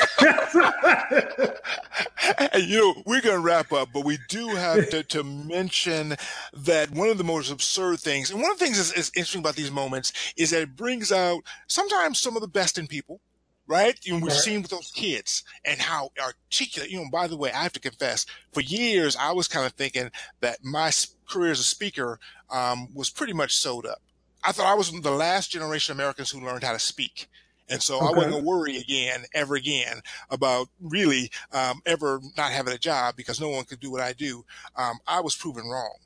you 2.67 2.77
know, 2.77 3.03
we're 3.05 3.21
going 3.21 3.35
to 3.35 3.39
wrap 3.39 3.71
up, 3.71 3.89
but 3.93 4.03
we 4.03 4.17
do 4.27 4.47
have 4.49 4.89
to, 4.89 5.03
to, 5.03 5.23
mention 5.23 6.15
that 6.53 6.89
one 6.89 7.09
of 7.09 7.19
the 7.19 7.23
most 7.23 7.51
absurd 7.51 7.99
things, 7.99 8.31
and 8.31 8.41
one 8.41 8.51
of 8.51 8.57
the 8.57 8.65
things 8.65 8.77
that's, 8.77 9.09
interesting 9.09 9.41
about 9.41 9.55
these 9.55 9.69
moments 9.69 10.13
is 10.35 10.49
that 10.49 10.63
it 10.63 10.75
brings 10.75 11.11
out 11.11 11.43
sometimes 11.67 12.19
some 12.19 12.35
of 12.35 12.41
the 12.41 12.47
best 12.47 12.79
in 12.79 12.87
people. 12.87 13.21
Right? 13.67 13.97
You 14.03 14.13
know, 14.13 14.19
we've 14.19 14.31
right. 14.31 14.41
seen 14.41 14.61
with 14.61 14.69
those 14.69 14.91
kids 14.91 15.43
and 15.63 15.79
how 15.79 16.11
articulate, 16.21 16.91
you 16.91 16.99
know, 16.99 17.09
by 17.11 17.27
the 17.27 17.37
way, 17.37 17.51
I 17.51 17.63
have 17.63 17.73
to 17.73 17.79
confess, 17.79 18.25
for 18.53 18.61
years, 18.61 19.15
I 19.15 19.31
was 19.31 19.47
kind 19.47 19.65
of 19.65 19.73
thinking 19.73 20.11
that 20.41 20.63
my 20.63 20.91
career 21.27 21.51
as 21.51 21.59
a 21.59 21.63
speaker, 21.63 22.19
um, 22.51 22.89
was 22.93 23.09
pretty 23.09 23.33
much 23.33 23.55
sewed 23.55 23.87
up. 23.87 24.01
I 24.43 24.51
thought 24.51 24.67
I 24.67 24.75
was 24.75 24.91
the 24.91 25.09
last 25.09 25.49
generation 25.49 25.93
of 25.93 25.97
Americans 25.97 26.29
who 26.29 26.45
learned 26.45 26.63
how 26.63 26.73
to 26.73 26.79
speak. 26.79 27.27
And 27.67 27.81
so 27.81 27.97
okay. 27.97 28.05
I 28.05 28.09
wasn't 28.11 28.33
gonna 28.33 28.45
worry 28.45 28.77
again, 28.77 29.25
ever 29.33 29.55
again, 29.55 30.01
about 30.29 30.69
really 30.79 31.31
um, 31.51 31.81
ever 31.85 32.21
not 32.37 32.51
having 32.51 32.73
a 32.73 32.77
job 32.77 33.15
because 33.15 33.41
no 33.41 33.49
one 33.49 33.65
could 33.65 33.79
do 33.79 33.91
what 33.91 34.01
I 34.01 34.13
do. 34.13 34.45
Um, 34.75 34.99
I 35.07 35.21
was 35.21 35.35
proven 35.35 35.67
wrong. 35.67 35.97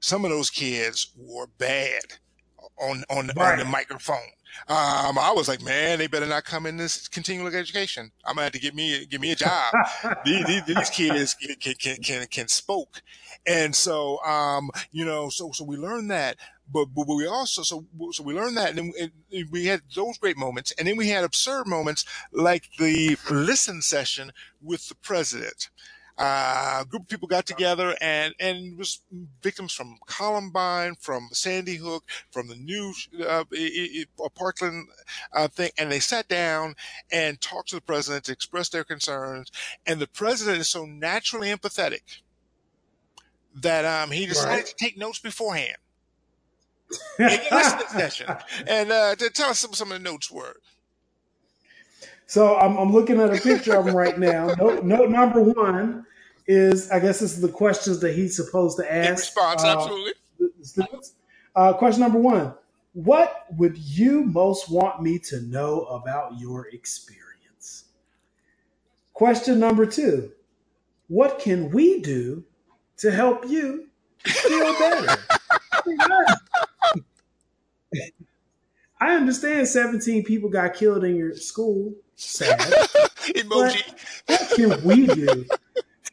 Some 0.00 0.24
of 0.24 0.30
those 0.30 0.50
kids 0.50 1.12
were 1.16 1.46
bad 1.58 2.02
on 2.78 3.04
on, 3.10 3.30
right. 3.36 3.52
on 3.52 3.58
the 3.58 3.64
microphone. 3.64 4.16
Um, 4.68 5.18
I 5.18 5.32
was 5.34 5.48
like, 5.48 5.62
man, 5.62 5.98
they 5.98 6.06
better 6.06 6.26
not 6.26 6.44
come 6.44 6.64
in 6.64 6.78
this 6.78 7.08
continuing 7.08 7.54
education. 7.54 8.10
I'm 8.24 8.36
gonna 8.36 8.44
have 8.44 8.52
to 8.52 8.58
get 8.58 8.74
me 8.74 9.04
give 9.06 9.20
me 9.20 9.32
a 9.32 9.36
job. 9.36 9.74
these, 10.24 10.46
these, 10.46 10.64
these, 10.64 10.90
kids 10.90 11.34
can, 11.34 11.74
can 11.74 11.96
can 11.96 12.26
can 12.26 12.48
spoke, 12.48 13.02
and 13.46 13.74
so 13.74 14.22
um, 14.24 14.70
you 14.92 15.04
know, 15.04 15.28
so 15.28 15.50
so 15.52 15.64
we 15.64 15.76
learned 15.76 16.10
that 16.10 16.36
but, 16.72 16.86
but 16.86 17.06
we 17.08 17.26
also 17.26 17.62
so 17.62 17.84
so 18.10 18.22
we 18.22 18.34
learned 18.34 18.56
that 18.56 18.76
and, 18.76 18.92
and 18.98 19.12
we 19.50 19.66
had 19.66 19.82
those 19.94 20.18
great 20.18 20.36
moments 20.36 20.72
and 20.78 20.88
then 20.88 20.96
we 20.96 21.08
had 21.08 21.24
absurd 21.24 21.66
moments 21.66 22.04
like 22.32 22.68
the 22.78 23.16
listen 23.30 23.82
session 23.82 24.32
with 24.60 24.88
the 24.88 24.94
president 24.96 25.70
uh, 26.18 26.78
a 26.80 26.84
group 26.86 27.02
of 27.02 27.08
people 27.08 27.28
got 27.28 27.46
together 27.46 27.94
and 28.00 28.34
and 28.40 28.72
it 28.72 28.78
was 28.78 29.02
victims 29.42 29.72
from 29.72 29.98
Columbine, 30.06 30.94
from 30.98 31.28
Sandy 31.32 31.76
Hook, 31.76 32.04
from 32.30 32.48
the 32.48 32.56
new 32.56 32.92
uh, 33.26 33.44
Parkland 34.34 34.88
uh, 35.32 35.48
thing, 35.48 35.70
and 35.78 35.90
they 35.90 36.00
sat 36.00 36.28
down 36.28 36.74
and 37.12 37.40
talked 37.40 37.68
to 37.70 37.76
the 37.76 37.82
president 37.82 38.24
to 38.24 38.32
express 38.32 38.68
their 38.68 38.84
concerns. 38.84 39.50
And 39.86 40.00
the 40.00 40.06
president 40.06 40.58
is 40.58 40.68
so 40.68 40.86
naturally 40.86 41.48
empathetic 41.48 42.20
that 43.54 43.84
um, 43.84 44.10
he 44.10 44.26
decided 44.26 44.54
right. 44.56 44.66
to 44.66 44.74
take 44.74 44.98
notes 44.98 45.18
beforehand 45.18 45.76
listening 47.18 47.88
session 47.88 48.26
and 48.66 48.92
uh, 48.92 49.14
to 49.16 49.30
tell 49.30 49.50
us 49.50 49.58
some, 49.58 49.72
some 49.72 49.90
of 49.90 49.98
the 49.98 50.10
notes 50.10 50.30
were. 50.30 50.56
So 52.26 52.56
I'm, 52.56 52.76
I'm 52.76 52.92
looking 52.92 53.20
at 53.20 53.32
a 53.32 53.40
picture 53.40 53.76
of 53.76 53.86
him 53.86 53.94
right 53.94 54.18
now. 54.18 54.48
Note, 54.58 54.84
note 54.84 55.10
number 55.10 55.40
one 55.40 56.04
is, 56.46 56.90
I 56.90 56.98
guess 56.98 57.20
this 57.20 57.34
is 57.34 57.40
the 57.40 57.48
questions 57.48 58.00
that 58.00 58.14
he's 58.14 58.36
supposed 58.36 58.76
to 58.78 58.92
ask. 58.92 59.08
In 59.08 59.14
response, 59.14 59.64
uh, 59.64 59.68
absolutely. 59.68 60.12
students. 60.62 61.14
Uh, 61.54 61.72
question 61.72 62.00
number 62.00 62.18
one: 62.18 62.52
What 62.92 63.46
would 63.52 63.78
you 63.78 64.24
most 64.24 64.68
want 64.70 65.02
me 65.02 65.18
to 65.20 65.40
know 65.42 65.82
about 65.82 66.38
your 66.38 66.68
experience? 66.68 67.84
Question 69.12 69.60
number 69.60 69.86
two: 69.86 70.32
What 71.08 71.38
can 71.38 71.70
we 71.70 72.00
do 72.00 72.44
to 72.98 73.10
help 73.12 73.48
you 73.48 73.86
feel 74.24 74.78
better? 74.78 75.16
I 78.98 79.14
understand 79.14 79.68
17 79.68 80.24
people 80.24 80.48
got 80.48 80.74
killed 80.74 81.04
in 81.04 81.16
your 81.16 81.34
school. 81.36 81.94
Sad. 82.16 82.58
Emoji. 83.36 83.82
What 84.26 84.50
can 84.56 84.84
we 84.84 85.06
do 85.06 85.26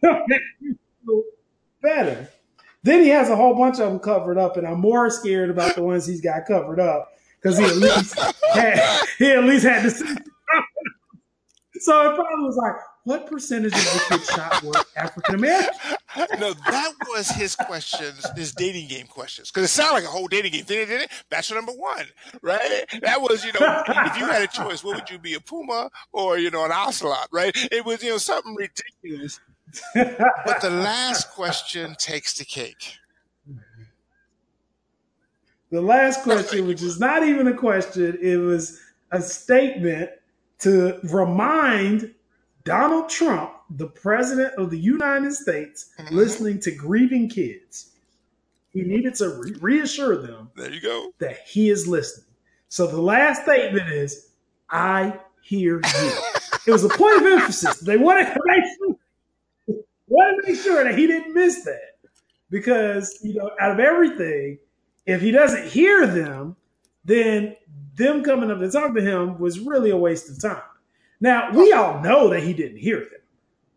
to 0.01 0.23
make 0.27 0.41
you 0.59 0.77
feel 1.05 1.23
better? 1.81 2.29
Then 2.83 3.01
he 3.01 3.09
has 3.09 3.29
a 3.29 3.35
whole 3.35 3.55
bunch 3.55 3.79
of 3.79 3.89
them 3.89 3.99
covered 3.99 4.37
up, 4.37 4.57
and 4.57 4.67
I'm 4.67 4.79
more 4.79 5.09
scared 5.09 5.49
about 5.49 5.75
the 5.75 5.83
ones 5.83 6.05
he's 6.05 6.21
got 6.21 6.45
covered 6.45 6.81
up 6.81 7.13
because 7.41 7.57
he 7.57 7.63
at 7.63 7.77
least 7.77 8.19
had, 8.53 9.01
he 9.17 9.31
at 9.31 9.43
least 9.45 9.65
had 9.65 9.83
to. 9.83 9.89
so 11.79 12.11
it 12.11 12.15
probably 12.15 12.45
was 12.45 12.57
like, 12.57 12.75
what 13.05 13.25
percentage 13.27 13.73
of 13.73 13.79
the 13.79 14.05
kids 14.09 14.29
shot 14.29 14.61
were 14.63 14.73
African 14.97 15.35
American? 15.35 15.73
No, 16.39 16.53
that 16.53 16.93
was 17.09 17.29
his 17.29 17.55
questions, 17.55 18.25
his 18.35 18.51
dating 18.53 18.87
game 18.87 19.07
questions. 19.07 19.51
Because 19.51 19.65
it 19.65 19.73
sounded 19.73 19.93
like 19.93 20.03
a 20.03 20.07
whole 20.07 20.27
dating 20.27 20.51
game. 20.51 20.63
Did 20.65 20.89
it? 20.89 21.09
Bachelor 21.29 21.57
number 21.57 21.71
one, 21.71 22.05
right? 22.41 22.85
That 23.01 23.21
was, 23.21 23.43
you 23.43 23.51
know, 23.53 23.83
if 23.87 24.17
you 24.17 24.25
had 24.25 24.41
a 24.41 24.47
choice, 24.47 24.83
what 24.83 24.95
would 24.95 25.09
you 25.09 25.17
be, 25.17 25.33
a 25.33 25.39
puma 25.39 25.89
or, 26.11 26.37
you 26.37 26.51
know, 26.51 26.65
an 26.65 26.71
ocelot, 26.71 27.27
right? 27.31 27.51
It 27.71 27.85
was, 27.85 28.03
you 28.03 28.11
know, 28.11 28.17
something 28.17 28.55
ridiculous. 28.55 29.39
but 29.95 30.61
the 30.61 30.69
last 30.69 31.31
question 31.31 31.95
takes 31.97 32.37
the 32.37 32.45
cake. 32.45 32.97
The 35.71 35.81
last 35.81 36.21
question, 36.21 36.67
which 36.67 36.83
is 36.83 36.99
not 36.99 37.23
even 37.23 37.47
a 37.47 37.53
question, 37.55 38.19
it 38.21 38.37
was 38.37 38.79
a 39.11 39.19
statement 39.21 40.11
to 40.59 40.99
remind 41.03 42.13
Donald 42.63 43.09
Trump, 43.09 43.51
the 43.69 43.87
president 43.87 44.53
of 44.55 44.69
the 44.69 44.79
United 44.79 45.33
States, 45.33 45.91
mm-hmm. 45.99 46.15
listening 46.15 46.59
to 46.61 46.71
grieving 46.71 47.29
kids. 47.29 47.91
He 48.71 48.81
needed 48.81 49.15
to 49.15 49.29
re- 49.29 49.55
reassure 49.61 50.21
them. 50.21 50.49
There 50.55 50.71
you 50.71 50.81
go. 50.81 51.11
That 51.19 51.39
he 51.45 51.69
is 51.69 51.87
listening. 51.87 52.25
So 52.69 52.87
the 52.87 53.01
last 53.01 53.43
statement 53.43 53.89
is, 53.89 54.31
"I 54.69 55.19
hear 55.43 55.75
you." 55.75 55.81
it 56.67 56.71
was 56.71 56.83
a 56.83 56.89
point 56.89 57.17
of 57.17 57.25
emphasis. 57.25 57.79
They 57.79 57.97
wanted 57.97 58.33
to 58.33 58.39
make 58.45 58.63
sure, 58.77 59.77
wanted 60.07 60.41
to 60.41 60.51
make 60.51 60.61
sure 60.61 60.83
that 60.83 60.97
he 60.97 61.05
didn't 61.05 61.33
miss 61.33 61.63
that 61.65 61.97
because 62.49 63.19
you 63.21 63.35
know, 63.35 63.51
out 63.59 63.71
of 63.71 63.79
everything, 63.79 64.57
if 65.05 65.21
he 65.21 65.31
doesn't 65.31 65.67
hear 65.67 66.07
them, 66.07 66.55
then 67.05 67.55
them 67.95 68.23
coming 68.23 68.49
up 68.49 68.59
to 68.59 68.71
talk 68.71 68.95
to 68.95 69.01
him 69.01 69.37
was 69.37 69.59
really 69.59 69.91
a 69.91 69.97
waste 69.97 70.29
of 70.29 70.41
time. 70.41 70.63
Now 71.23 71.51
we 71.51 71.71
all 71.71 72.01
know 72.01 72.27
that 72.31 72.43
he 72.43 72.51
didn't 72.53 72.79
hear 72.79 72.99
them. 72.99 73.21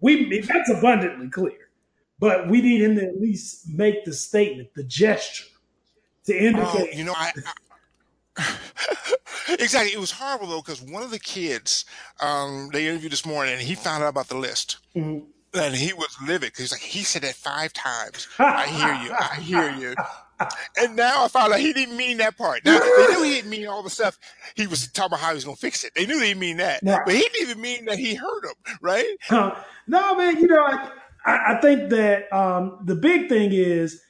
We 0.01 0.41
that's 0.41 0.69
abundantly 0.69 1.29
clear, 1.29 1.71
but 2.19 2.49
we 2.49 2.61
need 2.61 2.83
him 2.83 2.97
to 2.97 3.07
at 3.07 3.21
least 3.21 3.69
make 3.69 4.05
the 4.05 4.13
statement, 4.13 4.71
the 4.75 4.83
gesture, 4.83 5.47
to 6.25 6.37
indicate. 6.37 6.91
Oh, 6.93 6.97
you 6.97 7.05
know, 7.05 7.15
I, 7.17 7.33
I 8.37 8.59
exactly. 9.61 9.93
It 9.93 10.01
was 10.01 10.11
horrible 10.11 10.49
though 10.49 10.61
because 10.61 10.83
one 10.83 11.05
of 11.05 11.13
the 11.13 11.21
kids 11.21 11.85
um, 12.21 12.71
they 12.73 12.89
interviewed 12.89 13.13
this 13.13 13.25
morning, 13.25 13.55
and 13.55 13.63
he 13.63 13.77
found 13.77 14.03
out 14.03 14.09
about 14.09 14.27
the 14.27 14.37
list. 14.37 14.79
Mm-hmm. 14.97 15.27
And 15.55 15.75
he 15.75 15.93
was 15.93 16.17
livid 16.21 16.53
because 16.53 16.73
like 16.73 16.81
he 16.81 17.05
said 17.05 17.23
that 17.23 17.37
five 17.37 17.73
times. 17.73 18.27
I 18.41 18.67
hear 18.67 18.95
you. 19.05 19.17
I 19.17 19.35
hear 19.37 19.71
you 19.71 19.95
and 20.79 20.97
now 20.97 21.25
I 21.25 21.29
found 21.29 21.53
out 21.53 21.61
he 21.61 21.73
didn't 21.73 21.97
mean 21.97 22.19
that 22.19 22.37
part. 22.37 22.65
Now 22.65 22.79
they 22.79 23.07
knew 23.15 23.23
he 23.23 23.31
didn't 23.35 23.51
mean 23.51 23.67
all 23.67 23.83
the 23.83 23.91
stuff 23.91 24.19
he 24.55 24.67
was 24.67 24.87
talking 24.89 25.13
about 25.13 25.21
how 25.21 25.29
he 25.31 25.35
was 25.35 25.45
gonna 25.45 25.57
fix 25.57 25.85
it. 25.85 25.93
They 25.95 26.07
knew 26.07 26.19
he 26.21 26.29
didn't 26.29 26.41
mean 26.41 26.59
that, 26.59 26.85
but 27.05 27.15
he 27.15 27.21
didn't 27.21 27.49
even 27.49 27.61
mean 27.61 27.85
that 27.87 27.99
he 27.99 28.15
hurt 28.15 28.45
him, 28.45 28.77
right? 28.81 29.07
Uh, 29.31 29.53
no, 29.87 30.15
man. 30.17 30.37
You 30.39 30.49
know, 30.49 30.65
I, 30.65 31.57
I 31.57 31.61
think 31.61 31.91
that 31.91 32.33
um, 32.33 32.79
the 32.85 32.95
big 32.95 33.29
thing 33.29 33.53
is 33.53 34.03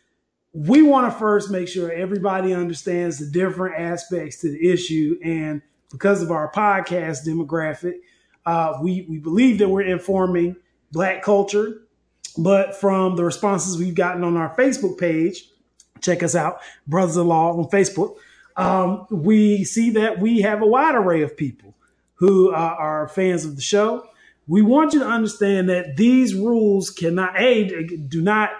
we 0.52 0.82
want 0.82 1.12
to 1.12 1.18
first 1.18 1.50
make 1.50 1.68
sure 1.68 1.92
everybody 1.92 2.54
understands 2.54 3.18
the 3.18 3.26
different 3.26 3.78
aspects 3.78 4.40
to 4.40 4.50
the 4.50 4.68
issue, 4.70 5.18
and 5.22 5.62
because 5.90 6.22
of 6.22 6.30
our 6.30 6.50
podcast 6.50 7.26
demographic, 7.26 7.94
uh, 8.46 8.78
we 8.82 9.06
we 9.08 9.18
believe 9.18 9.58
that 9.58 9.68
we're 9.68 9.82
informing 9.82 10.56
Black 10.92 11.22
culture. 11.22 11.82
But 12.38 12.76
from 12.76 13.16
the 13.16 13.24
responses 13.24 13.78
we've 13.78 13.94
gotten 13.94 14.22
on 14.22 14.36
our 14.36 14.54
Facebook 14.56 14.98
page, 14.98 15.48
check 16.00 16.22
us 16.22 16.34
out, 16.34 16.60
Brothers 16.86 17.16
in 17.16 17.26
Law 17.26 17.58
on 17.58 17.64
Facebook. 17.66 18.16
Um, 18.56 19.06
we 19.10 19.64
see 19.64 19.90
that 19.90 20.18
we 20.18 20.40
have 20.40 20.62
a 20.62 20.66
wide 20.66 20.94
array 20.94 21.22
of 21.22 21.36
people 21.36 21.74
who 22.14 22.52
uh, 22.52 22.76
are 22.78 23.08
fans 23.08 23.44
of 23.44 23.56
the 23.56 23.62
show. 23.62 24.08
We 24.48 24.62
want 24.62 24.92
you 24.94 25.00
to 25.00 25.06
understand 25.06 25.68
that 25.68 25.96
these 25.96 26.34
rules 26.34 26.90
cannot, 26.90 27.38
A, 27.38 27.84
do 27.84 28.22
not 28.22 28.50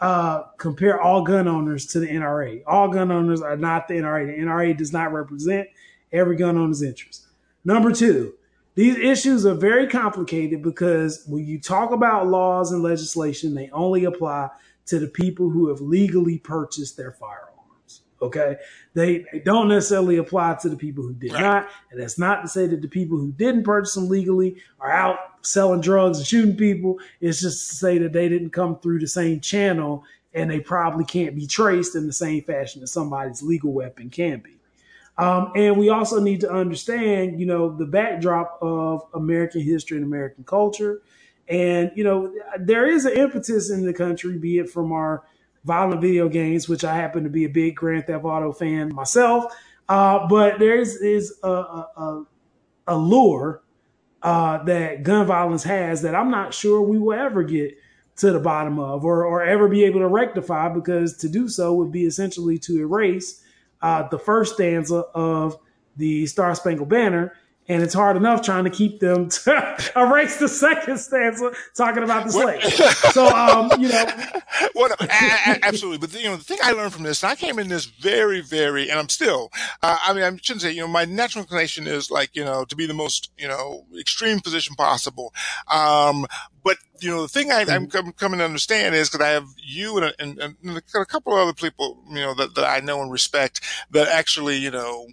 uh, 0.00 0.42
compare 0.58 1.00
all 1.00 1.22
gun 1.22 1.48
owners 1.48 1.86
to 1.86 2.00
the 2.00 2.08
NRA. 2.08 2.62
All 2.66 2.88
gun 2.88 3.10
owners 3.10 3.40
are 3.40 3.56
not 3.56 3.88
the 3.88 3.94
NRA. 3.94 4.26
The 4.26 4.42
NRA 4.42 4.76
does 4.76 4.92
not 4.92 5.12
represent 5.12 5.68
every 6.12 6.36
gun 6.36 6.58
owner's 6.58 6.82
interest. 6.82 7.26
Number 7.64 7.92
two, 7.92 8.34
these 8.74 8.96
issues 8.96 9.44
are 9.44 9.54
very 9.54 9.88
complicated 9.88 10.62
because 10.62 11.24
when 11.26 11.44
you 11.44 11.60
talk 11.60 11.90
about 11.90 12.28
laws 12.28 12.70
and 12.70 12.82
legislation, 12.82 13.54
they 13.54 13.70
only 13.70 14.04
apply 14.04 14.50
to 14.88 14.98
the 14.98 15.06
people 15.06 15.50
who 15.50 15.68
have 15.68 15.80
legally 15.80 16.38
purchased 16.38 16.96
their 16.96 17.12
firearms. 17.12 18.02
Okay. 18.20 18.56
They, 18.94 19.24
they 19.32 19.38
don't 19.38 19.68
necessarily 19.68 20.16
apply 20.16 20.54
to 20.62 20.68
the 20.68 20.76
people 20.76 21.04
who 21.04 21.14
did 21.14 21.32
right. 21.32 21.40
not. 21.40 21.68
And 21.90 22.00
that's 22.00 22.18
not 22.18 22.42
to 22.42 22.48
say 22.48 22.66
that 22.66 22.82
the 22.82 22.88
people 22.88 23.16
who 23.16 23.32
didn't 23.32 23.64
purchase 23.64 23.94
them 23.94 24.08
legally 24.08 24.56
are 24.80 24.90
out 24.90 25.18
selling 25.42 25.80
drugs 25.80 26.18
and 26.18 26.26
shooting 26.26 26.56
people. 26.56 26.98
It's 27.20 27.40
just 27.40 27.68
to 27.70 27.76
say 27.76 27.98
that 27.98 28.12
they 28.12 28.28
didn't 28.28 28.50
come 28.50 28.78
through 28.80 28.98
the 29.00 29.06
same 29.06 29.40
channel 29.40 30.04
and 30.34 30.50
they 30.50 30.60
probably 30.60 31.04
can't 31.04 31.36
be 31.36 31.46
traced 31.46 31.94
in 31.94 32.06
the 32.06 32.12
same 32.12 32.42
fashion 32.42 32.80
that 32.80 32.88
somebody's 32.88 33.42
legal 33.42 33.72
weapon 33.72 34.10
can 34.10 34.40
be. 34.40 34.56
Um, 35.16 35.52
and 35.56 35.76
we 35.76 35.88
also 35.88 36.20
need 36.20 36.40
to 36.42 36.50
understand, 36.50 37.40
you 37.40 37.46
know, 37.46 37.76
the 37.76 37.86
backdrop 37.86 38.58
of 38.62 39.02
American 39.14 39.60
history 39.60 39.96
and 39.96 40.06
American 40.06 40.44
culture. 40.44 41.02
And, 41.48 41.90
you 41.94 42.04
know, 42.04 42.32
there 42.58 42.86
is 42.86 43.04
an 43.04 43.14
impetus 43.14 43.70
in 43.70 43.86
the 43.86 43.94
country, 43.94 44.38
be 44.38 44.58
it 44.58 44.70
from 44.70 44.92
our 44.92 45.24
violent 45.64 46.00
video 46.00 46.28
games, 46.28 46.68
which 46.68 46.84
I 46.84 46.94
happen 46.94 47.24
to 47.24 47.30
be 47.30 47.44
a 47.44 47.48
big 47.48 47.76
Grand 47.76 48.06
Theft 48.06 48.24
Auto 48.24 48.52
fan 48.52 48.94
myself. 48.94 49.52
Uh, 49.88 50.26
but 50.28 50.58
there 50.58 50.78
is, 50.78 50.96
is 50.96 51.38
a, 51.42 51.48
a, 51.48 52.24
a 52.86 52.96
lure 52.96 53.62
uh, 54.22 54.62
that 54.64 55.02
gun 55.02 55.26
violence 55.26 55.62
has 55.64 56.02
that 56.02 56.14
I'm 56.14 56.30
not 56.30 56.52
sure 56.52 56.82
we 56.82 56.98
will 56.98 57.18
ever 57.18 57.42
get 57.42 57.76
to 58.16 58.32
the 58.32 58.40
bottom 58.40 58.78
of 58.78 59.04
or, 59.04 59.24
or 59.24 59.42
ever 59.44 59.68
be 59.68 59.84
able 59.84 60.00
to 60.00 60.08
rectify 60.08 60.68
because 60.68 61.16
to 61.18 61.28
do 61.28 61.48
so 61.48 61.72
would 61.74 61.92
be 61.92 62.04
essentially 62.04 62.58
to 62.58 62.80
erase 62.80 63.42
uh, 63.80 64.08
the 64.08 64.18
first 64.18 64.54
stanza 64.54 65.04
of 65.14 65.56
the 65.96 66.26
Star 66.26 66.54
Spangled 66.54 66.88
Banner 66.88 67.32
and 67.68 67.82
it's 67.82 67.94
hard 67.94 68.16
enough 68.16 68.42
trying 68.42 68.64
to 68.64 68.70
keep 68.70 69.00
them 69.00 69.28
to 69.28 69.92
erase 69.96 70.38
the 70.38 70.48
second 70.48 70.98
stanza 70.98 71.52
talking 71.76 72.02
about 72.02 72.24
the 72.24 72.32
slave. 72.32 72.62
so, 73.12 73.28
um, 73.28 73.70
you 73.80 73.88
know, 73.88 74.06
well, 74.74 74.90
absolutely. 75.00 75.98
But 75.98 76.14
you 76.20 76.28
know, 76.28 76.36
the 76.36 76.44
thing 76.44 76.58
I 76.62 76.72
learned 76.72 76.92
from 76.92 77.02
this, 77.02 77.22
and 77.22 77.30
I 77.30 77.36
came 77.36 77.58
in 77.58 77.68
this 77.68 77.84
very, 77.84 78.40
very, 78.40 78.90
and 78.90 78.98
I'm 78.98 79.08
still. 79.08 79.50
Uh, 79.82 79.98
I 80.02 80.12
mean, 80.12 80.24
I 80.24 80.30
shouldn't 80.40 80.62
say. 80.62 80.72
You 80.72 80.82
know, 80.82 80.88
my 80.88 81.04
natural 81.04 81.42
inclination 81.42 81.86
is 81.86 82.10
like 82.10 82.34
you 82.34 82.44
know 82.44 82.64
to 82.64 82.76
be 82.76 82.86
the 82.86 82.94
most 82.94 83.30
you 83.38 83.48
know 83.48 83.84
extreme 83.98 84.40
position 84.40 84.74
possible. 84.74 85.32
Um, 85.68 86.26
but 86.64 86.78
you 87.00 87.10
know, 87.10 87.22
the 87.22 87.28
thing 87.28 87.50
I, 87.52 87.60
am 87.60 87.86
mm-hmm. 87.86 88.10
coming 88.10 88.38
to 88.38 88.44
understand 88.44 88.94
is 88.94 89.08
because 89.08 89.24
I 89.24 89.30
have 89.30 89.46
you 89.56 89.98
and, 89.98 90.14
and, 90.18 90.38
and 90.38 90.76
a 90.76 91.04
couple 91.06 91.32
of 91.32 91.38
other 91.38 91.54
people, 91.54 92.02
you 92.08 92.16
know, 92.16 92.34
that, 92.34 92.54
that 92.56 92.64
I 92.64 92.80
know 92.80 93.00
and 93.00 93.10
respect 93.10 93.60
that 93.92 94.08
actually, 94.08 94.56
you 94.56 94.70
know, 94.70 95.06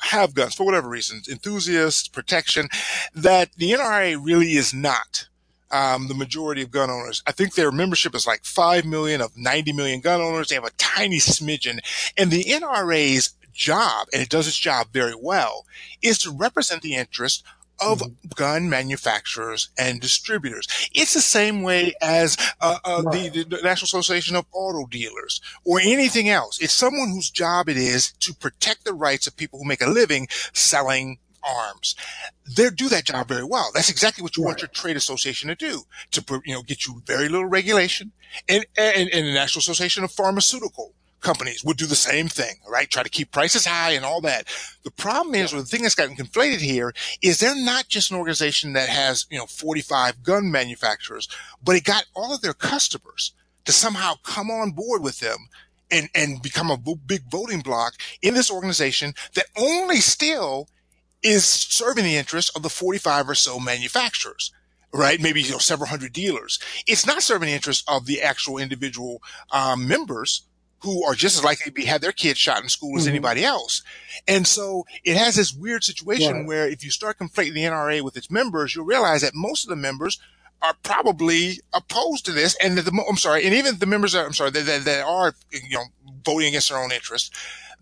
have 0.00 0.34
guns 0.34 0.54
for 0.54 0.64
whatever 0.64 0.88
reasons, 0.88 1.28
enthusiasts, 1.28 2.08
protection, 2.08 2.68
that 3.14 3.50
the 3.56 3.72
NRA 3.72 4.18
really 4.22 4.52
is 4.52 4.72
not 4.72 5.28
um, 5.70 6.08
the 6.08 6.14
majority 6.14 6.62
of 6.62 6.70
gun 6.70 6.90
owners. 6.90 7.22
I 7.26 7.32
think 7.32 7.54
their 7.54 7.70
membership 7.70 8.14
is 8.14 8.26
like 8.26 8.44
5 8.44 8.84
million 8.84 9.20
of 9.20 9.36
90 9.36 9.72
million 9.72 10.00
gun 10.00 10.20
owners. 10.20 10.48
They 10.48 10.56
have 10.56 10.64
a 10.64 10.70
tiny 10.78 11.18
smidgen. 11.18 11.78
And 12.16 12.30
the 12.30 12.44
NRA's 12.44 13.34
job, 13.52 14.08
and 14.12 14.22
it 14.22 14.28
does 14.28 14.48
its 14.48 14.58
job 14.58 14.88
very 14.92 15.14
well, 15.14 15.66
is 16.02 16.18
to 16.18 16.30
represent 16.30 16.82
the 16.82 16.96
interest 16.96 17.44
of 17.80 18.00
mm-hmm. 18.00 18.28
gun 18.34 18.68
manufacturers 18.68 19.70
and 19.78 20.00
distributors. 20.00 20.66
It's 20.92 21.14
the 21.14 21.20
same 21.20 21.62
way 21.62 21.94
as 22.00 22.36
uh, 22.60 22.78
uh, 22.84 23.02
right. 23.04 23.32
the, 23.32 23.44
the, 23.44 23.62
National 23.62 23.86
Association 23.86 24.36
of 24.36 24.46
Auto 24.52 24.86
Dealers 24.86 25.40
or 25.64 25.80
anything 25.80 26.28
else. 26.28 26.60
It's 26.60 26.72
someone 26.72 27.10
whose 27.10 27.30
job 27.30 27.68
it 27.68 27.76
is 27.76 28.12
to 28.20 28.34
protect 28.34 28.84
the 28.84 28.94
rights 28.94 29.26
of 29.26 29.36
people 29.36 29.58
who 29.58 29.64
make 29.64 29.82
a 29.82 29.88
living 29.88 30.28
selling 30.52 31.18
arms. 31.42 31.96
They 32.56 32.70
do 32.70 32.88
that 32.88 33.04
job 33.04 33.28
very 33.28 33.44
well. 33.44 33.70
That's 33.74 33.90
exactly 33.90 34.22
what 34.22 34.36
you 34.36 34.42
right. 34.42 34.50
want 34.50 34.62
your 34.62 34.68
trade 34.68 34.96
association 34.96 35.48
to 35.48 35.54
do, 35.54 35.82
to, 36.12 36.42
you 36.44 36.54
know, 36.54 36.62
get 36.62 36.86
you 36.86 37.02
very 37.06 37.28
little 37.28 37.46
regulation 37.46 38.12
and, 38.48 38.66
and, 38.76 39.08
and 39.10 39.26
the 39.26 39.32
National 39.32 39.60
Association 39.60 40.04
of 40.04 40.12
Pharmaceutical 40.12 40.94
companies 41.20 41.64
would 41.64 41.76
do 41.76 41.86
the 41.86 41.94
same 41.94 42.28
thing, 42.28 42.56
right? 42.68 42.90
Try 42.90 43.02
to 43.02 43.08
keep 43.08 43.32
prices 43.32 43.66
high 43.66 43.92
and 43.92 44.04
all 44.04 44.20
that. 44.22 44.46
The 44.82 44.90
problem 44.90 45.34
is, 45.34 45.52
or 45.52 45.58
the 45.58 45.66
thing 45.66 45.82
that's 45.82 45.94
gotten 45.94 46.16
conflated 46.16 46.60
here 46.60 46.92
is 47.22 47.38
they're 47.38 47.54
not 47.54 47.88
just 47.88 48.10
an 48.10 48.16
organization 48.16 48.72
that 48.74 48.88
has, 48.88 49.26
you 49.30 49.38
know, 49.38 49.46
45 49.46 50.22
gun 50.22 50.50
manufacturers, 50.50 51.28
but 51.62 51.76
it 51.76 51.84
got 51.84 52.06
all 52.14 52.34
of 52.34 52.40
their 52.40 52.54
customers 52.54 53.32
to 53.64 53.72
somehow 53.72 54.14
come 54.22 54.50
on 54.50 54.72
board 54.72 55.02
with 55.02 55.20
them 55.20 55.48
and, 55.90 56.08
and 56.14 56.42
become 56.42 56.70
a 56.70 56.78
big 56.78 57.22
voting 57.30 57.60
block 57.60 57.94
in 58.22 58.34
this 58.34 58.50
organization 58.50 59.14
that 59.34 59.46
only 59.56 59.96
still 59.96 60.68
is 61.22 61.44
serving 61.44 62.04
the 62.04 62.16
interests 62.16 62.54
of 62.56 62.62
the 62.62 62.70
45 62.70 63.28
or 63.28 63.34
so 63.34 63.58
manufacturers 63.58 64.52
right? 64.92 65.20
Maybe 65.20 65.42
you 65.42 65.52
know, 65.52 65.58
several 65.58 65.88
hundred 65.88 66.12
dealers. 66.12 66.58
It's 66.86 67.06
not 67.06 67.22
serving 67.22 67.46
the 67.46 67.54
interests 67.54 67.84
of 67.86 68.06
the 68.06 68.20
actual 68.22 68.58
individual 68.58 69.22
um, 69.52 69.86
members 69.86 70.42
who 70.82 71.04
are 71.04 71.14
just 71.14 71.38
as 71.38 71.44
likely 71.44 71.66
to 71.66 71.72
be 71.72 71.84
have 71.84 72.00
their 72.00 72.12
kids 72.12 72.38
shot 72.38 72.62
in 72.62 72.68
school 72.68 72.96
as 72.96 73.04
mm-hmm. 73.04 73.10
anybody 73.10 73.44
else. 73.44 73.82
And 74.26 74.46
so 74.46 74.86
it 75.04 75.16
has 75.16 75.36
this 75.36 75.52
weird 75.52 75.84
situation 75.84 76.38
right. 76.38 76.46
where 76.46 76.68
if 76.68 76.84
you 76.84 76.90
start 76.90 77.18
conflating 77.18 77.54
the 77.54 77.64
NRA 77.64 78.02
with 78.02 78.16
its 78.16 78.30
members, 78.30 78.74
you'll 78.74 78.86
realize 78.86 79.20
that 79.22 79.34
most 79.34 79.64
of 79.64 79.70
the 79.70 79.76
members 79.76 80.18
are 80.62 80.74
probably 80.82 81.60
opposed 81.72 82.24
to 82.26 82.32
this. 82.32 82.56
And 82.62 82.76
that 82.78 82.84
the, 82.84 83.04
I'm 83.08 83.16
sorry, 83.16 83.44
and 83.44 83.54
even 83.54 83.78
the 83.78 83.86
members 83.86 84.12
that 84.12 84.24
I'm 84.24 84.34
sorry 84.34 84.50
that, 84.50 84.66
that, 84.66 84.84
that 84.84 85.04
are 85.04 85.34
you 85.50 85.76
know 85.76 85.84
voting 86.24 86.48
against 86.48 86.70
their 86.70 86.78
own 86.78 86.92
interests, 86.92 87.30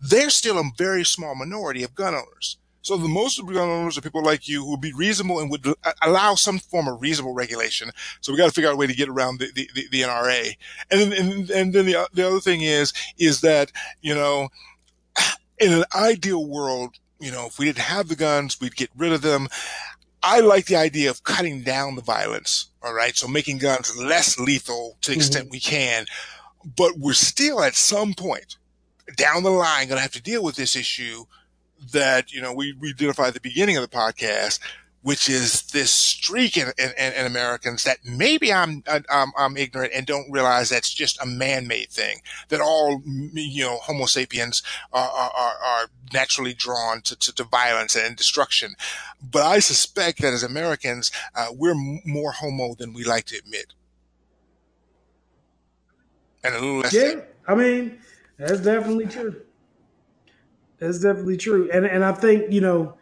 they're 0.01 0.31
still 0.31 0.59
a 0.59 0.71
very 0.77 1.05
small 1.05 1.35
minority 1.35 1.83
of 1.83 1.95
gun 1.95 2.15
owners. 2.15 2.59
So 2.89 2.97
the 2.97 3.07
most 3.07 3.39
of 3.39 3.47
the 3.47 3.53
gun 3.53 3.69
owners 3.69 3.99
are 3.99 4.01
people 4.01 4.25
like 4.25 4.49
you 4.49 4.65
who 4.65 4.71
would 4.71 4.81
be 4.81 4.95
reasonable 4.95 5.41
and 5.41 5.51
would 5.51 5.75
allow 6.01 6.35
some 6.37 6.59
form 6.59 6.89
of 6.89 7.03
reasonable 7.03 7.35
regulation. 7.35 7.91
So 8.23 8.33
we 8.33 8.39
got 8.39 8.47
to 8.47 8.51
figure 8.51 8.71
out 8.71 8.73
a 8.73 8.79
way 8.79 8.87
to 8.87 8.95
get 8.95 9.11
around 9.11 9.41
the, 9.41 9.53
the, 9.55 9.69
the, 9.75 9.89
the 9.93 10.01
NRA. 10.01 10.57
And 10.91 11.01
then, 11.01 11.13
and, 11.13 11.51
and 11.51 11.73
then 11.75 11.85
the, 11.85 12.09
the 12.15 12.27
other 12.27 12.41
thing 12.41 12.63
is, 12.63 12.95
is 13.19 13.43
that, 13.43 13.73
you 14.01 14.15
know, 14.15 14.49
in 15.59 15.75
an 15.75 15.85
ideal 15.95 16.49
world, 16.49 16.95
you 17.21 17.31
know, 17.31 17.45
if 17.45 17.59
we 17.59 17.67
didn't 17.67 17.81
have 17.81 18.09
the 18.09 18.17
guns, 18.17 18.59
we'd 18.59 18.75
get 18.75 18.89
rid 18.97 19.13
of 19.13 19.21
them. 19.21 19.49
I 20.23 20.41
like 20.41 20.65
the 20.65 20.77
idea 20.77 21.11
of 21.11 21.25
cutting 21.25 21.61
down 21.61 21.95
the 21.95 22.01
violence. 22.01 22.71
All 22.83 22.95
right. 22.95 23.15
So 23.15 23.29
making 23.29 23.59
guns 23.59 23.99
less 23.99 24.39
lethal 24.39 24.97
to 25.03 25.11
the 25.11 25.13
mm-hmm. 25.13 25.21
extent 25.21 25.51
we 25.51 25.61
can. 25.61 26.07
But 26.65 26.93
we're 26.97 27.13
still 27.13 27.63
at 27.63 27.75
some 27.75 28.15
point 28.15 28.57
down 29.15 29.43
the 29.43 29.51
line 29.51 29.89
going 29.89 29.99
to 29.99 30.03
have 30.03 30.13
to 30.13 30.23
deal 30.23 30.43
with 30.43 30.57
this 30.57 30.75
issue 30.75 31.27
that, 31.93 32.33
you 32.33 32.41
know, 32.41 32.53
we, 32.53 32.73
we 32.73 32.91
identified 32.91 33.29
at 33.29 33.35
the 33.35 33.41
beginning 33.41 33.77
of 33.77 33.83
the 33.83 33.97
podcast, 33.97 34.61
which 35.03 35.29
is 35.29 35.63
this 35.71 35.91
streak 35.91 36.57
in, 36.57 36.73
in, 36.77 36.91
in 36.99 37.25
Americans 37.25 37.85
that 37.85 37.99
maybe 38.05 38.53
I'm, 38.53 38.83
I'm, 38.89 39.33
I'm 39.39 39.57
ignorant 39.57 39.93
and 39.95 40.05
don't 40.05 40.31
realize 40.31 40.69
that's 40.69 40.93
just 40.93 41.23
a 41.23 41.27
man-made 41.27 41.91
thing. 41.91 42.21
That 42.49 42.61
all, 42.61 43.01
you 43.07 43.65
know, 43.65 43.79
Homo 43.79 44.07
sapiens 44.07 44.63
are, 44.93 45.09
are, 45.09 45.33
are 45.65 45.87
naturally 46.13 46.53
drawn 46.53 47.01
to, 47.03 47.17
to, 47.17 47.33
to, 47.35 47.45
violence 47.45 47.95
and 47.95 48.17
destruction. 48.17 48.75
But 49.23 49.45
I 49.45 49.61
suspect 49.61 50.21
that 50.21 50.33
as 50.33 50.43
Americans, 50.43 51.13
uh, 51.35 51.49
we're 51.53 51.75
more 52.05 52.33
homo 52.33 52.75
than 52.75 52.93
we 52.93 53.05
like 53.05 53.27
to 53.27 53.39
admit. 53.39 53.75
And 56.43 56.55
a 56.55 56.61
little 56.61 56.79
less. 56.79 56.93
Yeah, 56.93 57.21
I 57.47 57.55
mean, 57.55 57.99
that's 58.37 58.61
definitely 58.61 59.07
true. 59.07 59.43
That's 60.79 61.01
definitely 61.01 61.37
true. 61.37 61.71
And 61.73 61.85
and 61.85 62.05
I 62.05 62.13
think, 62.13 62.53
you 62.53 62.61
know, 62.61 62.97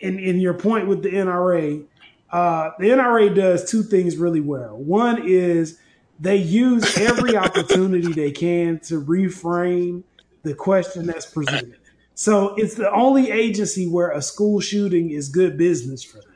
in, 0.00 0.18
in 0.18 0.40
your 0.40 0.54
point 0.54 0.88
with 0.88 1.02
the 1.02 1.10
NRA, 1.10 1.84
uh, 2.30 2.70
the 2.78 2.88
NRA 2.88 3.34
does 3.34 3.70
two 3.70 3.82
things 3.82 4.16
really 4.16 4.40
well. 4.40 4.76
One 4.76 5.22
is 5.26 5.78
they 6.18 6.36
use 6.36 6.98
every 6.98 7.36
opportunity 7.36 8.12
they 8.12 8.32
can 8.32 8.80
to 8.80 9.02
reframe 9.02 10.02
the 10.42 10.54
question 10.54 11.06
that's 11.06 11.26
presented. 11.26 11.78
So 12.14 12.54
it's 12.54 12.74
the 12.74 12.92
only 12.92 13.30
agency 13.30 13.88
where 13.88 14.10
a 14.10 14.22
school 14.22 14.60
shooting 14.60 15.10
is 15.10 15.28
good 15.28 15.58
business 15.58 16.04
for 16.04 16.18
them, 16.18 16.32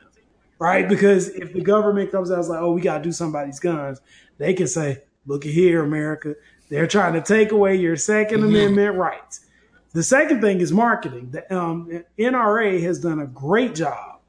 right? 0.57 0.87
Because 0.87 1.29
if 1.29 1.53
the 1.53 1.61
government 1.61 2.11
comes 2.11 2.31
out 2.31 2.39
and 2.39 2.47
like, 2.49 2.61
oh, 2.61 2.73
we 2.73 2.81
got 2.81 2.97
to 2.97 3.03
do 3.03 3.11
somebody's 3.11 3.59
guns, 3.59 4.01
they 4.37 4.53
can 4.53 4.67
say, 4.67 5.03
look 5.25 5.45
at 5.45 5.51
here, 5.51 5.83
America. 5.83 6.35
They're 6.69 6.87
trying 6.87 7.13
to 7.13 7.21
take 7.21 7.51
away 7.51 7.75
your 7.75 7.95
2nd 7.95 8.29
mm-hmm. 8.29 8.43
Amendment 8.43 8.97
rights. 8.97 9.45
The 9.91 10.03
second 10.03 10.41
thing 10.41 10.61
is 10.61 10.71
marketing. 10.71 11.31
The 11.31 11.55
um, 11.55 12.03
NRA 12.17 12.81
has 12.83 12.99
done 12.99 13.19
a 13.19 13.27
great 13.27 13.73
job 13.75 14.19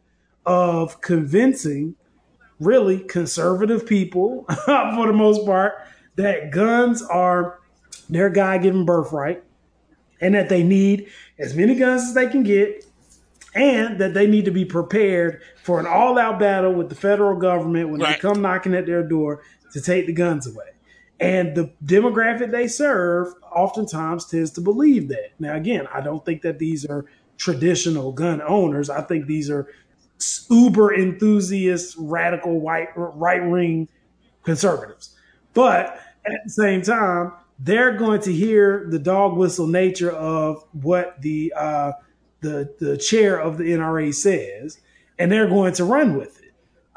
of 0.46 1.00
convincing 1.00 1.96
really 2.58 3.00
conservative 3.00 3.86
people, 3.86 4.44
for 4.64 5.06
the 5.06 5.12
most 5.12 5.44
part, 5.44 5.74
that 6.16 6.50
guns 6.50 7.02
are 7.02 7.60
their 8.08 8.30
God 8.30 8.62
given 8.62 8.84
birthright 8.84 9.42
and 10.20 10.34
that 10.34 10.48
they 10.48 10.62
need 10.62 11.08
as 11.38 11.54
many 11.54 11.74
guns 11.74 12.02
as 12.02 12.14
they 12.14 12.28
can 12.28 12.42
get 12.42 12.84
and 13.54 13.98
that 14.00 14.14
they 14.14 14.26
need 14.26 14.44
to 14.44 14.50
be 14.50 14.64
prepared 14.64 15.42
for 15.62 15.80
an 15.80 15.86
all 15.86 16.18
out 16.18 16.38
battle 16.38 16.72
with 16.72 16.88
the 16.88 16.94
federal 16.94 17.38
government 17.38 17.88
when 17.88 18.00
right. 18.00 18.14
they 18.14 18.20
come 18.20 18.40
knocking 18.40 18.74
at 18.74 18.86
their 18.86 19.02
door 19.02 19.42
to 19.72 19.80
take 19.80 20.06
the 20.06 20.12
guns 20.12 20.46
away. 20.46 20.66
And 21.20 21.54
the 21.54 21.70
demographic 21.84 22.50
they 22.50 22.66
serve 22.66 23.34
oftentimes 23.52 24.24
tends 24.24 24.50
to 24.52 24.60
believe 24.62 25.08
that. 25.08 25.32
Now, 25.38 25.54
again, 25.54 25.86
I 25.92 26.00
don't 26.00 26.24
think 26.24 26.40
that 26.42 26.58
these 26.58 26.86
are 26.86 27.04
traditional 27.36 28.12
gun 28.12 28.40
owners. 28.40 28.88
I 28.88 29.02
think 29.02 29.26
these 29.26 29.50
are 29.50 29.68
uber 30.48 30.94
enthusiast, 30.94 31.94
radical 31.98 32.60
white 32.60 32.88
right 32.96 33.44
wing 33.46 33.88
conservatives. 34.44 35.16
But 35.52 36.00
at 36.24 36.44
the 36.44 36.50
same 36.50 36.82
time, 36.82 37.32
they're 37.58 37.96
going 37.96 38.20
to 38.22 38.32
hear 38.32 38.86
the 38.88 38.98
dog 38.98 39.36
whistle 39.36 39.66
nature 39.66 40.10
of 40.10 40.64
what 40.72 41.20
the 41.20 41.52
uh, 41.54 41.92
the 42.40 42.74
the 42.78 42.96
chair 42.96 43.38
of 43.38 43.58
the 43.58 43.64
NRA 43.64 44.14
says, 44.14 44.80
and 45.18 45.30
they're 45.30 45.48
going 45.48 45.74
to 45.74 45.84
run 45.84 46.16
with 46.16 46.38
it. 46.38 46.39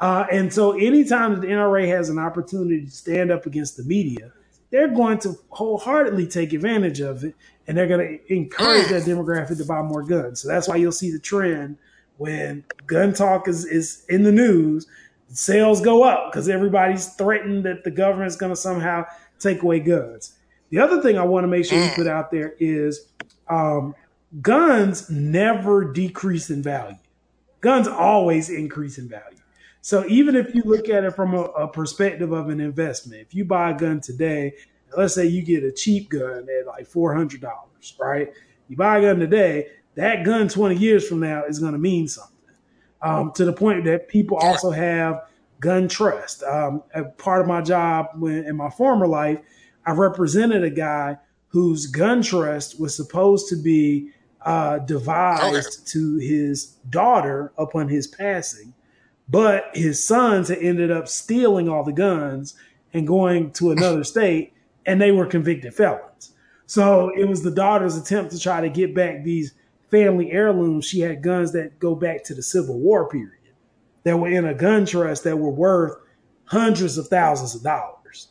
Uh, 0.04 0.26
and 0.30 0.52
so 0.52 0.72
anytime 0.72 1.32
that 1.32 1.40
the 1.40 1.46
NRA 1.46 1.88
has 1.88 2.10
an 2.10 2.18
opportunity 2.18 2.84
to 2.84 2.90
stand 2.90 3.32
up 3.32 3.46
against 3.46 3.78
the 3.78 3.82
media, 3.84 4.30
they're 4.68 4.94
going 4.94 5.18
to 5.20 5.34
wholeheartedly 5.48 6.26
take 6.26 6.52
advantage 6.52 7.00
of 7.00 7.24
it 7.24 7.34
and 7.66 7.74
they're 7.74 7.86
going 7.86 8.18
to 8.18 8.34
encourage 8.34 8.86
that 8.88 9.04
demographic 9.04 9.56
to 9.56 9.64
buy 9.64 9.80
more 9.80 10.02
guns. 10.02 10.42
So 10.42 10.48
that's 10.48 10.68
why 10.68 10.76
you'll 10.76 10.92
see 10.92 11.10
the 11.10 11.18
trend 11.18 11.78
when 12.18 12.64
gun 12.86 13.14
talk 13.14 13.48
is, 13.48 13.64
is 13.64 14.04
in 14.10 14.24
the 14.24 14.30
news, 14.30 14.86
sales 15.28 15.80
go 15.80 16.02
up 16.02 16.30
because 16.30 16.50
everybody's 16.50 17.14
threatened 17.14 17.64
that 17.64 17.82
the 17.84 17.90
government's 17.90 18.36
going 18.36 18.52
to 18.52 18.56
somehow 18.56 19.06
take 19.38 19.62
away 19.62 19.80
guns. 19.80 20.34
The 20.68 20.80
other 20.80 21.00
thing 21.00 21.16
I 21.16 21.24
want 21.24 21.44
to 21.44 21.48
make 21.48 21.64
sure 21.64 21.80
we 21.80 21.88
put 21.94 22.08
out 22.08 22.30
there 22.30 22.56
is 22.60 23.08
um, 23.48 23.94
guns 24.42 25.08
never 25.08 25.90
decrease 25.94 26.50
in 26.50 26.62
value. 26.62 26.98
Guns 27.62 27.88
always 27.88 28.50
increase 28.50 28.98
in 28.98 29.08
value. 29.08 29.33
So 29.84 30.06
even 30.08 30.34
if 30.34 30.54
you 30.54 30.62
look 30.64 30.88
at 30.88 31.04
it 31.04 31.10
from 31.10 31.34
a, 31.34 31.42
a, 31.42 31.68
perspective 31.68 32.32
of 32.32 32.48
an 32.48 32.58
investment, 32.58 33.20
if 33.20 33.34
you 33.34 33.44
buy 33.44 33.68
a 33.68 33.74
gun 33.76 34.00
today, 34.00 34.54
let's 34.96 35.14
say 35.14 35.26
you 35.26 35.42
get 35.42 35.62
a 35.62 35.70
cheap 35.70 36.08
gun 36.08 36.46
at 36.58 36.66
like 36.66 36.86
four 36.86 37.14
hundred 37.14 37.42
dollars, 37.42 37.94
right? 38.00 38.32
You 38.68 38.78
buy 38.78 38.96
a 38.96 39.02
gun 39.02 39.18
today, 39.18 39.66
that 39.94 40.24
gun 40.24 40.48
twenty 40.48 40.76
years 40.76 41.06
from 41.06 41.20
now 41.20 41.44
is 41.44 41.58
going 41.58 41.74
to 41.74 41.78
mean 41.78 42.08
something. 42.08 42.32
Um, 43.02 43.30
to 43.32 43.44
the 43.44 43.52
point 43.52 43.84
that 43.84 44.08
people 44.08 44.38
also 44.38 44.70
have 44.70 45.28
gun 45.60 45.86
trust. 45.86 46.42
Um, 46.44 46.82
part 47.18 47.42
of 47.42 47.46
my 47.46 47.60
job 47.60 48.06
when, 48.14 48.46
in 48.46 48.56
my 48.56 48.70
former 48.70 49.06
life, 49.06 49.40
I 49.84 49.92
represented 49.92 50.64
a 50.64 50.70
guy 50.70 51.18
whose 51.48 51.88
gun 51.88 52.22
trust 52.22 52.80
was 52.80 52.96
supposed 52.96 53.50
to 53.50 53.56
be 53.62 54.12
uh, 54.46 54.78
devised 54.78 55.86
to 55.88 56.16
his 56.16 56.76
daughter 56.88 57.52
upon 57.58 57.88
his 57.88 58.06
passing 58.06 58.72
but 59.28 59.70
his 59.74 60.06
sons 60.06 60.48
had 60.48 60.58
ended 60.58 60.90
up 60.90 61.08
stealing 61.08 61.68
all 61.68 61.84
the 61.84 61.92
guns 61.92 62.54
and 62.92 63.06
going 63.06 63.50
to 63.52 63.70
another 63.70 64.04
state, 64.04 64.52
and 64.86 65.00
they 65.00 65.12
were 65.12 65.26
convicted 65.26 65.74
felons. 65.74 66.32
So 66.66 67.10
it 67.16 67.26
was 67.26 67.42
the 67.42 67.50
daughter's 67.50 67.96
attempt 67.96 68.32
to 68.32 68.38
try 68.38 68.60
to 68.60 68.68
get 68.68 68.94
back 68.94 69.22
these 69.22 69.54
family 69.90 70.32
heirlooms. 70.32 70.86
She 70.86 71.00
had 71.00 71.22
guns 71.22 71.52
that 71.52 71.78
go 71.78 71.94
back 71.94 72.24
to 72.24 72.34
the 72.34 72.42
Civil 72.42 72.78
War 72.78 73.08
period 73.08 73.30
that 74.04 74.18
were 74.18 74.28
in 74.28 74.44
a 74.44 74.54
gun 74.54 74.86
trust 74.86 75.24
that 75.24 75.38
were 75.38 75.50
worth 75.50 75.96
hundreds 76.44 76.98
of 76.98 77.08
thousands 77.08 77.54
of 77.54 77.62
dollars. 77.62 78.28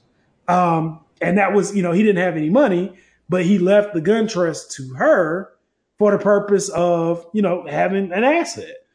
Um, 0.48 1.00
and 1.22 1.38
that 1.38 1.54
was, 1.54 1.76
you 1.76 1.82
know, 1.82 1.92
he 1.92 2.04
didn't 2.04 2.22
have 2.22 2.38
any 2.38 2.50
money, 2.50 2.98
but 3.30 3.46
he 3.46 3.58
left 3.58 3.94
the 3.94 4.02
gun 4.02 4.28
trust 4.28 4.72
to 4.74 4.94
her 4.96 5.54
for 5.98 6.12
the 6.12 6.18
purpose 6.18 6.70
of, 6.70 7.26
you 7.34 7.42
know, 7.42 7.66
having 7.68 8.12
an 8.12 8.24
asset. 8.24 8.86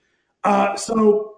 Uh, 0.45 0.77
so 0.77 1.38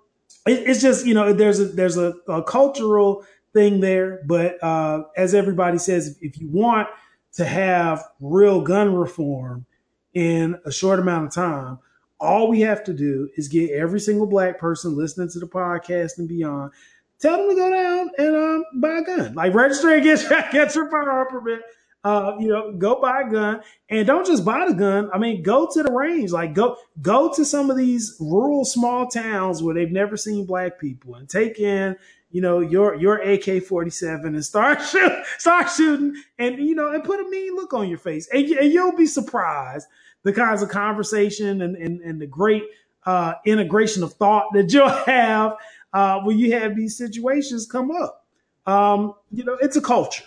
it, 0.50 0.68
it's 0.68 0.80
just 0.80 1.06
you 1.06 1.14
know 1.14 1.32
there's 1.32 1.60
a 1.60 1.66
there's 1.66 1.96
a, 1.96 2.14
a 2.28 2.42
cultural 2.42 3.24
thing 3.52 3.80
there, 3.80 4.22
but 4.26 4.62
uh, 4.62 5.04
as 5.16 5.34
everybody 5.34 5.78
says, 5.78 6.18
if 6.20 6.40
you 6.40 6.48
want 6.48 6.88
to 7.32 7.44
have 7.44 8.04
real 8.20 8.60
gun 8.60 8.94
reform 8.94 9.66
in 10.14 10.58
a 10.64 10.72
short 10.72 10.98
amount 10.98 11.26
of 11.26 11.32
time, 11.32 11.78
all 12.18 12.48
we 12.48 12.60
have 12.60 12.84
to 12.84 12.92
do 12.92 13.28
is 13.36 13.48
get 13.48 13.70
every 13.70 14.00
single 14.00 14.26
black 14.26 14.58
person 14.58 14.96
listening 14.96 15.28
to 15.30 15.38
the 15.38 15.46
podcast 15.46 16.18
and 16.18 16.28
beyond, 16.28 16.72
tell 17.20 17.38
them 17.38 17.50
to 17.50 17.56
go 17.56 17.70
down 17.70 18.10
and 18.18 18.36
um, 18.36 18.64
buy 18.76 18.98
a 18.98 19.02
gun, 19.02 19.34
like 19.34 19.54
register 19.54 19.90
and 19.90 20.02
get 20.02 20.20
get 20.52 20.74
your 20.74 20.90
firearm 20.90 21.28
permit 21.28 21.62
uh, 22.02 22.34
you 22.38 22.48
know, 22.48 22.72
go 22.72 23.00
buy 23.00 23.22
a 23.22 23.30
gun 23.30 23.60
and 23.90 24.06
don't 24.06 24.26
just 24.26 24.44
buy 24.44 24.64
the 24.66 24.74
gun. 24.74 25.10
I 25.12 25.18
mean, 25.18 25.42
go 25.42 25.68
to 25.70 25.82
the 25.82 25.92
range, 25.92 26.32
like 26.32 26.54
go, 26.54 26.76
go 27.02 27.32
to 27.34 27.44
some 27.44 27.70
of 27.70 27.76
these 27.76 28.16
rural 28.20 28.64
small 28.64 29.06
towns 29.06 29.62
where 29.62 29.74
they've 29.74 29.90
never 29.90 30.16
seen 30.16 30.46
black 30.46 30.78
people 30.78 31.16
and 31.16 31.28
take 31.28 31.58
in, 31.58 31.96
you 32.30 32.40
know, 32.40 32.60
your, 32.60 32.94
your 32.94 33.18
AK 33.18 33.64
47 33.64 34.34
and 34.34 34.44
start 34.44 34.80
shoot, 34.90 35.12
start 35.38 35.68
shooting 35.68 36.14
and, 36.38 36.58
you 36.58 36.74
know, 36.74 36.90
and 36.90 37.04
put 37.04 37.20
a 37.20 37.28
mean 37.28 37.54
look 37.54 37.74
on 37.74 37.88
your 37.88 37.98
face 37.98 38.28
and, 38.32 38.46
and 38.48 38.72
you'll 38.72 38.96
be 38.96 39.06
surprised 39.06 39.86
the 40.22 40.32
kinds 40.32 40.62
of 40.62 40.70
conversation 40.70 41.62
and, 41.62 41.76
and, 41.76 42.00
and 42.00 42.20
the 42.20 42.26
great, 42.26 42.64
uh, 43.04 43.34
integration 43.44 44.02
of 44.02 44.12
thought 44.14 44.46
that 44.54 44.72
you'll 44.72 44.88
have, 44.88 45.56
uh, 45.92 46.20
when 46.20 46.38
you 46.38 46.52
have 46.52 46.76
these 46.76 46.96
situations 46.96 47.66
come 47.66 47.90
up. 47.90 48.24
Um, 48.66 49.14
you 49.32 49.42
know, 49.42 49.58
it's 49.60 49.76
a 49.76 49.80
culture 49.80 50.24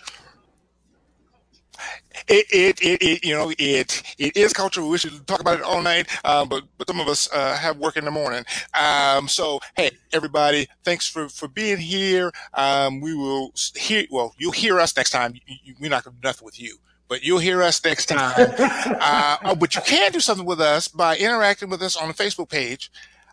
it, 2.28 2.46
it, 2.50 2.80
it, 2.82 3.02
it, 3.02 3.24
you 3.24 3.34
know, 3.34 3.52
it, 3.58 4.02
it 4.18 4.36
is 4.36 4.52
cultural. 4.52 4.88
We 4.88 4.98
should 4.98 5.26
talk 5.26 5.40
about 5.40 5.58
it 5.58 5.64
all 5.64 5.82
night. 5.82 6.08
Um, 6.24 6.48
but, 6.48 6.64
but 6.78 6.88
some 6.88 7.00
of 7.00 7.08
us, 7.08 7.28
uh, 7.32 7.56
have 7.56 7.78
work 7.78 7.96
in 7.96 8.04
the 8.04 8.10
morning. 8.10 8.44
Um, 8.78 9.28
so, 9.28 9.60
hey, 9.76 9.92
everybody, 10.12 10.68
thanks 10.84 11.08
for, 11.08 11.28
for 11.28 11.48
being 11.48 11.78
here. 11.78 12.32
Um, 12.54 13.00
we 13.00 13.14
will 13.14 13.52
hear, 13.74 14.04
well, 14.10 14.34
you'll 14.38 14.52
hear 14.52 14.80
us 14.80 14.96
next 14.96 15.10
time. 15.10 15.34
You, 15.34 15.40
you, 15.62 15.74
we're 15.80 15.90
not 15.90 16.04
going 16.04 16.16
to 16.16 16.20
do 16.20 16.28
nothing 16.28 16.44
with 16.44 16.60
you 16.60 16.76
but 17.06 17.22
you'll 17.22 17.38
hear 17.38 17.62
us 17.62 17.84
next 17.84 18.06
time. 18.06 18.34
uh, 18.58 19.36
oh, 19.44 19.54
but 19.54 19.74
you 19.74 19.82
can 19.82 20.10
do 20.10 20.20
something 20.20 20.46
with 20.46 20.60
us 20.60 20.88
by 20.88 21.16
interacting 21.16 21.68
with 21.68 21.82
us 21.82 21.96
on 21.96 22.08
the 22.08 22.14
Facebook 22.14 22.48
page. 22.48 22.90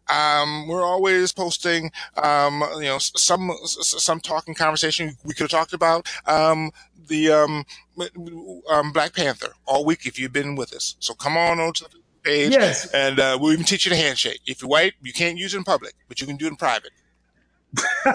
Um, 0.10 0.68
we're 0.68 0.84
always 0.84 1.32
posting, 1.32 1.92
um, 2.22 2.64
you 2.76 2.84
know, 2.84 2.98
some 3.00 3.52
some 3.64 4.20
talking 4.20 4.54
conversation 4.54 5.16
we 5.24 5.34
could 5.34 5.44
have 5.44 5.52
talked 5.52 5.74
about. 5.74 6.08
Um, 6.26 6.72
the 7.08 7.32
um, 7.32 7.66
um, 8.70 8.92
Black 8.92 9.14
Panther 9.16 9.54
all 9.66 9.86
week 9.86 10.06
if 10.06 10.20
you've 10.20 10.34
been 10.34 10.56
with 10.56 10.74
us. 10.74 10.96
So 11.00 11.14
come 11.14 11.38
on 11.38 11.60
over 11.60 11.74
to 11.74 11.84
the 11.86 11.98
page, 12.24 12.52
yes. 12.52 12.90
and 12.92 13.20
uh, 13.20 13.38
we'll 13.40 13.54
even 13.54 13.66
teach 13.66 13.86
you 13.86 13.90
the 13.90 13.96
handshake. 13.96 14.42
If 14.46 14.62
you're 14.62 14.70
white, 14.70 14.94
you 15.02 15.14
can't 15.14 15.38
use 15.38 15.54
it 15.54 15.58
in 15.58 15.64
public, 15.64 15.96
but 16.08 16.22
you 16.22 16.28
can 16.28 16.38
do 16.38 16.46
it 16.46 16.50
in 16.50 16.56
private. 16.56 16.92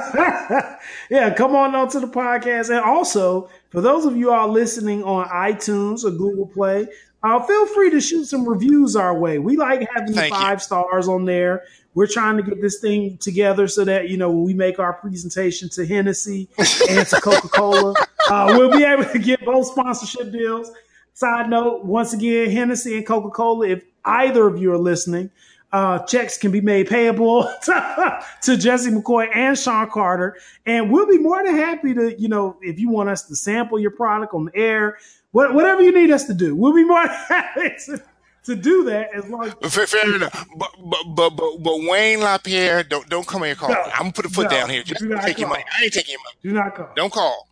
yeah, 1.10 1.32
come 1.34 1.56
on 1.56 1.74
on 1.74 1.88
to 1.88 2.00
the 2.00 2.06
podcast. 2.06 2.68
And 2.68 2.80
also, 2.80 3.48
for 3.70 3.80
those 3.80 4.04
of 4.04 4.16
you 4.16 4.30
all 4.30 4.48
listening 4.48 5.02
on 5.02 5.26
iTunes 5.28 6.04
or 6.04 6.10
Google 6.10 6.46
Play, 6.46 6.88
uh, 7.22 7.42
feel 7.42 7.66
free 7.66 7.90
to 7.90 8.00
shoot 8.00 8.26
some 8.26 8.48
reviews 8.48 8.94
our 8.94 9.16
way. 9.18 9.38
We 9.38 9.56
like 9.56 9.88
having 9.94 10.14
Thank 10.14 10.34
five 10.34 10.58
you. 10.58 10.64
stars 10.64 11.08
on 11.08 11.24
there. 11.24 11.64
We're 11.97 12.06
trying 12.06 12.36
to 12.36 12.43
get 12.43 12.60
this 12.60 12.78
thing 12.78 13.16
together 13.16 13.66
so 13.66 13.82
that, 13.86 14.10
you 14.10 14.18
know, 14.18 14.31
when 14.31 14.44
we 14.44 14.52
make 14.52 14.78
our 14.78 14.93
presentation 14.93 15.70
to 15.70 15.86
Hennessy 15.86 16.47
and 16.90 17.06
to 17.06 17.20
Coca 17.23 17.48
Cola, 17.48 17.94
uh, 18.31 18.48
we'll 18.51 18.70
be 18.70 18.85
able 18.85 19.06
to 19.06 19.18
get 19.18 19.43
both 19.47 19.68
sponsorship 19.68 20.31
deals. 20.31 20.70
Side 21.14 21.48
note, 21.48 21.86
once 21.86 22.12
again, 22.12 22.51
Hennessy 22.51 22.98
and 22.98 23.06
Coca 23.06 23.31
Cola, 23.31 23.68
if 23.68 23.82
either 24.05 24.47
of 24.47 24.60
you 24.60 24.74
are 24.74 24.78
listening, 24.78 25.31
uh, 25.73 26.01
checks 26.01 26.36
can 26.36 26.51
be 26.51 26.60
made 26.60 26.86
payable 26.86 27.44
to, 27.62 28.24
to, 28.43 28.59
Jesse 28.59 28.90
McCoy 28.90 29.35
and 29.35 29.59
Sean 29.59 29.89
Carter. 29.89 30.36
And 30.66 30.93
we'll 30.93 31.06
be 31.06 31.16
more 31.16 31.43
than 31.43 31.56
happy 31.56 31.94
to, 31.94 32.20
you 32.20 32.28
know, 32.28 32.59
if 32.60 32.78
you 32.78 32.90
want 32.90 33.09
us 33.09 33.23
to 33.28 33.35
sample 33.35 33.78
your 33.78 33.90
product 33.90 34.35
on 34.35 34.44
the 34.44 34.55
air, 34.55 34.98
whatever 35.32 35.82
you 35.82 35.93
need 35.93 36.10
us 36.10 36.24
to 36.24 36.35
do, 36.35 36.55
we'll 36.55 36.74
be 36.74 36.85
more 36.85 37.06
than 37.06 37.16
happy 37.28 37.70
to, 37.86 38.02
to 38.47 38.56
do 38.56 38.85
that 38.85 39.12
as 39.14 39.28
long 39.28 39.52
as 39.62 39.74
fair, 39.74 39.86
fair 39.86 40.14
enough. 40.14 40.47
But, 40.56 40.70
but 40.78 41.05
but 41.14 41.31
but 41.31 41.59
but 41.59 41.81
Wayne 41.82 42.20
LaPierre, 42.20 42.85
don't 42.85 43.09
don't 43.09 43.27
come 43.27 43.43
here 43.43 43.55
call. 43.55 43.70
No, 43.70 43.74
I'm 43.74 44.02
gonna 44.02 44.12
put 44.12 44.24
a 44.24 44.28
foot 44.28 44.44
no, 44.44 44.51
down 44.51 44.70
here. 44.70 44.82
Just 44.82 45.02
take 45.23 45.39
your 45.39 45.48
money. 45.48 45.64
I 45.78 45.85
ain't 45.85 45.93
taking 45.93 46.12
your 46.12 46.23
money. 46.23 46.36
Do 46.43 46.52
not 46.52 46.74
call. 46.74 46.90
Don't 46.94 47.12
call. 47.12 47.48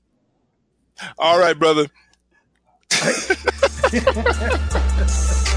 All 1.18 1.38
right, 1.38 1.58
brother. 1.58 1.86